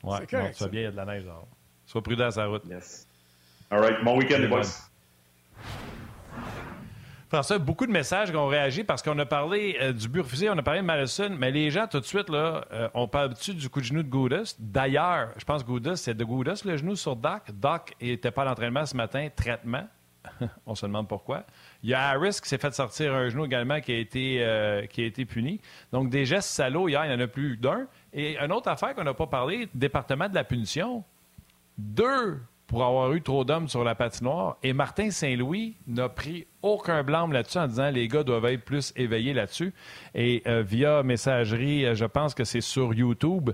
Ouais, 0.04 0.20
non, 0.20 0.52
tu 0.52 0.64
vas 0.64 0.70
bien, 0.70 0.82
il 0.82 0.84
y 0.84 0.88
a 0.88 0.92
de 0.92 0.98
la 0.98 1.06
neige. 1.06 1.24
Alors. 1.24 1.48
Sois 1.86 2.04
prudent 2.04 2.26
à 2.26 2.32
sa 2.32 2.46
route. 2.46 2.64
Yes. 2.70 3.08
All 3.72 3.80
right, 3.80 4.04
bon 4.04 4.18
week-end 4.18 4.40
les 4.40 4.48
boys. 4.48 4.64
François, 7.28 7.58
beaucoup 7.58 7.88
de 7.88 7.92
messages 7.92 8.30
qui 8.30 8.38
ont 8.38 8.48
réagi 8.48 8.84
parce 8.84 9.02
qu'on 9.02 9.18
a 9.18 9.26
parlé 9.26 9.78
euh, 9.82 9.94
du 9.94 10.08
but 10.08 10.22
refusé, 10.22 10.50
on 10.50 10.58
a 10.58 10.62
parlé 10.62 10.82
de 10.82 10.86
Madison, 10.86 11.36
mais 11.38 11.52
les 11.52 11.72
gens, 11.72 11.88
tout 11.88 12.00
de 12.00 12.06
suite, 12.06 12.30
là, 12.30 12.66
euh, 12.72 12.88
on 12.94 13.08
parle-tu 13.08 13.56
du 13.56 13.68
coup 13.68 13.80
de 13.80 13.86
genou 13.86 14.04
de 14.04 14.10
Goudas? 14.10 14.56
D'ailleurs, 14.60 15.30
je 15.38 15.44
pense 15.44 15.64
que 15.64 15.68
Goudas, 15.68 15.96
c'est 15.96 16.14
de 16.14 16.24
Goudas 16.24 16.62
le 16.66 16.78
genou 16.78 16.96
sur 16.96 17.16
Doc. 17.16 17.52
Doc 17.52 17.94
n'était 18.00 18.32
pas 18.32 18.44
à 18.44 18.46
l'entraînement 18.46 18.86
ce 18.86 18.96
matin, 18.96 19.28
traitement. 19.36 19.88
on 20.66 20.76
se 20.76 20.86
demande 20.86 21.08
pourquoi. 21.08 21.46
Il 21.84 21.90
y 21.90 21.94
a 21.94 22.10
Harris 22.10 22.40
qui 22.42 22.50
s'est 22.50 22.58
fait 22.58 22.74
sortir 22.74 23.14
un 23.14 23.30
genou 23.30 23.46
également 23.46 23.82
qui 23.82 23.92
a 23.92 23.98
été, 23.98 24.38
euh, 24.42 24.86
qui 24.86 25.02
a 25.02 25.06
été 25.06 25.26
puni. 25.26 25.60
Donc, 25.92 26.10
des 26.10 26.26
gestes 26.26 26.50
salauds, 26.50 26.88
hier, 26.90 27.06
il 27.06 27.12
y 27.12 27.16
en 27.16 27.20
a 27.20 27.28
plus 27.28 27.58
d'un. 27.58 27.88
Et 28.14 28.38
une 28.38 28.52
autre 28.52 28.70
affaire 28.70 28.94
qu'on 28.94 29.04
n'a 29.04 29.14
pas 29.14 29.28
parlé, 29.28 29.68
département 29.74 30.30
de 30.30 30.36
la 30.36 30.44
punition. 30.44 31.04
Deux 31.78 32.40
pour 32.68 32.84
avoir 32.84 33.14
eu 33.14 33.22
trop 33.22 33.44
d'hommes 33.44 33.68
sur 33.68 33.84
la 33.84 33.96
patinoire. 33.96 34.58
Et 34.64 34.74
Martin 34.74 35.12
Saint-Louis 35.12 35.76
n'a 35.88 36.10
pris 36.10 36.48
aucun 36.62 37.04
blâme 37.04 37.32
là-dessus 37.32 37.58
en 37.58 37.68
disant 37.68 37.90
les 37.90 38.08
gars 38.08 38.24
doivent 38.24 38.46
être 38.46 38.64
plus 38.64 38.92
éveillés 38.96 39.34
là-dessus. 39.34 39.74
Et 40.14 40.42
euh, 40.48 40.62
via 40.62 41.04
messagerie, 41.04 41.86
euh, 41.86 41.96
je 41.96 42.06
pense 42.06 42.34
que 42.34 42.44
c'est 42.44 42.62
sur 42.62 42.94
YouTube. 42.94 43.52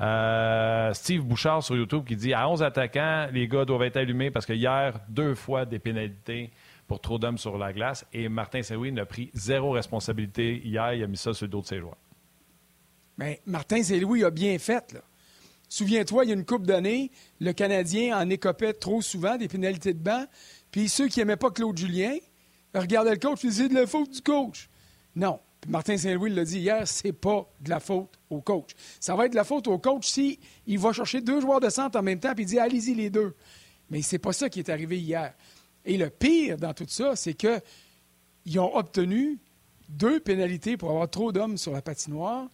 Euh, 0.00 0.92
Steve 0.92 1.22
Bouchard 1.22 1.62
sur 1.62 1.76
YouTube 1.76 2.04
qui 2.06 2.16
dit 2.16 2.34
à 2.34 2.48
11 2.48 2.62
attaquants, 2.62 3.28
les 3.32 3.48
gars 3.48 3.64
doivent 3.64 3.82
être 3.82 3.96
allumés 3.96 4.30
parce 4.30 4.46
que 4.46 4.52
hier, 4.52 5.00
deux 5.08 5.34
fois 5.34 5.64
des 5.64 5.78
pénalités 5.78 6.50
pour 6.86 7.00
trop 7.00 7.18
d'hommes 7.18 7.38
sur 7.38 7.58
la 7.58 7.72
glace. 7.72 8.06
Et 8.12 8.28
Martin 8.28 8.62
Saint-Louis 8.62 8.92
n'a 8.92 9.06
pris 9.06 9.30
zéro 9.34 9.72
responsabilité 9.72 10.62
hier. 10.64 10.94
Il 10.94 11.02
a 11.02 11.06
mis 11.06 11.16
ça 11.16 11.34
sur 11.34 11.44
le 11.44 11.50
dos 11.50 11.60
de 11.60 11.66
ses 11.66 11.78
joueurs. 11.78 11.96
Mais 13.18 13.40
Martin 13.46 13.82
Saint-Louis 13.82 14.24
a 14.24 14.30
bien 14.30 14.58
fait, 14.58 14.92
là. 14.92 15.00
Souviens-toi, 15.68 16.24
il 16.24 16.28
y 16.28 16.30
a 16.30 16.34
une 16.34 16.44
couple 16.44 16.66
d'années, 16.66 17.10
le 17.40 17.52
Canadien 17.52 18.18
en 18.18 18.30
écopait 18.30 18.72
trop 18.72 19.02
souvent 19.02 19.36
des 19.36 19.48
pénalités 19.48 19.94
de 19.94 19.98
banc. 19.98 20.24
Puis 20.70 20.88
ceux 20.88 21.08
qui 21.08 21.18
n'aimaient 21.18 21.36
pas 21.36 21.50
Claude 21.50 21.76
Julien 21.76 22.16
regardaient 22.74 23.12
le 23.12 23.18
coach 23.18 23.44
et 23.44 23.48
disaient 23.48 23.68
de 23.68 23.74
la 23.74 23.86
faute 23.86 24.10
du 24.10 24.22
coach. 24.22 24.68
Non. 25.14 25.40
Martin 25.68 25.96
Saint-Louis 25.96 26.30
l'a 26.32 26.44
dit 26.44 26.60
hier, 26.60 26.86
c'est 26.86 27.12
pas 27.12 27.50
de 27.60 27.70
la 27.70 27.80
faute 27.80 28.18
au 28.30 28.40
coach. 28.40 28.70
Ça 29.00 29.16
va 29.16 29.26
être 29.26 29.32
de 29.32 29.36
la 29.36 29.44
faute 29.44 29.66
au 29.66 29.78
coach 29.78 30.06
si 30.06 30.38
il 30.66 30.78
va 30.78 30.92
chercher 30.92 31.20
deux 31.20 31.40
joueurs 31.40 31.58
de 31.58 31.70
centre 31.70 31.98
en 31.98 32.02
même 32.02 32.20
temps 32.20 32.32
et 32.32 32.40
il 32.40 32.46
dit 32.46 32.58
allez-y 32.58 32.94
les 32.94 33.10
deux. 33.10 33.34
Mais 33.90 34.02
c'est 34.02 34.18
pas 34.18 34.32
ça 34.32 34.48
qui 34.48 34.60
est 34.60 34.68
arrivé 34.68 34.98
hier. 34.98 35.34
Et 35.84 35.96
le 35.96 36.10
pire 36.10 36.56
dans 36.56 36.74
tout 36.74 36.86
ça, 36.88 37.16
c'est 37.16 37.34
qu'ils 37.34 38.60
ont 38.60 38.76
obtenu 38.76 39.38
deux 39.88 40.20
pénalités 40.20 40.76
pour 40.76 40.90
avoir 40.90 41.08
trop 41.10 41.32
d'hommes 41.32 41.56
sur 41.56 41.72
la 41.72 41.82
patinoire. 41.82 42.48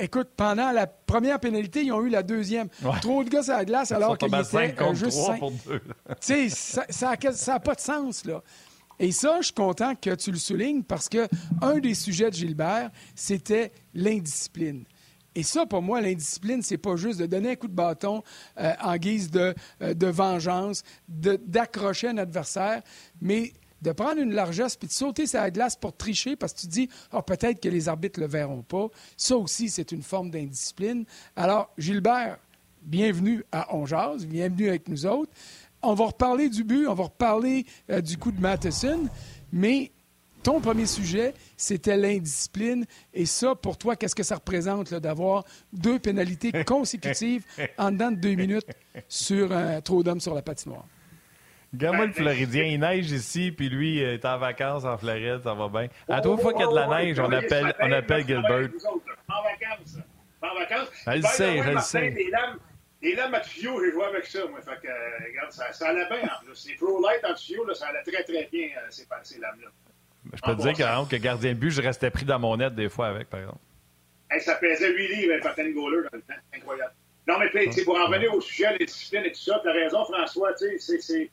Écoute, 0.00 0.28
pendant 0.36 0.72
la 0.72 0.86
première 0.86 1.38
pénalité, 1.38 1.82
ils 1.82 1.92
ont 1.92 2.02
eu 2.02 2.08
la 2.08 2.22
deuxième. 2.22 2.68
Trop 3.02 3.22
de 3.22 3.28
gars 3.28 3.42
à 3.48 3.58
la 3.58 3.64
glace 3.64 3.92
alors 3.92 4.16
qu'il 4.16 4.34
était 4.34 4.94
juste 4.94 5.18
5. 5.18 5.40
Tu 6.20 6.50
sais, 6.50 6.86
ça 6.88 7.16
n'a 7.46 7.60
pas 7.60 7.74
de 7.74 7.80
sens, 7.80 8.24
là. 8.24 8.42
Et 8.98 9.12
ça, 9.12 9.38
je 9.40 9.46
suis 9.46 9.54
content 9.54 9.94
que 9.94 10.14
tu 10.14 10.30
le 10.30 10.36
soulignes 10.36 10.82
parce 10.82 11.08
que 11.08 11.26
un 11.62 11.78
des 11.78 11.94
sujets 11.94 12.28
de 12.28 12.34
Gilbert, 12.34 12.90
c'était 13.14 13.72
l'indiscipline. 13.94 14.84
Et 15.34 15.42
ça, 15.42 15.64
pour 15.64 15.80
moi, 15.80 16.00
l'indiscipline, 16.00 16.60
c'est 16.60 16.76
pas 16.76 16.96
juste 16.96 17.18
de 17.18 17.26
donner 17.26 17.52
un 17.52 17.56
coup 17.56 17.68
de 17.68 17.74
bâton 17.74 18.22
euh, 18.58 18.72
en 18.82 18.96
guise 18.96 19.30
de, 19.30 19.54
euh, 19.80 19.94
de 19.94 20.06
vengeance, 20.06 20.82
d'accrocher 21.08 22.08
un 22.08 22.18
adversaire, 22.18 22.82
mais 23.22 23.52
de 23.82 23.92
prendre 23.92 24.20
une 24.20 24.32
largesse 24.32 24.76
puis 24.76 24.88
de 24.88 24.92
sauter 24.92 25.26
sa 25.26 25.50
glace 25.50 25.76
pour 25.76 25.96
tricher 25.96 26.36
parce 26.36 26.52
que 26.52 26.60
tu 26.60 26.66
dis 26.66 26.88
oh, 27.12 27.22
peut-être 27.22 27.60
que 27.60 27.68
les 27.68 27.88
arbitres 27.88 28.20
ne 28.20 28.26
le 28.26 28.30
verront 28.30 28.62
pas. 28.62 28.88
Ça 29.16 29.36
aussi, 29.36 29.68
c'est 29.68 29.92
une 29.92 30.02
forme 30.02 30.30
d'indiscipline. 30.30 31.04
Alors, 31.36 31.70
Gilbert, 31.78 32.38
bienvenue 32.82 33.44
à 33.52 33.74
Ongeaz, 33.74 34.26
bienvenue 34.26 34.68
avec 34.68 34.88
nous 34.88 35.06
autres. 35.06 35.32
On 35.82 35.94
va 35.94 36.06
reparler 36.06 36.48
du 36.48 36.62
but, 36.62 36.86
on 36.86 36.94
va 36.94 37.04
reparler 37.04 37.64
euh, 37.90 38.00
du 38.00 38.18
coup 38.18 38.32
de 38.32 38.40
Matheson, 38.40 39.08
mais 39.52 39.90
ton 40.42 40.60
premier 40.60 40.86
sujet, 40.86 41.34
c'était 41.56 41.96
l'indiscipline. 41.96 42.84
Et 43.12 43.26
ça, 43.26 43.54
pour 43.54 43.76
toi, 43.76 43.96
qu'est-ce 43.96 44.14
que 44.14 44.22
ça 44.22 44.36
représente 44.36 44.94
d'avoir 44.94 45.44
deux 45.72 45.98
pénalités 45.98 46.52
consécutives 46.64 47.44
en 47.78 47.90
dedans 47.90 48.10
de 48.10 48.16
deux 48.16 48.34
minutes 48.34 48.66
sur 49.08 49.52
un 49.52 49.80
trop 49.80 50.02
d'hommes 50.02 50.20
sur 50.20 50.34
la 50.34 50.42
patinoire? 50.42 50.86
Regarde-moi 51.72 52.06
le 52.06 52.12
Floridien, 52.12 52.64
il 52.64 52.80
neige 52.80 53.10
ici, 53.12 53.52
puis 53.52 53.68
lui 53.68 54.00
est 54.00 54.24
en 54.24 54.38
vacances 54.38 54.84
en 54.84 54.98
Floride, 54.98 55.40
ça 55.44 55.54
va 55.54 55.68
bien. 55.68 55.88
À 56.08 56.20
toute 56.20 56.40
fois 56.40 56.52
qu'il 56.52 56.62
y 56.62 56.64
a 56.64 56.68
de 56.68 56.74
la 56.74 56.86
neige, 56.88 57.20
on 57.20 57.30
appelle, 57.30 57.74
on 57.78 57.92
appelle 57.92 58.26
Gilbert. 58.26 58.68
En 59.28 59.42
vacances. 59.42 59.98
En 60.42 60.54
vacances. 60.58 60.88
Je 61.06 61.12
le 61.12 61.22
sais, 61.22 61.62
je 61.62 61.70
le 61.70 61.80
sais. 61.80 62.16
Des 63.00 63.14
lames 63.14 63.34
à 63.34 63.40
tuyau, 63.40 63.82
j'ai 63.82 63.92
joué 63.92 64.04
avec 64.04 64.26
ça, 64.26 64.40
moi. 64.46 64.60
Fait 64.60 64.78
que, 64.82 64.88
euh, 64.88 65.26
regarde, 65.26 65.52
ça, 65.52 65.72
ça 65.72 65.88
allait 65.88 66.06
bien 66.06 66.22
en 66.22 66.44
plus. 66.44 66.54
C'est 66.54 66.74
Pro 66.74 67.00
Light 67.00 67.24
en 67.24 67.32
tuyau, 67.32 67.64
là, 67.64 67.72
ça 67.72 67.86
allait 67.86 68.02
très, 68.02 68.22
très 68.24 68.46
bien, 68.52 68.68
euh, 68.76 68.86
ces, 68.90 69.06
ces 69.22 69.40
lames-là. 69.40 69.68
Je 70.34 70.40
peux 70.42 70.54
te 70.54 70.60
dire 70.60 70.72
que, 70.74 71.08
que 71.08 71.16
gardien 71.16 71.54
de 71.54 71.58
but, 71.58 71.70
je 71.70 71.80
restais 71.80 72.10
pris 72.10 72.26
dans 72.26 72.38
mon 72.38 72.58
net 72.58 72.74
des 72.74 72.90
fois 72.90 73.06
avec, 73.06 73.30
par 73.30 73.40
exemple. 73.40 73.58
ça 74.40 74.56
pesait 74.56 74.92
8 74.92 75.08
livres, 75.16 75.34
un 75.38 75.40
patin 75.40 75.70
goaler 75.70 76.02
dans 76.10 76.16
le 76.18 76.20
temps. 76.20 76.40
Incroyable. 76.54 76.92
Non, 77.26 77.38
mais 77.38 77.48
pour 77.84 77.98
en 77.98 78.06
revenir 78.06 78.34
au 78.34 78.40
sujet 78.40 78.76
des 78.76 78.84
disciplines 78.84 79.24
et 79.24 79.32
tout 79.32 79.40
ça, 79.40 79.60
tu 79.62 79.68
as 79.68 79.72
raison, 79.72 80.04
François, 80.04 80.52
tu 80.54 80.78
sais, 80.78 80.98
c'est 80.98 81.30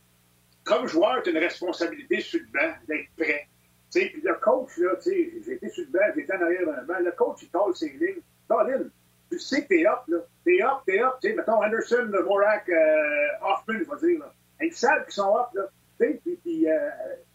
comme 0.67 0.87
joueur, 0.87 1.23
tu 1.23 1.29
as 1.29 1.31
une 1.31 1.39
responsabilité 1.39 2.19
sur 2.19 2.39
le 2.41 2.47
banc 2.47 2.75
d'être 2.87 3.09
prêt. 3.17 3.47
Puis 3.93 4.21
le 4.21 4.35
coach, 4.35 4.77
là, 4.77 4.91
j'ai 5.03 5.53
été 5.53 5.69
sur 5.69 5.85
le 5.85 5.91
banc, 5.91 6.05
j'étais 6.15 6.35
en 6.35 6.41
arrière 6.41 6.65
d'un 6.65 6.83
banc. 6.83 6.99
Le 6.99 7.11
coach, 7.13 7.39
il 7.43 7.49
colle 7.49 7.75
ses 7.75 7.89
lignes. 7.89 8.21
Colin, 8.47 8.83
tu 9.31 9.39
sais 9.39 9.63
que 9.63 9.69
t'es 9.69 9.87
up, 9.87 10.01
là. 10.07 10.17
T'es 10.45 10.61
up, 10.61 10.83
t'es 10.85 11.01
up. 11.01 11.13
sais, 11.21 11.33
mettons 11.33 11.63
Anderson, 11.63 12.11
Morak, 12.25 12.69
euh, 12.69 13.27
Hoffman, 13.41 13.79
je 13.79 14.05
vais 14.05 14.13
dire. 14.13 14.25
Ils 14.61 14.73
savent 14.73 15.05
qu'ils 15.05 15.13
sont 15.13 15.35
up, 15.35 15.47
là. 15.53 15.63
Puis, 15.97 16.37
puis 16.43 16.69
euh, 16.69 16.89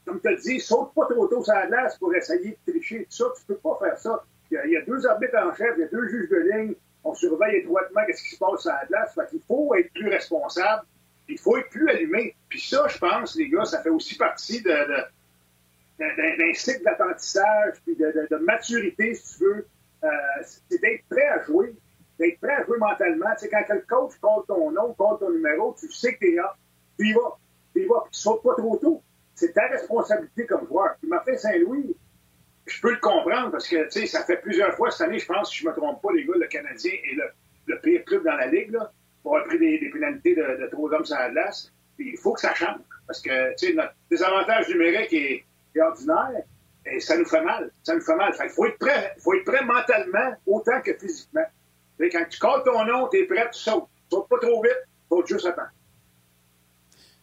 comme 0.05 0.21
tu 0.21 0.29
as 0.29 0.37
dit, 0.37 0.61
saute 0.61 0.95
pas 0.95 1.07
trop 1.07 1.27
tôt 1.27 1.43
sur 1.43 1.55
la 1.55 1.67
glace 1.67 1.99
pour 1.99 2.15
essayer 2.15 2.57
de 2.67 2.73
tricher. 2.73 3.07
Tout 3.11 3.17
ça, 3.17 3.25
tu 3.37 3.47
peux 3.47 3.57
pas 3.57 3.79
faire 3.83 3.99
ça. 3.99 4.25
Il 4.51 4.71
y, 4.71 4.77
a, 4.77 4.83
deux 4.83 5.07
arbitres 5.07 5.39
en 5.39 5.55
chef, 5.55 5.73
il 5.79 5.81
y 5.81 5.85
a 5.85 5.89
deux 5.89 6.07
juges 6.09 6.29
de 6.29 6.37
ligne. 6.37 6.75
On 7.03 7.15
surveille 7.15 7.57
étroitement 7.57 8.03
qu'est-ce 8.07 8.23
qui 8.23 8.35
se 8.35 8.39
passe 8.39 8.61
sur 8.61 8.71
la 8.71 8.85
glace. 8.87 9.15
Fait 9.15 9.27
qu'il 9.31 9.41
faut 9.41 9.75
être 9.75 9.91
plus 9.95 10.09
responsable 10.09 10.85
il 11.29 11.39
faut 11.39 11.57
être 11.57 11.71
plus 11.71 11.89
allumé. 11.89 12.35
Puis 12.63 12.69
ça, 12.69 12.87
je 12.87 12.97
pense, 12.97 13.35
les 13.35 13.49
gars, 13.49 13.65
ça 13.65 13.83
fait 13.83 13.91
aussi 13.91 14.17
partie 14.17 14.63
d'un 14.63 16.05
cycle 16.55 16.85
d'apprentissage, 16.85 17.75
puis 17.85 17.97
de, 17.97 18.37
maturité, 18.37 19.17
si 19.17 19.37
tu 19.37 19.45
veux. 19.45 19.67
Euh, 20.05 20.09
c'est 20.69 20.81
d'être 20.81 21.05
prêt 21.11 21.27
à 21.27 21.43
jouer. 21.43 21.75
d'être 22.21 22.39
prêt 22.39 22.55
à 22.55 22.65
jouer 22.65 22.79
mentalement. 22.79 23.35
Tu 23.37 23.47
sais, 23.47 23.49
quand 23.49 23.65
le 23.69 23.81
coach 23.81 24.13
compte 24.21 24.47
ton 24.47 24.71
nom, 24.71 24.95
compte 24.95 25.19
ton 25.19 25.31
numéro, 25.31 25.75
tu 25.77 25.91
sais 25.91 26.15
que 26.15 26.21
t'es 26.21 26.37
là. 26.37 26.55
Tu 26.97 27.09
y 27.09 27.13
vas. 27.15 27.37
Tu 27.75 27.83
y 27.83 27.87
vas. 27.87 28.03
Puis 28.05 28.13
tu 28.13 28.21
sautes 28.21 28.45
pas 28.45 28.55
trop 28.55 28.77
tôt. 28.77 29.03
C'est 29.35 29.53
ta 29.53 29.67
responsabilité 29.67 30.47
comme 30.47 30.65
joueur. 30.69 30.95
Puis 31.01 31.09
Martin 31.09 31.37
Saint-Louis, 31.37 31.97
je 32.67 32.81
peux 32.81 32.93
le 32.93 33.01
comprendre 33.01 33.51
parce 33.51 33.67
que, 33.67 33.87
tu 33.87 34.03
sais, 34.03 34.07
ça 34.07 34.23
fait 34.23 34.37
plusieurs 34.37 34.77
fois 34.77 34.93
cette 34.93 35.09
année, 35.09 35.19
je 35.19 35.27
pense, 35.27 35.51
si 35.51 35.65
je 35.65 35.69
me 35.69 35.75
trompe 35.75 36.01
pas, 36.01 36.13
les 36.15 36.25
gars, 36.25 36.35
le 36.37 36.47
Canadien 36.47 36.93
est 36.93 37.17
le, 37.67 37.81
pire 37.81 38.05
club 38.05 38.23
dans 38.23 38.37
la 38.37 38.47
Ligue, 38.47 38.71
là, 38.71 38.93
pour 39.25 39.35
avoir 39.35 39.49
pris 39.49 39.59
des, 39.59 39.91
pénalités 39.93 40.37
de, 40.37 40.63
de 40.63 40.67
trop 40.71 40.89
d'hommes 40.89 41.05
sur 41.05 41.17
la 41.17 41.29
glace. 41.31 41.73
Il 41.99 42.17
faut 42.19 42.33
que 42.33 42.41
ça 42.41 42.55
change. 42.55 42.81
Parce 43.07 43.21
que, 43.21 43.51
tu 43.57 43.67
sais, 43.67 43.73
notre 43.75 43.95
désavantage 44.11 44.69
numérique 44.69 45.13
est, 45.13 45.45
est 45.75 45.81
ordinaire. 45.81 46.43
Et 46.87 47.01
ça 47.01 47.17
nous 47.17 47.25
fait 47.25 47.43
mal. 47.43 47.71
Ça 47.83 47.95
nous 47.95 48.01
fait 48.01 48.17
mal. 48.17 48.33
Il 48.43 48.51
faut 48.51 48.67
être 48.67 48.79
prêt. 48.79 49.15
faut 49.19 49.35
être 49.35 49.45
prêt 49.45 49.65
mentalement 49.65 50.35
autant 50.47 50.81
que 50.81 50.95
physiquement. 50.95 51.45
quand 51.99 52.25
tu 52.29 52.39
colles 52.39 52.63
ton 52.65 52.85
nom, 52.85 53.09
tu 53.09 53.19
es 53.19 53.25
prêt, 53.27 53.49
tu 53.53 53.61
sautes. 53.61 53.89
Tu 54.11 54.17
sautes 54.17 54.29
pas 54.29 54.39
trop 54.41 54.63
vite, 54.63 54.79
faut 55.09 55.25
juste 55.25 55.47
attendre. 55.47 55.71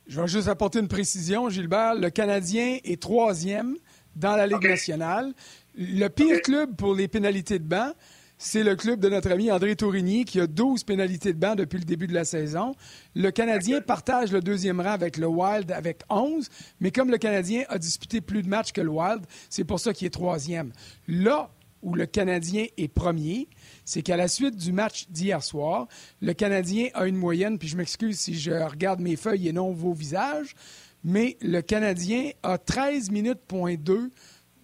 Je 0.08 0.20
vais 0.20 0.28
juste 0.28 0.48
apporter 0.48 0.80
une 0.80 0.88
précision, 0.88 1.50
Gilbert. 1.50 1.94
Le 1.94 2.10
Canadien 2.10 2.80
est 2.84 3.00
troisième 3.00 3.76
dans 4.16 4.36
la 4.36 4.48
Ligue 4.48 4.68
nationale. 4.68 5.34
Le 5.76 6.08
pire 6.08 6.42
club 6.42 6.76
pour 6.76 6.96
les 6.96 7.08
pénalités 7.08 7.60
de 7.60 7.64
banc, 7.64 7.94
c'est 8.42 8.64
le 8.64 8.78
club 8.78 9.02
de 9.02 9.10
notre 9.10 9.32
ami 9.32 9.52
André 9.52 9.76
Tourigny 9.76 10.24
qui 10.24 10.40
a 10.40 10.48
12 10.48 10.86
pénalités 10.86 11.34
de 11.34 11.38
banc 11.38 11.56
depuis 11.56 11.78
le 11.78 11.84
début 11.84 12.08
de 12.08 12.14
la 12.14 12.24
saison. 12.24 12.74
Le 13.14 13.32
Canadien 13.32 13.82
partage 13.82 14.32
le 14.32 14.40
deuxième 14.40 14.80
rang 14.80 14.92
avec 14.92 15.18
le 15.18 15.28
Wild 15.28 15.70
avec 15.74 16.04
11, 16.10 16.48
mais 16.80 16.92
comme 16.92 17.12
le 17.12 17.18
Canadien 17.18 17.66
a 17.68 17.78
disputé 17.78 18.22
plus 18.22 18.42
de 18.42 18.48
matchs 18.48 18.72
que 18.72 18.80
le 18.80 18.90
Wild, 18.90 19.26
c'est 19.50 19.66
pour 19.66 19.82
ça 19.82 19.92
qu'il 19.92 20.08
est 20.08 20.12
troisième. 20.12 20.72
Là 21.10 21.52
où 21.82 21.96
le 21.96 22.06
Canadien 22.06 22.66
est 22.78 22.88
premier, 22.88 23.50
c'est 23.84 24.04
qu'à 24.04 24.16
la 24.16 24.30
suite 24.30 24.56
du 24.56 24.72
match 24.72 25.08
d'hier 25.10 25.44
soir, 25.44 25.90
le 26.22 26.32
Canadien 26.34 26.88
a 26.94 27.08
une 27.08 27.18
moyenne, 27.18 27.60
puis 27.60 27.68
je 27.68 27.76
m'excuse 27.76 28.20
si 28.20 28.40
je 28.40 28.52
regarde 28.52 29.02
mes 29.02 29.18
feuilles 29.18 29.50
et 29.50 29.54
non 29.54 29.74
vos 29.74 29.94
visages, 29.94 30.56
mais 31.04 31.38
le 31.42 31.62
Canadien 31.62 32.32
a 32.44 32.58
13 32.58 33.12
minutes, 33.12 33.42
point 33.48 33.76
2 33.76 34.12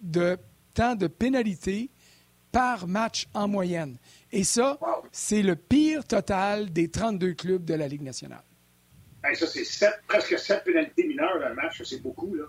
de 0.02 0.38
temps 0.72 0.94
de 0.94 1.08
pénalité 1.08 1.90
par 2.56 2.86
match 2.88 3.26
en 3.34 3.48
moyenne. 3.48 3.98
Et 4.32 4.42
ça, 4.42 4.78
c'est 5.12 5.42
le 5.42 5.56
pire 5.56 6.06
total 6.06 6.72
des 6.72 6.90
32 6.90 7.34
clubs 7.34 7.62
de 7.62 7.74
la 7.74 7.86
Ligue 7.86 8.00
nationale. 8.00 8.44
ça, 9.34 9.46
c'est 9.46 9.90
presque 10.08 10.38
7 10.38 10.64
pénalités 10.64 11.06
mineures 11.06 11.38
dans 11.38 11.50
le 11.50 11.54
match. 11.54 11.82
C'est 11.82 12.00
beaucoup. 12.00 12.34
là. 12.34 12.44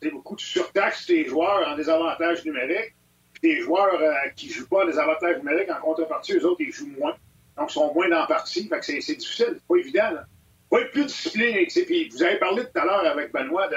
C'est 0.00 0.08
beaucoup. 0.08 0.36
Tu 0.36 0.46
surtaxes 0.46 1.04
tes 1.04 1.26
joueurs 1.26 1.68
en 1.68 1.76
désavantage 1.76 2.46
numérique. 2.46 2.94
Puis 3.34 3.42
tes 3.42 3.60
joueurs 3.60 4.00
euh, 4.00 4.14
qui 4.34 4.48
ne 4.48 4.52
jouent 4.54 4.68
pas 4.68 4.84
en 4.84 4.86
désavantage 4.86 5.36
numérique, 5.42 5.70
en 5.70 5.82
contrepartie, 5.82 6.32
eux 6.32 6.46
autres, 6.46 6.62
ils 6.62 6.72
jouent 6.72 6.94
moins. 6.98 7.14
Donc, 7.58 7.68
ils 7.68 7.74
sont 7.74 7.92
moins 7.92 8.08
dans 8.08 8.20
la 8.20 8.26
partie. 8.26 8.66
Fait 8.68 8.78
que 8.78 8.86
c'est, 8.86 9.16
difficile. 9.16 9.48
C'est 9.52 9.66
pas 9.68 9.76
évident. 9.76 10.10
Là. 10.12 10.24
Faut 10.70 10.78
être 10.78 10.92
plus 10.92 11.04
discipliné. 11.04 11.66
Puis 11.66 12.08
vous 12.08 12.22
avez 12.22 12.38
parlé 12.38 12.62
tout 12.62 12.80
à 12.80 12.86
l'heure 12.86 13.04
avec 13.04 13.30
Benoît 13.34 13.68
de, 13.68 13.76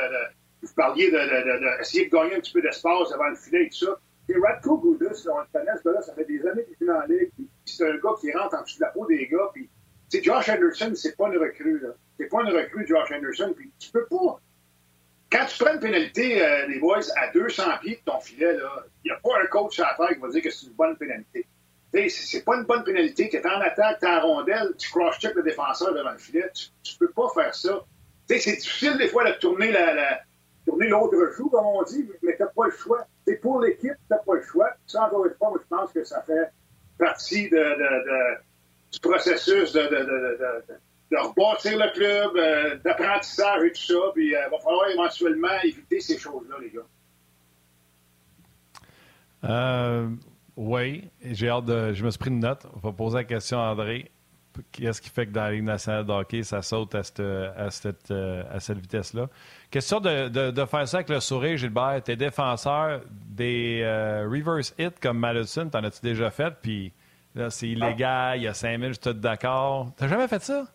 vous 0.62 0.74
parliez 0.74 1.12
d'essayer 1.12 2.06
de, 2.06 2.10
de, 2.10 2.16
gagner 2.16 2.36
un 2.36 2.40
petit 2.40 2.54
peu 2.54 2.62
d'espace 2.62 3.10
devant 3.12 3.28
le 3.28 3.36
filet 3.36 3.66
et 3.66 3.70
tout 3.70 3.88
ça. 3.88 4.00
Et 4.28 4.36
Radko 4.40 4.82
on 4.84 4.92
le 4.92 4.98
connaît, 4.98 5.78
ce 5.78 5.84
gars-là, 5.84 6.02
ça 6.02 6.14
fait 6.14 6.26
des 6.26 6.46
années 6.48 6.66
qu'il 6.66 6.88
est 6.88 6.92
dans 6.92 7.00
la 7.00 7.08
ligue. 7.08 7.32
C'est 7.66 7.88
un 7.88 7.98
gars 7.98 8.16
qui 8.20 8.32
rentre 8.32 8.56
en 8.56 8.64
dessous 8.64 8.78
de 8.80 8.84
la 8.84 8.90
peau 8.90 9.06
des 9.06 9.28
gars. 9.28 9.50
Puis, 9.54 9.70
Josh 10.12 10.50
Anderson, 10.50 10.92
c'est 10.96 11.16
pas 11.16 11.28
une 11.28 11.38
recrue. 11.38 11.80
là. 11.80 11.90
C'est 12.18 12.28
pas 12.28 12.42
une 12.42 12.56
recrue, 12.56 12.88
Josh 12.88 13.12
Anderson. 13.12 13.54
Puis 13.56 13.72
tu 13.78 13.92
peux 13.92 14.06
pas. 14.06 14.40
Quand 15.32 15.46
tu 15.48 15.64
prends 15.64 15.74
une 15.74 15.80
pénalité, 15.80 16.42
euh, 16.42 16.68
les 16.68 16.80
boys, 16.80 17.02
à 17.18 17.32
200 17.32 17.64
pieds 17.82 17.96
de 17.96 18.12
ton 18.12 18.20
filet, 18.20 18.58
il 19.04 19.10
n'y 19.10 19.12
a 19.12 19.20
pas 19.22 19.42
un 19.44 19.48
coach 19.48 19.80
à 19.80 19.84
la 19.92 19.96
terre 19.96 20.16
qui 20.16 20.22
va 20.22 20.30
dire 20.30 20.42
que 20.42 20.50
c'est 20.50 20.68
une 20.68 20.74
bonne 20.74 20.96
pénalité. 20.96 21.46
C'est 22.10 22.44
pas 22.44 22.58
une 22.58 22.64
bonne 22.64 22.84
pénalité. 22.84 23.30
Tu 23.30 23.38
es 23.38 23.46
en 23.46 23.62
attaque, 23.62 24.00
tu 24.00 24.08
en 24.08 24.22
rondelle, 24.22 24.74
tu 24.78 24.90
cross-check 24.90 25.34
le 25.36 25.44
défenseur 25.44 25.94
devant 25.94 26.12
le 26.12 26.18
filet. 26.18 26.50
Tu, 26.54 26.68
tu 26.84 26.98
peux 26.98 27.10
pas 27.10 27.30
faire 27.34 27.54
ça. 27.54 27.86
C'est 28.28 28.38
difficile 28.38 28.98
des 28.98 29.08
fois 29.08 29.30
de 29.30 29.38
tourner 29.38 29.72
la, 29.72 30.20
tourner 30.66 30.88
l'autre 30.88 31.16
joue, 31.38 31.50
comme 31.50 31.66
on 31.66 31.84
dit, 31.84 32.06
mais 32.24 32.36
tu 32.36 32.42
n'as 32.42 32.50
pas 32.50 32.66
le 32.66 32.72
choix. 32.72 33.06
C'est 33.26 33.38
pour 33.38 33.62
l'équipe, 33.62 33.94
tu 33.94 34.12
n'as 34.12 34.18
pas 34.18 34.34
le 34.34 34.42
choix. 34.42 34.70
Ça, 34.88 35.06
encore 35.06 35.26
une 35.26 35.34
fois, 35.36 35.50
moi, 35.50 35.60
je 35.62 35.76
pense 35.76 35.92
que 35.92 36.04
ça 36.04 36.22
fait 36.24 36.52
partie 36.98 37.50
du 37.50 39.00
processus 39.02 39.74
de, 39.74 39.82
de, 39.82 41.18
rebâtir 41.18 41.78
le 41.78 41.94
club, 41.94 42.36
euh, 42.36 42.78
d'apprentissage 42.84 43.64
et 43.64 43.72
tout 43.72 43.82
ça. 43.82 44.12
Puis 44.14 44.30
il 44.30 44.36
euh, 44.36 44.50
va 44.50 44.60
falloir 44.60 44.90
éventuellement 44.90 45.62
éviter 45.64 46.02
ces 46.02 46.18
choses-là, 46.18 46.56
les 46.62 46.72
gars. 46.72 46.82
Euh, 49.46 50.10
oui, 50.58 51.10
j'ai 51.22 51.50
hâte 51.50 51.66
de. 51.66 51.94
Je 51.94 52.04
me 52.04 52.10
suis 52.10 52.18
pris 52.18 52.32
une 52.32 52.40
note. 52.40 52.66
On 52.76 52.80
va 52.80 52.92
poser 52.92 53.18
la 53.18 53.24
question 53.24 53.60
à 53.60 53.72
André 53.72 54.12
qu'est-ce 54.72 55.02
qui 55.02 55.10
fait 55.10 55.26
que 55.26 55.32
dans 55.32 55.44
la 55.44 55.52
Ligue 55.52 55.64
nationale 55.64 56.06
de 56.06 56.42
ça 56.44 56.62
saute 56.62 56.96
à 56.96 57.04
cette, 57.04 57.20
à 57.20 57.70
cette, 57.72 58.12
à 58.12 58.60
cette 58.60 58.78
vitesse-là? 58.78 59.28
Question 59.76 60.00
de, 60.00 60.30
de, 60.52 60.66
faire 60.66 60.88
ça 60.88 61.00
avec 61.00 61.10
le 61.10 61.20
sourire, 61.20 61.58
Gilbert. 61.58 62.02
T'es 62.02 62.16
défenseur 62.16 63.02
des 63.12 63.82
euh, 63.84 64.26
reverse 64.26 64.74
hits 64.80 64.88
comme 65.02 65.20
Madison, 65.20 65.68
t'en 65.68 65.84
as-tu 65.84 66.00
déjà 66.02 66.32
fait? 66.32 66.54
Puis 66.62 66.94
là, 67.36 67.50
c'est 67.50 67.68
illégal, 67.68 68.38
il 68.38 68.44
y 68.44 68.48
a 68.48 68.54
5000, 68.54 68.88
je 68.88 68.94
suis 68.94 69.02
tout 69.02 69.12
d'accord. 69.12 69.92
T'as 69.98 70.08
jamais 70.08 70.30
fait 70.30 70.42
ça? 70.42 70.66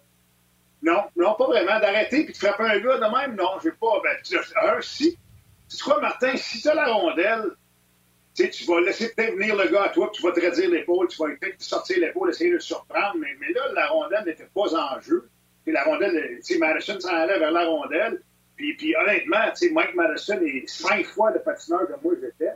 Non, 0.82 1.04
non, 1.16 1.34
pas 1.34 1.46
vraiment. 1.46 1.80
D'arrêter 1.80 2.24
puis 2.24 2.34
de 2.34 2.36
frapper 2.36 2.64
un 2.64 2.78
gars 2.78 2.98
de 2.98 3.16
même, 3.16 3.36
non, 3.36 3.52
j'ai 3.62 3.70
pas. 3.70 4.02
Ben, 4.04 4.38
un, 4.64 4.82
si. 4.82 5.16
Tu 5.70 5.76
crois, 5.78 5.98
Martin, 6.02 6.36
si 6.36 6.60
t'as 6.60 6.74
la 6.74 6.92
rondelle, 6.92 7.52
tu 8.34 8.64
vas 8.66 8.82
laisser 8.82 9.14
peut-être 9.14 9.34
venir 9.34 9.56
le 9.56 9.68
gars 9.68 9.84
à 9.84 9.88
toi, 9.88 10.10
tu 10.12 10.20
vas 10.20 10.32
te 10.32 10.40
redire 10.40 10.68
l'épaule, 10.68 11.08
tu 11.08 11.16
vas 11.22 11.30
peut-être 11.40 11.62
sortir 11.62 11.96
l'épaule, 12.00 12.28
essayer 12.28 12.50
de 12.50 12.56
le 12.56 12.60
surprendre, 12.60 13.16
mais, 13.18 13.34
mais 13.40 13.50
là, 13.54 13.62
la 13.74 13.86
rondelle 13.86 14.26
n'était 14.26 14.50
pas 14.54 14.74
en 14.74 15.00
jeu. 15.00 15.26
Et 15.66 15.72
la 15.72 15.84
rondelle, 15.84 16.36
tu 16.36 16.42
sais, 16.42 16.58
Madison 16.58 17.00
s'en 17.00 17.14
allait 17.14 17.38
vers 17.38 17.50
la 17.50 17.64
rondelle. 17.64 18.20
Puis, 18.60 18.74
puis 18.74 18.94
honnêtement, 18.94 19.38
Mike 19.72 19.94
Madison 19.94 20.38
est 20.42 20.68
cinq 20.68 21.06
fois 21.06 21.30
le 21.30 21.40
patineur 21.40 21.88
que 21.88 21.94
moi 22.04 22.12
j'étais. 22.20 22.52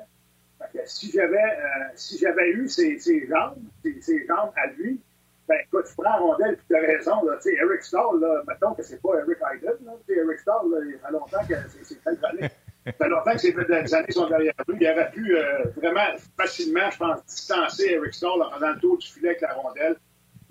si 0.85 1.11
j'avais 1.11 1.39
euh, 1.39 1.85
si 1.95 2.19
j'avais 2.19 2.51
eu 2.51 2.69
ses, 2.69 2.99
jambes, 3.27 3.57
ses, 4.03 4.27
jambes 4.27 4.53
à 4.55 4.67
lui, 4.77 5.01
ben 5.49 5.57
écoute, 5.65 5.87
tu 5.89 5.95
prends 5.95 6.03
la 6.05 6.17
rondelle 6.17 6.57
puis 6.59 6.67
tu 6.69 6.77
as 6.77 6.81
raison. 6.81 7.25
Là, 7.25 7.39
Eric 7.43 7.83
Stahl, 7.83 8.21
là, 8.21 8.43
mettons 8.47 8.75
que 8.75 8.83
c'est 8.83 9.01
pas 9.01 9.19
Eric 9.21 9.39
Hayden. 9.51 9.87
Là, 9.87 9.93
Eric 10.11 10.41
Stahl, 10.41 10.71
là, 10.71 10.79
il 10.87 11.01
a 11.03 11.11
longtemps 11.11 11.47
que 11.49 11.55
c'est 11.83 12.05
quelques 12.05 12.25
années. 12.25 12.51
Ça 12.85 12.93
fait 12.93 13.09
longtemps 13.09 13.33
que 13.33 13.39
ces 13.39 13.95
années 13.95 14.13
sont 14.13 14.29
derrière 14.29 14.53
lui. 14.69 14.77
Il 14.79 14.91
aurait 14.91 15.11
pu 15.11 15.39
euh, 15.39 15.65
vraiment 15.75 16.19
facilement, 16.37 16.91
je 16.91 16.99
pense, 16.99 17.25
distancer 17.25 17.93
Eric 17.93 18.13
Stahl 18.13 18.43
en 18.43 18.51
faisant 18.51 18.73
le 18.75 18.79
tour 18.79 18.99
du 18.99 19.07
filet 19.07 19.31
avec 19.31 19.41
la 19.41 19.55
rondelle. 19.55 19.97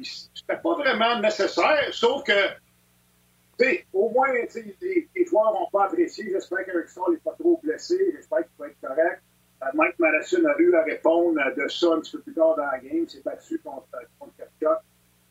C'était 0.01 0.57
pas 0.57 0.73
vraiment 0.73 1.19
nécessaire, 1.19 1.89
sauf 1.91 2.23
que, 2.23 2.33
au 3.93 4.09
moins, 4.09 4.31
les, 4.33 4.47
les, 5.15 5.25
joueurs 5.25 5.53
n'ont 5.53 5.69
pas 5.71 5.85
apprécié. 5.85 6.25
J'espère 6.31 6.65
qu'Eric 6.65 6.89
Stahl 6.89 7.11
n'est 7.11 7.17
pas 7.17 7.35
trop 7.39 7.59
blessé. 7.63 7.97
J'espère 8.15 8.39
qu'il 8.39 8.57
va 8.59 8.67
être 8.67 8.81
correct. 8.81 9.21
Euh, 9.61 9.65
Mike 9.73 9.99
Madison 9.99 10.45
a 10.45 10.59
eu 10.59 10.75
à 10.75 10.83
répondre 10.83 11.39
de 11.55 11.67
ça 11.67 11.87
un 11.93 11.99
petit 11.99 12.11
peu 12.13 12.21
plus 12.21 12.33
tard 12.33 12.55
dans 12.55 12.65
la 12.65 12.79
game. 12.79 13.03
Il 13.03 13.09
s'est 13.09 13.21
battu 13.23 13.59
contre, 13.59 13.87
contre 14.19 14.33
Kafka. 14.37 14.81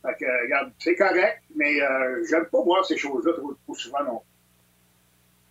Fait 0.02 0.14
que, 0.18 0.44
regarde, 0.44 0.72
c'est 0.78 0.96
correct, 0.96 1.42
mais 1.54 1.80
euh, 1.80 2.24
j'aime 2.28 2.46
pas 2.46 2.62
voir 2.62 2.84
ces 2.84 2.96
choses-là 2.96 3.32
trop, 3.34 3.74
souvent 3.74 4.04
non 4.04 4.22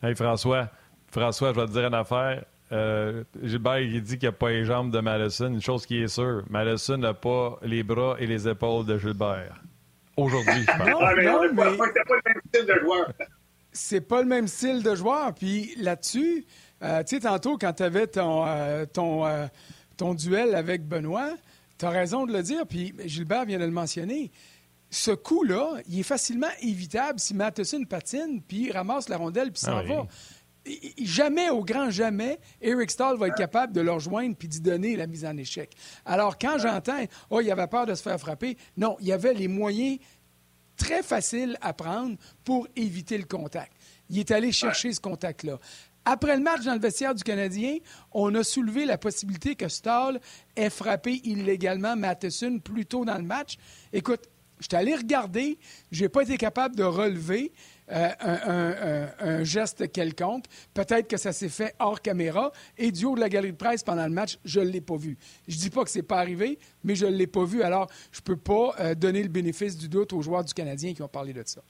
Hey 0.04 0.14
François, 0.16 0.68
François, 1.08 1.54
je 1.54 1.60
vais 1.60 1.68
te 1.68 1.72
dire 1.72 1.86
une 1.86 1.94
affaire. 1.94 2.44
Euh, 2.72 3.24
Gilbert, 3.42 3.80
il 3.80 4.02
dit 4.02 4.18
qu'il 4.18 4.28
n'a 4.28 4.34
pas 4.34 4.50
les 4.50 4.66
jambes 4.66 4.92
de 4.92 5.00
Madison. 5.00 5.48
Une 5.48 5.62
chose 5.62 5.86
qui 5.86 6.02
est 6.02 6.08
sûre, 6.08 6.44
Madison 6.50 6.98
n'a 6.98 7.14
pas 7.14 7.60
les 7.62 7.84
bras 7.84 8.16
et 8.20 8.26
les 8.26 8.48
épaules 8.48 8.86
de 8.86 8.98
Gilbert. 8.98 9.62
Aujourd'hui, 10.18 10.62
je 10.62 10.66
pense. 10.66 10.88
non, 10.88 11.00
mais, 11.14 11.78
pas, 11.78 11.86
le 12.16 12.22
même 12.26 12.42
style 12.48 12.66
de 12.66 12.80
joueur. 12.80 13.14
C'est 13.72 14.02
pas 14.02 14.22
le 14.22 14.28
même 14.28 14.48
style 14.48 14.84
de 14.84 14.96
joueur. 14.96 15.34
Puis 15.34 15.74
là-dessus, 15.78 16.46
euh, 16.84 17.04
tu 17.04 17.16
sais, 17.16 17.22
tantôt, 17.22 17.58
quand 17.58 17.74
tu 17.74 17.84
avais 17.84 18.08
ton, 18.08 18.46
euh, 18.46 18.86
ton, 18.86 19.24
ton 19.98 20.14
duel 20.14 20.56
avec 20.56 20.86
Benoît, 20.88 21.32
tu 21.78 21.86
as 21.86 21.90
raison 21.90 22.26
de 22.26 22.34
le 22.34 22.44
dire. 22.44 22.68
Puis 22.68 22.94
Gilbert 23.06 23.46
vient 23.46 23.60
de 23.60 23.66
le 23.66 23.72
mentionner 23.72 24.32
ce 24.92 25.12
coup-là, 25.12 25.78
il 25.88 26.02
est 26.02 26.04
facilement 26.04 26.52
évitable 26.62 27.18
si 27.18 27.34
Matheson 27.34 27.86
patine, 27.86 28.42
puis 28.46 28.72
ramasse 28.72 29.08
la 29.08 29.18
rondelle, 29.18 29.52
puis 29.52 29.62
s'en 29.62 29.78
ah 29.78 29.84
va 29.84 30.06
jamais, 30.98 31.50
au 31.50 31.64
grand 31.64 31.90
jamais, 31.90 32.40
Eric 32.62 32.92
Stahl 32.92 33.18
va 33.18 33.28
être 33.28 33.36
capable 33.36 33.74
de 33.74 33.82
leur 33.82 33.96
rejoindre 33.96 34.36
puis 34.36 34.48
d'y 34.48 34.62
donner 34.62 34.96
la 34.96 35.08
mise 35.08 35.26
en 35.26 35.36
échec. 35.38 35.72
Alors, 36.06 36.38
quand 36.38 36.58
j'entends, 36.60 37.04
oh, 37.30 37.42
il 37.42 37.52
avait 37.52 37.68
peur 37.68 37.86
de 37.86 37.96
se 37.96 38.04
faire 38.04 38.20
frapper, 38.20 38.58
non, 38.78 38.96
il 39.00 39.08
y 39.08 39.12
avait 39.12 39.34
les 39.34 39.48
moyens 39.48 39.98
très 40.78 41.04
faciles 41.04 41.58
à 41.62 41.74
prendre 41.74 42.18
pour 42.44 42.68
éviter 42.76 43.18
le 43.18 43.26
contact. 43.26 43.74
Il 44.10 44.20
est 44.20 44.32
allé 44.32 44.52
chercher 44.52 44.94
ce 44.94 45.00
contact-là. 45.00 45.58
Après 46.06 46.36
le 46.36 46.42
match 46.42 46.64
dans 46.64 46.74
le 46.74 46.80
vestiaire 46.80 47.14
du 47.14 47.24
Canadien, 47.24 47.78
on 48.12 48.34
a 48.34 48.44
soulevé 48.44 48.86
la 48.86 48.98
possibilité 48.98 49.56
que 49.56 49.68
Stahl 49.68 50.20
ait 50.56 50.72
frappé 50.72 51.22
illégalement 51.24 51.96
Matheson 51.96 52.60
plus 52.60 52.88
tôt 52.88 53.06
dans 53.06 53.18
le 53.18 53.24
match. 53.24 53.58
Écoute, 53.94 54.28
Je 54.62 54.68
suis 54.70 54.76
allé 54.76 54.96
regarder, 54.96 55.58
je 55.92 56.04
n'ai 56.04 56.10
pas 56.10 56.22
été 56.22 56.38
capable 56.38 56.76
de 56.76 56.84
relever 56.84 57.52
euh, 57.92 59.08
un, 59.20 59.44
geste 59.44 59.92
quelconque. 59.92 60.46
Peut-être 60.74 61.08
que 61.08 61.18
ça 61.18 61.34
s'est 61.34 61.50
fait 61.50 61.76
hors 61.80 62.02
caméra. 62.02 62.52
Et 62.78 62.92
du 62.92 63.06
haut 63.06 63.16
de 63.16 63.20
la 63.20 63.30
galerie 63.30 63.52
de 63.52 63.58
presse 63.58 63.84
pendant 63.84 64.06
le 64.06 64.14
match, 64.14 64.38
je 64.46 64.60
ne 64.60 64.66
l'ai 64.66 64.82
pas 64.82 64.96
vu. 64.96 65.18
Je 65.48 65.56
ne 65.56 65.60
dis 65.60 65.70
pas 65.70 65.84
que 65.84 65.90
ce 65.90 66.00
n'est 66.00 66.04
pas 66.04 66.20
arrivé, 66.20 66.60
mais 66.84 66.96
je 66.96 67.06
ne 67.06 67.16
l'ai 67.16 67.28
pas 67.28 67.44
vu. 67.44 67.64
Alors, 67.64 67.90
je 68.12 68.20
ne 68.20 68.24
peux 68.24 68.38
pas 68.38 68.74
euh, 68.80 68.96
donner 68.96 69.24
le 69.24 69.30
bénéfice 69.30 69.78
du 69.78 69.90
doute 69.90 70.14
aux 70.14 70.22
joueurs 70.22 70.44
du 70.44 70.54
Canadien 70.54 70.94
qui 70.94 71.02
ont 71.02 71.08
parlé 71.08 71.34
de 71.34 71.44
ça. 71.46 71.62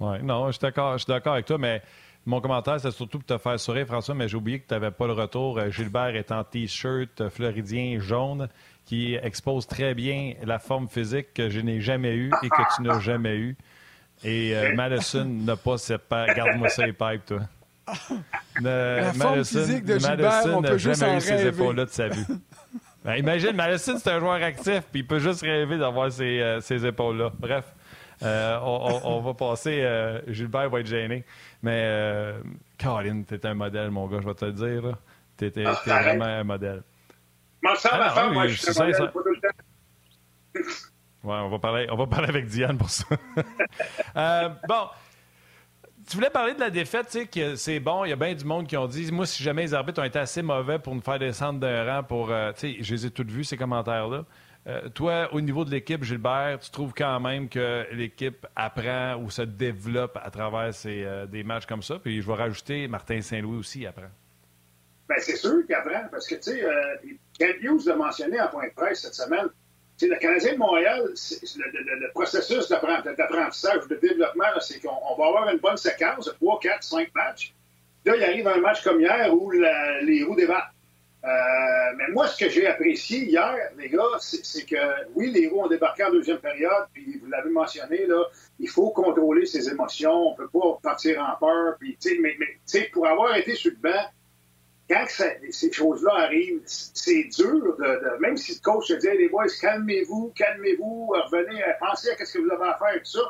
Oui, 0.00 0.22
non, 0.22 0.46
je 0.46 0.52
suis 0.52 0.60
d'accord 0.60 1.34
avec 1.34 1.46
toi, 1.46 1.58
mais 1.58 1.82
mon 2.26 2.40
commentaire, 2.40 2.78
c'est 2.78 2.90
surtout 2.90 3.18
pour 3.18 3.26
te 3.26 3.38
faire 3.38 3.58
sourire, 3.58 3.86
François, 3.86 4.14
mais 4.14 4.28
j'ai 4.28 4.36
oublié 4.36 4.60
que 4.60 4.68
tu 4.68 4.74
n'avais 4.74 4.90
pas 4.90 5.06
le 5.06 5.14
retour. 5.14 5.58
Euh, 5.58 5.70
Gilbert 5.70 6.14
est 6.16 6.30
en 6.32 6.44
T-shirt 6.44 7.28
floridien 7.30 7.98
jaune 7.98 8.48
qui 8.86 9.14
expose 9.14 9.66
très 9.66 9.94
bien 9.94 10.34
la 10.44 10.58
forme 10.58 10.88
physique 10.88 11.32
que 11.34 11.48
je 11.48 11.60
n'ai 11.60 11.80
jamais 11.80 12.14
eue 12.14 12.32
et 12.42 12.48
que 12.48 12.76
tu 12.76 12.82
n'as 12.82 13.00
jamais 13.00 13.36
eue. 13.36 13.56
Et 14.24 14.54
euh, 14.54 14.74
Madison 14.74 15.24
n'a 15.24 15.56
pas 15.56 15.78
cette. 15.78 16.02
Garde-moi 16.10 16.68
ça 16.68 16.86
les 16.86 16.92
pipes, 16.92 17.24
toi. 17.26 17.40
la 18.60 19.12
forme 19.12 19.44
physique 19.44 19.84
de 19.84 19.98
Gilbert, 19.98 20.44
on 20.46 20.62
peut 20.62 20.78
juste 20.78 21.00
jamais 21.00 21.16
eu 21.16 21.20
ces 21.20 21.46
épaules-là 21.46 21.84
de 21.84 21.90
sa 21.90 22.08
vie. 22.08 22.24
Ben, 23.02 23.14
imagine, 23.16 23.52
Madison, 23.52 23.96
c'est 23.96 24.10
un 24.10 24.20
joueur 24.20 24.42
actif, 24.42 24.82
puis 24.92 25.00
il 25.00 25.06
peut 25.06 25.20
juste 25.20 25.40
rêver 25.40 25.78
d'avoir 25.78 26.12
ces, 26.12 26.38
euh, 26.40 26.60
ces 26.60 26.84
épaules-là. 26.84 27.32
Bref, 27.38 27.64
euh, 28.22 28.58
on, 28.62 29.00
on, 29.04 29.20
va 29.20 29.32
passer. 29.32 29.88
Gilbert 30.28 30.68
va 30.68 30.80
être 30.80 30.86
gêné. 30.86 31.24
Mais, 31.62 32.34
Caroline, 32.76 33.24
t'es 33.24 33.46
un 33.46 33.54
modèle, 33.54 33.90
mon 33.90 34.06
gars, 34.06 34.18
je 34.20 34.26
vais 34.26 34.34
te 34.34 34.44
le 34.44 34.52
dire. 34.52 34.98
T'es 35.38 35.50
ah, 35.64 35.80
vraiment 35.86 36.26
un 36.26 36.44
modèle. 36.44 36.82
Ma 37.62 37.74
femme, 37.76 38.32
moi, 38.32 38.46
je 38.46 38.54
suis 38.54 38.72
ça, 38.72 38.92
ça. 38.92 39.06
tout 39.08 39.18
le 39.24 39.40
temps. 39.40 40.64
Ouais, 41.22 41.36
on 41.36 41.50
va 41.50 41.58
parler, 41.58 41.86
on 41.90 41.96
va 41.96 42.06
parler 42.06 42.28
avec 42.28 42.46
Diane 42.46 42.78
pour 42.78 42.90
ça. 42.90 43.04
euh, 44.16 44.48
bon. 44.66 44.88
Tu 46.08 46.16
voulais 46.16 46.30
parler 46.30 46.54
de 46.54 46.60
la 46.60 46.70
défaite, 46.70 47.06
tu 47.08 47.20
sais, 47.20 47.26
que 47.26 47.54
c'est 47.54 47.78
bon, 47.78 48.04
il 48.04 48.08
y 48.08 48.12
a 48.12 48.16
bien 48.16 48.34
du 48.34 48.44
monde 48.44 48.66
qui 48.66 48.76
ont 48.76 48.86
dit, 48.86 49.12
moi, 49.12 49.26
si 49.26 49.42
jamais 49.42 49.62
les 49.62 49.74
arbitres 49.74 50.00
ont 50.00 50.04
été 50.04 50.18
assez 50.18 50.42
mauvais 50.42 50.78
pour 50.78 50.94
nous 50.94 51.02
faire 51.02 51.18
descendre 51.18 51.60
d'un 51.60 51.84
rang, 51.84 52.02
pour, 52.02 52.30
euh, 52.32 52.52
tu 52.52 52.74
sais, 52.74 52.82
je 52.82 52.94
les 52.94 53.06
ai 53.06 53.10
toutes 53.10 53.30
vues, 53.30 53.44
ces 53.44 53.56
commentaires-là. 53.56 54.24
Euh, 54.66 54.88
toi, 54.88 55.28
au 55.32 55.40
niveau 55.40 55.64
de 55.64 55.70
l'équipe, 55.70 56.02
Gilbert, 56.02 56.58
tu 56.60 56.70
trouves 56.70 56.94
quand 56.96 57.20
même 57.20 57.48
que 57.48 57.86
l'équipe 57.92 58.46
apprend 58.56 59.16
ou 59.22 59.30
se 59.30 59.42
développe 59.42 60.18
à 60.20 60.30
travers 60.30 60.74
ces, 60.74 61.06
des 61.28 61.44
matchs 61.44 61.66
comme 61.66 61.82
ça? 61.82 61.98
Puis 61.98 62.22
je 62.22 62.26
vais 62.26 62.34
rajouter, 62.34 62.88
Martin 62.88 63.20
Saint-Louis 63.20 63.58
aussi 63.58 63.86
apprend. 63.86 64.10
Bien, 65.08 65.18
c'est 65.18 65.36
sûr 65.36 65.64
qu'il 65.64 65.74
apprend, 65.74 66.08
parce 66.10 66.26
que, 66.26 66.36
tu 66.36 66.42
sais, 66.42 66.64
Ken 67.40 67.56
Hughes 67.62 67.86
l'a 67.86 67.96
mentionné 67.96 68.38
en 68.38 68.48
point 68.48 68.68
de 68.68 68.74
presse 68.74 69.00
cette 69.00 69.14
semaine. 69.14 69.48
Le 70.02 70.16
Canadien 70.16 70.52
de 70.52 70.58
Montréal, 70.58 71.02
le, 71.06 72.12
processus 72.12 72.68
d'apprentissage, 72.68 73.88
de 73.88 73.96
développement, 73.96 74.44
c'est 74.60 74.80
qu'on 74.80 75.14
va 75.16 75.26
avoir 75.26 75.48
une 75.48 75.58
bonne 75.58 75.76
séquence 75.76 76.26
de 76.26 76.32
3, 76.32 76.60
4, 76.60 76.82
5 76.82 77.08
matchs. 77.14 77.54
Là, 78.04 78.16
il 78.16 78.24
arrive 78.24 78.48
un 78.48 78.60
match 78.60 78.82
comme 78.82 79.00
hier 79.00 79.34
où 79.34 79.50
les 79.50 80.24
roues 80.24 80.36
débattent. 80.36 80.72
Euh, 81.22 81.28
mais 81.98 82.08
moi, 82.08 82.28
ce 82.28 82.42
que 82.44 82.50
j'ai 82.50 82.66
apprécié 82.66 83.24
hier, 83.24 83.54
les 83.76 83.90
gars, 83.90 84.16
c'est 84.18 84.64
que 84.64 84.76
oui, 85.14 85.30
les 85.30 85.48
roues 85.48 85.64
ont 85.64 85.68
débarqué 85.68 86.04
en 86.04 86.10
deuxième 86.10 86.38
période, 86.38 86.86
puis 86.94 87.18
vous 87.22 87.28
l'avez 87.28 87.50
mentionné, 87.50 88.06
là, 88.06 88.22
il 88.58 88.68
faut 88.68 88.90
contrôler 88.90 89.44
ses 89.44 89.68
émotions, 89.68 90.28
on 90.28 90.34
peut 90.34 90.48
pas 90.48 90.78
partir 90.82 91.20
en 91.20 91.38
peur, 91.38 91.76
puis, 91.78 91.98
mais, 92.20 92.36
mais 92.38 92.88
pour 92.90 93.06
avoir 93.06 93.36
été 93.36 93.54
sur 93.54 93.70
le 93.70 93.76
banc, 93.76 94.02
quand 94.90 95.04
ces 95.50 95.72
choses-là 95.72 96.12
arrivent, 96.24 96.62
c'est 96.64 97.24
dur, 97.36 97.76
de, 97.78 98.20
même 98.20 98.36
si 98.36 98.54
le 98.54 98.60
coach 98.60 98.88
te 98.88 98.94
dit 98.94 99.06
les 99.06 99.28
boys, 99.28 99.46
calmez-vous, 99.60 100.32
calmez-vous, 100.34 101.06
revenez, 101.06 101.62
euh, 101.62 101.72
pensez 101.78 102.10
à 102.10 102.24
ce 102.24 102.32
que 102.32 102.42
vous 102.42 102.50
avez 102.50 102.70
à 102.70 102.76
faire, 102.76 102.98
tout 102.98 103.10
ça. 103.10 103.20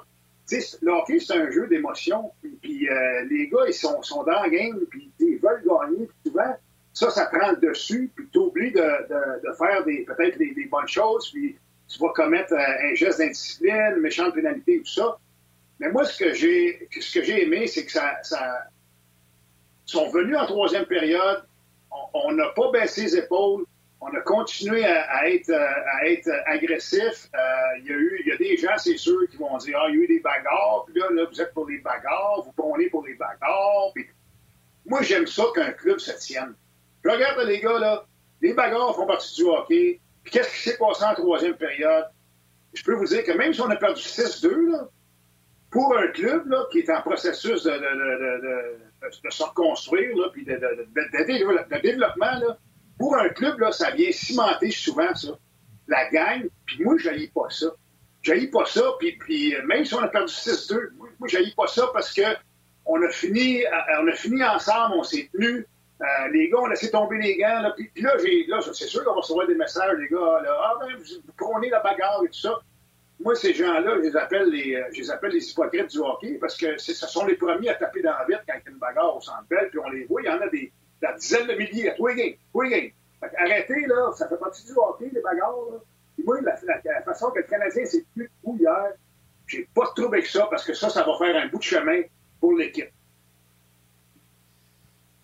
sais, 0.46 0.78
le 0.80 0.92
hockey, 0.92 1.20
c'est 1.20 1.34
un 1.34 1.50
jeu 1.50 1.66
d'émotion. 1.66 2.32
Puis, 2.62 2.88
euh, 2.88 3.24
les 3.28 3.48
gars, 3.48 3.66
ils 3.66 3.74
sont, 3.74 4.00
dans 4.24 4.42
le 4.42 4.50
game, 4.50 4.80
puis 4.88 5.10
ils 5.20 5.38
veulent 5.38 5.62
gagner. 5.62 6.06
Puis 6.06 6.30
souvent, 6.30 6.56
ça, 6.94 7.10
ça 7.10 7.26
prend 7.26 7.50
le 7.50 7.68
dessus, 7.68 8.10
puis 8.16 8.26
tu 8.32 8.38
oublies 8.38 8.72
de, 8.72 8.78
de, 8.78 9.48
de, 9.48 9.52
faire 9.52 9.84
des, 9.84 10.06
peut-être 10.06 10.38
des, 10.38 10.68
bonnes 10.70 10.88
choses, 10.88 11.30
puis 11.30 11.56
tu 11.88 11.98
vas 11.98 12.12
commettre 12.14 12.54
euh, 12.54 12.90
un 12.90 12.94
geste 12.94 13.18
d'indiscipline, 13.18 13.96
une 13.96 14.00
méchante 14.02 14.34
pénalité, 14.34 14.78
tout 14.78 14.92
ça. 14.92 15.18
Mais 15.78 15.90
moi, 15.90 16.04
ce 16.04 16.18
que 16.24 16.32
j'ai, 16.32 16.88
ce 16.98 17.18
que 17.18 17.22
j'ai 17.22 17.44
aimé, 17.44 17.66
c'est 17.66 17.84
que 17.84 17.92
ça, 17.92 18.16
ça 18.22 18.66
sont 19.84 20.08
venus 20.08 20.36
en 20.36 20.46
troisième 20.46 20.86
période, 20.86 21.44
on 22.14 22.32
n'a 22.32 22.48
pas 22.50 22.70
baissé 22.70 23.02
les 23.02 23.16
épaules. 23.16 23.64
On 24.02 24.08
a 24.08 24.20
continué 24.22 24.84
à, 24.86 25.28
être, 25.28 25.52
à 25.52 26.06
être 26.06 26.30
agressif. 26.46 27.28
Euh, 27.34 27.78
il 27.80 27.86
y 27.86 27.90
a 27.90 27.96
eu, 27.96 28.22
il 28.24 28.28
y 28.28 28.32
a 28.32 28.36
des 28.38 28.56
gens, 28.56 28.78
c'est 28.78 28.96
sûr, 28.96 29.28
qui 29.30 29.36
vont 29.36 29.58
dire, 29.58 29.78
ah, 29.78 29.88
il 29.90 29.96
y 29.96 29.98
a 29.98 30.04
eu 30.04 30.06
des 30.06 30.20
bagarres. 30.20 30.84
Puis 30.86 30.98
là, 30.98 31.08
là 31.10 31.26
vous 31.30 31.40
êtes 31.40 31.52
pour 31.52 31.68
les 31.68 31.78
bagarres, 31.78 32.42
vous 32.42 32.52
prenez 32.52 32.88
pour 32.88 33.04
les 33.06 33.14
bagarres. 33.14 33.92
Puis... 33.94 34.06
Moi, 34.86 35.02
j'aime 35.02 35.26
ça 35.26 35.44
qu'un 35.54 35.72
club 35.72 35.98
se 35.98 36.12
tienne. 36.12 36.54
Je 37.04 37.10
regarde 37.10 37.46
les 37.46 37.60
gars, 37.60 37.78
là, 37.78 38.04
les 38.40 38.54
bagarres 38.54 38.96
font 38.96 39.06
partie 39.06 39.34
du 39.36 39.44
hockey. 39.44 40.00
Puis 40.22 40.32
qu'est-ce 40.32 40.50
qui 40.50 40.70
s'est 40.70 40.78
passé 40.78 41.04
en 41.04 41.14
troisième 41.14 41.56
période? 41.56 42.06
Je 42.72 42.82
peux 42.82 42.94
vous 42.94 43.06
dire 43.06 43.22
que 43.24 43.32
même 43.32 43.52
si 43.52 43.60
on 43.60 43.70
a 43.70 43.76
perdu 43.76 44.00
6-2, 44.00 44.88
pour 45.70 45.96
un 45.96 46.08
club 46.08 46.48
là, 46.48 46.64
qui 46.72 46.80
est 46.80 46.90
en 46.90 47.02
processus 47.02 47.62
de, 47.64 47.70
de, 47.70 47.76
de, 47.76 48.42
de 48.42 48.78
se 49.30 49.42
reconstruire, 49.42 50.14
puis 50.32 50.44
de, 50.44 51.80
développement, 51.82 52.38
là, 52.38 52.58
pour 52.98 53.16
un 53.16 53.28
club, 53.30 53.58
là, 53.58 53.72
ça 53.72 53.90
vient 53.90 54.12
cimenter 54.12 54.70
souvent 54.70 55.14
ça. 55.14 55.30
La 55.88 56.08
gang, 56.10 56.48
puis 56.66 56.84
moi, 56.84 56.96
je 56.98 57.08
n'haïs 57.08 57.28
pas 57.28 57.48
ça. 57.50 57.66
Je 58.22 58.50
pas 58.50 58.66
ça, 58.66 58.82
puis, 58.98 59.16
puis 59.16 59.54
même 59.66 59.84
si 59.84 59.94
on 59.94 60.00
a 60.00 60.08
perdu 60.08 60.32
6-2, 60.32 60.90
moi, 61.18 61.28
je 61.28 61.54
pas 61.54 61.66
ça 61.66 61.88
parce 61.92 62.12
que 62.12 62.22
on 62.84 63.02
a 63.02 63.08
fini, 63.10 63.64
euh, 63.64 63.70
on 64.02 64.08
a 64.08 64.12
fini 64.12 64.44
ensemble, 64.44 64.96
on 64.96 65.02
s'est 65.02 65.30
tenus. 65.32 65.64
Euh, 66.00 66.28
les 66.32 66.48
gars, 66.48 66.58
on 66.60 66.66
a 66.66 66.70
laissé 66.70 66.90
tomber 66.90 67.18
les 67.18 67.36
gants. 67.38 67.60
Là, 67.60 67.72
puis, 67.76 67.90
là, 67.96 68.14
là 68.48 68.60
c'est 68.60 68.86
sûr 68.86 69.04
qu'on 69.04 69.14
va 69.14 69.20
recevoir 69.20 69.46
des 69.46 69.54
messages, 69.54 69.96
les 69.98 70.08
gars. 70.08 70.40
Là, 70.42 70.56
ah, 70.62 70.78
ben, 70.80 70.96
vous 70.96 71.32
prenez 71.36 71.70
la 71.70 71.80
bagarre 71.80 72.22
et 72.24 72.28
tout 72.28 72.40
ça 72.40 72.60
moi, 73.20 73.34
ces 73.34 73.52
gens-là, 73.52 73.96
je 73.96 74.00
les 74.00 74.16
appelle 74.16 74.48
les, 74.48 74.74
euh, 74.74 74.84
je 74.92 75.02
les 75.02 75.10
appelle 75.10 75.32
les 75.32 75.50
hypocrites 75.50 75.90
du 75.90 75.98
hockey 75.98 76.38
parce 76.40 76.56
que 76.56 76.78
ce 76.78 76.94
sont 77.06 77.26
les 77.26 77.36
premiers 77.36 77.68
à 77.68 77.74
taper 77.74 78.02
dans 78.02 78.12
la 78.12 78.24
vitre 78.24 78.42
quand 78.46 78.54
il 78.54 78.64
y 78.64 78.68
a 78.68 78.70
une 78.70 78.78
bagarre 78.78 79.16
au 79.16 79.20
centre 79.20 79.44
belle, 79.48 79.68
puis 79.68 79.78
on 79.78 79.90
les 79.90 80.04
voit, 80.04 80.22
il 80.22 80.26
y 80.26 80.30
en 80.30 80.40
a 80.40 80.48
des, 80.48 80.72
dizaines 81.18 81.46
de 81.46 81.54
milliers 81.54 81.90
à 81.90 81.94
tous 81.94 82.06
les 82.06 82.94
arrêtez, 83.38 83.86
là, 83.86 84.12
ça 84.16 84.28
fait 84.28 84.38
partie 84.38 84.64
du 84.64 84.72
hockey, 84.74 85.10
les 85.12 85.20
bagarres. 85.20 85.54
Puis 86.14 86.24
moi, 86.24 86.40
la, 86.40 86.56
façon 87.02 87.30
que 87.30 87.40
le 87.40 87.44
Canadien 87.44 87.84
s'est 87.84 88.04
plus 88.14 88.30
de 88.44 88.58
hier, 88.58 88.92
j'ai 89.46 89.68
pas 89.74 89.84
de 89.86 90.00
trouble 90.00 90.16
avec 90.16 90.26
ça 90.26 90.46
parce 90.50 90.64
que 90.64 90.72
ça, 90.72 90.88
ça 90.88 91.02
va 91.02 91.16
faire 91.18 91.36
un 91.36 91.48
bout 91.48 91.58
de 91.58 91.62
chemin 91.62 92.02
pour 92.40 92.54
l'équipe. 92.54 92.90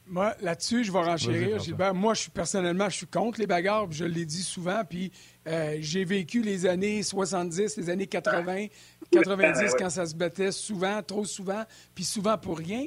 Moi, 0.09 0.37
là-dessus, 0.41 0.85
je 0.85 0.93
vais 0.93 1.03
renchérir, 1.03 1.59
Gilbert. 1.59 1.93
Moi, 1.93 2.15
je 2.15 2.23
suis 2.23 2.31
personnellement, 2.31 2.89
je 2.89 2.97
suis 2.97 3.07
contre 3.07 3.41
les 3.41 3.47
bagarres, 3.49 3.91
je 3.91 4.05
l'ai 4.05 4.25
dit 4.25 4.43
souvent, 4.43 4.83
puis 4.89 5.11
euh, 5.49 5.79
j'ai 5.81 6.05
vécu 6.05 6.43
les 6.43 6.65
années 6.65 7.03
70, 7.03 7.77
les 7.77 7.91
années 7.91 8.07
80, 8.07 8.67
90, 9.11 9.75
quand 9.79 9.91
ça 9.91 10.07
se 10.07 10.15
battait 10.15 10.53
souvent, 10.53 11.03
trop 11.03 11.25
souvent, 11.25 11.65
puis 11.95 12.05
souvent 12.05 12.39
pour 12.39 12.59
rien. 12.59 12.87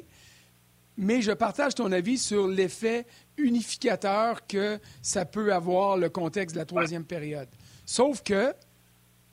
Mais 0.96 1.20
je 1.20 1.32
partage 1.32 1.74
ton 1.74 1.92
avis 1.92 2.16
sur 2.16 2.48
l'effet 2.48 3.06
unificateur 3.36 4.46
que 4.46 4.78
ça 5.02 5.26
peut 5.26 5.52
avoir 5.52 5.98
le 5.98 6.08
contexte 6.08 6.54
de 6.54 6.60
la 6.60 6.66
troisième 6.66 7.04
période. 7.04 7.48
Sauf 7.84 8.22
que, 8.22 8.54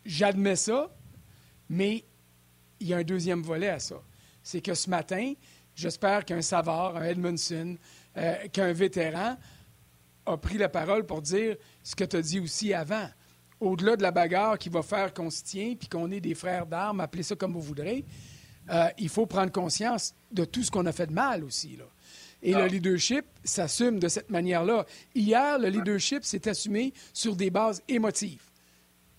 j'admets 0.05 0.55
ça, 0.57 0.93
mais 1.69 2.03
il 2.79 2.87
y 2.87 2.93
a 2.93 2.97
un 2.97 3.03
deuxième 3.03 3.41
volet 3.41 3.69
à 3.69 3.79
ça. 3.79 4.01
C'est 4.43 4.61
que 4.61 4.73
ce 4.73 4.89
matin, 4.89 5.33
J'espère 5.77 6.25
qu'un 6.25 6.41
Savard, 6.41 6.97
un 6.97 7.03
Edmondson, 7.03 7.77
euh, 8.17 8.35
qu'un 8.51 8.73
vétéran 8.73 9.37
a 10.25 10.35
pris 10.35 10.57
la 10.57 10.69
parole 10.69 11.05
pour 11.05 11.21
dire 11.21 11.55
ce 11.83 11.95
que 11.95 12.03
tu 12.03 12.15
as 12.15 12.21
dit 12.23 12.39
aussi 12.39 12.73
avant. 12.73 13.07
Au-delà 13.59 13.95
de 13.95 14.01
la 14.01 14.09
bagarre 14.09 14.57
qui 14.57 14.69
va 14.69 14.81
faire 14.81 15.13
qu'on 15.13 15.29
se 15.29 15.43
tient 15.43 15.75
puis 15.75 15.87
qu'on 15.87 16.09
est 16.09 16.19
des 16.19 16.33
frères 16.33 16.65
d'armes, 16.65 16.99
appelez 16.99 17.21
ça 17.21 17.35
comme 17.35 17.53
vous 17.53 17.61
voudrez, 17.61 18.03
euh, 18.71 18.87
il 18.97 19.07
faut 19.07 19.27
prendre 19.27 19.51
conscience 19.51 20.15
de 20.31 20.45
tout 20.45 20.63
ce 20.63 20.71
qu'on 20.71 20.87
a 20.87 20.91
fait 20.91 21.05
de 21.05 21.13
mal 21.13 21.43
aussi. 21.43 21.77
Là. 21.77 21.85
Et 22.41 22.53
le 22.53 22.63
ah. 22.63 22.67
leadership 22.67 23.25
s'assume 23.43 23.99
de 23.99 24.07
cette 24.07 24.31
manière-là. 24.31 24.83
Hier, 25.13 25.59
le 25.59 25.69
leadership 25.69 26.25
s'est 26.25 26.47
assumé 26.49 26.91
sur 27.13 27.35
des 27.35 27.51
bases 27.51 27.83
émotives. 27.87 28.49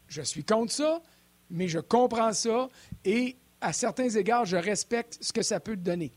Je 0.08 0.22
suis 0.22 0.42
contre 0.42 0.72
ça, 0.72 1.00
mais 1.50 1.68
je 1.68 1.78
comprends 1.78 2.32
ça 2.32 2.68
et 3.04 3.36
à 3.60 3.72
certains 3.72 4.08
égards, 4.08 4.44
je 4.44 4.56
respecte 4.56 5.18
ce 5.20 5.32
que 5.32 5.42
ça 5.42 5.60
peut 5.60 5.76
te 5.76 5.82
donner. 5.82 6.12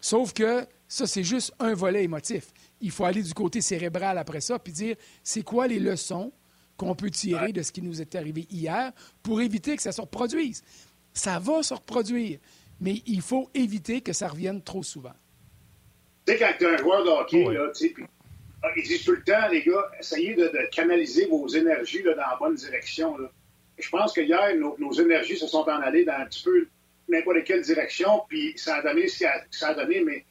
Sauf 0.00 0.32
que 0.32 0.66
ça, 0.88 1.06
c'est 1.06 1.24
juste 1.24 1.52
un 1.58 1.74
volet 1.74 2.04
émotif. 2.04 2.52
Il 2.80 2.90
faut 2.90 3.04
aller 3.04 3.22
du 3.22 3.34
côté 3.34 3.60
cérébral 3.60 4.18
après 4.18 4.40
ça, 4.40 4.58
puis 4.58 4.72
dire, 4.72 4.96
c'est 5.22 5.42
quoi 5.42 5.66
les 5.66 5.78
leçons 5.78 6.32
qu'on 6.76 6.94
peut 6.94 7.10
tirer 7.10 7.52
de 7.52 7.62
ce 7.62 7.72
qui 7.72 7.82
nous 7.82 8.00
est 8.00 8.14
arrivé 8.14 8.46
hier 8.50 8.92
pour 9.22 9.40
éviter 9.40 9.76
que 9.76 9.82
ça 9.82 9.92
se 9.92 10.00
reproduise? 10.00 10.62
Ça 11.12 11.38
va 11.38 11.62
se 11.62 11.74
reproduire, 11.74 12.38
mais 12.80 13.02
il 13.06 13.22
faut 13.22 13.48
éviter 13.54 14.00
que 14.00 14.12
ça 14.12 14.28
revienne 14.28 14.62
trop 14.62 14.82
souvent. 14.82 15.14
Tu 16.26 16.32
sais, 16.32 16.38
quand 16.38 16.52
tu 16.58 16.64
es 16.64 16.68
un 16.68 16.76
joueur 16.76 17.04
de 17.04 17.10
hockey, 17.10 17.44
là, 17.52 17.70
tu 17.74 17.88
sais, 17.88 17.94
ah, 18.62 18.68
ils 18.76 18.82
disent 18.82 19.04
tout 19.04 19.12
le 19.12 19.22
temps, 19.22 19.48
les 19.50 19.62
gars, 19.62 19.90
essayez 19.98 20.34
de, 20.34 20.50
canaliser 20.72 21.26
vos 21.26 21.46
énergies 21.48 22.02
là, 22.02 22.14
dans 22.14 22.22
la 22.22 22.36
bonne 22.38 22.54
direction. 22.54 23.16
Là. 23.16 23.30
Je 23.78 23.88
pense 23.90 24.12
que 24.12 24.20
hier, 24.20 24.56
nos, 24.56 24.92
énergies 24.92 25.36
se 25.36 25.46
sont 25.46 25.68
en 25.68 25.80
allées 25.80 26.04
dans 26.04 26.14
un 26.14 26.26
petit 26.26 26.42
peu 26.42 26.66
n'importe 27.08 27.44
quelle 27.44 27.62
direction, 27.62 28.22
puis 28.28 28.54
ça 28.56 28.76
a 28.76 28.82
donné 28.82 29.08
ce 29.08 29.24
ça 29.50 29.68
a 29.68 29.74
donné, 29.74 30.00
mais 30.00 30.24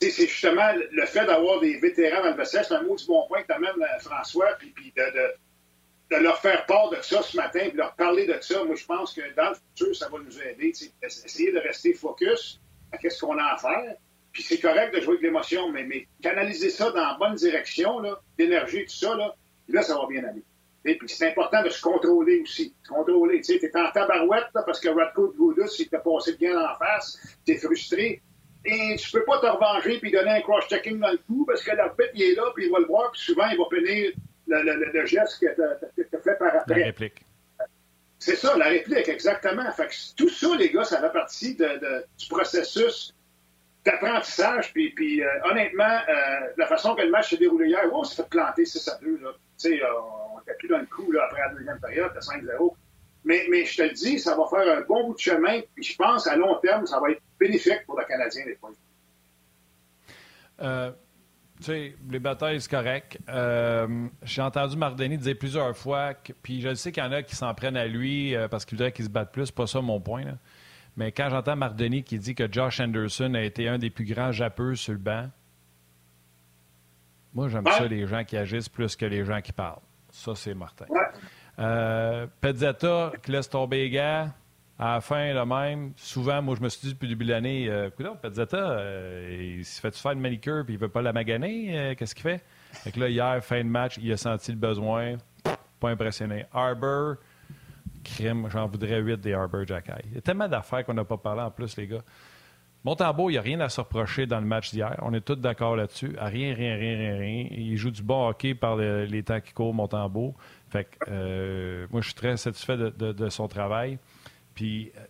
c'est 0.00 0.28
justement 0.28 0.72
le 0.90 1.06
fait 1.06 1.26
d'avoir 1.26 1.60
des 1.60 1.76
vétérans 1.78 2.22
dans 2.22 2.30
le 2.30 2.36
vestiaire, 2.36 2.64
c'est 2.64 2.74
un 2.74 2.82
mot 2.82 2.96
du 2.96 3.04
bon 3.06 3.26
point 3.26 3.42
que 3.42 3.48
tu 3.48 3.52
amènes, 3.52 3.70
euh, 3.80 3.98
François, 4.00 4.54
puis, 4.58 4.70
puis 4.70 4.92
de, 4.96 6.16
de, 6.16 6.22
leur 6.22 6.40
faire 6.40 6.66
part 6.66 6.90
de 6.90 7.00
ça 7.02 7.22
ce 7.22 7.36
matin, 7.36 7.60
puis 7.68 7.76
leur 7.76 7.94
parler 7.96 8.26
de 8.26 8.38
ça. 8.40 8.62
Moi, 8.64 8.76
je 8.76 8.86
pense 8.86 9.12
que 9.12 9.34
dans 9.34 9.50
le 9.50 9.56
futur, 9.56 9.96
ça 9.96 10.08
va 10.08 10.18
nous 10.18 10.40
aider. 10.40 10.72
Essayer 11.02 11.52
de 11.52 11.58
rester 11.58 11.94
focus 11.94 12.60
à 12.92 13.10
ce 13.10 13.20
qu'on 13.20 13.36
a 13.38 13.54
à 13.54 13.58
faire. 13.58 13.96
Puis 14.32 14.42
c'est 14.42 14.60
correct 14.60 14.94
de 14.94 15.00
jouer 15.00 15.14
avec 15.14 15.22
l'émotion, 15.22 15.70
mais, 15.72 15.84
mais 15.84 16.06
canaliser 16.22 16.70
ça 16.70 16.90
dans 16.90 17.00
la 17.00 17.16
bonne 17.18 17.34
direction, 17.34 18.00
l'énergie, 18.38 18.84
tout 18.84 18.94
ça, 18.94 19.16
là, 19.16 19.34
là, 19.68 19.82
ça 19.82 19.96
va 19.96 20.06
bien 20.06 20.22
aller. 20.24 20.44
Et 20.84 20.96
puis 20.96 21.08
c'est 21.08 21.28
important 21.28 21.62
de 21.62 21.70
se 21.70 21.82
contrôler 21.82 22.40
aussi. 22.40 22.74
Se 22.82 22.88
contrôler. 22.88 23.40
Tu 23.40 23.52
es 23.52 23.76
en 23.76 23.90
tabarouette 23.90 24.46
là, 24.54 24.62
parce 24.64 24.80
que 24.80 24.88
Radko 24.88 25.34
Goudus, 25.36 25.70
il 25.78 25.88
t'a 25.88 25.98
passé 25.98 26.36
gain 26.40 26.58
en 26.58 26.78
face, 26.78 27.18
tu 27.44 27.52
es 27.52 27.56
frustré. 27.56 28.22
Et 28.64 28.96
tu 28.96 29.10
peux 29.12 29.24
pas 29.24 29.38
te 29.38 29.46
revenger 29.46 29.98
puis 29.98 30.10
donner 30.10 30.30
un 30.30 30.40
cross-checking 30.40 30.98
dans 30.98 31.10
le 31.10 31.18
cou 31.26 31.44
parce 31.46 31.62
que 31.62 31.74
l'arbitre, 31.74 32.10
il 32.14 32.22
est 32.22 32.34
là, 32.34 32.44
puis 32.54 32.66
il 32.66 32.72
va 32.72 32.80
le 32.80 32.86
voir, 32.86 33.10
puis 33.12 33.20
souvent, 33.20 33.46
il 33.46 33.56
va 33.56 33.64
punir 33.70 34.12
le, 34.46 34.62
le, 34.62 34.92
le, 34.92 35.06
geste 35.06 35.40
que 35.40 35.54
tu 35.54 36.16
as 36.16 36.20
fait 36.20 36.38
par 36.38 36.54
après. 36.54 36.80
La 36.80 36.86
réplique. 36.86 37.24
C'est 38.18 38.36
ça, 38.36 38.56
la 38.56 38.66
réplique, 38.66 39.08
exactement. 39.08 39.70
Fait 39.72 39.86
que 39.86 39.94
tout 40.16 40.28
ça, 40.28 40.56
les 40.56 40.70
gars, 40.70 40.84
ça 40.84 41.00
fait 41.00 41.12
partie 41.12 41.54
de, 41.54 42.04
du 42.18 42.28
processus 42.28 43.14
d'apprentissage. 43.84 44.72
Puis, 44.72 44.90
puis 44.90 45.22
euh, 45.22 45.28
honnêtement, 45.44 45.84
euh, 46.08 46.48
la 46.56 46.66
façon 46.66 46.94
que 46.94 47.02
le 47.02 47.10
match 47.10 47.30
s'est 47.30 47.36
déroulé 47.36 47.68
hier, 47.68 47.84
oh, 47.92 48.04
s'est 48.04 48.22
fait 48.22 48.28
planter 48.28 48.64
6 48.64 48.88
à 48.88 48.98
2. 48.98 49.20
Là. 49.22 49.30
Sais, 49.58 49.82
euh, 49.82 49.86
on 50.34 50.38
n'était 50.38 50.54
plus 50.58 50.68
dans 50.68 50.78
le 50.78 50.86
coup 50.86 51.12
après 51.22 51.40
la 51.40 51.54
deuxième 51.54 51.80
période, 51.80 52.14
de 52.14 52.20
5-0. 52.20 52.74
Mais, 53.24 53.64
je 53.64 53.76
te 53.76 53.82
le 53.82 53.90
dis, 53.90 54.18
ça 54.18 54.36
va 54.36 54.44
faire 54.48 54.78
un 54.78 54.80
bon 54.82 55.08
bout 55.08 55.14
de 55.14 55.18
chemin. 55.18 55.60
Puis 55.74 55.84
je 55.84 55.96
pense, 55.96 56.26
à 56.26 56.36
long 56.36 56.58
terme, 56.60 56.86
ça 56.86 56.98
va 57.00 57.10
être 57.10 57.20
bénéfique 57.38 57.84
pour 57.84 57.98
le 57.98 58.04
Canadien, 58.06 58.44
les 58.46 58.54
points. 58.54 58.72
Euh, 60.60 60.92
tu 61.58 61.64
sais, 61.64 61.94
les 62.08 62.18
batailles, 62.20 62.60
c'est 62.60 62.70
correct. 62.70 63.18
Euh, 63.28 64.06
j'ai 64.22 64.42
entendu 64.42 64.76
Mardini 64.76 65.18
dire 65.18 65.36
plusieurs 65.36 65.76
fois, 65.76 66.14
que, 66.14 66.32
puis 66.32 66.60
je 66.60 66.72
sais 66.74 66.92
qu'il 66.92 67.02
y 67.02 67.06
en 67.06 67.12
a 67.12 67.22
qui 67.22 67.34
s'en 67.34 67.52
prennent 67.54 67.76
à 67.76 67.86
lui 67.86 68.34
euh, 68.34 68.48
parce 68.48 68.64
qu'il 68.64 68.78
voudrait 68.78 68.92
qu'il 68.92 69.04
se 69.04 69.10
batte 69.10 69.32
plus. 69.32 69.50
pas 69.50 69.66
ça 69.66 69.80
mon 69.80 70.00
point. 70.00 70.24
Mais 70.96 71.12
quand 71.12 71.28
j'entends 71.30 71.56
Mardini 71.56 72.04
qui 72.04 72.18
dit 72.18 72.34
que 72.34 72.50
Josh 72.50 72.80
Anderson 72.80 73.34
a 73.34 73.42
été 73.42 73.68
un 73.68 73.78
des 73.78 73.90
plus 73.90 74.04
grands 74.04 74.32
jappeux 74.32 74.74
sur 74.74 74.92
le 74.92 74.98
banc, 74.98 75.28
moi, 77.38 77.48
j'aime 77.48 77.64
ça, 77.66 77.86
les 77.86 78.04
gens 78.04 78.24
qui 78.24 78.36
agissent 78.36 78.68
plus 78.68 78.96
que 78.96 79.06
les 79.06 79.24
gens 79.24 79.40
qui 79.40 79.52
parlent. 79.52 79.78
Ça, 80.10 80.34
c'est 80.34 80.54
Martin. 80.54 80.86
Ouais. 80.88 82.26
Pezzetta 82.40 83.12
qui 83.22 83.30
laisse 83.30 83.48
tomber 83.48 83.84
les 83.84 83.90
gars 83.90 84.32
à 84.76 84.94
la 84.94 85.00
fin, 85.00 85.32
le 85.32 85.44
même, 85.44 85.92
souvent, 85.96 86.42
moi, 86.42 86.56
je 86.56 86.62
me 86.62 86.68
suis 86.68 86.88
dit 86.88 86.94
depuis 86.94 87.06
le 87.06 87.14
début 87.14 87.24
de 87.26 87.30
l'année, 87.30 87.68
euh, 87.68 87.90
Pezzetta, 87.90 88.56
euh, 88.56 89.56
il 89.58 89.64
se 89.64 89.80
fait-tu 89.80 90.00
faire 90.00 90.12
une 90.12 90.20
manicure 90.20 90.64
puis 90.64 90.74
il 90.74 90.80
veut 90.80 90.88
pas 90.88 91.02
la 91.02 91.12
maganer? 91.12 91.78
Euh, 91.78 91.94
qu'est-ce 91.94 92.14
qu'il 92.14 92.22
fait? 92.22 92.44
Fait 92.72 92.90
que 92.90 92.98
là, 92.98 93.08
hier, 93.08 93.42
fin 93.42 93.58
de 93.58 93.68
match, 93.68 93.98
il 94.00 94.12
a 94.12 94.16
senti 94.16 94.50
le 94.50 94.58
besoin. 94.58 95.16
Pas 95.78 95.90
impressionné. 95.90 96.44
Arbor, 96.52 97.16
crime, 98.02 98.48
j'en 98.50 98.66
voudrais 98.66 99.00
huit 99.00 99.20
des 99.20 99.32
Arbor 99.32 99.64
Jack 99.64 99.90
Il 100.06 100.14
y 100.14 100.18
a 100.18 100.20
tellement 100.20 100.48
d'affaires 100.48 100.84
qu'on 100.84 100.94
n'a 100.94 101.04
pas 101.04 101.18
parlé 101.18 101.42
en 101.42 101.50
plus, 101.50 101.76
les 101.76 101.86
gars. 101.86 102.02
Montembeau, 102.84 103.28
il 103.28 103.32
n'y 103.32 103.38
a 103.38 103.42
rien 103.42 103.60
à 103.60 103.68
se 103.68 103.80
reprocher 103.80 104.26
dans 104.26 104.40
le 104.40 104.46
match 104.46 104.70
d'hier. 104.70 104.96
On 105.02 105.12
est 105.12 105.20
tous 105.20 105.34
d'accord 105.36 105.76
là-dessus. 105.76 106.14
rien, 106.18 106.54
rien, 106.54 106.76
rien, 106.76 107.18
rien. 107.18 107.48
Il 107.50 107.76
joue 107.76 107.90
du 107.90 108.02
bon 108.02 108.28
hockey 108.28 108.54
par 108.54 108.76
les 108.76 109.22
temps 109.22 109.40
qui 109.40 109.52
courent, 109.52 109.74
Montembeau. 109.74 110.34
Fait 110.68 110.84
que, 110.84 111.86
moi, 111.90 112.00
je 112.00 112.06
suis 112.06 112.14
très 112.14 112.36
satisfait 112.36 112.76
de 112.76 113.28
son 113.28 113.48
travail. 113.48 113.98
Puis 114.58 114.90
euh, 114.96 115.04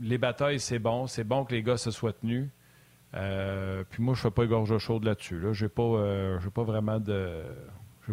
les 0.00 0.18
batailles, 0.18 0.58
c'est 0.58 0.80
bon. 0.80 1.06
C'est 1.06 1.22
bon 1.22 1.44
que 1.44 1.54
les 1.54 1.62
gars 1.62 1.76
se 1.76 1.92
soient 1.92 2.12
tenus. 2.12 2.48
Euh, 3.14 3.84
puis 3.88 4.02
moi, 4.02 4.14
je 4.14 4.20
fais 4.20 4.32
pas 4.32 4.46
gorge 4.46 4.76
chaude 4.78 5.04
là-dessus. 5.04 5.38
Là. 5.38 5.52
J'ai 5.52 5.68
pas, 5.68 5.84
euh, 5.84 6.40
pas 6.52 6.64
vraiment 6.64 6.98
de. 6.98 7.44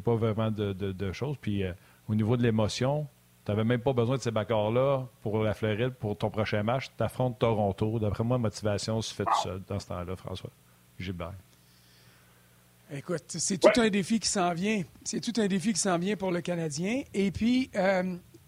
Pas 0.05 0.15
vraiment 0.15 0.51
de, 0.51 1.11
choses. 1.13 1.37
Puis 1.41 1.63
au 2.07 2.13
niveau 2.13 2.37
de 2.37 2.43
l'émotion, 2.43 3.07
tu 3.47 3.51
n'avais 3.51 3.63
même 3.63 3.79
pas 3.79 3.93
besoin 3.93 4.17
de 4.17 4.21
ces 4.21 4.31
bagarres-là 4.31 5.07
pour 5.21 5.41
la 5.41 5.53
Floride, 5.53 5.91
pour 5.91 6.17
ton 6.17 6.29
prochain 6.29 6.63
match. 6.63 6.91
Tu 6.97 7.01
affrontes 7.01 7.39
Toronto. 7.39 7.97
D'après 7.97 8.25
moi, 8.25 8.37
motivation 8.37 9.01
se 9.01 9.13
fait 9.13 9.23
tout 9.23 9.41
seul 9.41 9.61
dans 9.65 9.79
ce 9.79 9.87
temps-là, 9.87 10.17
François. 10.17 10.49
Gilbert. 10.99 11.31
Écoute, 12.91 13.23
c'est 13.27 13.57
tout 13.57 13.79
un 13.79 13.87
défi 13.87 14.19
qui 14.19 14.27
s'en 14.27 14.53
vient. 14.53 14.83
C'est 15.05 15.21
tout 15.21 15.39
un 15.39 15.47
défi 15.47 15.71
qui 15.71 15.79
s'en 15.79 15.97
vient 15.97 16.17
pour 16.17 16.31
le 16.31 16.41
Canadien. 16.41 17.03
Et 17.13 17.31
puis, 17.31 17.71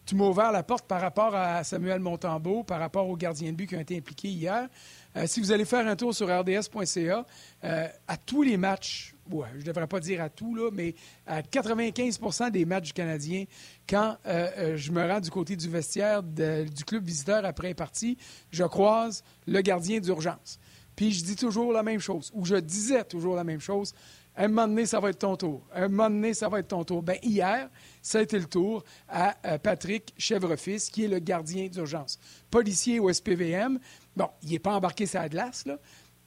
tu 0.06 0.16
m'as 0.16 0.26
ouvert 0.26 0.52
la 0.52 0.64
porte 0.64 0.86
par 0.86 1.00
rapport 1.00 1.34
à 1.34 1.64
Samuel 1.64 2.02
Montembeau, 2.02 2.64
par 2.64 2.82
rapport 2.82 3.08
aux 3.08 3.16
gardiens 3.16 3.52
de 3.52 3.56
but 3.56 3.68
qui 3.68 3.78
ont 3.78 3.80
été 3.80 3.96
impliqués 3.96 4.28
hier. 4.28 4.68
Euh, 5.16 5.28
si 5.28 5.40
vous 5.40 5.54
allez 5.54 5.66
faire 5.66 5.88
un 5.88 5.96
tour 5.96 6.14
sur 6.14 6.28
rds.ca, 6.28 7.26
euh, 7.64 7.88
à 8.06 8.18
tous 8.18 8.42
les 8.42 8.58
matchs, 8.58 9.16
je 9.30 9.58
ne 9.58 9.64
devrais 9.64 9.88
pas 9.88 10.00
dire 10.00 10.22
à 10.22 10.30
tout, 10.30 10.56
là, 10.56 10.70
mais 10.72 10.96
à 11.26 11.42
95% 11.42 12.52
des 12.52 12.66
matchs 12.66 12.88
du 12.88 12.94
Canadien, 12.94 13.46
quand 13.88 14.18
euh, 14.26 14.76
je 14.76 14.92
me 14.92 15.06
rends 15.08 15.20
du 15.20 15.30
côté 15.30 15.56
du 15.56 15.70
vestiaire 15.70 16.24
du 16.24 16.86
club 16.86 17.04
visiteur 17.04 17.46
après 17.46 17.74
partie, 17.74 18.18
je 18.52 18.64
croise 18.64 19.24
le 19.48 19.62
gardien 19.62 20.00
d'urgence. 20.00 20.60
Puis 20.96 21.12
je 21.12 21.24
dis 21.24 21.36
toujours 21.36 21.72
la 21.72 21.84
même 21.84 22.00
chose, 22.00 22.32
ou 22.34 22.46
je 22.46 22.56
disais 22.56 23.04
toujours 23.06 23.36
la 23.36 23.44
même 23.44 23.62
chose. 23.62 23.94
Un 24.36 24.48
moment 24.48 24.68
donné, 24.68 24.86
ça 24.86 25.00
va 25.00 25.10
être 25.10 25.20
ton 25.20 25.36
tour. 25.36 25.68
Un 25.74 25.90
moment 25.90 26.10
donné, 26.10 26.34
ça 26.34 26.48
va 26.48 26.60
être 26.60 26.70
ton 26.70 26.84
tour. 26.84 27.04
Bien, 27.04 27.16
hier, 27.22 27.70
ça 28.02 28.20
a 28.20 28.22
été 28.22 28.40
le 28.40 28.46
tour 28.46 28.84
à 29.10 29.36
euh, 29.46 29.58
Patrick 29.58 30.14
Chevrefils, 30.18 30.80
qui 30.92 31.06
est 31.06 31.08
le 31.08 31.20
gardien 31.20 31.68
d'urgence. 31.68 32.20
Policier 32.50 33.00
au 33.00 33.12
SPVM. 33.12 33.80
Bon, 34.16 34.30
il 34.44 34.52
n'est 34.52 34.60
pas 34.60 34.76
embarqué 34.76 35.06
la 35.14 35.28
glace, 35.28 35.66
là, 35.66 35.78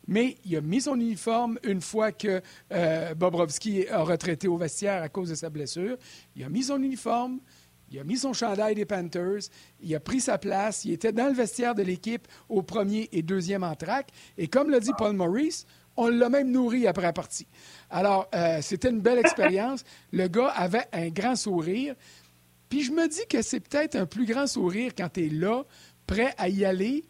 mais 0.07 0.37
il 0.45 0.57
a 0.57 0.61
mis 0.61 0.83
son 0.83 0.97
uniforme 0.97 1.59
une 1.63 1.81
fois 1.81 2.13
que 2.13 2.43
euh, 2.73 3.15
Bobrovski 3.15 3.89
a 3.89 4.03
retraité 4.03 4.49
au 4.49 4.57
vestiaire 4.57 5.03
à 5.03 5.09
cause 5.09 5.31
de 5.31 5.35
sa 5.35 5.51
blessure. 5.51 5.97
Il 6.37 6.45
a 6.45 6.49
mis 6.49 6.65
son 6.65 6.83
uniforme. 6.83 7.41
Il 7.91 7.99
a 7.99 8.05
mis 8.05 8.17
son 8.17 8.33
chandail 8.33 8.75
des 8.75 8.87
Panthers, 8.87 9.51
il 9.83 9.95
a 9.95 10.01
pris 10.01 10.23
sa 10.23 10.39
place, 10.39 10.87
il 10.87 10.93
était 10.93 11.13
dans 11.13 11.27
le 11.27 11.35
vestiaire 11.35 11.75
de 11.75 11.83
l'équipe 11.83 12.27
au 12.49 12.63
premier 12.63 13.11
et 13.13 13.21
deuxième 13.21 13.63
entraque. 13.63 14.09
Et 14.39 14.49
comme 14.49 14.71
l'a 14.71 14.81
dit 14.81 14.93
Paul 14.97 15.15
Maurice, 15.15 15.67
on 15.99 16.09
l'a 16.09 16.31
même 16.31 16.51
nourri 16.51 16.87
après 16.87 17.03
la 17.03 17.13
partie. 17.13 17.47
Alors, 17.91 18.29
euh, 18.35 18.61
c'était 18.63 18.89
une 18.89 19.01
belle 19.01 19.19
expérience. 19.19 19.85
Le 20.11 20.27
gars 20.29 20.49
avait 20.49 20.87
un 20.95 21.11
grand 21.11 21.37
sourire. 21.37 21.95
Puis 22.71 22.83
je 22.83 22.93
me 22.93 23.07
dis 23.09 23.27
que 23.29 23.43
c'est 23.43 23.61
peut-être 23.61 23.97
un 23.97 24.07
plus 24.07 24.25
grand 24.25 24.47
sourire 24.47 24.93
quand 24.97 25.11
tu 25.13 25.27
es 25.27 25.29
là, 25.29 25.63
prêt 26.07 26.35
à 26.39 26.49
y 26.49 26.65
aller, 26.65 27.05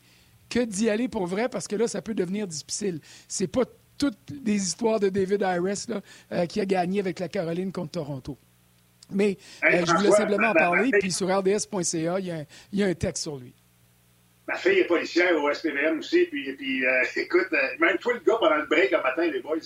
que 0.53 0.61
d'y 0.61 0.91
aller 0.91 1.09
pour 1.09 1.27
vrai, 1.27 1.49
parce 1.49 1.69
que 1.69 1.77
là, 1.77 1.89
ça 1.89 2.03
peut 2.03 2.15
devenir 2.15 2.47
difficile. 2.47 3.01
C'est 3.29 3.47
pas 3.47 3.63
toutes 3.99 4.19
les 4.45 4.57
histoires 4.57 5.01
de 5.01 5.09
David 5.09 5.43
Iris 5.43 5.87
euh, 6.33 6.47
qui 6.47 6.61
a 6.61 6.67
gagné 6.67 7.01
avec 7.01 7.21
la 7.21 7.29
Caroline 7.29 7.73
contre 7.73 7.93
Toronto. 7.93 8.37
Mais 9.11 9.37
euh, 9.65 9.85
je 9.87 9.93
voulais 9.93 10.11
simplement 10.11 10.49
en 10.49 10.55
parler, 10.55 10.91
puis 11.01 11.13
sur 11.13 11.29
rds.ca, 11.29 12.19
il 12.19 12.47
y, 12.73 12.83
a 12.83 12.87
un 12.87 12.95
texte 12.95 13.25
sur 13.25 13.37
lui. 13.37 13.55
Ma 14.49 14.57
fille 14.57 14.81
est 14.81 14.87
policière 14.87 15.37
au 15.43 15.53
SPVM 15.53 15.99
aussi, 15.99 16.25
puis, 16.31 16.53
puis 16.55 16.85
écoute, 17.17 17.49
même 17.79 17.99
toi 17.99 18.15
le 18.15 18.21
gars 18.21 18.37
pendant 18.39 18.57
le 18.57 18.67
break 18.67 18.91
le 18.91 19.03
matin, 19.03 19.27
les 19.31 19.41
boys 19.41 19.59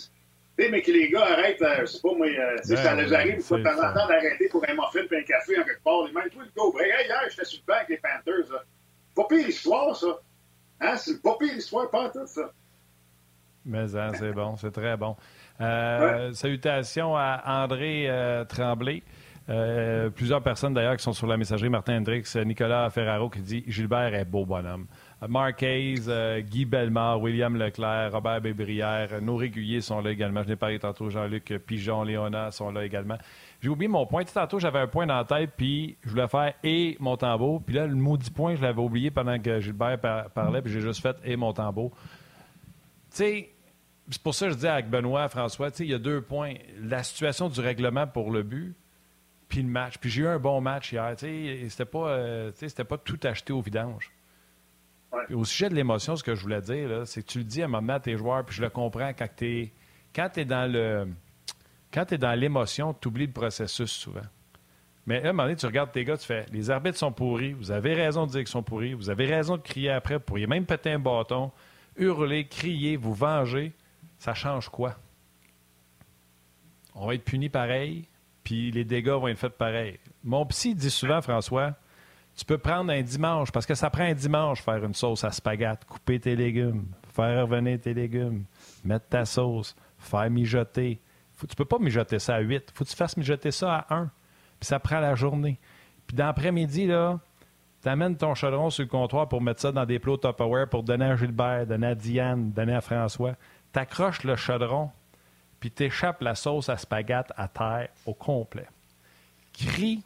sais, 0.58 0.68
mais 0.70 0.82
que 0.82 0.90
les 0.90 1.08
gars 1.10 1.24
arrêtent, 1.24 1.62
euh, 1.62 1.80
je 1.80 1.86
sais 1.86 2.00
pas 2.00 2.14
moi, 2.14 2.26
euh, 2.26 2.56
ça 2.62 2.94
les 2.94 3.12
arrive 3.12 3.36
de 3.36 3.62
temps 3.62 3.78
en 3.78 3.92
temps 3.92 4.08
d'arrêter 4.08 4.48
pour 4.48 4.64
un 4.68 4.72
muffin 4.72 5.06
et 5.10 5.18
un 5.18 5.22
café 5.22 5.58
en 5.58 5.64
quelque 5.64 5.82
part. 5.82 6.04
Même 6.04 6.30
toi, 6.30 6.42
le 6.44 6.80
gars, 6.80 6.84
hey, 6.84 7.06
hier, 7.06 7.22
j'étais 7.30 7.44
sur 7.44 7.60
le 7.60 7.72
banc 7.72 7.78
avec 7.78 7.88
les 7.88 7.98
Panthers. 7.98 8.52
Là. 8.52 8.64
Pas 9.14 9.24
pire 9.28 9.48
histoire, 9.48 9.96
ça. 9.96 10.20
Hein? 10.80 10.96
C'est 10.96 11.22
pas 11.22 11.36
pire 11.38 11.56
histoire, 11.56 11.90
pas 11.90 12.10
tout, 12.10 12.26
ça. 12.26 12.50
Mais 13.64 13.96
hein, 13.96 14.12
c'est 14.18 14.32
bon, 14.32 14.56
c'est 14.56 14.70
très 14.70 14.96
bon. 14.96 15.16
Euh, 15.60 16.32
salutations 16.32 17.16
à 17.16 17.42
André 17.64 18.08
Tremblay. 18.48 19.02
plusieurs 20.14 20.42
personnes 20.42 20.74
d'ailleurs 20.74 20.96
qui 20.96 21.02
sont 21.02 21.12
sur 21.12 21.26
la 21.26 21.36
messagerie, 21.36 21.68
Martin 21.68 21.98
Hendrix, 21.98 22.24
Nicolas 22.44 22.90
Ferraro 22.90 23.28
qui 23.28 23.40
dit 23.40 23.64
Gilbert 23.66 24.14
est 24.14 24.24
beau 24.24 24.46
bonhomme. 24.46 24.86
Mark 25.26 25.62
Hayes, 25.62 26.04
euh, 26.08 26.40
Guy 26.40 26.66
Bellemare, 26.66 27.20
William 27.20 27.56
Leclerc, 27.56 28.12
Robert 28.12 28.40
Bébrière, 28.42 29.22
nos 29.22 29.36
réguliers 29.36 29.80
sont 29.80 30.00
là 30.02 30.10
également. 30.10 30.42
Je 30.42 30.48
n'ai 30.48 30.56
parlé 30.56 30.78
tantôt, 30.78 31.08
Jean-Luc 31.08 31.54
Pigeon, 31.66 32.02
Léona 32.02 32.50
sont 32.50 32.70
là 32.70 32.84
également. 32.84 33.16
J'ai 33.66 33.70
oublié 33.70 33.88
mon 33.88 34.06
point. 34.06 34.22
Tantôt, 34.22 34.60
j'avais 34.60 34.78
un 34.78 34.86
point 34.86 35.06
dans 35.08 35.16
la 35.16 35.24
tête, 35.24 35.50
puis 35.56 35.96
je 36.04 36.10
voulais 36.10 36.28
faire 36.28 36.54
et 36.62 36.96
mon 37.00 37.16
tambour. 37.16 37.60
Puis 37.64 37.74
là, 37.74 37.88
le 37.88 37.96
maudit 37.96 38.30
point, 38.30 38.54
je 38.54 38.62
l'avais 38.62 38.80
oublié 38.80 39.10
pendant 39.10 39.40
que 39.40 39.58
Gilbert 39.58 39.98
parlait, 40.32 40.62
puis 40.62 40.72
j'ai 40.72 40.80
juste 40.80 41.02
fait 41.02 41.16
et 41.24 41.34
mon 41.34 41.52
tambour. 41.52 41.90
Tu 43.10 43.16
sais, 43.16 43.50
c'est 44.08 44.22
pour 44.22 44.36
ça 44.36 44.46
que 44.46 44.52
je 44.52 44.58
dis 44.58 44.68
avec 44.68 44.88
Benoît, 44.88 45.28
François, 45.28 45.72
tu 45.72 45.78
sais, 45.78 45.84
il 45.84 45.90
y 45.90 45.94
a 45.94 45.98
deux 45.98 46.20
points. 46.20 46.54
La 46.80 47.02
situation 47.02 47.48
du 47.48 47.58
règlement 47.58 48.06
pour 48.06 48.30
le 48.30 48.44
but, 48.44 48.76
puis 49.48 49.62
le 49.62 49.68
match. 49.68 49.98
Puis 49.98 50.10
j'ai 50.10 50.22
eu 50.22 50.28
un 50.28 50.38
bon 50.38 50.60
match 50.60 50.92
hier. 50.92 51.16
Tu 51.16 51.26
sais, 51.26 51.68
c'était 51.68 51.90
pas, 51.90 52.10
euh, 52.10 52.52
c'était 52.54 52.84
pas 52.84 52.98
tout 52.98 53.18
acheté 53.24 53.52
au 53.52 53.62
vidange. 53.62 54.12
Au 55.32 55.44
sujet 55.44 55.70
de 55.70 55.74
l'émotion, 55.74 56.14
ce 56.14 56.22
que 56.22 56.36
je 56.36 56.42
voulais 56.42 56.60
dire, 56.60 57.04
c'est 57.04 57.20
que 57.20 57.26
tu 57.26 57.38
le 57.38 57.44
dis 57.44 57.62
à 57.62 57.64
un 57.64 57.68
moment 57.68 57.94
à 57.94 58.00
tes 58.00 58.16
joueurs, 58.16 58.44
puis 58.44 58.54
je 58.54 58.62
le 58.62 58.70
comprends 58.70 59.08
quand 59.08 59.28
tu 59.36 59.44
es, 59.44 59.72
quand 60.14 60.38
es 60.38 60.44
dans 60.44 60.70
le 60.70 61.08
Quand 61.92 62.04
tu 62.04 62.14
es 62.14 62.18
dans 62.18 62.38
l'émotion, 62.38 62.94
tu 62.94 63.08
oublies 63.08 63.26
le 63.26 63.32
processus 63.32 63.90
souvent. 63.90 64.26
Mais 65.06 65.22
à 65.22 65.28
un 65.28 65.32
moment 65.32 65.44
donné, 65.44 65.56
tu 65.56 65.66
regardes 65.66 65.92
tes 65.92 66.04
gars, 66.04 66.16
tu 66.16 66.26
fais 66.26 66.46
les 66.52 66.70
arbitres 66.70 66.98
sont 66.98 67.12
pourris, 67.12 67.52
vous 67.52 67.70
avez 67.70 67.94
raison 67.94 68.26
de 68.26 68.32
dire 68.32 68.40
qu'ils 68.40 68.48
sont 68.48 68.62
pourris, 68.62 68.92
vous 68.92 69.08
avez 69.08 69.26
raison 69.26 69.56
de 69.56 69.62
crier 69.62 69.90
après, 69.90 70.14
vous 70.14 70.20
pourriez 70.20 70.46
même 70.46 70.66
péter 70.66 70.90
un 70.90 70.98
bâton, 70.98 71.52
hurler, 71.96 72.46
crier, 72.46 72.96
vous 72.96 73.14
venger. 73.14 73.72
Ça 74.18 74.34
change 74.34 74.68
quoi? 74.68 74.96
On 76.94 77.06
va 77.06 77.14
être 77.14 77.24
puni 77.24 77.48
pareil, 77.48 78.08
puis 78.42 78.70
les 78.70 78.84
dégâts 78.84 79.10
vont 79.10 79.28
être 79.28 79.38
faits 79.38 79.56
pareil. 79.56 79.98
Mon 80.24 80.44
psy 80.46 80.74
dit 80.74 80.90
souvent, 80.90 81.20
François, 81.20 81.74
tu 82.36 82.44
peux 82.44 82.58
prendre 82.58 82.92
un 82.92 83.02
dimanche, 83.02 83.52
parce 83.52 83.66
que 83.66 83.74
ça 83.74 83.90
prend 83.90 84.04
un 84.04 84.14
dimanche 84.14 84.62
faire 84.62 84.84
une 84.84 84.94
sauce 84.94 85.24
à 85.24 85.30
spaghette, 85.30 85.84
couper 85.84 86.18
tes 86.18 86.36
légumes, 86.36 86.86
faire 87.14 87.42
revenir 87.42 87.80
tes 87.80 87.94
légumes, 87.94 88.44
mettre 88.84 89.08
ta 89.08 89.24
sauce, 89.24 89.76
faire 89.98 90.30
mijoter. 90.30 91.00
Faut, 91.36 91.46
tu 91.46 91.54
peux 91.54 91.64
pas 91.64 91.78
mijoter 91.78 92.18
ça 92.18 92.36
à 92.36 92.40
8. 92.40 92.72
faut 92.74 92.84
que 92.84 92.90
tu 92.90 92.96
fasses 92.96 93.16
mijoter 93.16 93.50
ça 93.50 93.76
à 93.88 93.94
1 93.94 94.10
puis 94.58 94.66
ça 94.66 94.78
prend 94.78 95.00
la 95.00 95.14
journée. 95.14 95.58
Puis 96.06 96.16
dans 96.16 96.26
l'après-midi, 96.26 96.86
là, 96.86 97.18
amènes 97.84 98.16
ton 98.16 98.34
chaudron 98.34 98.70
sur 98.70 98.82
le 98.82 98.88
comptoir 98.88 99.28
pour 99.28 99.40
mettre 99.40 99.60
ça 99.60 99.72
dans 99.72 99.86
des 99.86 99.98
plots 99.98 100.16
Tupperware 100.16 100.68
pour 100.68 100.82
donner 100.82 101.04
à 101.04 101.16
Gilbert, 101.16 101.66
donner 101.66 101.88
à 101.88 101.94
Diane, 101.94 102.50
donner 102.50 102.74
à 102.74 102.80
François. 102.80 103.36
T'accroches 103.72 104.24
le 104.24 104.34
chaudron, 104.36 104.90
puis 105.60 105.70
t'échappes 105.70 106.20
la 106.22 106.34
sauce 106.34 106.68
à 106.68 106.76
spaghette 106.76 107.32
à 107.36 107.48
terre 107.48 107.88
au 108.04 108.14
complet. 108.14 108.66
Crie, 109.52 110.02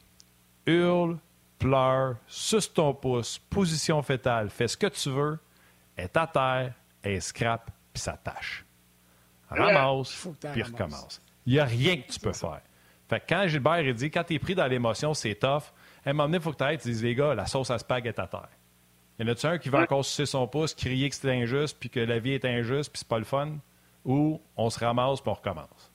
hurle, 0.67 1.19
pleure, 1.59 2.17
suce 2.27 2.73
ton 2.73 2.93
pouce, 2.93 3.39
position 3.39 4.03
fétale, 4.03 4.51
fais 4.51 4.69
ce 4.69 4.77
que 4.77 4.87
tu 4.89 5.11
veux, 5.11 5.39
est 5.97 6.17
à 6.17 6.27
terre, 6.27 6.75
est 7.03 7.21
scrap, 7.21 7.71
puis 7.93 8.03
ça 8.03 8.13
tâche. 8.13 8.65
Ramasse, 9.51 10.29
puis 10.53 10.63
recommence. 10.63 11.21
Il 11.47 11.55
n'y 11.55 11.59
a 11.59 11.65
rien 11.65 11.97
que 11.97 12.13
tu 12.13 12.21
peux 12.21 12.33
faire. 12.33 12.61
Fait 13.09 13.21
que 13.21 13.25
quand 13.29 13.49
Gilbert 13.49 13.81
il 13.81 13.95
dit 13.95 14.11
quand 14.11 14.23
tu 14.25 14.35
es 14.35 14.39
pris 14.39 14.55
dans 14.55 14.67
l'émotion, 14.67 15.15
c'est 15.15 15.35
tough, 15.35 15.73
à 16.05 16.11
un 16.11 16.13
moment 16.13 16.25
donné, 16.25 16.37
il 16.39 16.43
faut 16.43 16.53
que 16.53 16.59
tu 16.59 16.63
arrêtes, 16.63 16.83
tu 16.83 16.89
dises 16.89 17.03
les 17.03 17.15
gars, 17.15 17.35
la 17.35 17.47
sauce 17.47 17.71
à 17.71 17.79
spag 17.79 18.07
est 18.07 18.19
à 18.19 18.27
terre. 18.27 18.49
Il 19.19 19.27
y 19.27 19.29
en 19.29 19.33
a-tu 19.33 19.47
un 19.47 19.59
qui 19.59 19.69
va 19.69 19.81
encore 19.81 20.05
sucer 20.05 20.27
son 20.27 20.47
pouce, 20.47 20.75
crier 20.75 21.11
que 21.11 21.17
c'est 21.17 21.31
injuste, 21.31 21.77
puis 21.79 21.91
que 21.91 22.01
la 22.01 22.19
vie 22.19 22.33
est 22.33 22.45
injuste, 22.45 22.91
puis 22.93 23.01
c'est 23.01 23.09
pas 23.09 23.19
le 23.19 23.25
fun, 23.25 23.59
ou 24.05 24.41
on 24.57 24.71
se 24.71 24.79
ramasse, 24.79 25.21
puis 25.21 25.31
on 25.31 25.35
recommence? 25.35 25.93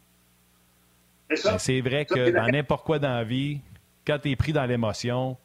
C'est 1.57 1.81
vrai 1.81 2.05
que 2.05 2.29
dans 2.29 2.47
n'importe 2.47 2.85
quoi 2.85 2.99
dans 2.99 3.15
la 3.15 3.23
vie, 3.23 3.61
quand 4.05 4.19
tu 4.19 4.29
es 4.29 4.35
pris 4.35 4.53
dans 4.53 4.65
l'émotion, 4.65 5.37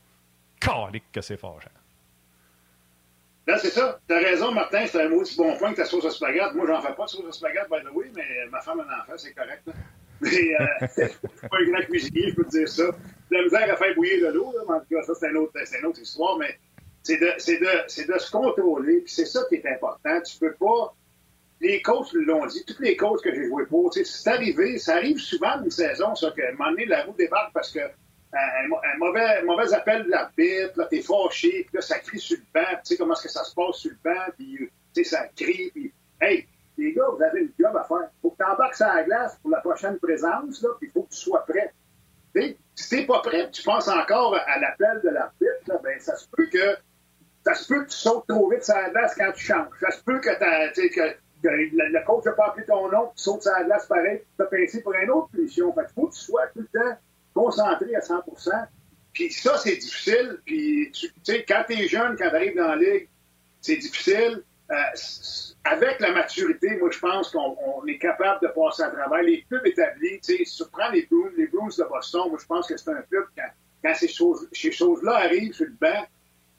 calique 0.61 1.11
que 1.11 1.23
c'est 1.23 1.39
fort. 1.39 1.61
Là, 3.51 3.59
c'est 3.59 3.71
ça. 3.71 3.99
T'as 4.07 4.21
raison, 4.21 4.53
Martin, 4.53 4.87
c'est 4.87 5.03
un 5.03 5.11
aussi 5.11 5.37
bon 5.37 5.57
point 5.57 5.73
que 5.73 5.79
ta 5.79 5.85
sauce 5.85 6.05
à 6.05 6.11
spaghetti. 6.11 6.55
Moi, 6.55 6.69
j'en 6.69 6.81
fais 6.81 6.95
pas 6.95 7.05
de 7.05 7.11
sauce 7.11 7.25
à 7.29 7.33
spaghetti, 7.33 7.67
by 7.69 7.79
the 7.85 7.93
way, 7.93 8.09
mais 8.15 8.23
ma 8.49 8.61
femme 8.61 8.79
en 8.79 8.83
en 8.83 9.05
fait, 9.11 9.19
c'est 9.19 9.35
correct. 9.35 9.65
Mais 10.21 10.29
euh, 10.29 10.67
je 10.83 11.09
suis 11.09 11.49
pas 11.49 11.57
un 11.59 11.71
grand 11.71 11.83
cuisinier, 11.87 12.29
je 12.29 12.35
peux 12.37 12.45
te 12.45 12.51
dire 12.51 12.69
ça. 12.69 12.85
La 13.31 13.43
misère 13.43 13.73
à 13.73 13.77
faire 13.77 13.95
bouillir 13.95 14.29
de 14.29 14.35
l'eau, 14.35 14.53
mais 14.69 14.75
en 14.75 14.81
tout 14.81 14.95
cas, 14.95 15.03
ça, 15.03 15.15
c'est 15.15 15.31
une 15.31 15.39
autre, 15.39 15.55
autre 15.87 15.99
histoire, 15.99 16.37
mais 16.37 16.59
c'est 17.03 17.17
de, 17.17 17.25
de, 17.25 18.13
de 18.13 18.19
se 18.19 18.31
contrôler, 18.31 19.01
puis 19.01 19.11
c'est 19.15 19.25
ça 19.25 19.41
qui 19.49 19.55
est 19.55 19.67
important. 19.67 20.21
Tu 20.21 20.39
peux 20.39 20.53
pas. 20.53 20.95
Les 21.63 21.81
coachs 21.81 22.13
l'ont 22.13 22.45
dit, 22.45 22.63
tous 22.67 22.83
les 22.83 22.97
coachs 22.97 23.23
que 23.23 23.35
j'ai 23.35 23.47
joué 23.47 23.65
pour, 23.65 23.95
c'est 23.95 24.31
arrivé, 24.31 24.77
ça 24.77 24.97
arrive 24.97 25.19
souvent 25.19 25.63
une 25.65 25.71
saison, 25.71 26.15
ça, 26.15 26.35
moment 26.53 26.71
donné, 26.71 26.85
la 26.85 27.05
roue 27.05 27.15
débarque 27.17 27.55
parce 27.55 27.73
que 27.73 27.81
euh, 28.33 28.39
un, 28.39 28.99
mauvais, 28.99 29.43
mauvais 29.43 29.73
appel 29.75 30.05
de 30.05 30.11
l'arbitre, 30.11 30.79
là, 30.79 30.87
t'es 30.87 31.03
fâché, 31.03 31.65
puis 31.65 31.75
là, 31.75 31.81
ça 31.81 31.99
crie 31.99 32.21
sur 32.21 32.39
le 32.39 32.45
banc, 32.61 32.69
tu 32.77 32.81
sais 32.85 32.97
comment 32.97 33.15
est-ce 33.15 33.25
que 33.25 33.29
ça 33.29 33.43
se 33.43 33.55
passe 33.55 33.77
sur 33.77 33.91
le 33.91 33.99
banc, 34.05 34.33
puis, 34.37 34.71
tu 34.95 35.05
sais, 35.05 35.05
ça 35.05 35.27
crie, 35.37 35.71
puis, 35.73 35.93
hey, 36.21 36.47
les 36.79 36.93
gars, 36.93 37.07
vous 37.13 37.23
avez 37.23 37.41
une 37.41 37.53
job 37.59 37.77
à 37.77 37.85
faire. 37.85 38.09
Faut 38.23 38.31
que 38.31 38.37
tu 38.37 38.45
embarques 38.45 38.77
sur 38.77 38.87
la 38.87 39.03
glace 39.03 39.37
pour 39.43 39.51
la 39.51 39.61
prochaine 39.61 39.99
présence, 39.99 40.63
là, 40.63 40.71
puis 40.79 40.89
faut 40.91 41.03
que 41.03 41.11
tu 41.11 41.19
sois 41.19 41.45
prêt. 41.45 41.73
T'sais, 42.35 42.57
si 42.75 42.89
tu 42.89 42.97
n'es 42.97 43.07
pas 43.07 43.21
prêt, 43.21 43.51
tu 43.51 43.63
penses 43.63 43.89
encore 43.89 44.37
à 44.37 44.59
l'appel 44.61 45.01
de 45.03 45.11
l'arbitre, 45.11 45.83
ben, 45.83 45.99
ça 45.99 46.17
se 46.17 46.29
peut 46.29 46.47
que 46.47 46.77
ça 47.45 47.55
se 47.55 47.67
peut 47.67 47.85
que 47.85 47.91
tu 47.91 47.97
sautes 47.97 48.27
trop 48.29 48.49
vite 48.51 48.65
sur 48.65 48.75
la 48.75 48.91
glace 48.91 49.15
quand 49.17 49.33
tu 49.33 49.45
changes. 49.45 49.69
Ça 49.81 49.91
se 49.91 50.03
peut 50.05 50.21
que, 50.21 50.31
que, 50.31 50.93
que 50.93 51.17
le 51.43 52.07
coach 52.07 52.25
n'a 52.27 52.33
pas 52.33 52.49
appelé 52.49 52.67
ton 52.67 52.91
nom, 52.91 53.11
tu 53.17 53.23
sautes 53.23 53.43
sur 53.43 53.53
la 53.53 53.65
glace 53.65 53.87
pareil, 53.87 54.23
tu 54.37 54.43
as 54.43 54.47
pincé 54.47 54.83
pour 54.83 54.95
une 54.95 55.11
autre 55.11 55.29
punition. 55.31 55.73
Fait 55.73 55.89
faut 55.95 56.07
que 56.07 56.15
tu 56.15 56.21
sois 56.21 56.47
tout 56.49 56.61
le 56.61 56.79
temps 56.79 56.97
concentré 57.35 57.95
à 57.95 58.01
100% 58.01 58.51
Puis 59.13 59.33
ça, 59.33 59.59
c'est 59.59 59.77
difficile. 59.77 60.39
Puis, 60.45 60.91
tu 60.93 61.11
sais, 61.23 61.45
quand 61.47 61.65
tu 61.69 61.75
es 61.75 61.89
jeune, 61.89 62.17
quand 62.17 62.29
tu 62.29 62.37
arrives 62.37 62.57
dans 62.57 62.69
la 62.69 62.77
ligue, 62.77 63.09
c'est 63.61 63.77
difficile. 63.77 64.43
Euh, 64.71 64.75
avec 65.65 65.99
la 66.01 66.13
maturité, 66.13 66.77
moi, 66.77 66.91
je 66.91 66.99
pense 66.99 67.31
qu'on 67.31 67.85
est 67.87 67.99
capable 67.99 68.41
de 68.47 68.53
passer 68.53 68.83
à 68.83 68.91
travers. 68.91 69.23
Les 69.23 69.43
clubs 69.43 69.67
établis, 69.67 70.21
tu 70.21 70.37
sais, 70.37 70.45
si 70.45 70.63
tu 70.63 70.71
prends 70.71 70.91
les 70.91 71.07
Bruins, 71.11 71.31
les 71.37 71.49
Bruins 71.49 71.69
de 71.77 71.85
Boston, 71.89 72.29
moi, 72.29 72.39
je 72.41 72.47
pense 72.47 72.69
que 72.69 72.77
c'est 72.77 72.91
un 72.91 73.03
club, 73.03 73.25
quand, 73.37 73.49
quand 73.83 73.95
ces 73.95 74.09
choses-là 74.73 75.17
arrivent 75.17 75.53
sur 75.53 75.67
le 75.67 75.77
banc, 75.81 76.07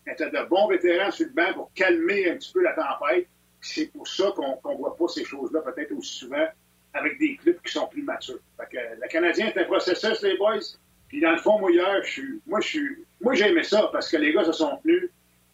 quand 0.06 0.14
tu 0.16 0.24
as 0.24 0.30
de 0.30 0.50
bons 0.50 0.68
vétérans 0.68 1.12
sur 1.12 1.28
le 1.28 1.34
banc 1.34 1.54
pour 1.54 1.72
calmer 1.74 2.30
un 2.30 2.36
petit 2.36 2.52
peu 2.52 2.62
la 2.62 2.74
tempête, 2.74 3.28
c'est 3.62 3.86
pour 3.88 4.08
ça 4.08 4.32
qu'on 4.36 4.60
ne 4.72 4.78
voit 4.78 4.98
pas 4.98 5.08
ces 5.08 5.24
choses-là 5.24 5.62
peut-être 5.62 5.92
aussi 5.94 6.20
souvent 6.20 6.48
avec 6.94 7.20
des 7.20 7.36
clubs 7.38 7.62
qui 7.62 7.72
sont 7.72 7.88
plus 7.88 8.04
matures. 8.04 8.40
Fait 8.58 8.78
que, 8.78 9.02
le 9.02 9.08
Canadien 9.08 9.48
est 9.48 9.58
un 9.58 9.66
processus, 9.66 10.22
les 10.22 10.38
boys. 10.38 10.60
Puis 11.08 11.22
dans 11.22 11.32
le 11.32 11.38
fond, 11.38 11.60
moi, 11.60 11.72
hier, 11.72 12.04
je 12.04 12.10
suis, 12.10 12.42
moi, 12.48 12.60
je 12.62 12.68
suis, 12.68 13.06
moi, 13.22 13.34
j'ai 13.34 13.50
aimé 13.50 13.64
ça 13.64 13.90
parce 13.92 14.10
que 14.10 14.18
les 14.18 14.34
gars 14.34 14.46
se 14.46 14.54
sont 14.54 14.78
tenus. 14.84 15.10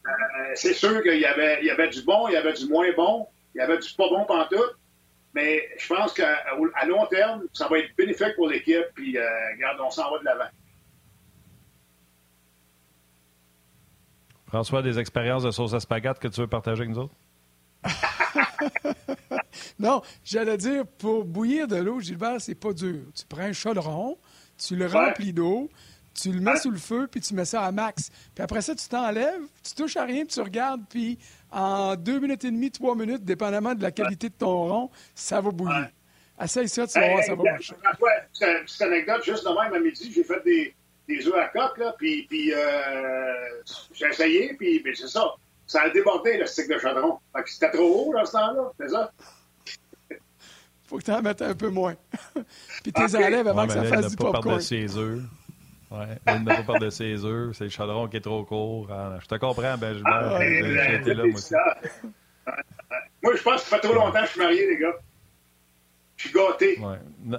Euh, 0.06 0.10
c'est 0.56 0.74
sûr 0.74 1.02
qu'il 1.02 1.20
y 1.20 1.26
avait, 1.26 1.60
il 1.62 1.68
y 1.68 1.72
avait 1.72 1.90
du 1.90 2.02
bon, 2.04 2.28
il 2.28 2.34
y 2.34 2.38
avait 2.38 2.54
du 2.54 2.68
moins 2.68 2.92
bon. 2.96 3.28
Il 3.56 3.60
y 3.60 3.62
avait 3.62 3.78
du 3.78 3.90
pas 3.96 4.10
bon 4.10 4.26
pantoute. 4.26 4.78
Mais 5.34 5.68
je 5.78 5.88
pense 5.94 6.14
qu'à 6.14 6.44
long 6.88 7.06
terme, 7.08 7.44
ça 7.54 7.68
va 7.68 7.80
être 7.80 7.96
bénéfique 7.96 8.36
pour 8.36 8.48
l'équipe. 8.48 8.86
Puis, 8.96 9.18
euh, 9.18 9.24
regarde, 9.56 9.80
on 9.82 9.92
s'en 9.92 10.12
va 10.12 10.20
de 10.20 10.26
l'avant. 10.26 10.50
François, 14.48 14.82
des 14.82 14.98
expériences 14.98 15.44
de 15.44 15.52
sauce 15.52 15.74
à 15.74 15.80
spaghette 15.80 16.20
que 16.20 16.28
tu 16.30 16.40
veux 16.40 16.48
partager 16.48 16.84
avec 16.84 16.96
nous 16.96 17.00
autres? 17.00 17.16
non, 19.80 20.02
j'allais 20.24 20.58
dire, 20.58 20.86
pour 20.86 21.26
bouillir 21.26 21.68
de 21.68 21.78
l'eau, 21.78 22.00
Gilbert, 22.00 22.40
c'est 22.40 22.56
pas 22.56 22.74
dur. 22.74 23.02
Tu 23.16 23.26
prends 23.28 23.42
un 23.42 23.54
chaudron, 23.54 24.18
tu 24.58 24.76
le 24.76 24.88
remplis 24.88 25.34
d'eau, 25.34 25.70
tu 26.20 26.32
le 26.32 26.40
mets 26.40 26.58
sous 26.58 26.72
le 26.72 26.78
feu, 26.78 27.08
puis 27.10 27.22
tu 27.22 27.34
mets 27.34 27.46
ça 27.46 27.64
à 27.64 27.72
max. 27.72 28.10
Puis 28.34 28.44
après 28.44 28.62
ça, 28.62 28.76
tu 28.76 28.88
t'enlèves, 28.88 29.42
tu 29.64 29.76
touches 29.76 29.98
à 29.98 30.04
rien, 30.04 30.26
puis 30.26 30.34
tu 30.34 30.42
regardes, 30.42 30.82
puis 30.90 31.18
en 31.52 31.96
deux 31.96 32.20
minutes 32.20 32.44
et 32.44 32.52
demie, 32.52 32.72
trois 32.72 32.96
minutes, 32.96 33.24
dépendamment 33.24 33.76
de 33.76 33.84
la 33.84 33.92
qualité 33.92 34.30
de 34.30 34.34
ton 34.34 34.68
rond, 34.68 34.90
ça 35.14 35.42
va 35.42 35.52
bouillir. 35.52 35.90
Essaye 36.42 36.70
ça, 36.70 36.86
tu 36.86 37.00
vas 37.00 37.10
voir, 37.10 37.24
ça 37.24 37.36
va 37.36 37.44
marcher. 37.44 37.74
Une 38.42 38.64
petite 38.64 38.82
anecdote, 38.82 39.24
juste 39.24 39.44
de 39.44 39.50
même 39.50 39.74
à 39.74 39.80
midi, 39.80 40.12
j'ai 40.14 40.24
fait 40.24 40.44
des, 40.44 40.76
des 41.08 41.28
œufs 41.28 41.36
à 41.36 41.48
coque, 41.48 41.78
là, 41.78 41.96
puis, 41.98 42.28
puis 42.28 42.54
euh, 42.54 43.34
j'ai 43.94 44.08
essayé, 44.08 44.54
puis 44.54 44.82
c'est 44.96 45.08
ça. 45.08 45.34
Ça 45.66 45.82
a 45.82 45.90
débordé, 45.90 46.38
le 46.38 46.46
stick 46.46 46.70
de 46.70 46.78
chaudron. 46.78 47.20
c'était 47.46 47.72
trop 47.72 48.08
haut, 48.10 48.14
dans 48.14 48.26
ce 48.26 48.32
temps-là, 48.32 48.72
c'est 48.80 48.90
ça? 48.90 49.12
Faut 50.88 50.98
que 50.98 51.04
tu 51.04 51.12
en 51.12 51.22
mettes 51.22 51.42
un 51.42 51.54
peu 51.54 51.70
moins. 51.70 51.96
puis 52.84 52.94
tu 52.94 53.02
les 53.02 53.16
enlèves 53.16 53.48
avant 53.48 53.68
que 53.68 53.74
ça 53.74 53.84
fasse 53.84 54.10
du 54.10 54.16
popcorn. 54.16 54.60
Oui, 55.90 56.06
il 56.28 56.44
n'a 56.44 56.56
pas 56.56 56.64
peur 56.64 56.80
de 56.80 56.90
ses 56.90 57.24
œufs. 57.24 57.56
C'est 57.56 57.66
le 57.66 57.70
chaudron 57.70 58.08
qui 58.08 58.18
est 58.18 58.22
trop 58.22 58.44
court. 58.44 58.88
Ah, 58.92 59.18
je 59.22 59.28
te 59.28 59.36
comprends, 59.36 59.78
ben, 59.78 60.02
ah, 60.06 60.44
été 60.44 61.14
là, 61.14 61.24
moi 61.26 61.36
aussi. 61.36 61.54
Moi, 63.24 63.36
je 63.36 63.42
pense 63.42 63.64
que 63.64 63.70
ça 63.70 63.78
fait 63.78 63.88
trop 63.88 63.94
longtemps 63.94 64.20
que 64.20 64.26
je 64.26 64.32
suis 64.32 64.42
marié, 64.42 64.68
les 64.68 64.78
gars. 64.78 64.96
Je 66.18 66.28
suis 66.28 66.34
gâté. 66.34 66.80
Ouais. 66.80 67.38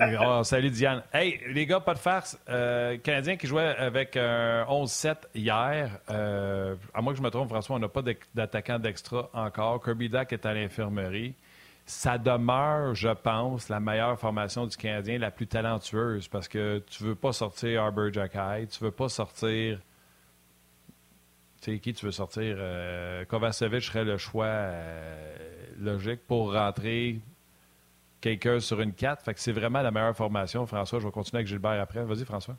oh, 0.26 0.42
salut 0.42 0.70
Diane. 0.70 1.02
Hey, 1.12 1.40
les 1.48 1.66
gars, 1.66 1.80
pas 1.80 1.94
de 1.94 1.98
farce. 1.98 2.38
Euh, 2.48 2.96
Canadien 2.98 3.36
qui 3.36 3.46
jouait 3.46 3.74
avec 3.76 4.16
un 4.16 4.64
11-7 4.64 5.16
hier. 5.34 5.98
Euh, 6.08 6.76
à 6.94 7.02
moins 7.02 7.12
que 7.12 7.18
je 7.18 7.22
me 7.22 7.30
trompe, 7.30 7.48
François, 7.48 7.76
on 7.76 7.78
n'a 7.78 7.88
pas 7.88 8.02
d'attaquant 8.34 8.78
d'extra 8.78 9.28
encore. 9.34 9.82
Kirby 9.82 10.08
Dack 10.08 10.32
est 10.32 10.46
à 10.46 10.54
l'infirmerie 10.54 11.34
ça 11.90 12.18
demeure, 12.18 12.94
je 12.94 13.08
pense, 13.08 13.68
la 13.68 13.80
meilleure 13.80 14.18
formation 14.18 14.64
du 14.66 14.76
Canadien, 14.76 15.18
la 15.18 15.32
plus 15.32 15.48
talentueuse, 15.48 16.28
parce 16.28 16.46
que 16.46 16.78
tu 16.88 17.02
veux 17.02 17.16
pas 17.16 17.32
sortir 17.32 17.82
Arbor 17.82 18.12
Jacky, 18.12 18.68
tu 18.68 18.84
veux 18.84 18.92
pas 18.92 19.08
sortir. 19.08 19.80
Tu 21.60 21.72
sais, 21.72 21.78
qui 21.80 21.92
tu 21.92 22.06
veux 22.06 22.12
sortir 22.12 22.56
euh, 22.58 23.24
Kovacevic 23.24 23.82
serait 23.82 24.04
le 24.04 24.16
choix 24.16 24.46
euh, 24.46 25.36
logique 25.78 26.20
pour 26.26 26.54
rentrer 26.54 27.20
quelqu'un 28.20 28.60
sur 28.60 28.80
une 28.80 28.94
4. 28.94 29.24
Fait 29.24 29.34
que 29.34 29.40
c'est 29.40 29.52
vraiment 29.52 29.82
la 29.82 29.90
meilleure 29.90 30.16
formation. 30.16 30.64
François, 30.66 31.00
je 31.00 31.06
vais 31.06 31.12
continuer 31.12 31.40
avec 31.40 31.48
Gilbert 31.48 31.80
après. 31.82 32.04
Vas-y, 32.04 32.24
François. 32.24 32.56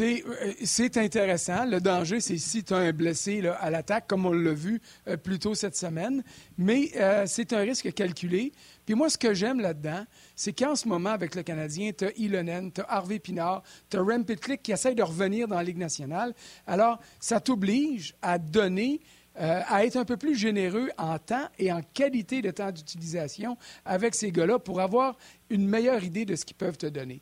Euh, 0.00 0.52
c'est 0.64 0.96
intéressant. 0.96 1.64
Le 1.66 1.80
danger, 1.80 2.20
c'est 2.20 2.38
si 2.38 2.64
tu 2.64 2.72
as 2.72 2.78
un 2.78 2.92
blessé 2.92 3.46
à 3.60 3.70
l'attaque, 3.70 4.06
comme 4.06 4.24
on 4.24 4.32
l'a 4.32 4.52
vu 4.52 4.80
euh, 5.08 5.16
plus 5.16 5.38
tôt 5.38 5.54
cette 5.54 5.76
semaine. 5.76 6.22
Mais 6.56 6.90
euh, 6.96 7.24
c'est 7.26 7.52
un 7.52 7.60
risque 7.60 7.92
calculé. 7.92 8.52
Puis 8.86 8.94
moi, 8.94 9.10
ce 9.10 9.18
que 9.18 9.34
j'aime 9.34 9.60
là-dedans, 9.60 10.04
c'est 10.34 10.52
qu'en 10.52 10.74
ce 10.74 10.88
moment, 10.88 11.10
avec 11.10 11.34
le 11.34 11.42
Canadien, 11.42 11.90
tu 11.96 12.06
as 12.06 12.12
Ilonen, 12.16 12.72
tu 12.72 12.80
as 12.80 12.86
Harvey 12.88 13.18
Pinard, 13.18 13.62
tu 13.90 13.96
as 13.96 14.02
Rem 14.02 14.24
Pitlick 14.24 14.62
qui 14.62 14.72
essaye 14.72 14.94
de 14.94 15.02
revenir 15.02 15.48
dans 15.48 15.56
la 15.56 15.64
Ligue 15.64 15.78
nationale. 15.78 16.34
Alors, 16.66 16.98
ça 17.20 17.40
t'oblige 17.40 18.14
à 18.22 18.38
donner 18.38 19.00
à 19.36 19.84
être 19.84 19.96
un 19.96 20.04
peu 20.04 20.16
plus 20.16 20.36
généreux 20.36 20.90
en 20.96 21.18
temps 21.18 21.48
et 21.58 21.72
en 21.72 21.82
qualité 21.82 22.40
de 22.40 22.52
temps 22.52 22.70
d'utilisation 22.70 23.58
avec 23.84 24.14
ces 24.14 24.30
gars-là 24.30 24.60
pour 24.60 24.80
avoir 24.80 25.16
une 25.50 25.66
meilleure 25.66 26.04
idée 26.04 26.24
de 26.24 26.36
ce 26.36 26.44
qu'ils 26.44 26.54
peuvent 26.54 26.78
te 26.78 26.86
donner. 26.86 27.20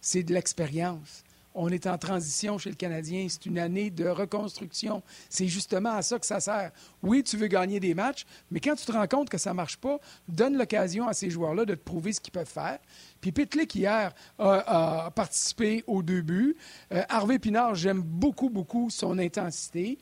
C'est 0.00 0.22
de 0.22 0.32
l'expérience. 0.32 1.24
On 1.54 1.68
est 1.68 1.86
en 1.86 1.98
transition 1.98 2.58
chez 2.58 2.70
le 2.70 2.76
Canadien. 2.76 3.26
C'est 3.28 3.46
une 3.46 3.58
année 3.58 3.90
de 3.90 4.06
reconstruction. 4.06 5.02
C'est 5.28 5.48
justement 5.48 5.90
à 5.90 6.02
ça 6.02 6.18
que 6.18 6.26
ça 6.26 6.40
sert. 6.40 6.70
Oui, 7.02 7.22
tu 7.22 7.36
veux 7.36 7.48
gagner 7.48 7.80
des 7.80 7.94
matchs, 7.94 8.24
mais 8.50 8.60
quand 8.60 8.76
tu 8.76 8.86
te 8.86 8.92
rends 8.92 9.08
compte 9.08 9.28
que 9.28 9.38
ça 9.38 9.50
ne 9.50 9.56
marche 9.56 9.76
pas, 9.76 9.98
donne 10.28 10.56
l'occasion 10.56 11.08
à 11.08 11.12
ces 11.12 11.30
joueurs-là 11.30 11.64
de 11.64 11.74
te 11.74 11.82
prouver 11.82 12.12
ce 12.12 12.20
qu'ils 12.20 12.32
peuvent 12.32 12.46
faire. 12.46 12.78
Puis 13.20 13.32
Pitlick, 13.32 13.74
hier, 13.74 14.14
a, 14.38 15.10
participé 15.14 15.84
aux 15.86 16.02
deux 16.02 16.22
buts. 16.22 16.56
Euh, 16.92 17.02
Harvey 17.08 17.38
Pinard, 17.38 17.74
j'aime 17.74 18.00
beaucoup, 18.00 18.48
beaucoup 18.48 18.88
son 18.90 19.18
intensité. 19.18 19.98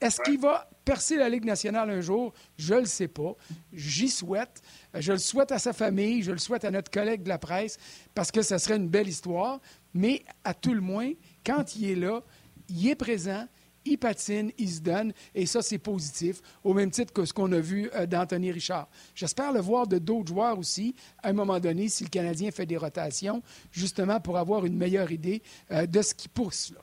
Est-ce 0.00 0.20
qu'il 0.22 0.38
va 0.38 0.68
percer 0.86 1.16
la 1.16 1.28
Ligue 1.28 1.44
nationale 1.44 1.90
un 1.90 2.00
jour? 2.00 2.32
Je 2.56 2.72
ne 2.74 2.80
le 2.80 2.86
sais 2.86 3.08
pas. 3.08 3.34
J'y 3.72 4.08
souhaite. 4.08 4.62
Je 4.94 5.12
le 5.12 5.18
souhaite 5.18 5.52
à 5.52 5.58
sa 5.58 5.74
famille, 5.74 6.22
je 6.22 6.32
le 6.32 6.38
souhaite 6.38 6.64
à 6.64 6.70
notre 6.70 6.90
collègue 6.90 7.24
de 7.24 7.28
la 7.28 7.38
presse, 7.38 7.76
parce 8.14 8.30
que 8.30 8.40
ce 8.40 8.56
serait 8.56 8.76
une 8.76 8.88
belle 8.88 9.08
histoire. 9.08 9.60
Mais 9.92 10.22
à 10.44 10.54
tout 10.54 10.72
le 10.72 10.80
moins, 10.80 11.12
quand 11.44 11.76
il 11.76 11.90
est 11.90 11.96
là, 11.96 12.22
il 12.68 12.88
est 12.88 12.94
présent, 12.94 13.46
il 13.84 13.98
patine, 13.98 14.52
il 14.58 14.70
se 14.70 14.80
donne, 14.80 15.12
et 15.34 15.46
ça, 15.46 15.60
c'est 15.60 15.78
positif, 15.78 16.40
au 16.64 16.72
même 16.72 16.90
titre 16.90 17.12
que 17.12 17.24
ce 17.24 17.32
qu'on 17.32 17.50
a 17.52 17.60
vu 17.60 17.90
euh, 17.94 18.06
d'Anthony 18.06 18.50
Richard. 18.52 18.88
J'espère 19.14 19.52
le 19.52 19.60
voir 19.60 19.86
de 19.86 19.98
d'autres 19.98 20.28
joueurs 20.28 20.58
aussi, 20.58 20.94
à 21.22 21.28
un 21.28 21.32
moment 21.32 21.60
donné, 21.60 21.88
si 21.88 22.04
le 22.04 22.10
Canadien 22.10 22.50
fait 22.50 22.66
des 22.66 22.76
rotations, 22.76 23.42
justement 23.70 24.20
pour 24.20 24.38
avoir 24.38 24.66
une 24.66 24.76
meilleure 24.76 25.10
idée 25.12 25.42
euh, 25.70 25.86
de 25.86 26.02
ce 26.02 26.14
qui 26.14 26.28
pousse. 26.28 26.72
Là. 26.72 26.80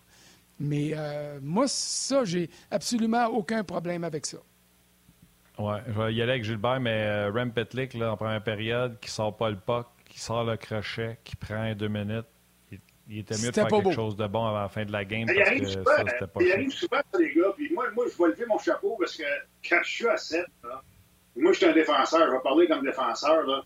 Mais 0.64 0.94
euh, 0.96 1.40
moi, 1.42 1.68
ça, 1.68 2.24
j'ai 2.24 2.50
absolument 2.72 3.26
aucun 3.28 3.66
problème 3.66 4.06
avec 4.06 4.26
ça. 4.26 4.38
Oui, 5.60 5.76
je 5.86 5.92
vais 5.92 6.14
y 6.14 6.22
aller 6.22 6.32
avec 6.32 6.46
Gilbert, 6.46 6.80
mais 6.80 7.04
euh, 7.06 7.32
Rem 7.32 7.52
Petlik, 7.52 7.94
là, 7.96 8.14
en 8.14 8.18
première 8.18 8.42
période, 8.42 8.98
qui 9.02 9.12
sort 9.12 9.36
pas 9.36 9.50
le 9.50 9.58
puck, 9.58 9.88
qui 10.10 10.22
sort 10.22 10.46
le 10.46 10.56
crochet, 10.56 11.18
qui 11.26 11.36
prend 11.36 11.76
deux 11.76 11.90
minutes, 11.90 12.26
il, 13.10 13.20
était 13.20 13.36
mieux 13.36 13.50
de 13.50 13.56
faire 13.56 13.68
quelque 13.68 13.92
chose 13.92 14.16
de 14.16 14.26
bon 14.26 14.46
avant 14.46 14.62
la 14.62 14.70
fin 14.70 14.86
de 14.86 14.92
la 14.94 15.04
game. 15.04 15.26
Parce 15.26 15.38
il 15.38 15.42
arrive, 15.42 15.64
que 15.64 15.70
souvent, 15.70 15.98
ça, 16.20 16.28
pas 16.28 16.42
il 16.42 16.52
arrive 16.54 16.72
souvent, 16.72 17.02
ça, 17.12 17.20
les 17.20 17.34
gars. 17.34 17.54
Puis 17.58 17.74
moi, 17.74 17.86
moi, 17.94 18.06
je 18.10 18.24
vais 18.24 18.30
lever 18.30 18.46
mon 18.46 18.58
chapeau 18.58 18.96
parce 18.98 19.18
que 19.18 19.24
quand 19.68 19.80
je 19.84 19.92
suis 19.92 20.08
à 20.08 20.16
7, 20.16 20.46
là, 20.64 20.82
moi, 21.36 21.52
je 21.52 21.58
suis 21.58 21.66
un 21.66 21.74
défenseur. 21.74 22.26
Je 22.26 22.32
vais 22.32 22.42
parler 22.42 22.68
comme 22.68 22.84
défenseur. 22.84 23.46
Là. 23.46 23.64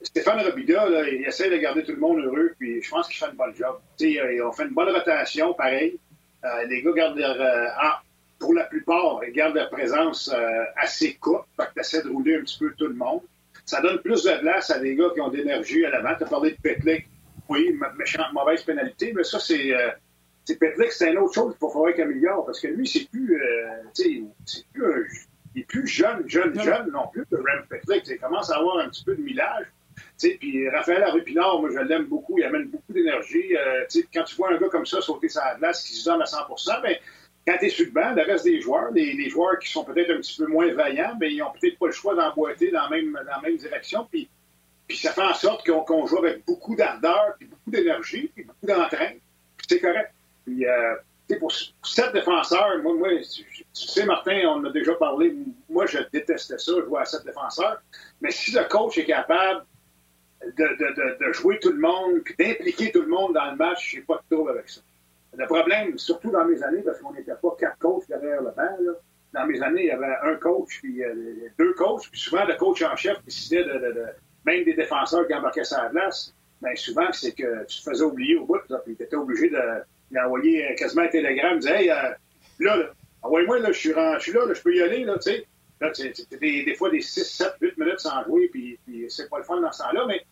Stéphane 0.00 0.40
Robida, 0.40 0.88
là, 0.88 1.06
il 1.06 1.26
essaie 1.26 1.50
de 1.50 1.56
garder 1.58 1.84
tout 1.84 1.92
le 1.92 1.98
monde 1.98 2.20
heureux, 2.20 2.54
puis 2.58 2.82
je 2.82 2.88
pense 2.88 3.06
qu'il 3.06 3.18
fait 3.18 3.30
une 3.30 3.36
bonne 3.36 3.54
job. 3.54 3.78
T'sais, 3.98 4.18
on 4.40 4.52
fait 4.52 4.64
une 4.64 4.74
bonne 4.74 4.88
rotation, 4.88 5.52
pareil. 5.52 5.98
Euh, 6.44 6.64
les 6.66 6.82
gars 6.82 6.92
gardent 6.92 7.18
leur. 7.18 7.40
Euh, 7.40 7.66
ah, 7.76 8.02
pour 8.38 8.54
la 8.54 8.64
plupart, 8.64 9.20
ils 9.26 9.32
gardent 9.32 9.54
leur 9.54 9.70
présence 9.70 10.32
euh, 10.34 10.64
assez 10.76 11.14
courte. 11.14 11.46
Fait 11.56 11.68
que 11.74 11.80
essaies 11.80 12.02
de 12.02 12.08
rouler 12.08 12.36
un 12.36 12.40
petit 12.40 12.58
peu 12.58 12.72
tout 12.76 12.88
le 12.88 12.94
monde. 12.94 13.20
Ça 13.64 13.80
donne 13.80 13.98
plus 14.00 14.24
de 14.24 14.40
place 14.40 14.70
à 14.70 14.80
des 14.80 14.96
gars 14.96 15.10
qui 15.14 15.20
ont 15.20 15.28
d'énergie 15.28 15.84
à 15.84 15.90
l'avant. 15.90 16.16
Tu 16.16 16.24
as 16.24 16.26
parlé 16.26 16.50
de 16.50 16.56
Petlik. 16.56 17.06
Oui, 17.48 17.78
méchante, 17.96 18.32
mauvaise 18.32 18.62
pénalité, 18.62 19.12
mais 19.14 19.24
ça, 19.24 19.38
c'est. 19.38 19.74
Euh, 19.74 19.90
Petlik, 20.46 20.90
c'est 20.90 21.12
une 21.12 21.18
autre 21.18 21.34
chose 21.34 21.52
qu'il 21.52 21.60
faut 21.60 21.70
faire 21.70 21.82
avec 21.82 22.00
Améliore, 22.00 22.44
parce 22.44 22.60
que 22.60 22.66
lui, 22.68 22.86
c'est 22.86 23.08
plus. 23.08 23.40
c'est 23.94 24.22
plus 24.72 25.28
il 25.54 25.62
est 25.62 25.64
plus 25.64 25.86
jeune, 25.86 26.26
jeune, 26.28 26.58
jeune 26.60 26.90
non 26.90 27.08
plus 27.12 27.26
que 27.26 27.36
Rem 27.36 27.66
Petlik. 27.68 28.08
Il 28.08 28.18
commence 28.18 28.50
à 28.50 28.56
avoir 28.56 28.78
un 28.78 28.88
petit 28.88 29.04
peu 29.04 29.14
de 29.14 29.22
millage. 29.22 29.66
Puis 30.30 30.68
Raphaël 30.68 31.02
Arupinard, 31.02 31.60
moi, 31.60 31.70
je 31.72 31.78
l'aime 31.78 32.04
beaucoup. 32.04 32.38
Il 32.38 32.44
amène 32.44 32.66
beaucoup 32.68 32.92
d'énergie. 32.92 33.56
Euh, 33.56 33.84
quand 34.12 34.24
tu 34.24 34.36
vois 34.36 34.52
un 34.52 34.58
gars 34.58 34.68
comme 34.68 34.86
ça 34.86 35.00
sauter 35.00 35.28
sa 35.28 35.54
glace 35.56 35.84
qui 35.84 35.94
se 35.94 36.04
donne 36.04 36.22
à 36.22 36.26
100 36.26 36.38
ben, 36.82 36.96
quand 37.46 37.56
tu 37.58 37.66
es 37.66 37.68
sur 37.68 37.86
le 37.86 37.90
banc, 37.90 38.14
le 38.14 38.22
reste 38.22 38.44
des 38.44 38.60
joueurs, 38.60 38.92
les, 38.92 39.28
joueurs 39.28 39.58
qui 39.58 39.70
sont 39.70 39.84
peut-être 39.84 40.10
un 40.10 40.18
petit 40.18 40.36
peu 40.36 40.46
moins 40.46 40.72
vaillants, 40.72 41.16
ben, 41.16 41.30
ils 41.30 41.38
n'ont 41.38 41.50
peut-être 41.50 41.78
pas 41.78 41.86
le 41.86 41.92
choix 41.92 42.14
d'emboîter 42.14 42.70
dans, 42.70 42.82
la 42.82 42.90
même, 42.90 43.12
dans 43.12 43.56
direction. 43.56 44.06
Puis, 44.10 44.28
puis 44.86 44.96
ça 44.96 45.12
fait 45.12 45.22
en 45.22 45.34
sorte 45.34 45.66
qu'on 45.66 46.06
joue 46.06 46.18
avec 46.18 46.44
beaucoup 46.44 46.76
d'ardeur, 46.76 47.34
puis 47.38 47.48
beaucoup 47.48 47.70
d'énergie, 47.70 48.30
puis 48.34 48.44
beaucoup 48.44 48.66
d'entrain. 48.66 49.10
c'est 49.68 49.80
correct. 49.80 50.12
Puis, 50.44 50.66
euh, 50.66 50.94
pour 51.38 51.52
sept 51.52 52.12
défenseurs, 52.12 52.78
moi, 52.82 52.94
moi, 52.94 53.08
tu 53.18 53.44
sais, 53.72 54.04
Martin, 54.04 54.40
on 54.46 54.58
en 54.58 54.64
a 54.66 54.70
déjà 54.70 54.94
parlé, 54.94 55.34
moi, 55.68 55.86
je 55.86 55.98
détestais 56.12 56.58
ça, 56.58 56.72
jouer 56.72 57.00
à 57.00 57.04
sept 57.04 57.24
défenseurs. 57.24 57.80
Mais 58.20 58.30
si 58.30 58.52
le 58.52 58.64
coach 58.68 58.98
est 58.98 59.06
capable 59.06 59.64
de, 60.56 61.32
jouer 61.32 61.58
tout 61.60 61.72
le 61.72 61.78
monde, 61.78 62.22
d'impliquer 62.38 62.92
tout 62.92 63.02
le 63.02 63.08
monde 63.08 63.34
dans 63.34 63.50
le 63.50 63.56
match, 63.56 63.92
je 63.92 63.96
n'ai 63.96 64.02
pas 64.02 64.16
de 64.16 64.34
trouble 64.34 64.50
avec 64.50 64.68
ça. 64.68 64.80
Le 65.36 65.46
problème, 65.46 65.98
surtout 65.98 66.30
dans 66.30 66.44
mes 66.44 66.62
années, 66.62 66.82
parce 66.82 66.98
qu'on 67.00 67.12
n'était 67.12 67.34
pas 67.40 67.56
quatre 67.58 67.78
coachs 67.78 68.06
derrière 68.08 68.42
le 68.42 68.50
banc, 68.50 68.76
dans 69.32 69.46
mes 69.46 69.62
années, 69.62 69.84
il 69.84 69.88
y 69.88 69.90
avait 69.90 70.14
un 70.24 70.34
coach, 70.36 70.80
puis 70.82 71.02
euh, 71.02 71.14
deux 71.58 71.72
coachs, 71.74 72.08
puis 72.10 72.20
souvent 72.20 72.44
le 72.44 72.54
coach 72.56 72.82
en 72.82 72.94
chef 72.96 73.22
décidait 73.24 73.64
de, 73.64 74.04
même 74.44 74.64
des 74.64 74.74
défenseurs 74.74 75.26
qui 75.26 75.34
embarquaient 75.34 75.62
la 75.70 75.88
glace, 75.88 76.34
bien 76.60 76.74
souvent, 76.76 77.10
c'est 77.12 77.32
que 77.32 77.64
tu 77.64 77.78
te 77.78 77.90
faisais 77.90 78.04
oublier 78.04 78.36
au 78.36 78.44
bout, 78.44 78.58
puis 78.84 78.94
tu 78.94 79.02
étais 79.02 79.16
obligé 79.16 79.50
d'envoyer 80.10 80.74
quasiment 80.76 81.02
un 81.02 81.08
télégramme, 81.08 81.60
dire 81.60 81.74
Hey, 81.74 81.90
euh, 81.90 82.10
là, 82.60 82.76
là 82.76 82.90
envoie-moi, 83.22 83.60
là, 83.60 83.72
je 83.72 83.78
suis, 83.78 83.92
là, 83.92 84.18
je 84.18 84.62
peux 84.62 84.74
y 84.74 84.82
aller, 84.82 85.04
là, 85.04 85.14
tu 85.14 85.30
sais. 85.30 85.46
Là, 85.80 85.90
c'est 85.94 86.12
des, 86.38 86.64
des, 86.64 86.74
fois 86.74 86.90
des 86.90 87.00
6, 87.00 87.24
7, 87.24 87.54
8 87.60 87.78
minutes 87.78 88.00
sans 88.00 88.22
jouer, 88.24 88.48
puis, 88.48 88.78
puis 88.86 89.06
c'est 89.08 89.28
pas 89.28 89.38
le 89.38 89.44
fun 89.44 89.60
dans 89.60 89.72
ce 89.72 89.82
temps-là, 89.82 90.04
mais 90.06 90.24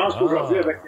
pense 0.00 0.16
qu'aujourd'hui, 0.16 0.58
ah. 0.58 0.64
avec. 0.64 0.78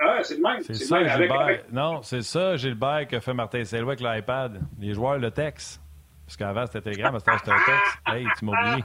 Ah, 0.00 0.18
c'est 0.22 0.36
le 0.36 0.42
même. 0.42 0.62
C'est 0.62 0.74
ça, 0.74 1.00
même. 1.00 1.30
Avec, 1.30 1.72
Non, 1.72 2.02
c'est 2.02 2.22
ça, 2.22 2.56
Gilbert, 2.56 3.06
que 3.08 3.18
fait 3.20 3.34
Martin 3.34 3.64
Selva 3.64 3.92
avec 3.92 4.00
l'iPad. 4.00 4.60
Les 4.78 4.94
joueurs 4.94 5.18
le 5.18 5.30
texte. 5.30 5.80
Parce 6.26 6.36
qu'avant, 6.36 6.66
c'était 6.66 6.82
Telegram, 6.82 7.12
maintenant, 7.12 7.38
c'était 7.38 7.52
un 7.52 7.64
texte. 7.64 7.98
Hey, 8.06 8.26
tu 8.38 8.44
m'as 8.44 8.52
oublié. 8.60 8.84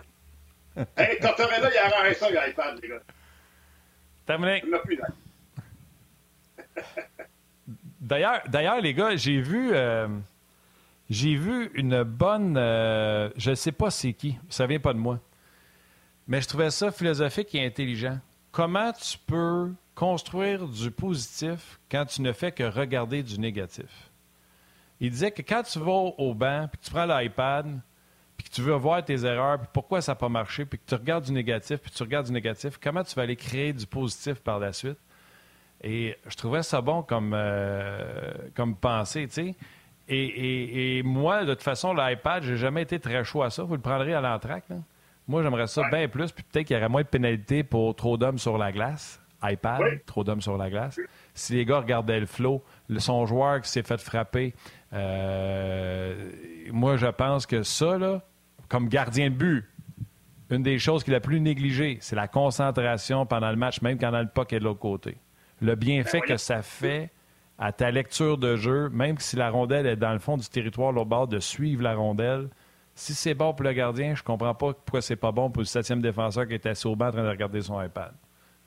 hey, 0.98 1.20
Tortorella, 1.20 1.70
il 1.72 1.78
a 1.78 2.00
arrêté 2.00 2.16
ça, 2.16 2.30
l'iPad, 2.30 2.80
les 2.82 2.88
gars. 2.90 3.02
Terminé. 4.26 4.64
D'ailleurs, 8.00 8.42
d'ailleurs, 8.48 8.82
les 8.82 8.94
gars, 8.94 9.16
j'ai 9.16 9.40
vu, 9.40 9.70
euh, 9.74 10.10
j'ai 11.10 11.36
vu 11.36 11.72
une 11.74 12.04
bonne, 12.04 12.58
euh, 12.58 13.30
je 13.38 13.52
ne 13.52 13.56
sais 13.56 13.72
pas 13.72 13.92
c'est 13.92 14.12
qui, 14.12 14.38
ça 14.50 14.68
vient 14.68 14.80
pas 14.80 14.92
de 14.92 14.98
moi, 14.98 15.20
mais 16.28 16.42
je 16.42 16.48
trouvais 16.50 16.70
ça 16.70 16.92
philosophique 16.92 17.56
et 17.56 17.66
intelligent 17.66 18.20
comment 18.54 18.94
tu 18.94 19.18
peux 19.18 19.74
construire 19.96 20.66
du 20.68 20.90
positif 20.92 21.80
quand 21.92 22.06
tu 22.06 22.22
ne 22.22 22.32
fais 22.32 22.54
que 22.54 22.64
regarder 22.64 23.22
du 23.22 23.38
négatif? 23.38 24.12
Il 25.02 25.12
disait 25.12 25.32
que 25.32 25.42
quand 25.42 25.64
tu 25.64 25.80
vas 25.80 25.92
au 25.92 26.34
banc, 26.34 26.70
puis 26.72 26.80
tu 26.82 26.92
prends 26.92 27.06
l'iPad, 27.06 27.82
puis 28.38 28.48
que 28.48 28.54
tu 28.54 28.62
veux 28.62 28.76
voir 28.76 29.04
tes 29.04 29.26
erreurs, 29.26 29.60
puis 29.60 29.68
pourquoi 29.74 30.02
ça 30.02 30.14
n'a 30.14 30.16
pas 30.16 30.30
marché, 30.30 30.66
puis 30.66 30.80
que 30.80 30.86
tu 30.88 30.96
regardes 30.96 31.26
du 31.26 31.34
négatif, 31.34 31.80
puis 31.80 31.92
tu 31.92 32.02
regardes 32.04 32.28
du 32.28 32.32
négatif, 32.32 32.80
comment 32.82 33.04
tu 33.04 33.14
vas 33.16 33.24
aller 33.24 33.36
créer 33.36 33.74
du 33.74 33.86
positif 33.86 34.36
par 34.36 34.60
la 34.60 34.72
suite? 34.72 35.00
Et 35.82 36.16
je 36.26 36.36
trouvais 36.38 36.64
ça 36.64 36.80
bon 36.80 37.04
comme, 37.04 37.34
euh, 37.36 38.32
comme 38.56 38.76
pensée, 38.76 39.28
tu 39.28 39.34
sais. 39.34 39.56
Et, 40.08 41.02
moi, 41.04 41.44
de 41.44 41.54
toute 41.54 41.64
façon, 41.64 41.94
l'iPad, 41.94 42.44
j'ai 42.44 42.58
jamais 42.58 42.84
été 42.84 43.00
très 43.00 43.24
chaud 43.24 43.42
à 43.42 43.50
ça. 43.50 43.64
Vous 43.64 43.76
le 43.76 43.82
prendrez 43.82 44.14
à 44.14 44.22
l'entraque, 44.22 44.66
moi, 45.28 45.42
j'aimerais 45.42 45.68
ça 45.68 45.84
bien 45.90 46.08
plus, 46.08 46.32
puis 46.32 46.44
peut-être 46.44 46.68
qu'il 46.68 46.76
y 46.76 46.80
aurait 46.80 46.90
moins 46.90 47.04
de 47.04 47.08
pénalités 47.08 47.64
pour 47.64 47.96
trop 47.96 48.18
d'hommes 48.18 48.38
sur 48.38 48.58
la 48.58 48.72
glace. 48.72 49.22
iPad, 49.42 49.82
trop 50.06 50.24
d'hommes 50.24 50.42
sur 50.42 50.58
la 50.58 50.70
glace. 50.70 51.00
Si 51.34 51.54
les 51.54 51.66
gars 51.66 51.80
regardaient 51.80 52.20
le 52.20 52.26
flow, 52.26 52.64
son 52.98 53.26
joueur 53.26 53.62
qui 53.62 53.70
s'est 53.70 53.84
fait 53.84 54.00
frapper, 54.00 54.54
euh, 54.94 56.30
moi, 56.72 56.98
je 56.98 57.08
pense 57.08 57.46
que 57.46 57.64
ça, 57.64 57.98
là, 57.98 58.22
comme 58.68 58.88
gardien 58.90 59.30
de 59.30 59.36
but, 59.36 59.66
une 60.50 60.64
des 60.64 60.78
choses 60.78 61.04
qu'il 61.04 61.16
a 61.16 61.20
plus 61.20 61.40
négligée, 61.40 61.98
c'est 62.02 62.16
la 62.16 62.28
concentration 62.28 63.26
pendant 63.26 63.50
le 63.50 63.56
match, 63.56 63.82
même 63.82 63.98
quand 63.98 64.12
le 64.12 64.28
puck 64.28 64.54
est 64.54 64.60
de 64.60 64.64
l'autre 64.64 64.80
côté. 64.80 65.18
Le 65.62 65.76
bienfait 65.76 66.20
ben 66.20 66.28
que 66.28 66.38
ça 66.38 66.62
fait 66.62 67.12
à 67.58 67.72
ta 67.72 67.92
lecture 67.92 68.38
de 68.38 68.56
jeu, 68.56 68.90
même 68.90 69.18
si 69.20 69.36
la 69.36 69.50
rondelle 69.50 69.86
est 69.88 69.96
dans 69.96 70.14
le 70.14 70.20
fond 70.20 70.38
du 70.38 70.48
territoire, 70.48 70.92
l'autre 70.92 71.10
bord, 71.10 71.28
de 71.28 71.40
suivre 71.40 71.82
la 71.82 71.96
rondelle, 71.96 72.50
si 72.96 73.14
c'est 73.14 73.34
bon 73.34 73.54
pour 73.54 73.64
le 73.64 73.74
gardien, 73.74 74.16
je 74.16 74.24
comprends 74.24 74.54
pas 74.54 74.74
pourquoi 74.74 75.02
c'est 75.02 75.16
pas 75.16 75.32
bon 75.32 75.50
pour 75.50 75.62
le 75.62 75.68
septième 75.68 76.02
défenseur 76.02 76.48
qui 76.48 76.54
est 76.54 76.66
assis 76.66 76.88
au 76.88 76.96
banc 76.96 77.08
en 77.08 77.12
train 77.12 77.24
de 77.24 77.30
regarder 77.30 77.62
son 77.62 77.82
iPad. 77.82 78.14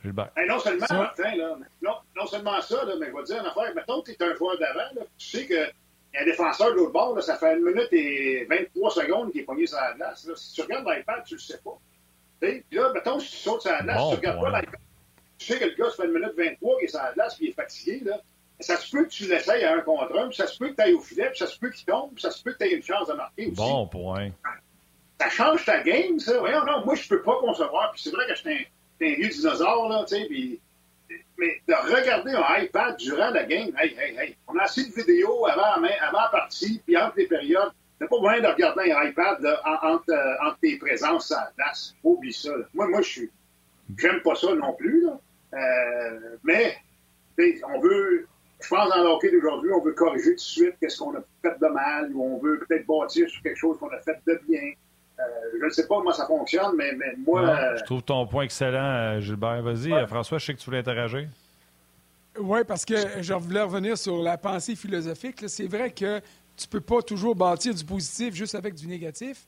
Gilbert. 0.03 0.31
non 0.49 0.59
seulement, 0.59 0.87
Martin, 0.91 1.37
là, 1.37 1.57
non, 1.83 1.95
non, 2.17 2.27
seulement 2.27 2.61
ça, 2.61 2.85
là, 2.85 2.95
mais 3.01 3.07
je 3.07 3.13
vais 3.13 3.23
te 3.23 3.27
dire 3.27 3.41
une 3.41 3.47
affaire. 3.47 3.75
Mettons 3.75 4.03
que 4.03 4.13
tu 4.13 4.17
es 4.17 4.23
un 4.23 4.35
joueur 4.35 4.59
d'avant, 4.59 4.89
tu 5.17 5.27
sais 5.27 5.47
qu'il 5.47 5.57
y 5.57 6.17
a 6.17 6.23
un 6.23 6.25
défenseur 6.25 6.73
de 6.73 6.77
l'autre 6.77 6.93
bord, 6.93 7.15
là, 7.15 7.23
ça 7.23 7.37
fait 7.37 7.57
une 7.57 7.65
minute 7.65 7.89
et 7.93 8.47
23 8.49 8.91
secondes 8.91 9.33
qu'il 9.33 9.41
est 9.41 9.45
pogné 9.45 9.67
sur 9.67 9.79
la 9.79 9.95
glace. 9.95 10.27
Là. 10.27 10.35
Si 10.37 10.55
tu 10.55 10.63
regardes 10.63 10.87
l'iPad, 10.87 11.25
tu 11.25 11.35
le 11.35 11.41
sais 11.41 11.59
pas. 11.65 11.79
Puis 12.41 12.63
là, 12.73 12.93
mettons, 12.93 13.19
si 13.19 13.31
tu 13.31 13.37
sautes 13.39 13.63
sur 13.63 13.73
la 13.73 13.83
glace, 13.83 14.03
tu 14.11 14.17
regardes 14.17 14.41
pas 14.41 14.61
l'iPad. 14.61 14.81
Tu 15.39 15.47
sais 15.47 15.59
que 15.59 15.65
le 15.65 15.75
gars, 15.75 15.91
ça 15.91 15.97
fait 15.97 16.07
une 16.07 16.15
minute 16.15 16.33
23 16.37 16.77
qu'il 16.77 16.85
est 16.85 16.89
sur 16.89 17.03
la 17.03 17.13
glace 17.13 17.37
et 17.41 17.45
il 17.45 17.51
est 17.51 17.53
fatigué. 17.53 18.01
Là. 18.05 18.21
Ça 18.61 18.77
se 18.77 18.91
peut 18.91 19.05
que 19.05 19.11
tu 19.11 19.27
l'essayes 19.27 19.65
à 19.65 19.75
un 19.75 19.81
contre 19.81 20.19
un, 20.19 20.29
puis 20.29 20.37
ça 20.37 20.47
se 20.47 20.59
peut 20.59 20.69
que 20.71 20.75
tu 20.75 20.83
ailles 20.83 20.95
au 20.95 21.01
filet, 21.01 21.29
puis 21.29 21.39
ça 21.39 21.47
se 21.47 21.59
peut 21.59 21.71
qu'il 21.71 21.85
tombe, 21.85 22.13
puis 22.15 22.23
ça 22.23 22.31
se 22.31 22.43
peut 22.43 22.53
que 22.53 22.59
tu 22.59 22.65
aies 22.65 22.75
une 22.75 22.83
chance 22.83 23.09
de 23.09 23.15
marquer 23.15 23.47
aussi. 23.47 23.57
Bon 23.57 23.87
point. 23.87 24.31
Ça 25.21 25.29
change 25.31 25.65
ta 25.65 25.83
game, 25.83 26.19
ça. 26.19 26.39
Voyons, 26.39 26.65
non, 26.65 26.85
moi, 26.85 26.95
je 26.95 27.09
peux 27.09 27.23
pas 27.23 27.39
concevoir. 27.41 27.93
Puis 27.93 28.03
c'est 28.03 28.11
vrai 28.11 28.27
que 28.27 28.35
j'étais 28.35 28.69
un, 29.01 29.07
un, 29.07 29.15
vieux 29.15 29.29
dinosaure, 29.29 29.89
là, 29.89 30.05
tu 30.09 30.17
sais, 30.17 30.27
puis... 30.27 30.61
Mais 31.39 31.61
de 31.69 31.75
regarder 31.95 32.33
un 32.33 32.63
iPad 32.63 32.97
durant 32.97 33.31
la 33.31 33.45
game, 33.45 33.71
hey, 33.79 33.95
hey, 33.99 34.17
hey, 34.19 34.37
on 34.49 34.57
a 34.59 34.63
assez 34.63 34.89
de 34.89 34.95
vidéos 34.95 35.47
avant, 35.47 35.75
avant 35.75 36.21
la 36.23 36.29
partie, 36.33 36.81
puis 36.85 36.97
entre 36.97 37.19
les 37.19 37.27
périodes, 37.27 37.73
de 38.01 38.05
t'as 38.05 38.09
pas 38.09 38.17
besoin 38.17 38.41
de 38.41 38.47
regarder 38.47 38.93
un 38.93 39.05
iPad 39.05 39.59
entre, 39.83 40.11
euh, 40.11 40.47
entre, 40.47 40.59
tes 40.61 40.79
présences 40.79 41.33
à 41.33 41.45
la 41.45 41.53
place. 41.57 41.95
Oublie 42.03 42.33
ça. 42.33 42.51
Moi, 42.75 42.89
moi 42.89 43.03
je 43.03 43.09
suis. 43.09 43.31
J'aime 43.97 44.21
pas 44.23 44.35
ça 44.35 44.55
non 44.55 44.75
plus. 44.75 45.05
Là. 45.05 45.21
Euh, 45.55 46.37
mais 46.43 46.77
on 47.69 47.81
veut. 47.81 48.29
Je 48.61 48.69
pense 48.69 48.89
dans 48.89 49.03
l'hockey 49.03 49.31
d'aujourd'hui, 49.31 49.71
on 49.73 49.83
veut 49.83 49.93
corriger 49.93 50.31
tout 50.31 50.37
de 50.37 50.41
suite 50.41 50.75
qu'est-ce 50.81 50.99
qu'on 50.99 51.15
a 51.15 51.21
fait 51.43 51.59
de 51.61 51.67
mal, 51.69 52.11
ou 52.15 52.23
on 52.23 52.39
veut 52.39 52.59
peut-être 52.67 52.87
bâtir 52.87 53.29
sur 53.29 53.43
quelque 53.43 53.57
chose 53.57 53.79
qu'on 53.79 53.91
a 53.91 53.99
fait 54.01 54.19
de 54.27 54.41
bien. 54.49 54.73
Euh, 55.19 55.23
je 55.61 55.65
ne 55.65 55.71
sais 55.71 55.87
pas 55.87 55.97
comment 55.97 56.13
ça 56.13 56.27
fonctionne, 56.27 56.75
mais, 56.77 56.93
mais 56.93 57.15
moi. 57.19 57.77
je 57.77 57.85
trouve 57.85 58.03
ton 58.03 58.27
point 58.27 58.45
excellent, 58.45 59.21
Gilbert. 59.21 59.63
Vas-y, 59.63 60.07
François, 60.07 60.39
je 60.39 60.47
sais 60.47 60.55
que 60.55 60.59
tu 60.59 60.67
voulais 60.67 60.79
interagir. 60.79 61.29
Oui, 62.39 62.61
parce 62.67 62.85
que 62.85 62.95
je 63.23 63.33
voulais 63.35 63.63
revenir 63.63 63.97
sur 63.97 64.23
la 64.23 64.37
pensée 64.37 64.77
philosophique. 64.77 65.45
C'est 65.47 65.67
vrai 65.67 65.91
que 65.91 66.21
tu 66.57 66.69
peux 66.69 66.81
pas 66.81 67.03
toujours 67.03 67.35
bâtir 67.35 67.75
du 67.75 67.85
positif 67.85 68.35
juste 68.35 68.55
avec 68.55 68.75
du 68.75 68.87
négatif, 68.87 69.47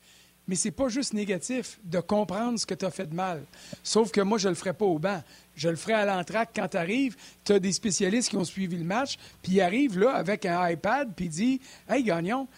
mais 0.48 0.54
c'est 0.54 0.70
pas 0.70 0.88
juste 0.88 1.12
négatif 1.12 1.78
de 1.84 2.00
comprendre 2.00 2.58
ce 2.58 2.66
que 2.66 2.74
tu 2.74 2.86
as 2.86 2.90
fait 2.90 3.06
de 3.06 3.14
mal. 3.14 3.44
Sauf 3.82 4.10
que 4.10 4.22
moi, 4.22 4.38
je 4.38 4.48
le 4.48 4.54
ferai 4.54 4.72
pas 4.72 4.86
au 4.86 4.98
banc. 4.98 5.22
Je 5.54 5.68
le 5.68 5.76
ferai 5.76 5.92
à 5.92 6.06
l'entraque 6.06 6.50
quand 6.56 6.68
tu 6.68 6.76
arrives. 6.78 7.16
Tu 7.44 7.52
as 7.52 7.58
des 7.58 7.72
spécialistes 7.72 8.30
qui 8.30 8.36
ont 8.36 8.44
suivi 8.44 8.76
le 8.76 8.84
match, 8.84 9.18
puis 9.42 9.52
ils 9.52 9.60
arrivent 9.60 9.98
là 9.98 10.12
avec 10.12 10.46
un 10.46 10.68
iPad, 10.68 11.12
puis 11.14 11.26
ils 11.26 11.30
disent 11.30 11.58
Hey, 11.88 12.02
Gagnon, 12.02 12.48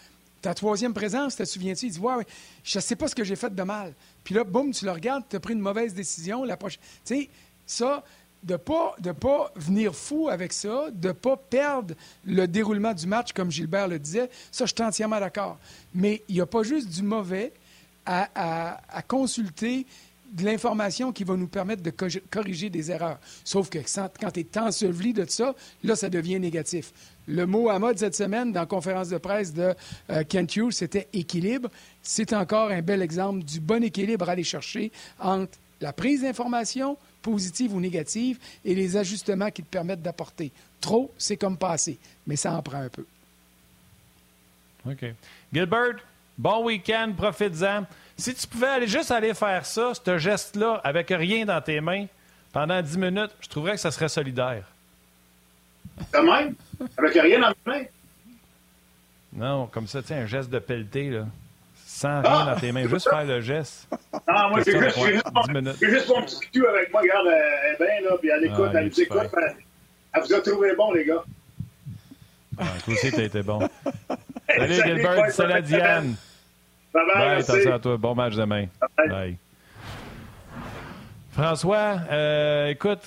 ta 0.41 0.53
troisième 0.53 0.93
présence, 0.93 1.35
te 1.35 1.43
souviens-tu? 1.43 1.87
Il 1.87 1.91
dit 1.91 1.99
Ouais, 1.99 2.15
ouais, 2.15 2.27
je 2.63 2.79
sais 2.79 2.95
pas 2.95 3.09
ce 3.09 3.15
que 3.15 3.25
j'ai 3.25 3.35
fait 3.35 3.53
de 3.53 3.63
mal. 3.63 3.93
Puis 4.23 4.33
là, 4.33 4.45
boum, 4.45 4.71
tu 4.71 4.85
le 4.85 4.91
regardes, 4.91 5.23
tu 5.29 5.35
as 5.35 5.39
pris 5.41 5.53
une 5.53 5.59
mauvaise 5.59 5.93
décision. 5.93 6.45
La 6.45 6.55
prochaine. 6.55 6.81
Tu 7.05 7.15
sais, 7.15 7.29
ça, 7.65 8.03
de 8.43 8.55
pas, 8.55 8.95
de 8.99 9.11
pas 9.11 9.51
venir 9.55 9.93
fou 9.95 10.29
avec 10.29 10.53
ça, 10.53 10.85
de 10.91 11.09
ne 11.09 11.13
pas 11.13 11.35
perdre 11.35 11.93
le 12.25 12.47
déroulement 12.47 12.93
du 12.93 13.05
match, 13.05 13.33
comme 13.33 13.51
Gilbert 13.51 13.87
le 13.87 13.99
disait, 13.99 14.29
ça, 14.51 14.65
je 14.65 14.73
suis 14.73 14.83
entièrement 14.83 15.19
d'accord. 15.19 15.57
Mais 15.93 16.23
il 16.29 16.35
n'y 16.35 16.41
a 16.41 16.45
pas 16.45 16.63
juste 16.63 16.89
du 16.89 17.03
mauvais 17.03 17.51
à, 18.05 19.01
consulter 19.07 19.85
de 20.31 20.45
l'information 20.45 21.11
qui 21.11 21.23
va 21.23 21.35
nous 21.35 21.47
permettre 21.47 21.83
de 21.83 21.91
corriger 22.29 22.69
des 22.69 22.89
erreurs. 22.89 23.19
Sauf 23.43 23.69
que 23.69 23.79
quand 24.19 24.31
tu 24.31 24.39
es 24.39 24.57
enseveli 24.57 25.13
de 25.13 25.25
ça, 25.27 25.53
là, 25.83 25.95
ça 25.95 26.09
devient 26.09 26.39
négatif. 26.39 26.93
Le 27.27 27.45
mot 27.45 27.69
à 27.69 27.79
mode 27.79 27.97
cette 27.97 28.15
semaine 28.15 28.51
dans 28.51 28.61
la 28.61 28.65
conférence 28.65 29.09
de 29.09 29.17
presse 29.17 29.53
de 29.53 29.73
euh, 30.09 30.23
Kent 30.23 30.71
c'était 30.71 31.07
équilibre. 31.13 31.69
C'est 32.01 32.33
encore 32.33 32.71
un 32.71 32.81
bel 32.81 33.01
exemple 33.01 33.43
du 33.43 33.59
bon 33.59 33.83
équilibre 33.83 34.27
à 34.27 34.31
aller 34.31 34.43
chercher 34.43 34.91
entre 35.19 35.57
la 35.81 35.93
prise 35.93 36.21
d'information, 36.21 36.97
positive 37.21 37.75
ou 37.75 37.79
négative, 37.79 38.39
et 38.63 38.73
les 38.73 38.97
ajustements 38.97 39.51
qui 39.51 39.63
te 39.63 39.69
permettent 39.69 40.01
d'apporter. 40.01 40.51
Trop, 40.79 41.11
c'est 41.17 41.37
comme 41.37 41.57
passer, 41.57 41.97
mais 42.25 42.35
ça 42.35 42.53
en 42.53 42.61
prend 42.61 42.79
un 42.79 42.89
peu. 42.89 43.05
OK. 44.85 45.05
Gilbert, 45.53 45.97
bon 46.37 46.65
week-end, 46.65 47.13
profites-en. 47.15 47.85
Si 48.17 48.33
tu 48.35 48.47
pouvais 48.47 48.67
aller 48.67 48.87
juste 48.87 49.11
aller 49.11 49.33
faire 49.33 49.65
ça, 49.65 49.93
ce 49.93 50.17
geste-là, 50.17 50.81
avec 50.83 51.09
rien 51.09 51.45
dans 51.45 51.61
tes 51.61 51.81
mains, 51.81 52.05
pendant 52.53 52.81
10 52.81 52.97
minutes, 52.97 53.35
je 53.39 53.49
trouverais 53.49 53.73
que 53.73 53.79
ça 53.79 53.91
serait 53.91 54.09
solidaire. 54.09 54.63
De 56.13 56.19
même? 56.19 56.55
Avec 56.97 57.13
rien 57.13 57.39
dans 57.39 57.51
tes 57.51 57.69
mains? 57.69 57.85
Non, 59.33 59.67
comme 59.67 59.87
ça, 59.87 60.01
tu 60.01 60.13
un 60.13 60.25
geste 60.25 60.49
de 60.49 60.59
pelleté, 60.59 61.09
là 61.09 61.25
sans 62.01 62.21
rien 62.21 62.45
dans 62.45 62.59
tes 62.59 62.71
mains, 62.71 62.87
juste 62.87 63.09
faire 63.09 63.25
le 63.25 63.41
geste. 63.41 63.87
Ah, 64.25 64.47
moi, 64.49 64.61
j'ai 64.65 64.71
juste, 64.71 64.97
juste, 64.97 65.79
juste, 65.81 66.09
mon 66.09 66.23
petit 66.23 66.39
cul 66.51 66.65
avec 66.65 66.91
moi, 66.91 67.01
regarde, 67.01 67.27
elle 67.27 67.73
est 67.73 67.77
bien, 67.77 68.09
là, 68.09 68.17
puis 68.19 68.29
elle 68.29 68.45
écoute, 68.45 68.71
ah, 68.73 68.79
elle 68.79 68.85
nous 68.85 69.01
écoute. 69.01 69.29
Elle, 70.13 70.21
vous 70.21 70.33
a 70.33 70.41
trouvé 70.41 70.75
bon, 70.75 70.91
les 70.93 71.05
gars. 71.05 71.23
Ah, 72.61 72.65
toi 72.85 72.93
aussi, 72.93 73.11
t'as 73.11 73.23
été 73.23 73.41
bon. 73.41 73.59
Salut, 74.55 74.73
Gilbert, 74.73 75.31
salut 75.31 75.53
à 75.53 75.61
Diane. 75.61 76.15
Bye 76.93 77.03
bye. 77.05 77.15
Bye, 77.15 77.41
attention 77.41 77.73
à 77.73 77.79
toi. 77.79 77.97
Bon 77.97 78.13
match 78.13 78.35
demain. 78.35 78.65
Bye. 78.97 79.09
bye. 79.09 79.37
François, 81.31 82.01
euh, 82.11 82.67
écoute, 82.67 82.99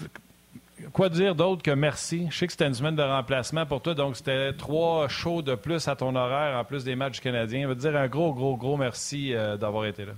quoi 0.92 1.11
dire 1.11 1.34
d'autre 1.34 1.62
que 1.62 1.70
merci? 1.70 2.26
Je 2.30 2.38
sais 2.38 2.46
que 2.46 2.52
c'était 2.52 2.66
une 2.66 2.74
semaine 2.74 2.96
de 2.96 3.02
remplacement 3.02 3.66
pour 3.66 3.82
toi, 3.82 3.94
donc 3.94 4.16
c'était 4.16 4.55
trois 4.55 5.09
shows 5.09 5.42
de 5.42 5.55
plus 5.55 5.86
à 5.86 5.96
ton 5.96 6.16
horaire 6.16 6.59
en 6.59 6.64
plus 6.64 6.82
des 6.82 6.96
matchs 6.96 7.20
canadiens. 7.20 7.62
Je 7.62 7.66
veux 7.68 7.76
te 7.76 7.80
dire 7.80 7.94
un 7.94 8.09
gros, 8.09 8.32
gros, 8.32 8.57
gros 8.57 8.78
merci 8.78 9.34
euh, 9.34 9.59
d'avoir 9.59 9.84
été 9.84 10.07
là. 10.07 10.12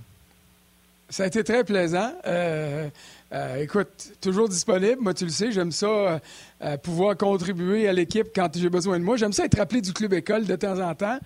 Ça 1.09 1.23
a 1.23 1.27
été 1.27 1.43
très 1.43 1.63
plaisant. 1.63 2.13
Euh, 2.25 2.89
euh, 3.33 3.61
écoute, 3.61 4.13
toujours 4.21 4.47
disponible. 4.47 5.01
Moi, 5.01 5.13
tu 5.13 5.25
le 5.25 5.31
sais, 5.31 5.51
j'aime 5.51 5.73
ça 5.73 6.21
euh, 6.61 6.77
pouvoir 6.77 7.17
contribuer 7.17 7.87
à 7.87 7.91
l'équipe 7.91 8.27
quand 8.33 8.47
j'ai 8.55 8.69
besoin 8.69 8.99
de 8.99 9.03
moi. 9.03 9.17
J'aime 9.17 9.33
ça 9.33 9.43
être 9.43 9.57
rappelé 9.57 9.81
du 9.81 9.91
club 9.91 10.13
école 10.13 10.45
de 10.45 10.55
temps 10.55 10.79
en 10.79 10.95
temps, 10.95 11.19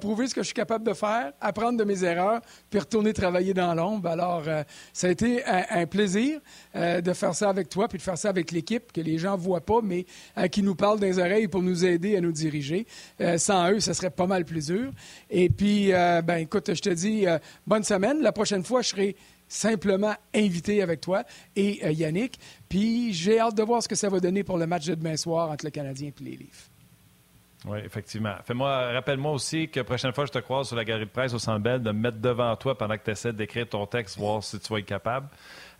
prouver 0.00 0.26
ce 0.26 0.34
que 0.34 0.40
je 0.40 0.46
suis 0.46 0.54
capable 0.54 0.84
de 0.84 0.94
faire, 0.94 1.32
apprendre 1.40 1.78
de 1.78 1.84
mes 1.84 2.02
erreurs, 2.02 2.40
puis 2.70 2.80
retourner 2.80 3.12
travailler 3.12 3.54
dans 3.54 3.72
l'ombre. 3.74 4.08
Alors, 4.08 4.42
ça 4.92 5.06
a 5.06 5.10
été 5.10 5.44
un, 5.44 5.86
plaisir 5.86 6.40
de 6.74 7.12
faire 7.12 7.34
ça 7.34 7.48
avec 7.48 7.68
toi, 7.68 7.86
puis 7.86 7.98
de 7.98 8.02
faire 8.02 8.18
ça 8.18 8.30
avec 8.30 8.50
l'équipe 8.50 8.92
que 8.92 9.00
les 9.00 9.18
gens 9.18 9.36
voient 9.36 9.64
pas, 9.64 9.80
mais 9.82 10.06
qui 10.50 10.62
nous 10.62 10.74
parle 10.74 10.98
des 10.98 11.18
oreilles 11.18 11.48
pour 11.48 11.62
nous 11.62 11.84
aider 11.84 12.16
à 12.16 12.20
nous 12.20 12.32
diriger. 12.32 12.86
sans 13.36 13.70
eux, 13.70 13.80
ça 13.80 13.94
serait 13.94 14.10
pas 14.10 14.26
mal 14.26 14.44
plus 14.44 14.66
dur. 14.66 14.90
Et 15.30 15.48
puis, 15.48 15.92
ben, 15.92 16.36
écoute, 16.36 16.74
je 16.74 16.80
te 16.80 16.90
dis 16.90 17.26
bonne 17.66 17.84
semaine. 17.84 18.20
La 18.20 18.32
prochaine 18.32 18.64
fois, 18.64 18.82
je 18.82 18.88
serai 18.88 19.16
simplement 19.54 20.14
invité 20.34 20.82
avec 20.82 21.00
toi 21.00 21.22
et 21.54 21.80
euh, 21.84 21.92
Yannick. 21.92 22.38
Puis 22.68 23.12
j'ai 23.12 23.38
hâte 23.38 23.56
de 23.56 23.62
voir 23.62 23.82
ce 23.82 23.88
que 23.88 23.94
ça 23.94 24.08
va 24.08 24.20
donner 24.20 24.42
pour 24.42 24.58
le 24.58 24.66
match 24.66 24.86
de 24.86 24.94
demain 24.94 25.16
soir 25.16 25.50
entre 25.50 25.64
le 25.64 25.70
Canadien 25.70 26.08
et 26.08 26.24
les 26.24 26.36
Leafs. 26.36 26.70
Oui, 27.66 27.78
effectivement. 27.82 28.34
Fais-moi, 28.44 28.92
rappelle-moi 28.92 29.32
aussi 29.32 29.68
que 29.68 29.80
la 29.80 29.84
prochaine 29.84 30.12
fois 30.12 30.24
que 30.24 30.28
je 30.34 30.38
te 30.38 30.44
croise 30.44 30.66
sur 30.66 30.76
la 30.76 30.84
galerie 30.84 31.06
de 31.06 31.10
presse 31.10 31.32
au 31.32 31.38
Centre 31.38 31.60
Bell, 31.60 31.82
de 31.82 31.92
me 31.92 31.98
mettre 31.98 32.18
devant 32.18 32.54
toi 32.56 32.76
pendant 32.76 32.98
que 32.98 33.04
tu 33.04 33.10
essaies 33.12 33.32
d'écrire 33.32 33.66
ton 33.66 33.86
texte, 33.86 34.18
voir 34.18 34.42
si 34.42 34.58
tu 34.58 34.70
vas 34.70 34.80
être 34.80 34.86
capable 34.86 35.28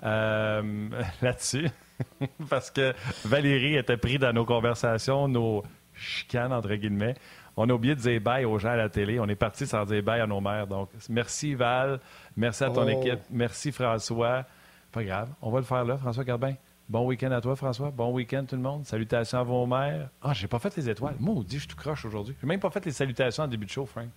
euh, 0.02 0.88
là-dessus. 1.22 1.68
Parce 2.48 2.70
que 2.70 2.94
Valérie 3.24 3.76
était 3.76 3.98
pris 3.98 4.18
dans 4.18 4.32
nos 4.32 4.46
conversations, 4.46 5.28
nos 5.28 5.62
chicanes, 5.94 6.52
entre 6.52 6.74
guillemets. 6.74 7.16
On 7.56 7.68
a 7.68 7.72
oublié 7.72 7.94
de 7.94 8.00
dire 8.00 8.20
bye 8.20 8.44
aux 8.44 8.58
gens 8.58 8.70
à 8.70 8.76
la 8.76 8.88
télé. 8.88 9.20
On 9.20 9.26
est 9.26 9.36
parti 9.36 9.66
sans 9.66 9.84
dire 9.84 10.02
bye 10.02 10.20
à 10.20 10.26
nos 10.26 10.40
mères. 10.40 10.66
Donc, 10.66 10.90
merci 11.08 11.54
Val. 11.54 12.00
Merci 12.36 12.64
à 12.64 12.70
ton 12.70 12.86
oh. 12.86 12.88
équipe. 12.88 13.20
Merci 13.30 13.70
François. 13.70 14.44
Pas 14.90 15.04
grave. 15.04 15.28
On 15.40 15.50
va 15.50 15.60
le 15.60 15.64
faire 15.64 15.84
là, 15.84 15.96
François 15.96 16.24
Garbin. 16.24 16.54
Bon 16.88 17.06
week-end 17.06 17.30
à 17.30 17.40
toi, 17.40 17.56
François. 17.56 17.90
Bon 17.90 18.12
week-end, 18.12 18.44
tout 18.46 18.56
le 18.56 18.62
monde. 18.62 18.84
Salutations 18.84 19.38
à 19.38 19.42
vos 19.42 19.66
mères. 19.66 20.08
Ah, 20.22 20.34
j'ai 20.34 20.48
pas 20.48 20.58
fait 20.58 20.76
les 20.76 20.90
étoiles. 20.90 21.16
Maudit, 21.18 21.60
je 21.60 21.68
tout 21.68 21.76
croche 21.76 22.04
aujourd'hui. 22.04 22.34
J'ai 22.40 22.46
même 22.46 22.60
pas 22.60 22.70
fait 22.70 22.84
les 22.84 22.92
salutations 22.92 23.44
en 23.44 23.48
début 23.48 23.66
de 23.66 23.70
show, 23.70 23.86
Frank. 23.86 24.08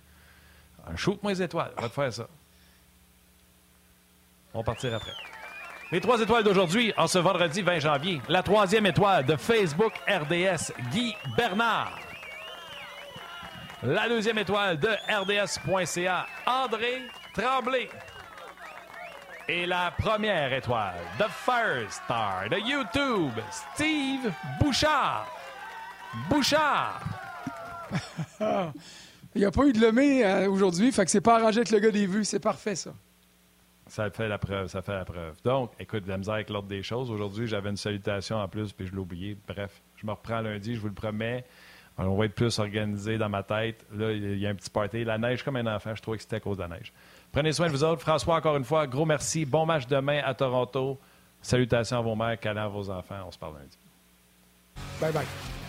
Shoot-moi 0.96 1.32
les 1.32 1.44
étoiles. 1.44 1.72
On 1.78 1.82
va 1.82 1.90
te 1.90 1.94
faire 1.94 2.14
ça. 2.14 2.28
On 4.54 4.60
va 4.60 4.64
partir 4.64 4.94
après. 4.96 5.12
Les 5.92 6.02
trois 6.02 6.20
étoiles 6.20 6.44
d'aujourd'hui, 6.44 6.94
en 6.98 7.08
ce 7.08 7.20
vendredi 7.20 7.62
20 7.62 7.80
janvier. 7.80 8.22
La 8.28 8.44
troisième 8.44 8.86
étoile 8.86 9.26
de 9.26 9.38
Facebook 9.38 9.94
RDS, 10.08 10.74
Guy 10.92 11.16
Bernard. 11.38 12.07
La 13.84 14.10
deuxième 14.10 14.40
étoile 14.40 14.80
de 14.80 14.88
RDS.ca, 14.88 16.26
André 16.48 17.04
Tremblay. 17.36 17.88
Et 19.48 19.68
la 19.68 19.94
première 19.96 20.52
étoile, 20.52 20.96
The 21.20 21.28
Fire 21.30 21.92
Star 21.92 22.50
de 22.50 22.58
YouTube, 22.58 23.34
Steve 23.52 24.34
Bouchard. 24.60 25.28
Bouchard! 26.28 27.02
Il 29.36 29.42
n'y 29.42 29.46
a 29.46 29.52
pas 29.52 29.68
eu 29.68 29.74
de 29.74 29.80
lemé 29.80 30.26
euh, 30.26 30.50
aujourd'hui, 30.50 30.92
fait 30.92 31.06
que 31.06 31.12
c'est 31.12 31.22
pas 31.22 31.36
arrangé 31.36 31.60
avec 31.60 31.70
le 31.70 31.78
gars 31.78 31.92
des 31.92 32.08
vues. 32.08 32.26
C'est 32.26 32.40
parfait, 32.40 32.76
ça. 32.76 32.94
Ça 33.86 34.10
fait 34.10 34.28
la 34.28 34.40
preuve, 34.40 34.68
ça 34.68 34.82
fait 34.82 34.96
la 34.96 35.06
preuve. 35.06 35.36
Donc, 35.44 35.72
écoute, 35.80 36.08
la 36.08 36.18
misère 36.18 36.34
avec 36.34 36.50
l'ordre 36.50 36.68
des 36.68 36.82
choses. 36.82 37.12
Aujourd'hui, 37.12 37.46
j'avais 37.46 37.70
une 37.70 37.78
salutation 37.78 38.38
en 38.38 38.48
plus, 38.48 38.74
puis 38.74 38.88
je 38.88 38.92
l'ai 38.92 38.98
oublié. 38.98 39.38
Bref, 39.48 39.84
je 39.98 40.06
me 40.08 40.12
reprends 40.12 40.42
lundi, 40.42 40.74
je 40.74 40.80
vous 40.80 40.88
le 40.88 40.94
promets. 40.94 41.46
On 41.98 42.16
va 42.16 42.26
être 42.26 42.36
plus 42.36 42.60
organisé 42.60 43.18
dans 43.18 43.30
ma 43.30 43.44
tête. 43.44 43.86
Là, 43.94 44.12
il 44.12 44.38
y 44.38 44.46
a 44.46 44.50
un 44.50 44.56
petit 44.56 44.70
party. 44.70 45.04
La 45.04 45.18
neige 45.18 45.44
comme 45.44 45.56
un 45.56 45.76
enfant. 45.76 45.96
Je 45.96 46.02
trouvais 46.02 46.18
que 46.18 46.24
c'était 46.24 46.36
à 46.36 46.40
cause 46.40 46.58
de 46.58 46.62
la 46.62 46.68
neige. 46.68 46.94
Prenez 47.32 47.54
soin 47.54 47.68
de 47.68 47.72
vous 47.72 47.84
autres. 47.84 48.02
François, 48.02 48.36
encore 48.36 48.58
une 48.58 48.64
fois, 48.64 48.86
gros 48.86 49.06
merci. 49.06 49.46
Bon 49.46 49.66
match 49.66 49.88
demain 49.88 50.22
à 50.24 50.34
Toronto. 50.34 51.00
Salutations 51.42 51.98
à 51.98 52.02
vos 52.02 52.16
mères, 52.16 52.40
câlins 52.40 52.66
à 52.66 52.68
vos 52.68 52.90
enfants. 52.90 53.24
On 53.28 53.32
se 53.32 53.38
parle 53.38 53.56
lundi. 53.56 53.78
Bye 55.02 55.12
bye. 55.12 55.67